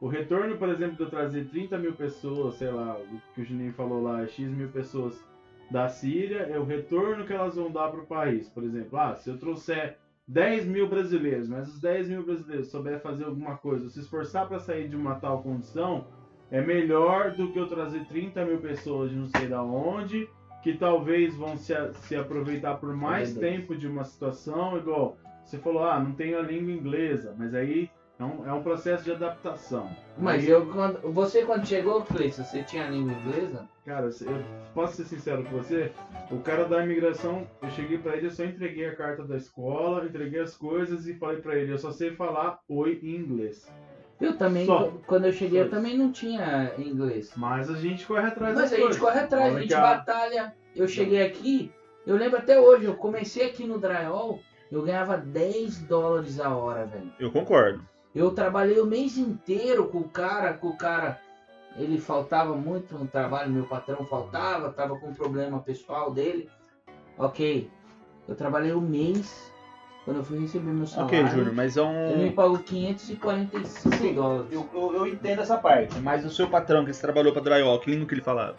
O 0.00 0.06
retorno, 0.08 0.56
por 0.58 0.68
exemplo, 0.68 0.96
de 0.96 1.02
eu 1.02 1.10
trazer 1.10 1.46
30 1.48 1.78
mil 1.78 1.92
pessoas, 1.94 2.54
sei 2.56 2.70
lá, 2.70 2.96
o 2.96 3.34
que 3.34 3.40
o 3.40 3.44
Juninho 3.44 3.72
falou 3.72 4.02
lá, 4.02 4.26
X 4.26 4.50
mil 4.50 4.68
pessoas 4.68 5.24
da 5.70 5.88
Síria, 5.88 6.40
é 6.50 6.58
o 6.58 6.64
retorno 6.64 7.24
que 7.24 7.32
elas 7.32 7.56
vão 7.56 7.70
dar 7.70 7.88
para 7.88 8.00
o 8.00 8.06
país. 8.06 8.48
Por 8.48 8.62
exemplo, 8.64 8.98
ah, 8.98 9.14
se 9.16 9.30
eu 9.30 9.38
trouxer 9.38 9.96
10 10.28 10.66
mil 10.66 10.88
brasileiros, 10.88 11.48
mas 11.48 11.68
os 11.68 11.80
10 11.80 12.08
mil 12.08 12.22
brasileiros 12.24 12.68
souber 12.68 13.00
fazer 13.00 13.24
alguma 13.24 13.56
coisa, 13.56 13.88
se 13.88 14.00
esforçar 14.00 14.46
para 14.46 14.58
sair 14.58 14.88
de 14.88 14.96
uma 14.96 15.14
tal 15.16 15.42
condição, 15.42 16.06
é 16.50 16.60
melhor 16.60 17.32
do 17.32 17.50
que 17.50 17.58
eu 17.58 17.66
trazer 17.66 18.04
30 18.06 18.44
mil 18.44 18.58
pessoas 18.58 19.10
de 19.10 19.16
não 19.16 19.26
sei 19.26 19.48
da 19.48 19.62
onde, 19.62 20.28
que 20.62 20.74
talvez 20.74 21.34
vão 21.34 21.56
se, 21.56 21.74
se 21.94 22.16
aproveitar 22.16 22.76
por 22.76 22.94
mais 22.94 23.34
tempo 23.40 23.76
de 23.76 23.86
uma 23.86 24.04
situação, 24.04 24.76
igual 24.78 25.16
você 25.44 25.58
falou, 25.58 25.84
ah, 25.84 25.98
não 26.00 26.12
tenho 26.12 26.38
a 26.38 26.42
língua 26.42 26.72
inglesa, 26.72 27.34
mas 27.38 27.54
aí 27.54 27.90
é 28.18 28.24
um, 28.24 28.48
é 28.48 28.52
um 28.52 28.62
processo 28.62 29.04
de 29.04 29.12
adaptação. 29.12 29.90
Mas 30.16 30.42
Aí, 30.44 30.50
eu, 30.50 30.66
quando, 30.66 31.00
você 31.12 31.42
quando 31.44 31.66
chegou, 31.66 32.02
Cleiton, 32.02 32.42
você 32.44 32.62
tinha 32.62 32.88
língua 32.88 33.12
inglesa? 33.12 33.68
Cara, 33.84 34.06
eu 34.06 34.44
posso 34.72 34.96
ser 34.96 35.04
sincero 35.04 35.44
com 35.44 35.50
você? 35.58 35.92
O 36.30 36.38
cara 36.38 36.64
da 36.64 36.82
imigração, 36.82 37.46
eu 37.62 37.70
cheguei 37.70 37.98
pra 37.98 38.16
ele, 38.16 38.26
eu 38.26 38.30
só 38.30 38.44
entreguei 38.44 38.86
a 38.88 38.96
carta 38.96 39.24
da 39.24 39.36
escola, 39.36 40.06
entreguei 40.06 40.40
as 40.40 40.56
coisas 40.56 41.06
e 41.06 41.14
falei 41.14 41.40
pra 41.42 41.54
ele, 41.56 41.72
eu 41.72 41.78
só 41.78 41.90
sei 41.92 42.12
falar 42.16 42.60
oi 42.68 42.98
em 43.02 43.16
inglês. 43.16 43.70
Eu 44.20 44.38
também, 44.38 44.64
Só. 44.64 44.84
qu- 44.84 45.00
quando 45.06 45.26
eu 45.26 45.32
cheguei, 45.32 45.60
eu 45.60 45.64
Só. 45.68 45.70
também 45.76 45.98
não 45.98 46.10
tinha 46.12 46.72
inglês. 46.78 47.32
Mas 47.36 47.68
a 47.68 47.74
gente 47.74 48.06
corre 48.06 48.28
atrás 48.28 48.54
Mas 48.54 48.72
a 48.72 48.76
gente 48.76 48.80
coisas. 48.84 49.02
corre 49.02 49.18
atrás, 49.20 49.44
a 49.44 49.52
Olha 49.52 49.60
gente 49.62 49.74
a- 49.74 49.80
batalha. 49.80 50.54
Eu 50.74 50.88
cheguei 50.88 51.22
aqui, 51.22 51.70
Eu 52.06 52.16
lembro 52.16 52.36
até 52.38 52.60
hoje, 52.60 52.84
eu 52.84 52.94
comecei 52.96 53.46
aqui 53.46 53.66
no 53.66 53.78
drywall, 53.78 54.38
eu 54.70 54.82
ganhava 54.82 55.16
10 55.16 55.78
dólares 55.82 56.40
a 56.40 56.54
hora, 56.54 56.86
velho. 56.86 57.12
Eu 57.18 57.30
concordo. 57.30 57.82
Eu 58.14 58.30
trabalhei 58.30 58.78
o 58.80 58.86
mês 58.86 59.18
inteiro 59.18 59.88
com 59.88 59.98
o 59.98 60.08
cara, 60.08 60.52
com 60.54 60.68
o 60.68 60.76
cara. 60.76 61.20
Ele 61.76 61.98
faltava 61.98 62.54
muito 62.54 62.96
no 62.96 63.06
trabalho, 63.06 63.50
meu 63.50 63.64
patrão 63.64 64.04
faltava, 64.06 64.70
tava 64.72 64.96
com 64.98 65.08
um 65.08 65.14
problema 65.14 65.58
pessoal 65.58 66.12
dele. 66.12 66.48
Ok. 67.18 67.68
Eu 68.28 68.34
trabalhei 68.34 68.72
o 68.72 68.80
mês. 68.80 69.52
Quando 70.04 70.18
eu 70.18 70.24
fui 70.24 70.38
receber 70.38 70.70
meu 70.70 70.86
salário. 70.86 71.18
Ok, 71.18 71.26
Júnior, 71.30 71.54
mas 71.54 71.76
é 71.78 71.80
Ele 71.80 72.24
me 72.24 72.28
um. 72.28 72.32
pagou 72.32 72.58
545 72.58 73.96
Sim, 73.96 74.14
dólares. 74.14 74.52
Eu, 74.52 74.68
eu, 74.74 74.94
eu 74.96 75.06
entendo 75.06 75.40
essa 75.40 75.56
parte, 75.56 75.98
mas 76.00 76.24
o 76.26 76.30
seu 76.30 76.46
patrão 76.48 76.84
que 76.84 76.92
você 76.92 77.00
trabalhou 77.00 77.32
pra 77.32 77.40
drywall, 77.40 77.80
que 77.80 77.90
língua 77.90 78.06
que 78.06 78.14
ele 78.14 78.20
falava? 78.20 78.56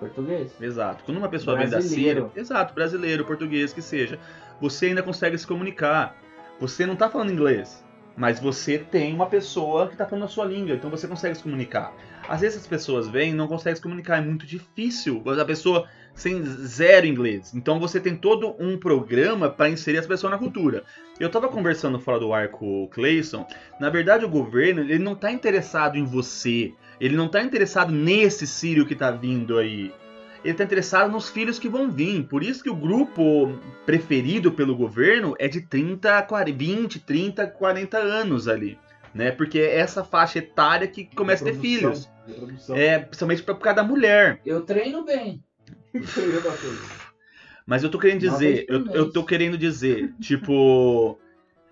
Português? 0.00 0.52
Exato. 0.60 1.04
Quando 1.04 1.18
uma 1.18 1.28
pessoa 1.28 1.56
vem 1.56 1.66
da 1.66 1.78
Brasileiro. 1.78 2.26
Síria, 2.30 2.40
exato, 2.42 2.74
brasileiro, 2.74 3.24
português, 3.24 3.72
que 3.72 3.80
seja, 3.80 4.18
você 4.62 4.86
ainda 4.86 5.02
consegue 5.02 5.36
se 5.36 5.44
comunicar. 5.44 6.16
Você 6.60 6.86
não 6.86 6.94
tá 6.94 7.10
falando 7.10 7.32
inglês, 7.32 7.84
mas 8.16 8.38
você 8.38 8.78
tem 8.78 9.12
uma 9.12 9.26
pessoa 9.26 9.88
que 9.88 9.96
tá 9.96 10.06
falando 10.06 10.26
a 10.26 10.28
sua 10.28 10.44
língua, 10.44 10.76
então 10.76 10.88
você 10.88 11.08
consegue 11.08 11.34
se 11.34 11.42
comunicar. 11.42 11.92
Às 12.28 12.42
vezes 12.42 12.60
as 12.60 12.66
pessoas 12.68 13.08
vêm 13.08 13.30
e 13.30 13.34
não 13.34 13.48
conseguem 13.48 13.74
se 13.74 13.82
comunicar, 13.82 14.18
é 14.18 14.20
muito 14.20 14.46
difícil. 14.46 15.20
A 15.26 15.44
pessoa 15.44 15.88
sem 16.14 16.44
zero 16.44 17.06
inglês. 17.06 17.52
Então 17.52 17.80
você 17.80 17.98
tem 17.98 18.14
todo 18.14 18.54
um 18.56 18.78
programa 18.78 19.50
para 19.50 19.68
inserir 19.68 19.98
as 19.98 20.06
pessoas 20.06 20.30
na 20.30 20.38
cultura. 20.38 20.84
Eu 21.18 21.28
tava 21.28 21.48
conversando 21.48 21.98
fora 21.98 22.20
do 22.20 22.32
ar 22.32 22.48
com 22.48 22.84
o 22.84 22.88
Clayson. 22.88 23.44
Na 23.80 23.90
verdade, 23.90 24.24
o 24.24 24.28
governo 24.28 24.82
ele 24.82 25.00
não 25.00 25.16
tá 25.16 25.32
interessado 25.32 25.98
em 25.98 26.04
você. 26.04 26.72
Ele 27.00 27.16
não 27.16 27.26
tá 27.26 27.42
interessado 27.42 27.90
nesse 27.90 28.46
sírio 28.46 28.86
que 28.86 28.94
tá 28.94 29.10
vindo 29.10 29.58
aí. 29.58 29.92
Ele 30.44 30.54
tá 30.54 30.64
interessado 30.64 31.10
nos 31.10 31.28
filhos 31.28 31.58
que 31.58 31.68
vão 31.68 31.90
vir. 31.90 32.24
Por 32.24 32.42
isso 32.42 32.62
que 32.62 32.70
o 32.70 32.74
grupo 32.74 33.58
preferido 33.86 34.50
pelo 34.50 34.74
governo 34.74 35.34
é 35.38 35.46
de 35.46 35.60
30, 35.60 36.18
a 36.18 36.22
40, 36.22 36.58
20, 36.58 37.00
30, 37.00 37.46
40 37.46 37.98
anos 37.98 38.48
ali. 38.48 38.78
Né? 39.14 39.30
Porque 39.30 39.58
é 39.58 39.78
essa 39.78 40.02
faixa 40.02 40.38
etária 40.38 40.88
que 40.88 41.04
começa 41.04 41.44
a 41.44 41.52
ter 41.52 41.58
filhos. 41.58 42.10
É, 42.70 42.98
principalmente 42.98 43.42
por 43.42 43.58
causa 43.58 43.76
da 43.76 43.84
mulher. 43.84 44.40
Eu 44.44 44.62
treino 44.62 45.04
bem. 45.04 45.42
Mas 47.66 47.84
eu 47.84 47.90
tô 47.90 47.98
querendo 47.98 48.20
dizer, 48.20 48.66
eu, 48.68 48.86
eu 48.88 49.12
tô 49.12 49.24
querendo 49.24 49.56
dizer, 49.56 50.12
tipo, 50.20 51.18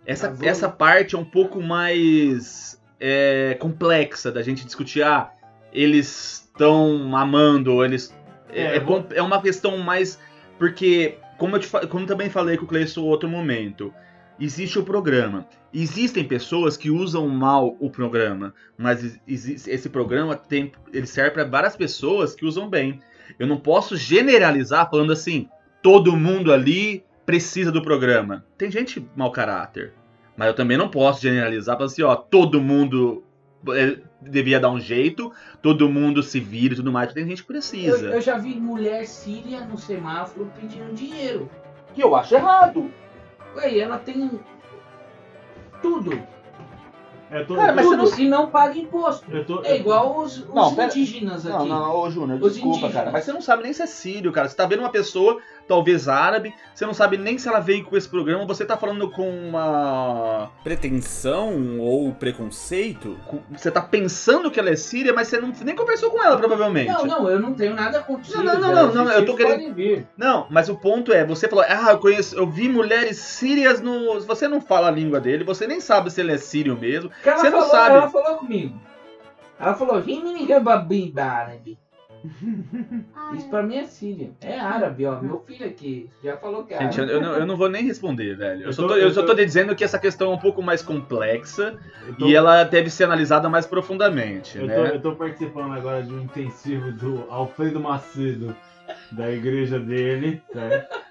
essa, 0.06 0.36
essa 0.42 0.68
parte 0.68 1.14
é 1.14 1.18
um 1.18 1.24
pouco 1.24 1.60
mais 1.60 2.80
é, 2.98 3.56
complexa 3.58 4.30
da 4.30 4.42
gente 4.42 4.64
discutir. 4.64 5.02
Ah, 5.02 5.32
eles 5.72 6.48
estão 6.48 7.16
amando, 7.16 7.74
ou 7.74 7.84
eles. 7.84 8.14
É, 8.52 8.76
É, 8.76 8.80
com- 8.80 9.04
é 9.14 9.22
uma 9.22 9.40
questão 9.40 9.78
mais. 9.78 10.18
Porque, 10.58 11.16
como 11.38 11.56
eu, 11.56 11.60
te, 11.60 11.68
como 11.88 12.04
eu 12.04 12.06
também 12.06 12.28
falei 12.28 12.56
com 12.56 12.64
o 12.64 12.68
Cleison 12.68 13.02
outro 13.02 13.28
momento, 13.28 13.92
existe 14.38 14.78
o 14.78 14.82
programa. 14.84 15.46
Existem 15.72 16.24
pessoas 16.24 16.76
que 16.76 16.90
usam 16.90 17.28
mal 17.28 17.76
o 17.80 17.88
programa, 17.88 18.52
mas 18.76 19.02
ex- 19.04 19.20
exi- 19.26 19.70
esse 19.70 19.88
programa 19.88 20.34
tem, 20.36 20.72
ele 20.92 21.06
serve 21.06 21.30
para 21.30 21.44
várias 21.44 21.76
pessoas 21.76 22.34
que 22.34 22.44
usam 22.44 22.68
bem. 22.68 23.00
Eu 23.38 23.46
não 23.46 23.56
posso 23.56 23.96
generalizar 23.96 24.90
falando 24.90 25.12
assim, 25.12 25.48
todo 25.82 26.16
mundo 26.16 26.52
ali 26.52 27.04
precisa 27.24 27.70
do 27.70 27.80
programa. 27.80 28.44
Tem 28.58 28.70
gente 28.70 29.06
mau 29.16 29.30
caráter, 29.30 29.94
mas 30.36 30.48
eu 30.48 30.54
também 30.54 30.76
não 30.76 30.88
posso 30.88 31.22
generalizar 31.22 31.76
falando 31.76 31.90
assim, 31.92 32.02
ó, 32.02 32.16
todo 32.16 32.60
mundo 32.60 33.22
é, 33.68 33.98
devia 34.20 34.60
dar 34.60 34.70
um 34.70 34.78
jeito, 34.80 35.32
todo 35.62 35.88
mundo 35.88 36.22
se 36.22 36.38
vira 36.40 36.74
e 36.74 36.76
tudo 36.76 36.92
mais. 36.92 37.12
Tem 37.12 37.24
gente 37.26 37.42
que 37.42 37.50
Eu, 37.50 37.54
precisa. 37.54 38.06
eu 38.10 38.20
já 38.20 38.36
vi 38.38 38.54
mulher 38.60 39.06
síria 39.06 39.60
no 39.64 39.78
semáforo 39.78 40.50
pedindo 40.60 40.92
dinheiro. 40.94 41.50
Que 41.94 42.02
eu 42.02 42.14
acho 42.14 42.34
errado. 42.34 42.90
Ué, 43.56 43.72
e 43.74 43.80
ela 43.80 43.98
tem 43.98 44.38
tudo. 45.82 46.22
Eu 47.30 47.46
tô, 47.46 47.54
Cara, 47.54 47.72
mas 47.72 47.86
tudo 47.86 48.00
você 48.00 48.22
e 48.22 48.28
não 48.28 48.50
paga 48.50 48.76
imposto. 48.76 49.30
eu 49.30 49.44
tô, 49.44 49.62
É 49.62 49.76
igual 49.76 50.18
os, 50.18 50.38
os 50.38 50.52
Não, 50.52 50.74
pera- 50.74 50.88
indígenas 50.88 51.46
aqui. 51.46 51.58
Não, 51.58 51.64
não, 51.68 51.96
ô 51.96 52.10
Júnior, 52.10 52.40
desculpa, 52.40 52.66
indígenas. 52.70 52.92
cara. 52.92 53.10
Mas 53.12 53.24
você 53.24 53.32
não 53.32 53.40
sabe 53.40 53.62
nem 53.62 53.72
se 53.72 53.82
é 53.82 53.86
sírio, 53.86 54.32
cara. 54.32 54.48
Você 54.48 54.56
tá 54.56 54.66
vendo 54.66 54.80
uma 54.80 54.90
pessoa, 54.90 55.38
talvez 55.66 56.08
árabe, 56.08 56.54
você 56.74 56.84
não 56.84 56.94
sabe 56.94 57.16
nem 57.16 57.38
se 57.38 57.48
ela 57.48 57.60
veio 57.60 57.84
com 57.84 57.96
esse 57.96 58.08
programa, 58.08 58.44
você 58.44 58.64
tá 58.64 58.76
falando 58.76 59.10
com 59.10 59.28
uma. 59.28 60.50
Pretensão 60.64 61.78
ou 61.78 62.12
preconceito? 62.12 63.18
Você 63.50 63.70
tá 63.70 63.80
pensando 63.80 64.50
que 64.50 64.58
ela 64.58 64.70
é 64.70 64.76
síria, 64.76 65.12
mas 65.12 65.28
você 65.28 65.40
não, 65.40 65.52
nem 65.62 65.76
conversou 65.76 66.10
com 66.10 66.22
ela, 66.22 66.36
provavelmente. 66.36 66.92
Não, 66.92 67.04
não, 67.04 67.30
eu 67.30 67.38
não 67.38 67.54
tenho 67.54 67.74
nada 67.74 68.00
contra 68.00 68.36
Não, 68.36 68.44
não, 68.44 68.60
não, 68.60 68.92
não, 68.92 69.04
não, 69.04 69.12
eu 69.12 69.24
tô 69.24 69.36
querendo-. 69.36 70.06
Não, 70.16 70.46
mas 70.50 70.68
o 70.68 70.76
ponto 70.76 71.12
é, 71.12 71.24
você 71.24 71.48
falou, 71.48 71.64
ah, 71.68 71.90
eu 71.90 71.98
conheço, 71.98 72.36
eu 72.36 72.46
vi 72.48 72.68
mulheres 72.68 73.18
sírias 73.18 73.80
no. 73.80 74.20
Você 74.20 74.48
não 74.48 74.60
fala 74.60 74.88
a 74.88 74.90
língua 74.90 75.20
dele, 75.20 75.44
você 75.44 75.66
nem 75.66 75.80
sabe 75.80 76.10
se 76.10 76.20
ele 76.20 76.32
é 76.32 76.38
sírio 76.38 76.76
mesmo. 76.76 77.10
Você 77.22 77.50
não 77.50 77.60
falou, 77.60 77.70
sabe. 77.70 77.96
Ela 77.96 78.08
falou 78.08 78.38
comigo. 78.38 78.80
Ela 79.58 79.74
falou, 79.74 80.00
"Vem 80.00 80.24
me 80.24 80.32
ligar 80.32 80.60
babinho 80.60 81.12
árabe. 81.20 81.78
Isso 83.34 83.48
pra 83.48 83.62
mim 83.62 83.76
é 83.76 83.84
síria. 83.84 84.30
É 84.40 84.58
árabe, 84.58 85.06
ó. 85.06 85.20
Meu 85.20 85.40
filho 85.40 85.66
aqui 85.66 86.10
já 86.22 86.36
falou 86.36 86.64
que 86.64 86.74
é 86.74 86.78
Gente, 86.78 86.98
eu, 86.98 87.04
árabe. 87.04 87.12
eu 87.18 87.20
não, 87.22 87.32
eu 87.38 87.46
não 87.46 87.56
vou 87.56 87.68
nem 87.68 87.84
responder, 87.84 88.34
velho. 88.36 88.62
Eu, 88.62 88.66
Eu 88.66 88.72
só 88.72 88.82
tô- 88.82 88.88
tô, 88.88 88.94
eu 88.96 89.00
eu 89.08 89.10
só 89.12 89.20
tô- 89.22 89.28
tô 89.28 89.34
dizendo 89.44 89.74
que 89.74 89.84
essa 89.84 89.98
questão 89.98 90.30
é 90.32 90.34
um 90.34 90.38
pouco 90.38 90.62
mais 90.62 90.82
complexa 90.82 91.78
eu 92.06 92.14
tô- 92.14 92.26
e 92.26 92.34
ela 92.34 92.64
deve 92.64 92.90
ser 92.90 93.04
analisada 93.04 93.48
mais 93.48 93.66
profundamente, 93.66 94.58
Eu 94.58 94.66
né? 94.66 94.74
tô, 94.74 94.84
eu 94.86 95.00
tô 95.00 95.16
participando 95.16 95.72
agora 95.72 96.02
de 96.02 96.12
um 96.12 96.20
intensivo 96.20 96.92
do 96.92 97.24
Alfredo 97.30 97.80
Macedo, 97.80 98.54
da 99.12 99.30
igreja 99.30 99.78
dele, 99.78 100.42
certo? 100.52 101.00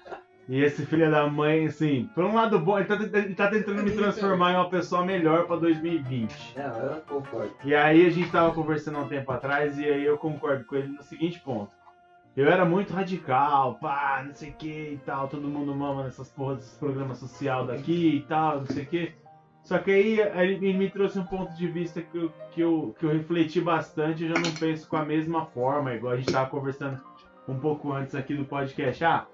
E 0.50 0.64
esse 0.64 0.84
filho 0.84 1.08
da 1.08 1.28
mãe, 1.28 1.66
assim, 1.66 2.10
por 2.12 2.24
um 2.24 2.34
lado 2.34 2.58
bom, 2.58 2.76
ele 2.76 2.88
tá, 2.88 2.96
ele 2.96 3.34
tá 3.36 3.48
tentando 3.48 3.84
me 3.84 3.92
transformar 3.92 4.50
em 4.50 4.56
uma 4.56 4.68
pessoa 4.68 5.04
melhor 5.04 5.46
pra 5.46 5.54
2020. 5.54 6.56
Não, 6.58 6.76
eu 6.76 7.00
concordo. 7.02 7.54
E 7.64 7.72
aí 7.72 8.04
a 8.04 8.10
gente 8.10 8.32
tava 8.32 8.52
conversando 8.52 8.98
há 8.98 9.02
um 9.02 9.08
tempo 9.08 9.30
atrás 9.30 9.78
e 9.78 9.84
aí 9.84 10.04
eu 10.04 10.18
concordo 10.18 10.64
com 10.64 10.74
ele 10.74 10.88
no 10.88 11.04
seguinte 11.04 11.38
ponto. 11.38 11.70
Eu 12.36 12.50
era 12.50 12.64
muito 12.64 12.92
radical, 12.92 13.76
pá, 13.76 14.24
não 14.26 14.34
sei 14.34 14.50
o 14.50 14.54
que 14.54 14.66
e 14.94 15.00
tal, 15.06 15.28
todo 15.28 15.46
mundo 15.46 15.72
mama 15.72 16.02
nessas 16.02 16.28
porras 16.28 16.58
desses 16.58 16.76
programas 16.78 17.18
social 17.18 17.64
daqui 17.64 18.16
e 18.16 18.20
tal, 18.22 18.58
não 18.58 18.66
sei 18.66 18.82
o 18.82 18.86
que. 18.86 19.12
Só 19.62 19.78
que 19.78 19.92
aí 19.92 20.18
ele 20.18 20.72
me 20.72 20.90
trouxe 20.90 21.20
um 21.20 21.24
ponto 21.26 21.54
de 21.54 21.68
vista 21.68 22.02
que 22.02 22.18
eu, 22.18 22.32
que 22.50 22.60
eu, 22.60 22.96
que 22.98 23.06
eu 23.06 23.12
refleti 23.12 23.60
bastante 23.60 24.24
e 24.24 24.28
já 24.28 24.34
não 24.34 24.50
penso 24.58 24.88
com 24.88 24.96
a 24.96 25.04
mesma 25.04 25.46
forma, 25.46 25.94
igual 25.94 26.14
a 26.14 26.16
gente 26.16 26.32
tava 26.32 26.50
conversando 26.50 27.00
um 27.46 27.56
pouco 27.56 27.92
antes 27.92 28.16
aqui 28.16 28.34
do 28.34 28.44
podcast. 28.44 29.04
Ah, 29.04 29.26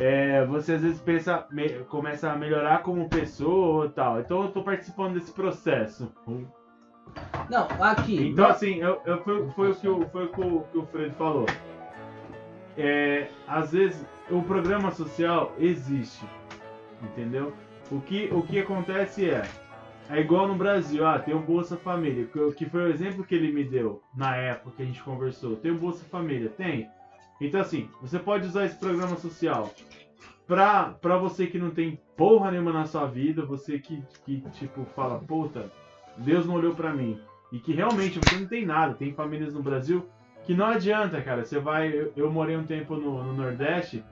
é, 0.00 0.44
você 0.46 0.72
às 0.74 0.82
vezes 0.82 1.00
pensa, 1.00 1.46
me- 1.50 1.68
começa 1.88 2.30
a 2.30 2.36
melhorar 2.36 2.82
como 2.82 3.08
pessoa 3.08 3.86
e 3.86 3.90
tal. 3.90 4.20
Então 4.20 4.42
eu 4.42 4.50
tô 4.50 4.62
participando 4.62 5.14
desse 5.14 5.32
processo. 5.32 6.12
Não, 7.48 7.68
aqui. 7.80 8.28
Então, 8.28 8.46
assim, 8.46 8.76
eu, 8.80 9.00
eu- 9.04 9.22
foi, 9.22 9.48
foi 9.50 9.70
o 9.70 9.74
que 9.74 9.88
o, 9.88 10.08
foi 10.08 10.24
o 10.24 10.28
que 10.28 10.40
o, 10.40 10.60
que 10.72 10.78
o 10.78 10.86
Fredo 10.86 11.14
falou. 11.14 11.46
É, 12.76 13.28
às 13.46 13.72
vezes, 13.72 14.04
o 14.30 14.42
programa 14.42 14.90
social 14.90 15.52
existe, 15.58 16.26
entendeu? 17.02 17.52
O 17.90 18.00
que, 18.00 18.28
o 18.32 18.42
que 18.42 18.58
acontece 18.58 19.30
é, 19.30 19.42
é 20.10 20.20
igual 20.20 20.48
no 20.48 20.56
Brasil, 20.56 21.06
ah, 21.06 21.18
tem 21.18 21.34
o 21.34 21.38
Bolsa 21.40 21.76
Família, 21.76 22.26
que, 22.26 22.52
que 22.52 22.66
foi 22.66 22.82
o 22.82 22.88
exemplo 22.88 23.22
que 23.22 23.34
ele 23.34 23.52
me 23.52 23.62
deu 23.62 24.02
na 24.16 24.34
época 24.36 24.72
que 24.76 24.82
a 24.82 24.86
gente 24.86 25.02
conversou. 25.04 25.54
Tem 25.56 25.70
o 25.70 25.78
Bolsa 25.78 26.04
Família? 26.10 26.48
Tem. 26.48 26.88
Então, 27.46 27.60
assim, 27.60 27.88
você 28.00 28.18
pode 28.18 28.46
usar 28.46 28.64
esse 28.64 28.76
programa 28.76 29.16
social 29.16 29.72
pra, 30.46 30.94
pra 31.00 31.16
você 31.16 31.46
que 31.46 31.58
não 31.58 31.70
tem 31.70 32.00
porra 32.16 32.50
nenhuma 32.50 32.72
na 32.72 32.86
sua 32.86 33.06
vida, 33.06 33.44
você 33.44 33.78
que, 33.78 34.02
que 34.24 34.40
tipo, 34.50 34.84
fala, 34.94 35.18
puta, 35.18 35.70
Deus 36.18 36.46
não 36.46 36.54
olhou 36.54 36.74
pra 36.74 36.92
mim. 36.92 37.20
E 37.52 37.58
que 37.58 37.72
realmente 37.72 38.18
você 38.18 38.36
não 38.36 38.46
tem 38.46 38.66
nada. 38.66 38.94
Tem 38.94 39.12
famílias 39.12 39.54
no 39.54 39.62
Brasil 39.62 40.08
que 40.44 40.54
não 40.54 40.66
adianta, 40.66 41.20
cara. 41.22 41.44
Você 41.44 41.58
vai. 41.58 41.88
Eu, 41.88 42.12
eu 42.16 42.32
morei 42.32 42.56
um 42.56 42.64
tempo 42.64 42.96
no, 42.96 43.22
no 43.22 43.32
Nordeste. 43.32 44.04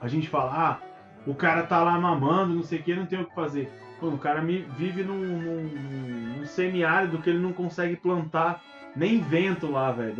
A 0.00 0.08
gente 0.08 0.28
fala, 0.28 0.52
ah, 0.52 0.80
o 1.26 1.34
cara 1.34 1.62
tá 1.62 1.82
lá 1.82 1.98
mamando, 1.98 2.54
não 2.54 2.62
sei 2.62 2.80
o 2.80 2.82
que, 2.82 2.94
não 2.94 3.06
tem 3.06 3.20
o 3.20 3.26
que 3.26 3.34
fazer. 3.34 3.70
Pô, 3.98 4.08
o 4.08 4.18
cara 4.18 4.40
me, 4.40 4.58
vive 4.76 5.02
num, 5.02 5.18
num, 5.18 6.38
num 6.38 6.46
semiárido 6.46 7.18
que 7.18 7.28
ele 7.28 7.38
não 7.38 7.52
consegue 7.52 7.96
plantar 7.96 8.62
nem 8.96 9.20
vento 9.20 9.70
lá, 9.70 9.92
velho, 9.92 10.14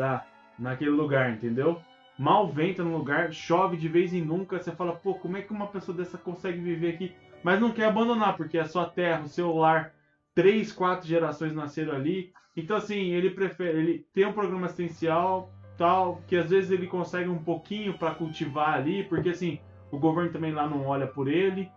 naquele 0.58 0.90
lugar, 0.90 1.30
entendeu? 1.30 1.80
Mal 2.20 2.46
venta 2.46 2.84
no 2.84 2.94
lugar, 2.94 3.32
chove 3.32 3.78
de 3.78 3.88
vez 3.88 4.12
em 4.12 4.20
nunca. 4.20 4.58
Você 4.58 4.70
fala, 4.72 4.92
pô, 4.94 5.14
como 5.14 5.38
é 5.38 5.40
que 5.40 5.54
uma 5.54 5.68
pessoa 5.68 5.96
dessa 5.96 6.18
consegue 6.18 6.60
viver 6.60 6.92
aqui? 6.92 7.14
Mas 7.42 7.58
não 7.58 7.72
quer 7.72 7.86
abandonar, 7.86 8.36
porque 8.36 8.58
é 8.58 8.64
sua 8.66 8.84
terra, 8.84 9.22
o 9.22 9.26
seu 9.26 9.56
lar 9.56 9.94
três, 10.34 10.70
quatro 10.70 11.08
gerações 11.08 11.54
nasceram 11.54 11.94
ali. 11.94 12.30
Então, 12.54 12.76
assim, 12.76 13.12
ele 13.12 13.30
prefere. 13.30 13.78
Ele 13.78 14.06
tem 14.12 14.26
um 14.26 14.34
programa 14.34 14.66
assistencial, 14.66 15.50
tal, 15.78 16.20
que 16.26 16.36
às 16.36 16.50
vezes 16.50 16.70
ele 16.70 16.86
consegue 16.86 17.30
um 17.30 17.42
pouquinho 17.42 17.96
para 17.96 18.14
cultivar 18.14 18.74
ali, 18.74 19.02
porque 19.04 19.30
assim, 19.30 19.58
o 19.90 19.98
governo 19.98 20.30
também 20.30 20.52
lá 20.52 20.68
não 20.68 20.84
olha 20.86 21.06
por 21.06 21.26
ele. 21.26 21.70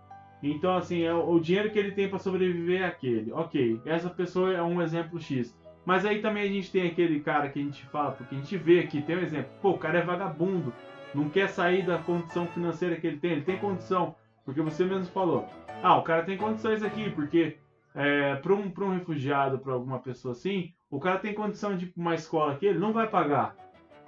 Então, 0.44 0.76
assim, 0.76 1.04
é 1.04 1.14
o 1.14 1.36
o 1.36 1.40
dinheiro 1.40 1.72
que 1.72 1.80
ele 1.80 1.94
tem 1.94 2.10
para 2.10 2.20
sobreviver 2.20 2.82
é 2.82 2.86
aquele. 2.86 3.32
Ok, 3.32 3.80
essa 3.86 4.10
pessoa 4.10 4.52
é 4.52 4.62
um 4.62 4.82
exemplo 4.82 5.22
X. 5.22 5.58
Mas 5.86 6.06
aí 6.06 6.22
também 6.22 6.44
a 6.44 6.52
gente 6.52 6.72
tem 6.72 6.88
aquele 6.88 7.20
cara 7.20 7.50
que 7.50 7.60
a 7.60 7.62
gente 7.64 7.86
fala, 7.88 8.12
porque 8.12 8.36
a 8.36 8.38
gente 8.38 8.56
vê 8.58 8.80
aqui, 8.80 9.02
tem 9.02 9.18
um 9.18 9.22
exemplo. 9.22 9.52
Pô, 9.62 9.72
o 9.72 9.78
cara 9.78 10.00
é 10.00 10.02
vagabundo. 10.02 10.74
não 11.14 11.30
quer 11.30 11.48
sair 11.50 11.86
da 11.86 11.98
condição 12.00 12.48
financeira 12.48 12.96
que 12.96 13.06
ele 13.06 13.18
tem. 13.18 13.34
Ele 13.34 13.42
tem 13.42 13.58
condição, 13.58 14.16
porque 14.46 14.62
você 14.62 14.84
mesmo 14.86 15.06
falou. 15.08 15.46
Ah, 15.84 15.98
o 15.98 16.02
cara 16.04 16.24
tem 16.24 16.38
condições 16.38 16.82
aqui, 16.82 17.10
porque 17.12 17.58
é, 17.94 18.36
para 18.36 18.54
um, 18.54 18.72
pra 18.72 18.86
um 18.86 18.94
refugiado, 18.94 19.60
para 19.60 19.74
alguma 19.74 20.00
pessoa 20.00 20.32
assim, 20.32 20.74
o 20.90 21.00
cara 21.00 21.20
tem 21.20 21.34
condição 21.34 21.76
de 21.78 21.86
ir 21.86 21.90
pra 21.90 22.02
uma 22.02 22.16
escola 22.16 22.54
aqui, 22.54 22.66
ele 22.66 22.80
não 22.80 22.92
vai 22.94 23.08
pagar. 23.08 23.56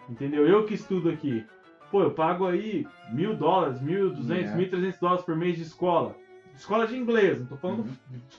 Entendeu? 0.09 0.47
Eu 0.47 0.65
que 0.65 0.73
estudo 0.73 1.09
aqui. 1.09 1.45
Pô, 1.91 2.01
eu 2.01 2.11
pago 2.11 2.47
aí 2.47 2.87
mil 3.11 3.35
dólares, 3.35 3.79
mil 3.81 4.09
duzentos, 4.11 4.51
É. 4.51 4.55
mil 4.55 4.69
trezentos 4.69 4.99
dólares 4.99 5.23
por 5.25 5.35
mês 5.35 5.57
de 5.57 5.63
escola. 5.63 6.15
Escola 6.55 6.87
de 6.87 6.95
inglês, 6.97 7.39
não 7.39 7.47
tô 7.47 7.57
falando, 7.57 7.85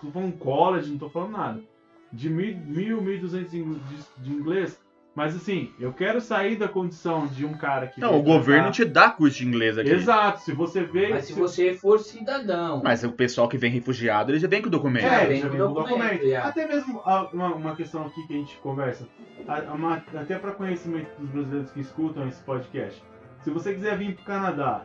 tô 0.01 0.11
falando 0.11 0.39
college, 0.39 0.91
não 0.91 0.99
tô 0.99 1.09
falando 1.11 1.33
nada. 1.33 1.61
De 2.13 2.31
mil, 2.31 2.57
mil, 3.03 3.13
e 3.13 3.19
duzentos 3.19 3.51
de, 3.51 3.63
de 4.19 4.31
inglês. 4.33 4.79
Mas 5.15 5.35
assim, 5.35 5.73
eu 5.81 5.95
quero 5.95 6.21
sair 6.21 6.57
da 6.57 6.69
condição 6.69 7.27
de 7.27 7.47
um 7.47 7.55
cara 7.55 7.87
que. 7.87 7.99
Não, 7.99 8.19
o 8.19 8.23
governo 8.23 8.71
te 8.71 8.85
dá 8.85 9.09
curso 9.11 9.39
de 9.39 9.47
inglês 9.47 9.79
aqui. 9.79 9.89
Exato, 9.91 10.41
se 10.43 10.53
você 10.53 10.83
veio. 10.85 11.15
Mas 11.15 11.25
se 11.25 11.33
você 11.33 11.73
for 11.73 11.99
cidadão, 11.99 12.83
Mas 12.85 13.03
o 13.03 13.11
pessoal 13.11 13.49
que 13.49 13.57
vem 13.57 13.71
refugiado, 13.71 14.31
ele 14.31 14.39
já 14.39 14.47
vem 14.47 14.61
com 14.61 14.69
o 14.69 14.71
documento. 14.71 15.05
Já 15.05 15.23
É, 15.23 15.27
vem 15.27 15.41
com 15.41 15.49
vem 15.49 15.59
com 15.59 15.73
documento, 15.73 15.99
documento. 16.01 16.29
já. 16.29 16.45
Até 16.45 16.69
mesmo 16.69 17.01
ah, 17.07 17.31
uma, 17.33 17.55
uma 17.55 17.75
questão 17.75 18.05
aqui 18.07 18.27
que 18.27 18.35
a 18.35 18.37
gente 18.37 18.57
conversa, 18.59 19.09
a- 19.49 19.73
uma- 19.73 20.03
até 20.15 20.39
para 20.39 20.53
conhecimento 20.53 21.09
dos 21.19 21.31
brasileiros 21.31 21.71
que 21.71 21.81
escutam 21.81 22.29
esse 22.29 22.43
podcast. 22.43 23.03
Se 23.43 23.51
você 23.51 23.73
quiser 23.73 23.97
vir 23.97 24.15
para 24.17 24.23
o 24.23 24.27
Canadá 24.27 24.83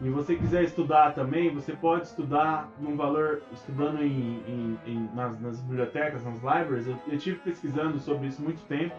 e 0.00 0.08
você 0.10 0.34
quiser 0.36 0.64
estudar 0.64 1.14
também, 1.14 1.54
você 1.54 1.72
pode 1.72 2.06
estudar 2.06 2.68
num 2.80 2.96
valor, 2.96 3.42
estudando 3.52 4.02
em, 4.02 4.40
em- 4.46 4.78
em- 4.86 5.08
nas, 5.14 5.40
nas 5.40 5.60
bibliotecas, 5.60 6.24
nas 6.24 6.34
libraries. 6.36 6.86
Eu, 6.86 6.96
eu 7.06 7.18
tive 7.18 7.38
pesquisando 7.38 7.98
sobre 8.00 8.26
isso 8.26 8.42
muito 8.42 8.60
tempo. 8.66 8.94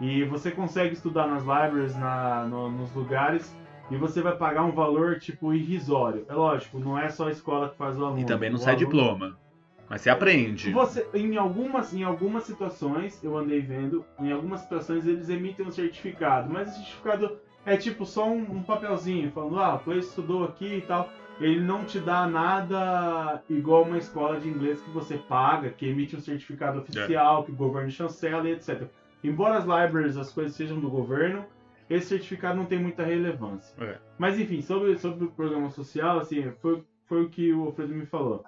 E 0.00 0.24
você 0.24 0.50
consegue 0.50 0.94
estudar 0.94 1.26
nas 1.26 1.42
libraries, 1.42 1.96
na, 1.96 2.44
no- 2.46 2.70
nos 2.70 2.92
lugares, 2.94 3.54
e 3.90 3.96
você 3.96 4.22
vai 4.22 4.36
pagar 4.36 4.62
um 4.64 4.72
valor 4.72 5.18
tipo 5.18 5.52
irrisório. 5.52 6.24
É 6.28 6.34
lógico, 6.34 6.78
não 6.78 6.98
é 6.98 7.08
só 7.08 7.28
a 7.28 7.30
escola 7.30 7.70
que 7.70 7.76
faz 7.76 7.98
o 7.98 8.04
aluno. 8.04 8.20
E 8.20 8.24
também 8.24 8.50
não 8.50 8.56
O 8.56 8.60
sai 8.60 8.74
aluno- 8.74 8.86
diploma. 8.88 9.36
Mas 9.88 10.02
você 10.02 10.10
aprende. 10.10 10.70
você, 10.72 11.04
em, 11.14 11.36
algumas, 11.36 11.92
em 11.92 12.04
algumas 12.04 12.44
situações, 12.44 13.18
eu 13.24 13.36
andei 13.36 13.60
vendo, 13.60 14.04
em 14.20 14.30
algumas 14.30 14.60
situações 14.60 15.04
eles 15.04 15.28
emitem 15.28 15.66
um 15.66 15.70
certificado, 15.72 16.48
mas 16.48 16.68
esse 16.68 16.76
certificado 16.78 17.38
é 17.64 17.76
tipo 17.76 18.06
só 18.06 18.28
um, 18.28 18.40
um 18.40 18.62
papelzinho, 18.62 19.30
falando, 19.30 19.58
ah, 19.58 19.74
o 19.74 19.78
Cleiton 19.80 20.06
estudou 20.06 20.44
aqui 20.44 20.76
e 20.76 20.80
tal. 20.82 21.10
Ele 21.40 21.60
não 21.60 21.84
te 21.84 21.98
dá 21.98 22.26
nada 22.26 23.42
igual 23.48 23.84
uma 23.84 23.96
escola 23.96 24.38
de 24.38 24.48
inglês 24.48 24.80
que 24.80 24.90
você 24.90 25.16
paga, 25.16 25.70
que 25.70 25.86
emite 25.86 26.14
um 26.14 26.20
certificado 26.20 26.80
oficial, 26.80 27.44
que 27.44 27.52
o 27.52 27.56
governo 27.56 27.90
chancela 27.90 28.48
e 28.48 28.52
etc. 28.52 28.88
Embora 29.24 29.56
as 29.56 29.64
libraries, 29.64 30.16
as 30.16 30.32
coisas 30.32 30.54
sejam 30.54 30.78
do 30.78 30.90
governo, 30.90 31.46
esse 31.88 32.08
certificado 32.08 32.56
não 32.56 32.66
tem 32.66 32.78
muita 32.78 33.04
relevância. 33.04 33.74
É. 33.82 33.98
Mas 34.18 34.38
enfim, 34.38 34.60
sobre, 34.60 34.96
sobre 34.98 35.24
o 35.24 35.30
programa 35.30 35.70
social, 35.70 36.20
assim, 36.20 36.50
foi, 36.60 36.84
foi 37.06 37.24
o 37.24 37.30
que 37.30 37.52
o 37.52 37.64
Alfredo 37.64 37.94
me 37.94 38.06
falou. 38.06 38.44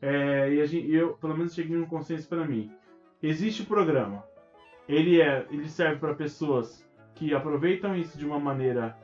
É, 0.00 0.52
e 0.52 0.60
a 0.60 0.66
gente, 0.66 0.90
eu, 0.92 1.14
pelo 1.14 1.36
menos, 1.36 1.54
cheguei 1.54 1.76
num 1.76 1.86
consenso 1.86 2.28
para 2.28 2.44
mim. 2.44 2.70
Existe 3.22 3.62
o 3.62 3.66
programa. 3.66 4.22
Ele 4.88 5.20
é, 5.20 5.44
ele 5.50 5.68
serve 5.68 5.98
para 5.98 6.14
pessoas 6.14 6.87
que 7.18 7.34
aproveitam 7.34 7.96
isso 7.96 8.16
de 8.16 8.24
uma 8.24 8.38
maneira, 8.38 8.96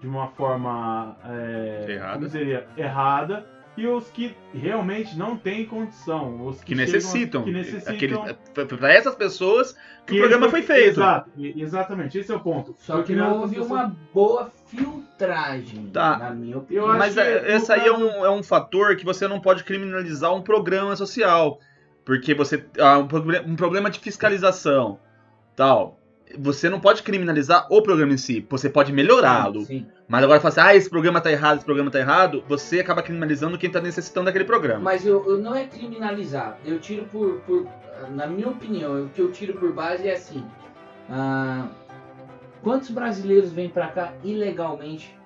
de 0.00 0.06
uma 0.08 0.28
forma, 0.28 1.16
é, 1.24 1.86
Errada. 1.90 2.14
como 2.14 2.28
seria, 2.28 2.66
errada, 2.76 3.46
e 3.76 3.86
os 3.86 4.10
que 4.10 4.34
realmente 4.52 5.16
não 5.16 5.36
têm 5.36 5.64
condição, 5.66 6.46
os 6.46 6.58
que, 6.60 6.66
Que 6.68 6.74
necessitam. 6.74 7.44
que 7.44 7.52
necessitam 7.52 7.94
Aquele, 7.94 8.76
para 8.76 8.92
essas 8.92 9.14
pessoas 9.14 9.76
que, 10.06 10.12
o 10.12 10.14
ele 10.14 10.20
programa 10.20 10.48
foi 10.50 10.62
feito. 10.62 11.00
Exato, 11.00 11.30
exatamente, 11.38 12.18
esse 12.18 12.32
é 12.32 12.34
o 12.34 12.40
ponto. 12.40 12.74
só 12.78 12.94
Foi 12.94 13.04
que 13.04 13.14
não 13.14 13.40
houve 13.40 13.56
pessoas- 13.56 13.70
uma 13.70 13.96
boa 14.12 14.50
filtragem, 14.66 15.86
Tá. 15.92 16.18
na 16.18 16.30
minha 16.30 16.54
Eu 16.54 16.58
opinião. 16.60 16.88
acho 16.88 16.98
Mas 16.98 17.14
que 17.14 17.20
é, 17.20 17.40
no 17.42 17.48
esse 17.48 17.72
aí 17.72 17.86
é 17.86 17.92
um, 17.92 18.24
é 18.24 18.30
um 18.30 18.42
fator 18.42 18.96
que 18.96 19.04
você 19.04 19.28
não 19.28 19.40
pode 19.40 19.64
criminalizar 19.64 20.34
um 20.34 20.42
programa 20.42 20.96
social. 20.96 21.58
Porque 22.04 22.34
você. 22.34 22.64
ah, 22.80 22.98
um, 22.98 23.06
um 23.52 23.56
problema 23.56 23.90
de 23.90 24.00
fiscalização. 24.00 24.98
Tal. 25.54 25.99
Você 26.38 26.68
não 26.68 26.80
pode 26.80 27.02
criminalizar 27.02 27.66
o 27.70 27.82
programa 27.82 28.12
em 28.12 28.16
si. 28.16 28.46
Você 28.48 28.68
pode 28.68 28.92
melhorá-lo. 28.92 29.66
Mas 30.08 30.24
agora 30.24 30.40
falar 30.40 30.50
assim, 30.50 30.60
ah, 30.60 30.76
esse 30.76 30.90
programa 30.90 31.20
tá 31.20 31.30
errado, 31.30 31.56
esse 31.56 31.64
programa 31.64 31.90
tá 31.90 31.98
errado, 31.98 32.44
você 32.48 32.80
acaba 32.80 33.02
criminalizando 33.02 33.56
quem 33.58 33.70
tá 33.70 33.80
necessitando 33.80 34.26
daquele 34.26 34.44
programa. 34.44 34.80
Mas 34.80 35.06
eu, 35.06 35.24
eu 35.28 35.38
não 35.38 35.54
é 35.54 35.66
criminalizar. 35.66 36.58
Eu 36.64 36.78
tiro 36.80 37.04
por, 37.06 37.40
por. 37.40 37.66
Na 38.10 38.26
minha 38.26 38.48
opinião, 38.48 39.04
o 39.04 39.08
que 39.10 39.20
eu 39.20 39.30
tiro 39.30 39.54
por 39.54 39.72
base 39.72 40.08
é 40.08 40.14
assim. 40.14 40.44
ah, 41.08 41.68
quantos 42.62 42.90
brasileiros 42.90 43.52
vêm 43.52 43.68
pra 43.68 43.88
cá 43.88 44.12
ilegalmente 44.24 45.16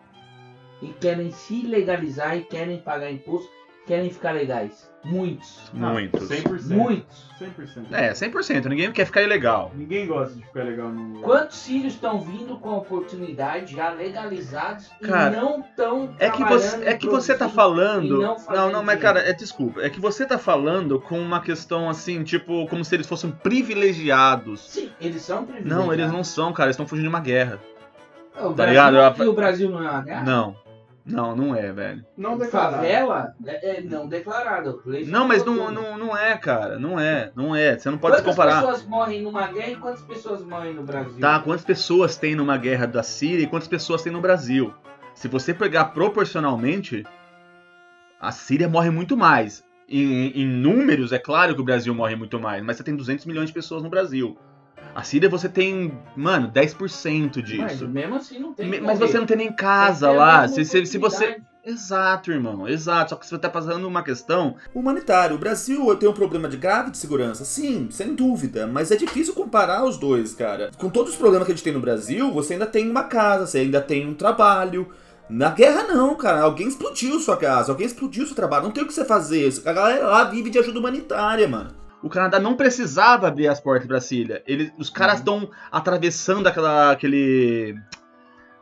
e 0.82 0.88
querem 0.88 1.30
se 1.30 1.62
legalizar 1.66 2.36
e 2.36 2.42
querem 2.42 2.78
pagar 2.78 3.10
imposto, 3.10 3.48
querem 3.86 4.10
ficar 4.10 4.32
legais? 4.32 4.90
Muitos. 5.04 5.70
Ah, 5.74 5.92
Muitos. 5.92 6.28
100%. 6.28 6.68
Muitos. 6.70 7.26
100%. 7.38 7.92
É, 7.92 8.12
100%. 8.12 8.64
Ninguém 8.66 8.90
quer 8.90 9.04
ficar 9.04 9.22
ilegal. 9.22 9.70
Ninguém 9.74 10.06
gosta 10.06 10.34
de 10.34 10.42
ficar 10.42 10.62
legal 10.64 10.88
no. 10.88 11.20
Quantos 11.20 11.58
sírios 11.58 11.92
estão 11.92 12.20
vindo 12.20 12.56
com 12.56 12.70
oportunidade 12.70 13.76
já 13.76 13.90
legalizados 13.90 14.90
Cara, 15.02 15.36
e 15.36 15.40
não 15.40 15.60
estão 15.60 16.14
É 16.18 16.30
que 16.30 16.42
você, 16.42 16.84
é 16.84 16.94
que 16.94 17.06
você 17.06 17.34
tá 17.36 17.48
falando. 17.48 18.18
Não, 18.48 18.72
não, 18.72 18.82
mas 18.82 18.98
cara, 18.98 19.20
é 19.20 19.32
desculpa. 19.32 19.82
É 19.82 19.90
que 19.90 20.00
você 20.00 20.24
tá 20.24 20.38
falando 20.38 20.98
com 20.98 21.18
uma 21.20 21.40
questão 21.40 21.88
assim, 21.88 22.24
tipo, 22.24 22.66
como 22.68 22.84
se 22.84 22.94
eles 22.94 23.06
fossem 23.06 23.30
privilegiados. 23.30 24.70
Sim, 24.70 24.90
eles 25.00 25.20
são 25.20 25.44
privilegiados. 25.44 25.86
Não, 25.86 25.92
eles 25.92 26.10
não 26.10 26.24
são, 26.24 26.52
cara. 26.52 26.68
Eles 26.68 26.74
estão 26.74 26.86
fugindo 26.86 27.04
de 27.04 27.10
uma 27.10 27.20
guerra. 27.20 27.60
O 28.36 28.48
tá 28.48 28.48
Brasil, 28.50 28.72
ligado? 28.72 29.24
E 29.24 29.28
o 29.28 29.32
Brasil 29.32 29.70
não 29.70 29.78
é 29.78 29.90
uma 29.90 30.02
guerra? 30.02 30.22
Não. 30.24 30.63
Não, 31.04 31.36
não 31.36 31.54
é, 31.54 31.70
velho. 31.70 32.04
Não 32.16 32.38
declarado. 32.38 32.76
Favela 32.76 33.34
é, 33.44 33.76
é 33.76 33.80
não 33.82 34.08
declarado. 34.08 34.80
Leis 34.86 35.06
Não, 35.06 35.28
mas 35.28 35.44
não, 35.44 35.70
não, 35.70 35.98
não 35.98 36.16
é, 36.16 36.36
cara. 36.38 36.78
Não 36.78 36.98
é. 36.98 37.30
Não 37.36 37.54
é. 37.54 37.78
Você 37.78 37.90
não 37.90 37.98
pode 37.98 38.16
se 38.16 38.22
Quantas 38.22 38.36
comparar. 38.36 38.60
pessoas 38.60 38.86
morrem 38.86 39.20
numa 39.20 39.46
guerra 39.48 39.70
e 39.72 39.76
quantas 39.76 40.02
pessoas 40.02 40.42
morrem 40.42 40.72
no 40.72 40.82
Brasil? 40.82 41.20
Tá, 41.20 41.38
quantas 41.40 41.64
pessoas 41.64 42.16
tem 42.16 42.34
numa 42.34 42.56
guerra 42.56 42.86
da 42.86 43.02
Síria 43.02 43.44
e 43.44 43.46
quantas 43.46 43.68
pessoas 43.68 44.02
tem 44.02 44.10
no 44.12 44.20
Brasil? 44.22 44.72
Se 45.14 45.28
você 45.28 45.52
pegar 45.52 45.86
proporcionalmente, 45.86 47.04
a 48.18 48.32
Síria 48.32 48.68
morre 48.68 48.90
muito 48.90 49.16
mais. 49.16 49.62
Em, 49.86 50.30
em 50.30 50.46
números, 50.46 51.12
é 51.12 51.18
claro 51.18 51.54
que 51.54 51.60
o 51.60 51.64
Brasil 51.64 51.94
morre 51.94 52.16
muito 52.16 52.40
mais, 52.40 52.64
mas 52.64 52.78
você 52.78 52.82
tem 52.82 52.96
200 52.96 53.26
milhões 53.26 53.48
de 53.48 53.52
pessoas 53.52 53.82
no 53.82 53.90
Brasil. 53.90 54.38
A 54.94 55.02
Síria 55.02 55.28
você 55.28 55.48
tem, 55.48 55.98
mano, 56.16 56.50
10% 56.52 57.36
Mas 57.36 57.44
disso. 57.44 57.88
mesmo 57.88 58.14
assim 58.14 58.38
não 58.38 58.52
tem 58.52 58.68
Me- 58.68 58.80
Mas 58.80 58.98
você 58.98 59.18
não 59.18 59.26
tem 59.26 59.36
nem 59.36 59.48
Tem 59.48 59.56
casa 59.56 60.08
a 60.08 60.12
lá. 60.12 60.48
Se, 60.48 60.64
se, 60.64 60.86
se 60.86 60.98
você. 60.98 61.40
Exato, 61.66 62.30
irmão, 62.30 62.68
exato. 62.68 63.10
Só 63.10 63.16
que 63.16 63.26
você 63.26 63.38
tá 63.38 63.48
passando 63.48 63.88
uma 63.88 64.02
questão. 64.02 64.54
Humanitário. 64.74 65.34
O 65.34 65.38
Brasil 65.38 65.96
tem 65.96 66.08
um 66.08 66.12
problema 66.12 66.46
de 66.48 66.58
grave 66.58 66.90
de 66.90 66.98
segurança, 66.98 67.44
sim, 67.44 67.88
sem 67.90 68.14
dúvida. 68.14 68.66
Mas 68.66 68.90
é 68.90 68.96
difícil 68.96 69.34
comparar 69.34 69.82
os 69.84 69.96
dois, 69.96 70.34
cara. 70.34 70.70
Com 70.76 70.90
todos 70.90 71.12
os 71.12 71.18
problemas 71.18 71.46
que 71.46 71.52
a 71.52 71.54
gente 71.56 71.64
tem 71.64 71.72
no 71.72 71.80
Brasil, 71.80 72.30
você 72.30 72.52
ainda 72.52 72.66
tem 72.66 72.88
uma 72.88 73.04
casa, 73.04 73.46
você 73.46 73.58
ainda 73.60 73.80
tem 73.80 74.06
um 74.06 74.14
trabalho. 74.14 74.88
Na 75.28 75.48
guerra, 75.50 75.84
não, 75.84 76.14
cara. 76.14 76.42
Alguém 76.42 76.68
explodiu 76.68 77.18
sua 77.18 77.36
casa, 77.38 77.72
alguém 77.72 77.86
explodiu 77.86 78.26
seu 78.26 78.36
trabalho. 78.36 78.64
Não 78.64 78.70
tem 78.70 78.84
o 78.84 78.86
que 78.86 78.92
você 78.92 79.04
fazer. 79.04 79.50
A 79.64 79.72
galera 79.72 80.06
lá 80.06 80.24
vive 80.24 80.50
de 80.50 80.58
ajuda 80.58 80.78
humanitária, 80.78 81.48
mano. 81.48 81.70
O 82.04 82.08
Canadá 82.10 82.38
não 82.38 82.54
precisava 82.54 83.26
abrir 83.26 83.48
as 83.48 83.58
portas 83.58 83.86
pra 83.88 84.00
Síria. 84.00 84.42
Ele, 84.46 84.72
os 84.78 84.90
caras 84.90 85.18
estão 85.18 85.48
atravessando 85.72 86.46
aquela, 86.46 86.92
aquele. 86.92 87.74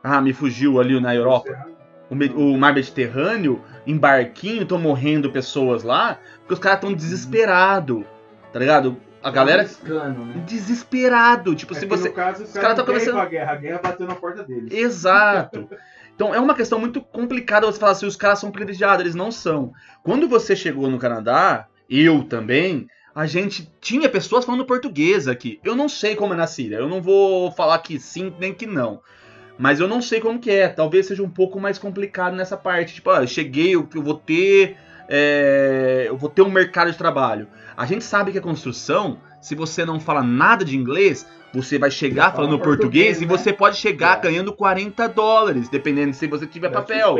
Ah, 0.03 0.21
me 0.21 0.33
fugiu 0.33 0.81
ali 0.81 0.99
na 1.01 1.15
Europa. 1.15 1.67
O, 2.09 2.15
o 2.55 2.59
mar 2.59 2.73
Mediterrâneo, 2.75 3.61
em 3.87 3.97
barquinho, 3.97 4.63
estão 4.63 4.79
morrendo 4.79 5.31
pessoas 5.33 5.83
lá, 5.83 6.19
porque 6.41 6.55
os 6.55 6.59
caras 6.61 6.79
estão 6.79 6.93
desesperados. 6.95 8.05
Tá 8.53 8.59
ligado? 8.59 8.97
A 9.23 9.31
galera. 9.31 9.63
Arriscando, 9.63 10.25
né? 10.25 10.43
Desesperado. 10.47 11.55
Tipo, 11.55 11.75
É 11.75 11.79
se 11.81 11.87
você. 11.87 12.09
no 12.11 12.15
caso, 12.15 12.45
os 12.45 12.53
caras 12.53 12.63
caras 12.63 12.77
tão 12.77 12.85
não 12.87 12.93
querem 12.93 13.01
começando- 13.07 13.21
pra 13.21 13.25
guerra. 13.31 13.53
A 13.53 13.57
guerra 13.57 13.81
bateu 13.83 14.07
na 14.07 14.15
porta 14.15 14.45
deles. 14.45 14.73
Exato. 14.73 15.69
Então 16.15 16.35
é 16.35 16.39
uma 16.39 16.55
questão 16.55 16.79
muito 16.79 17.01
complicada 17.01 17.67
você 17.67 17.79
falar 17.81 17.95
se 17.95 18.05
os 18.05 18.17
caras 18.17 18.39
são 18.39 18.51
privilegiados, 18.53 19.01
eles 19.01 19.15
não 19.15 19.33
são. 19.33 19.73
Quando 20.05 20.29
você 20.29 20.55
chegou 20.55 20.89
no 20.91 20.99
Canadá, 20.99 21.67
eu 21.89 22.23
também, 22.23 22.87
a 23.15 23.27
gente 23.27 23.71
tinha 23.81 24.09
pessoas 24.09 24.45
falando 24.45 24.65
português 24.65 25.29
aqui. 25.29 25.61
Eu 25.65 25.75
não 25.77 25.89
sei 25.89 26.15
como 26.15 26.33
é 26.35 26.37
na 26.37 26.47
Síria, 26.47 26.77
eu 26.77 26.89
não 26.89 27.03
vou 27.03 27.51
falar 27.53 27.79
que 27.79 27.99
sim 27.99 28.33
nem 28.39 28.55
que 28.55 28.67
não. 28.67 29.01
Mas 29.59 29.81
eu 29.81 29.87
não 29.87 30.01
sei 30.01 30.19
como 30.21 30.41
que 30.41 30.51
é, 30.51 30.69
talvez 30.69 31.07
seja 31.07 31.23
um 31.23 31.29
pouco 31.31 31.61
mais 31.61 31.79
complicado 31.79 32.35
nessa 32.35 32.57
parte. 32.57 32.95
Tipo, 32.95 33.11
ah, 33.11 33.23
eu 33.23 33.27
cheguei, 33.27 33.75
eu 33.75 33.87
eu 33.95 34.03
vou 34.03 34.15
ter. 34.15 34.77
é, 35.09 36.07
eu 36.09 36.17
vou 36.17 36.31
ter 36.31 36.43
um 36.43 36.51
mercado 36.51 36.91
de 36.91 36.97
trabalho. 36.97 37.47
A 37.77 37.85
gente 37.85 38.03
sabe 38.03 38.33
que 38.33 38.39
a 38.39 38.43
construção, 38.43 39.21
se 39.41 39.55
você 39.55 39.85
não 39.85 40.01
fala 40.01 40.23
nada 40.23 40.65
de 40.65 40.77
inglês, 40.77 41.27
você 41.53 41.79
vai 41.79 41.91
chegar 41.91 42.33
Fala 42.33 42.37
falando 42.37 42.59
português, 42.59 43.19
português, 43.19 43.23
e 43.23 43.27
né? 43.27 43.29
você 43.29 43.53
pode 43.53 43.77
chegar 43.77 44.19
É. 44.19 44.21
ganhando 44.23 44.53
40 44.55 45.07
dólares, 45.09 45.69
dependendo 45.69 46.15
se 46.15 46.27
você 46.27 46.47
tiver 46.47 46.71
papel. 46.71 47.17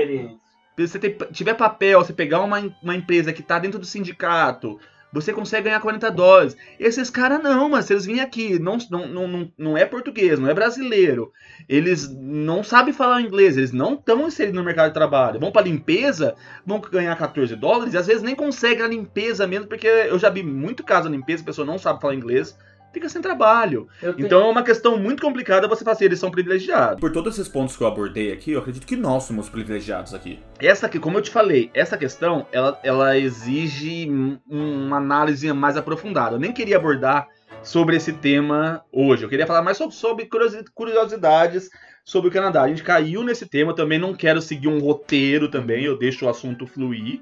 Se 0.79 0.89
você 0.89 0.99
tiver 1.33 1.55
papel, 1.55 2.03
você 2.03 2.15
pegar 2.15 2.41
uma, 2.41 2.59
uma 2.83 2.97
empresa 2.97 3.31
que 3.33 3.43
tá 3.43 3.59
dentro 3.59 3.79
do 3.79 3.85
sindicato, 3.85 4.81
você 5.13 5.33
consegue 5.33 5.65
ganhar 5.65 5.81
40 5.81 6.11
dólares. 6.11 6.57
Esses 6.81 7.11
caras 7.11 7.43
não, 7.43 7.69
mas 7.69 7.91
eles 7.91 8.07
virem 8.07 8.23
aqui, 8.23 8.59
não, 8.59 8.79
não, 8.91 9.29
não, 9.29 9.53
não 9.59 9.77
é 9.77 9.85
português, 9.85 10.39
não 10.39 10.49
é 10.49 10.55
brasileiro, 10.55 11.33
eles 11.69 12.09
não 12.09 12.65
sabem 12.65 12.95
falar 12.95 13.21
inglês, 13.21 13.57
eles 13.57 13.73
não 13.73 13.95
estão 13.95 14.27
inseridos 14.27 14.59
no 14.59 14.65
mercado 14.65 14.89
de 14.89 14.95
trabalho, 14.95 15.39
vão 15.39 15.53
para 15.53 15.67
limpeza, 15.67 16.35
vão 16.65 16.81
ganhar 16.81 17.17
14 17.17 17.55
dólares, 17.57 17.95
e 17.95 17.99
às 17.99 18.07
vezes 18.07 18.23
nem 18.23 18.35
conseguem 18.35 18.85
a 18.85 18.89
limpeza 18.89 19.47
mesmo, 19.47 19.67
porque 19.67 19.87
eu 19.87 20.19
já 20.19 20.31
vi 20.31 20.43
muito 20.43 20.83
caso 20.83 21.09
de 21.09 21.17
limpeza, 21.17 21.43
a 21.43 21.47
pessoa 21.47 21.67
não 21.67 21.79
sabe 21.79 22.01
falar 22.01 22.15
inglês, 22.15 22.57
fica 22.93 23.09
sem 23.09 23.21
trabalho. 23.23 23.89
Tenho- 24.01 24.15
Então 24.19 24.41
é 24.47 24.49
uma 24.51 24.63
questão 24.63 24.99
muito 24.99 25.23
complicada 25.23 25.67
você 25.69 25.89
assim, 25.89 26.05
eles 26.05 26.19
são 26.19 26.31
privilegiados. 26.31 27.01
Por 27.01 27.11
todos 27.13 27.35
esses 27.39 27.49
pontos 27.49 27.77
que 27.77 27.83
eu 27.83 27.87
abordei 27.87 28.33
aqui, 28.33 28.53
eu 28.53 28.61
acredito 28.61 28.87
que 28.87 28.97
nós 28.97 29.25
somos 29.25 29.49
privilegiados 29.49 30.15
aqui. 30.15 30.39
Essa 30.59 30.87
aqui, 30.87 30.99
como 30.99 31.19
eu 31.19 31.23
te 31.23 31.31
falei, 31.31 31.71
essa 31.75 31.97
questão, 31.97 32.47
ela, 32.53 32.79
ela 32.83 33.17
exige 33.19 34.09
um- 34.11 34.39
uma 34.49 34.97
análise 34.99 35.53
mais 35.53 35.77
aprofundada. 35.77 36.37
Eu 36.37 36.41
nem 36.41 36.53
queria 36.53 36.77
abordar 36.77 37.27
sobre 37.63 37.97
esse 37.97 38.13
tema 38.13 38.83
hoje. 38.93 39.23
Eu 39.25 39.29
queria 39.29 39.47
falar 39.47 39.63
mais 39.63 39.77
sobre, 39.77 39.95
sobre 39.95 40.27
curiosi- 40.27 40.65
curiosidades 40.75 41.71
sobre 42.05 42.29
o 42.29 42.33
Canadá. 42.33 42.63
A 42.63 42.69
gente 42.69 42.83
caiu 42.83 43.23
nesse 43.23 43.47
tema, 43.47 43.71
eu 43.71 43.77
também 43.77 43.99
não 43.99 44.13
quero 44.15 44.43
seguir 44.43 44.67
um 44.67 44.81
roteiro 44.81 45.49
também, 45.49 45.85
eu 45.85 45.97
deixo 45.97 46.27
o 46.27 46.29
assunto 46.29 46.67
fluir, 46.67 47.21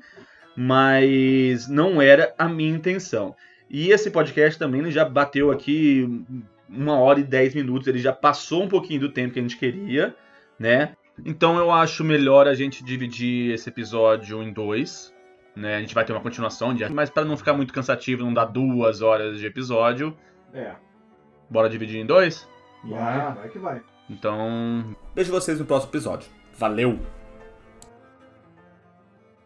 mas 0.57 1.69
não 1.69 2.01
era 2.01 2.33
a 2.39 2.49
minha 2.49 2.75
intenção. 2.75 3.35
E 3.71 3.91
esse 3.91 4.11
podcast 4.11 4.59
também 4.59 4.91
já 4.91 5.05
bateu 5.05 5.51
aqui 5.53 6.25
uma 6.69 6.99
hora 6.99 7.21
e 7.21 7.25
dez 7.25 7.55
minutos, 7.55 7.87
ele 7.89 7.99
já 8.01 8.13
passou 8.13 8.65
um 8.65 8.69
pouquinho 8.69 9.01
do 9.01 9.09
tempo 9.09 9.33
que 9.33 9.39
a 9.39 9.43
gente 9.43 9.57
queria, 9.57 10.15
né? 10.59 10.95
Então 11.25 11.57
eu 11.59 11.71
acho 11.71 12.03
melhor 12.03 12.49
a 12.49 12.55
gente 12.55 12.83
dividir 12.85 13.53
esse 13.55 13.69
episódio 13.69 14.43
em 14.43 14.53
dois. 14.53 15.15
Né? 15.55 15.77
A 15.77 15.81
gente 15.81 15.95
vai 15.95 16.05
ter 16.05 16.13
uma 16.13 16.21
continuação, 16.21 16.73
de- 16.75 16.89
mas 16.89 17.11
para 17.11 17.25
não 17.25 17.37
ficar 17.37 17.53
muito 17.53 17.73
cansativo, 17.75 18.23
não 18.25 18.33
dar 18.33 18.45
duas 18.47 19.03
horas 19.03 19.39
de 19.39 19.47
episódio, 19.47 20.17
É. 20.55 20.75
bora 21.51 21.69
dividir 21.69 22.01
em 22.01 22.07
dois? 22.07 22.49
Vai, 22.85 23.35
vai 23.35 23.49
que 23.49 23.59
vai. 23.59 23.83
Então, 24.09 24.97
Vejo 25.15 25.31
vocês 25.33 25.59
no 25.59 25.67
próximo 25.67 25.91
episódio. 25.91 26.29
Valeu! 26.57 27.20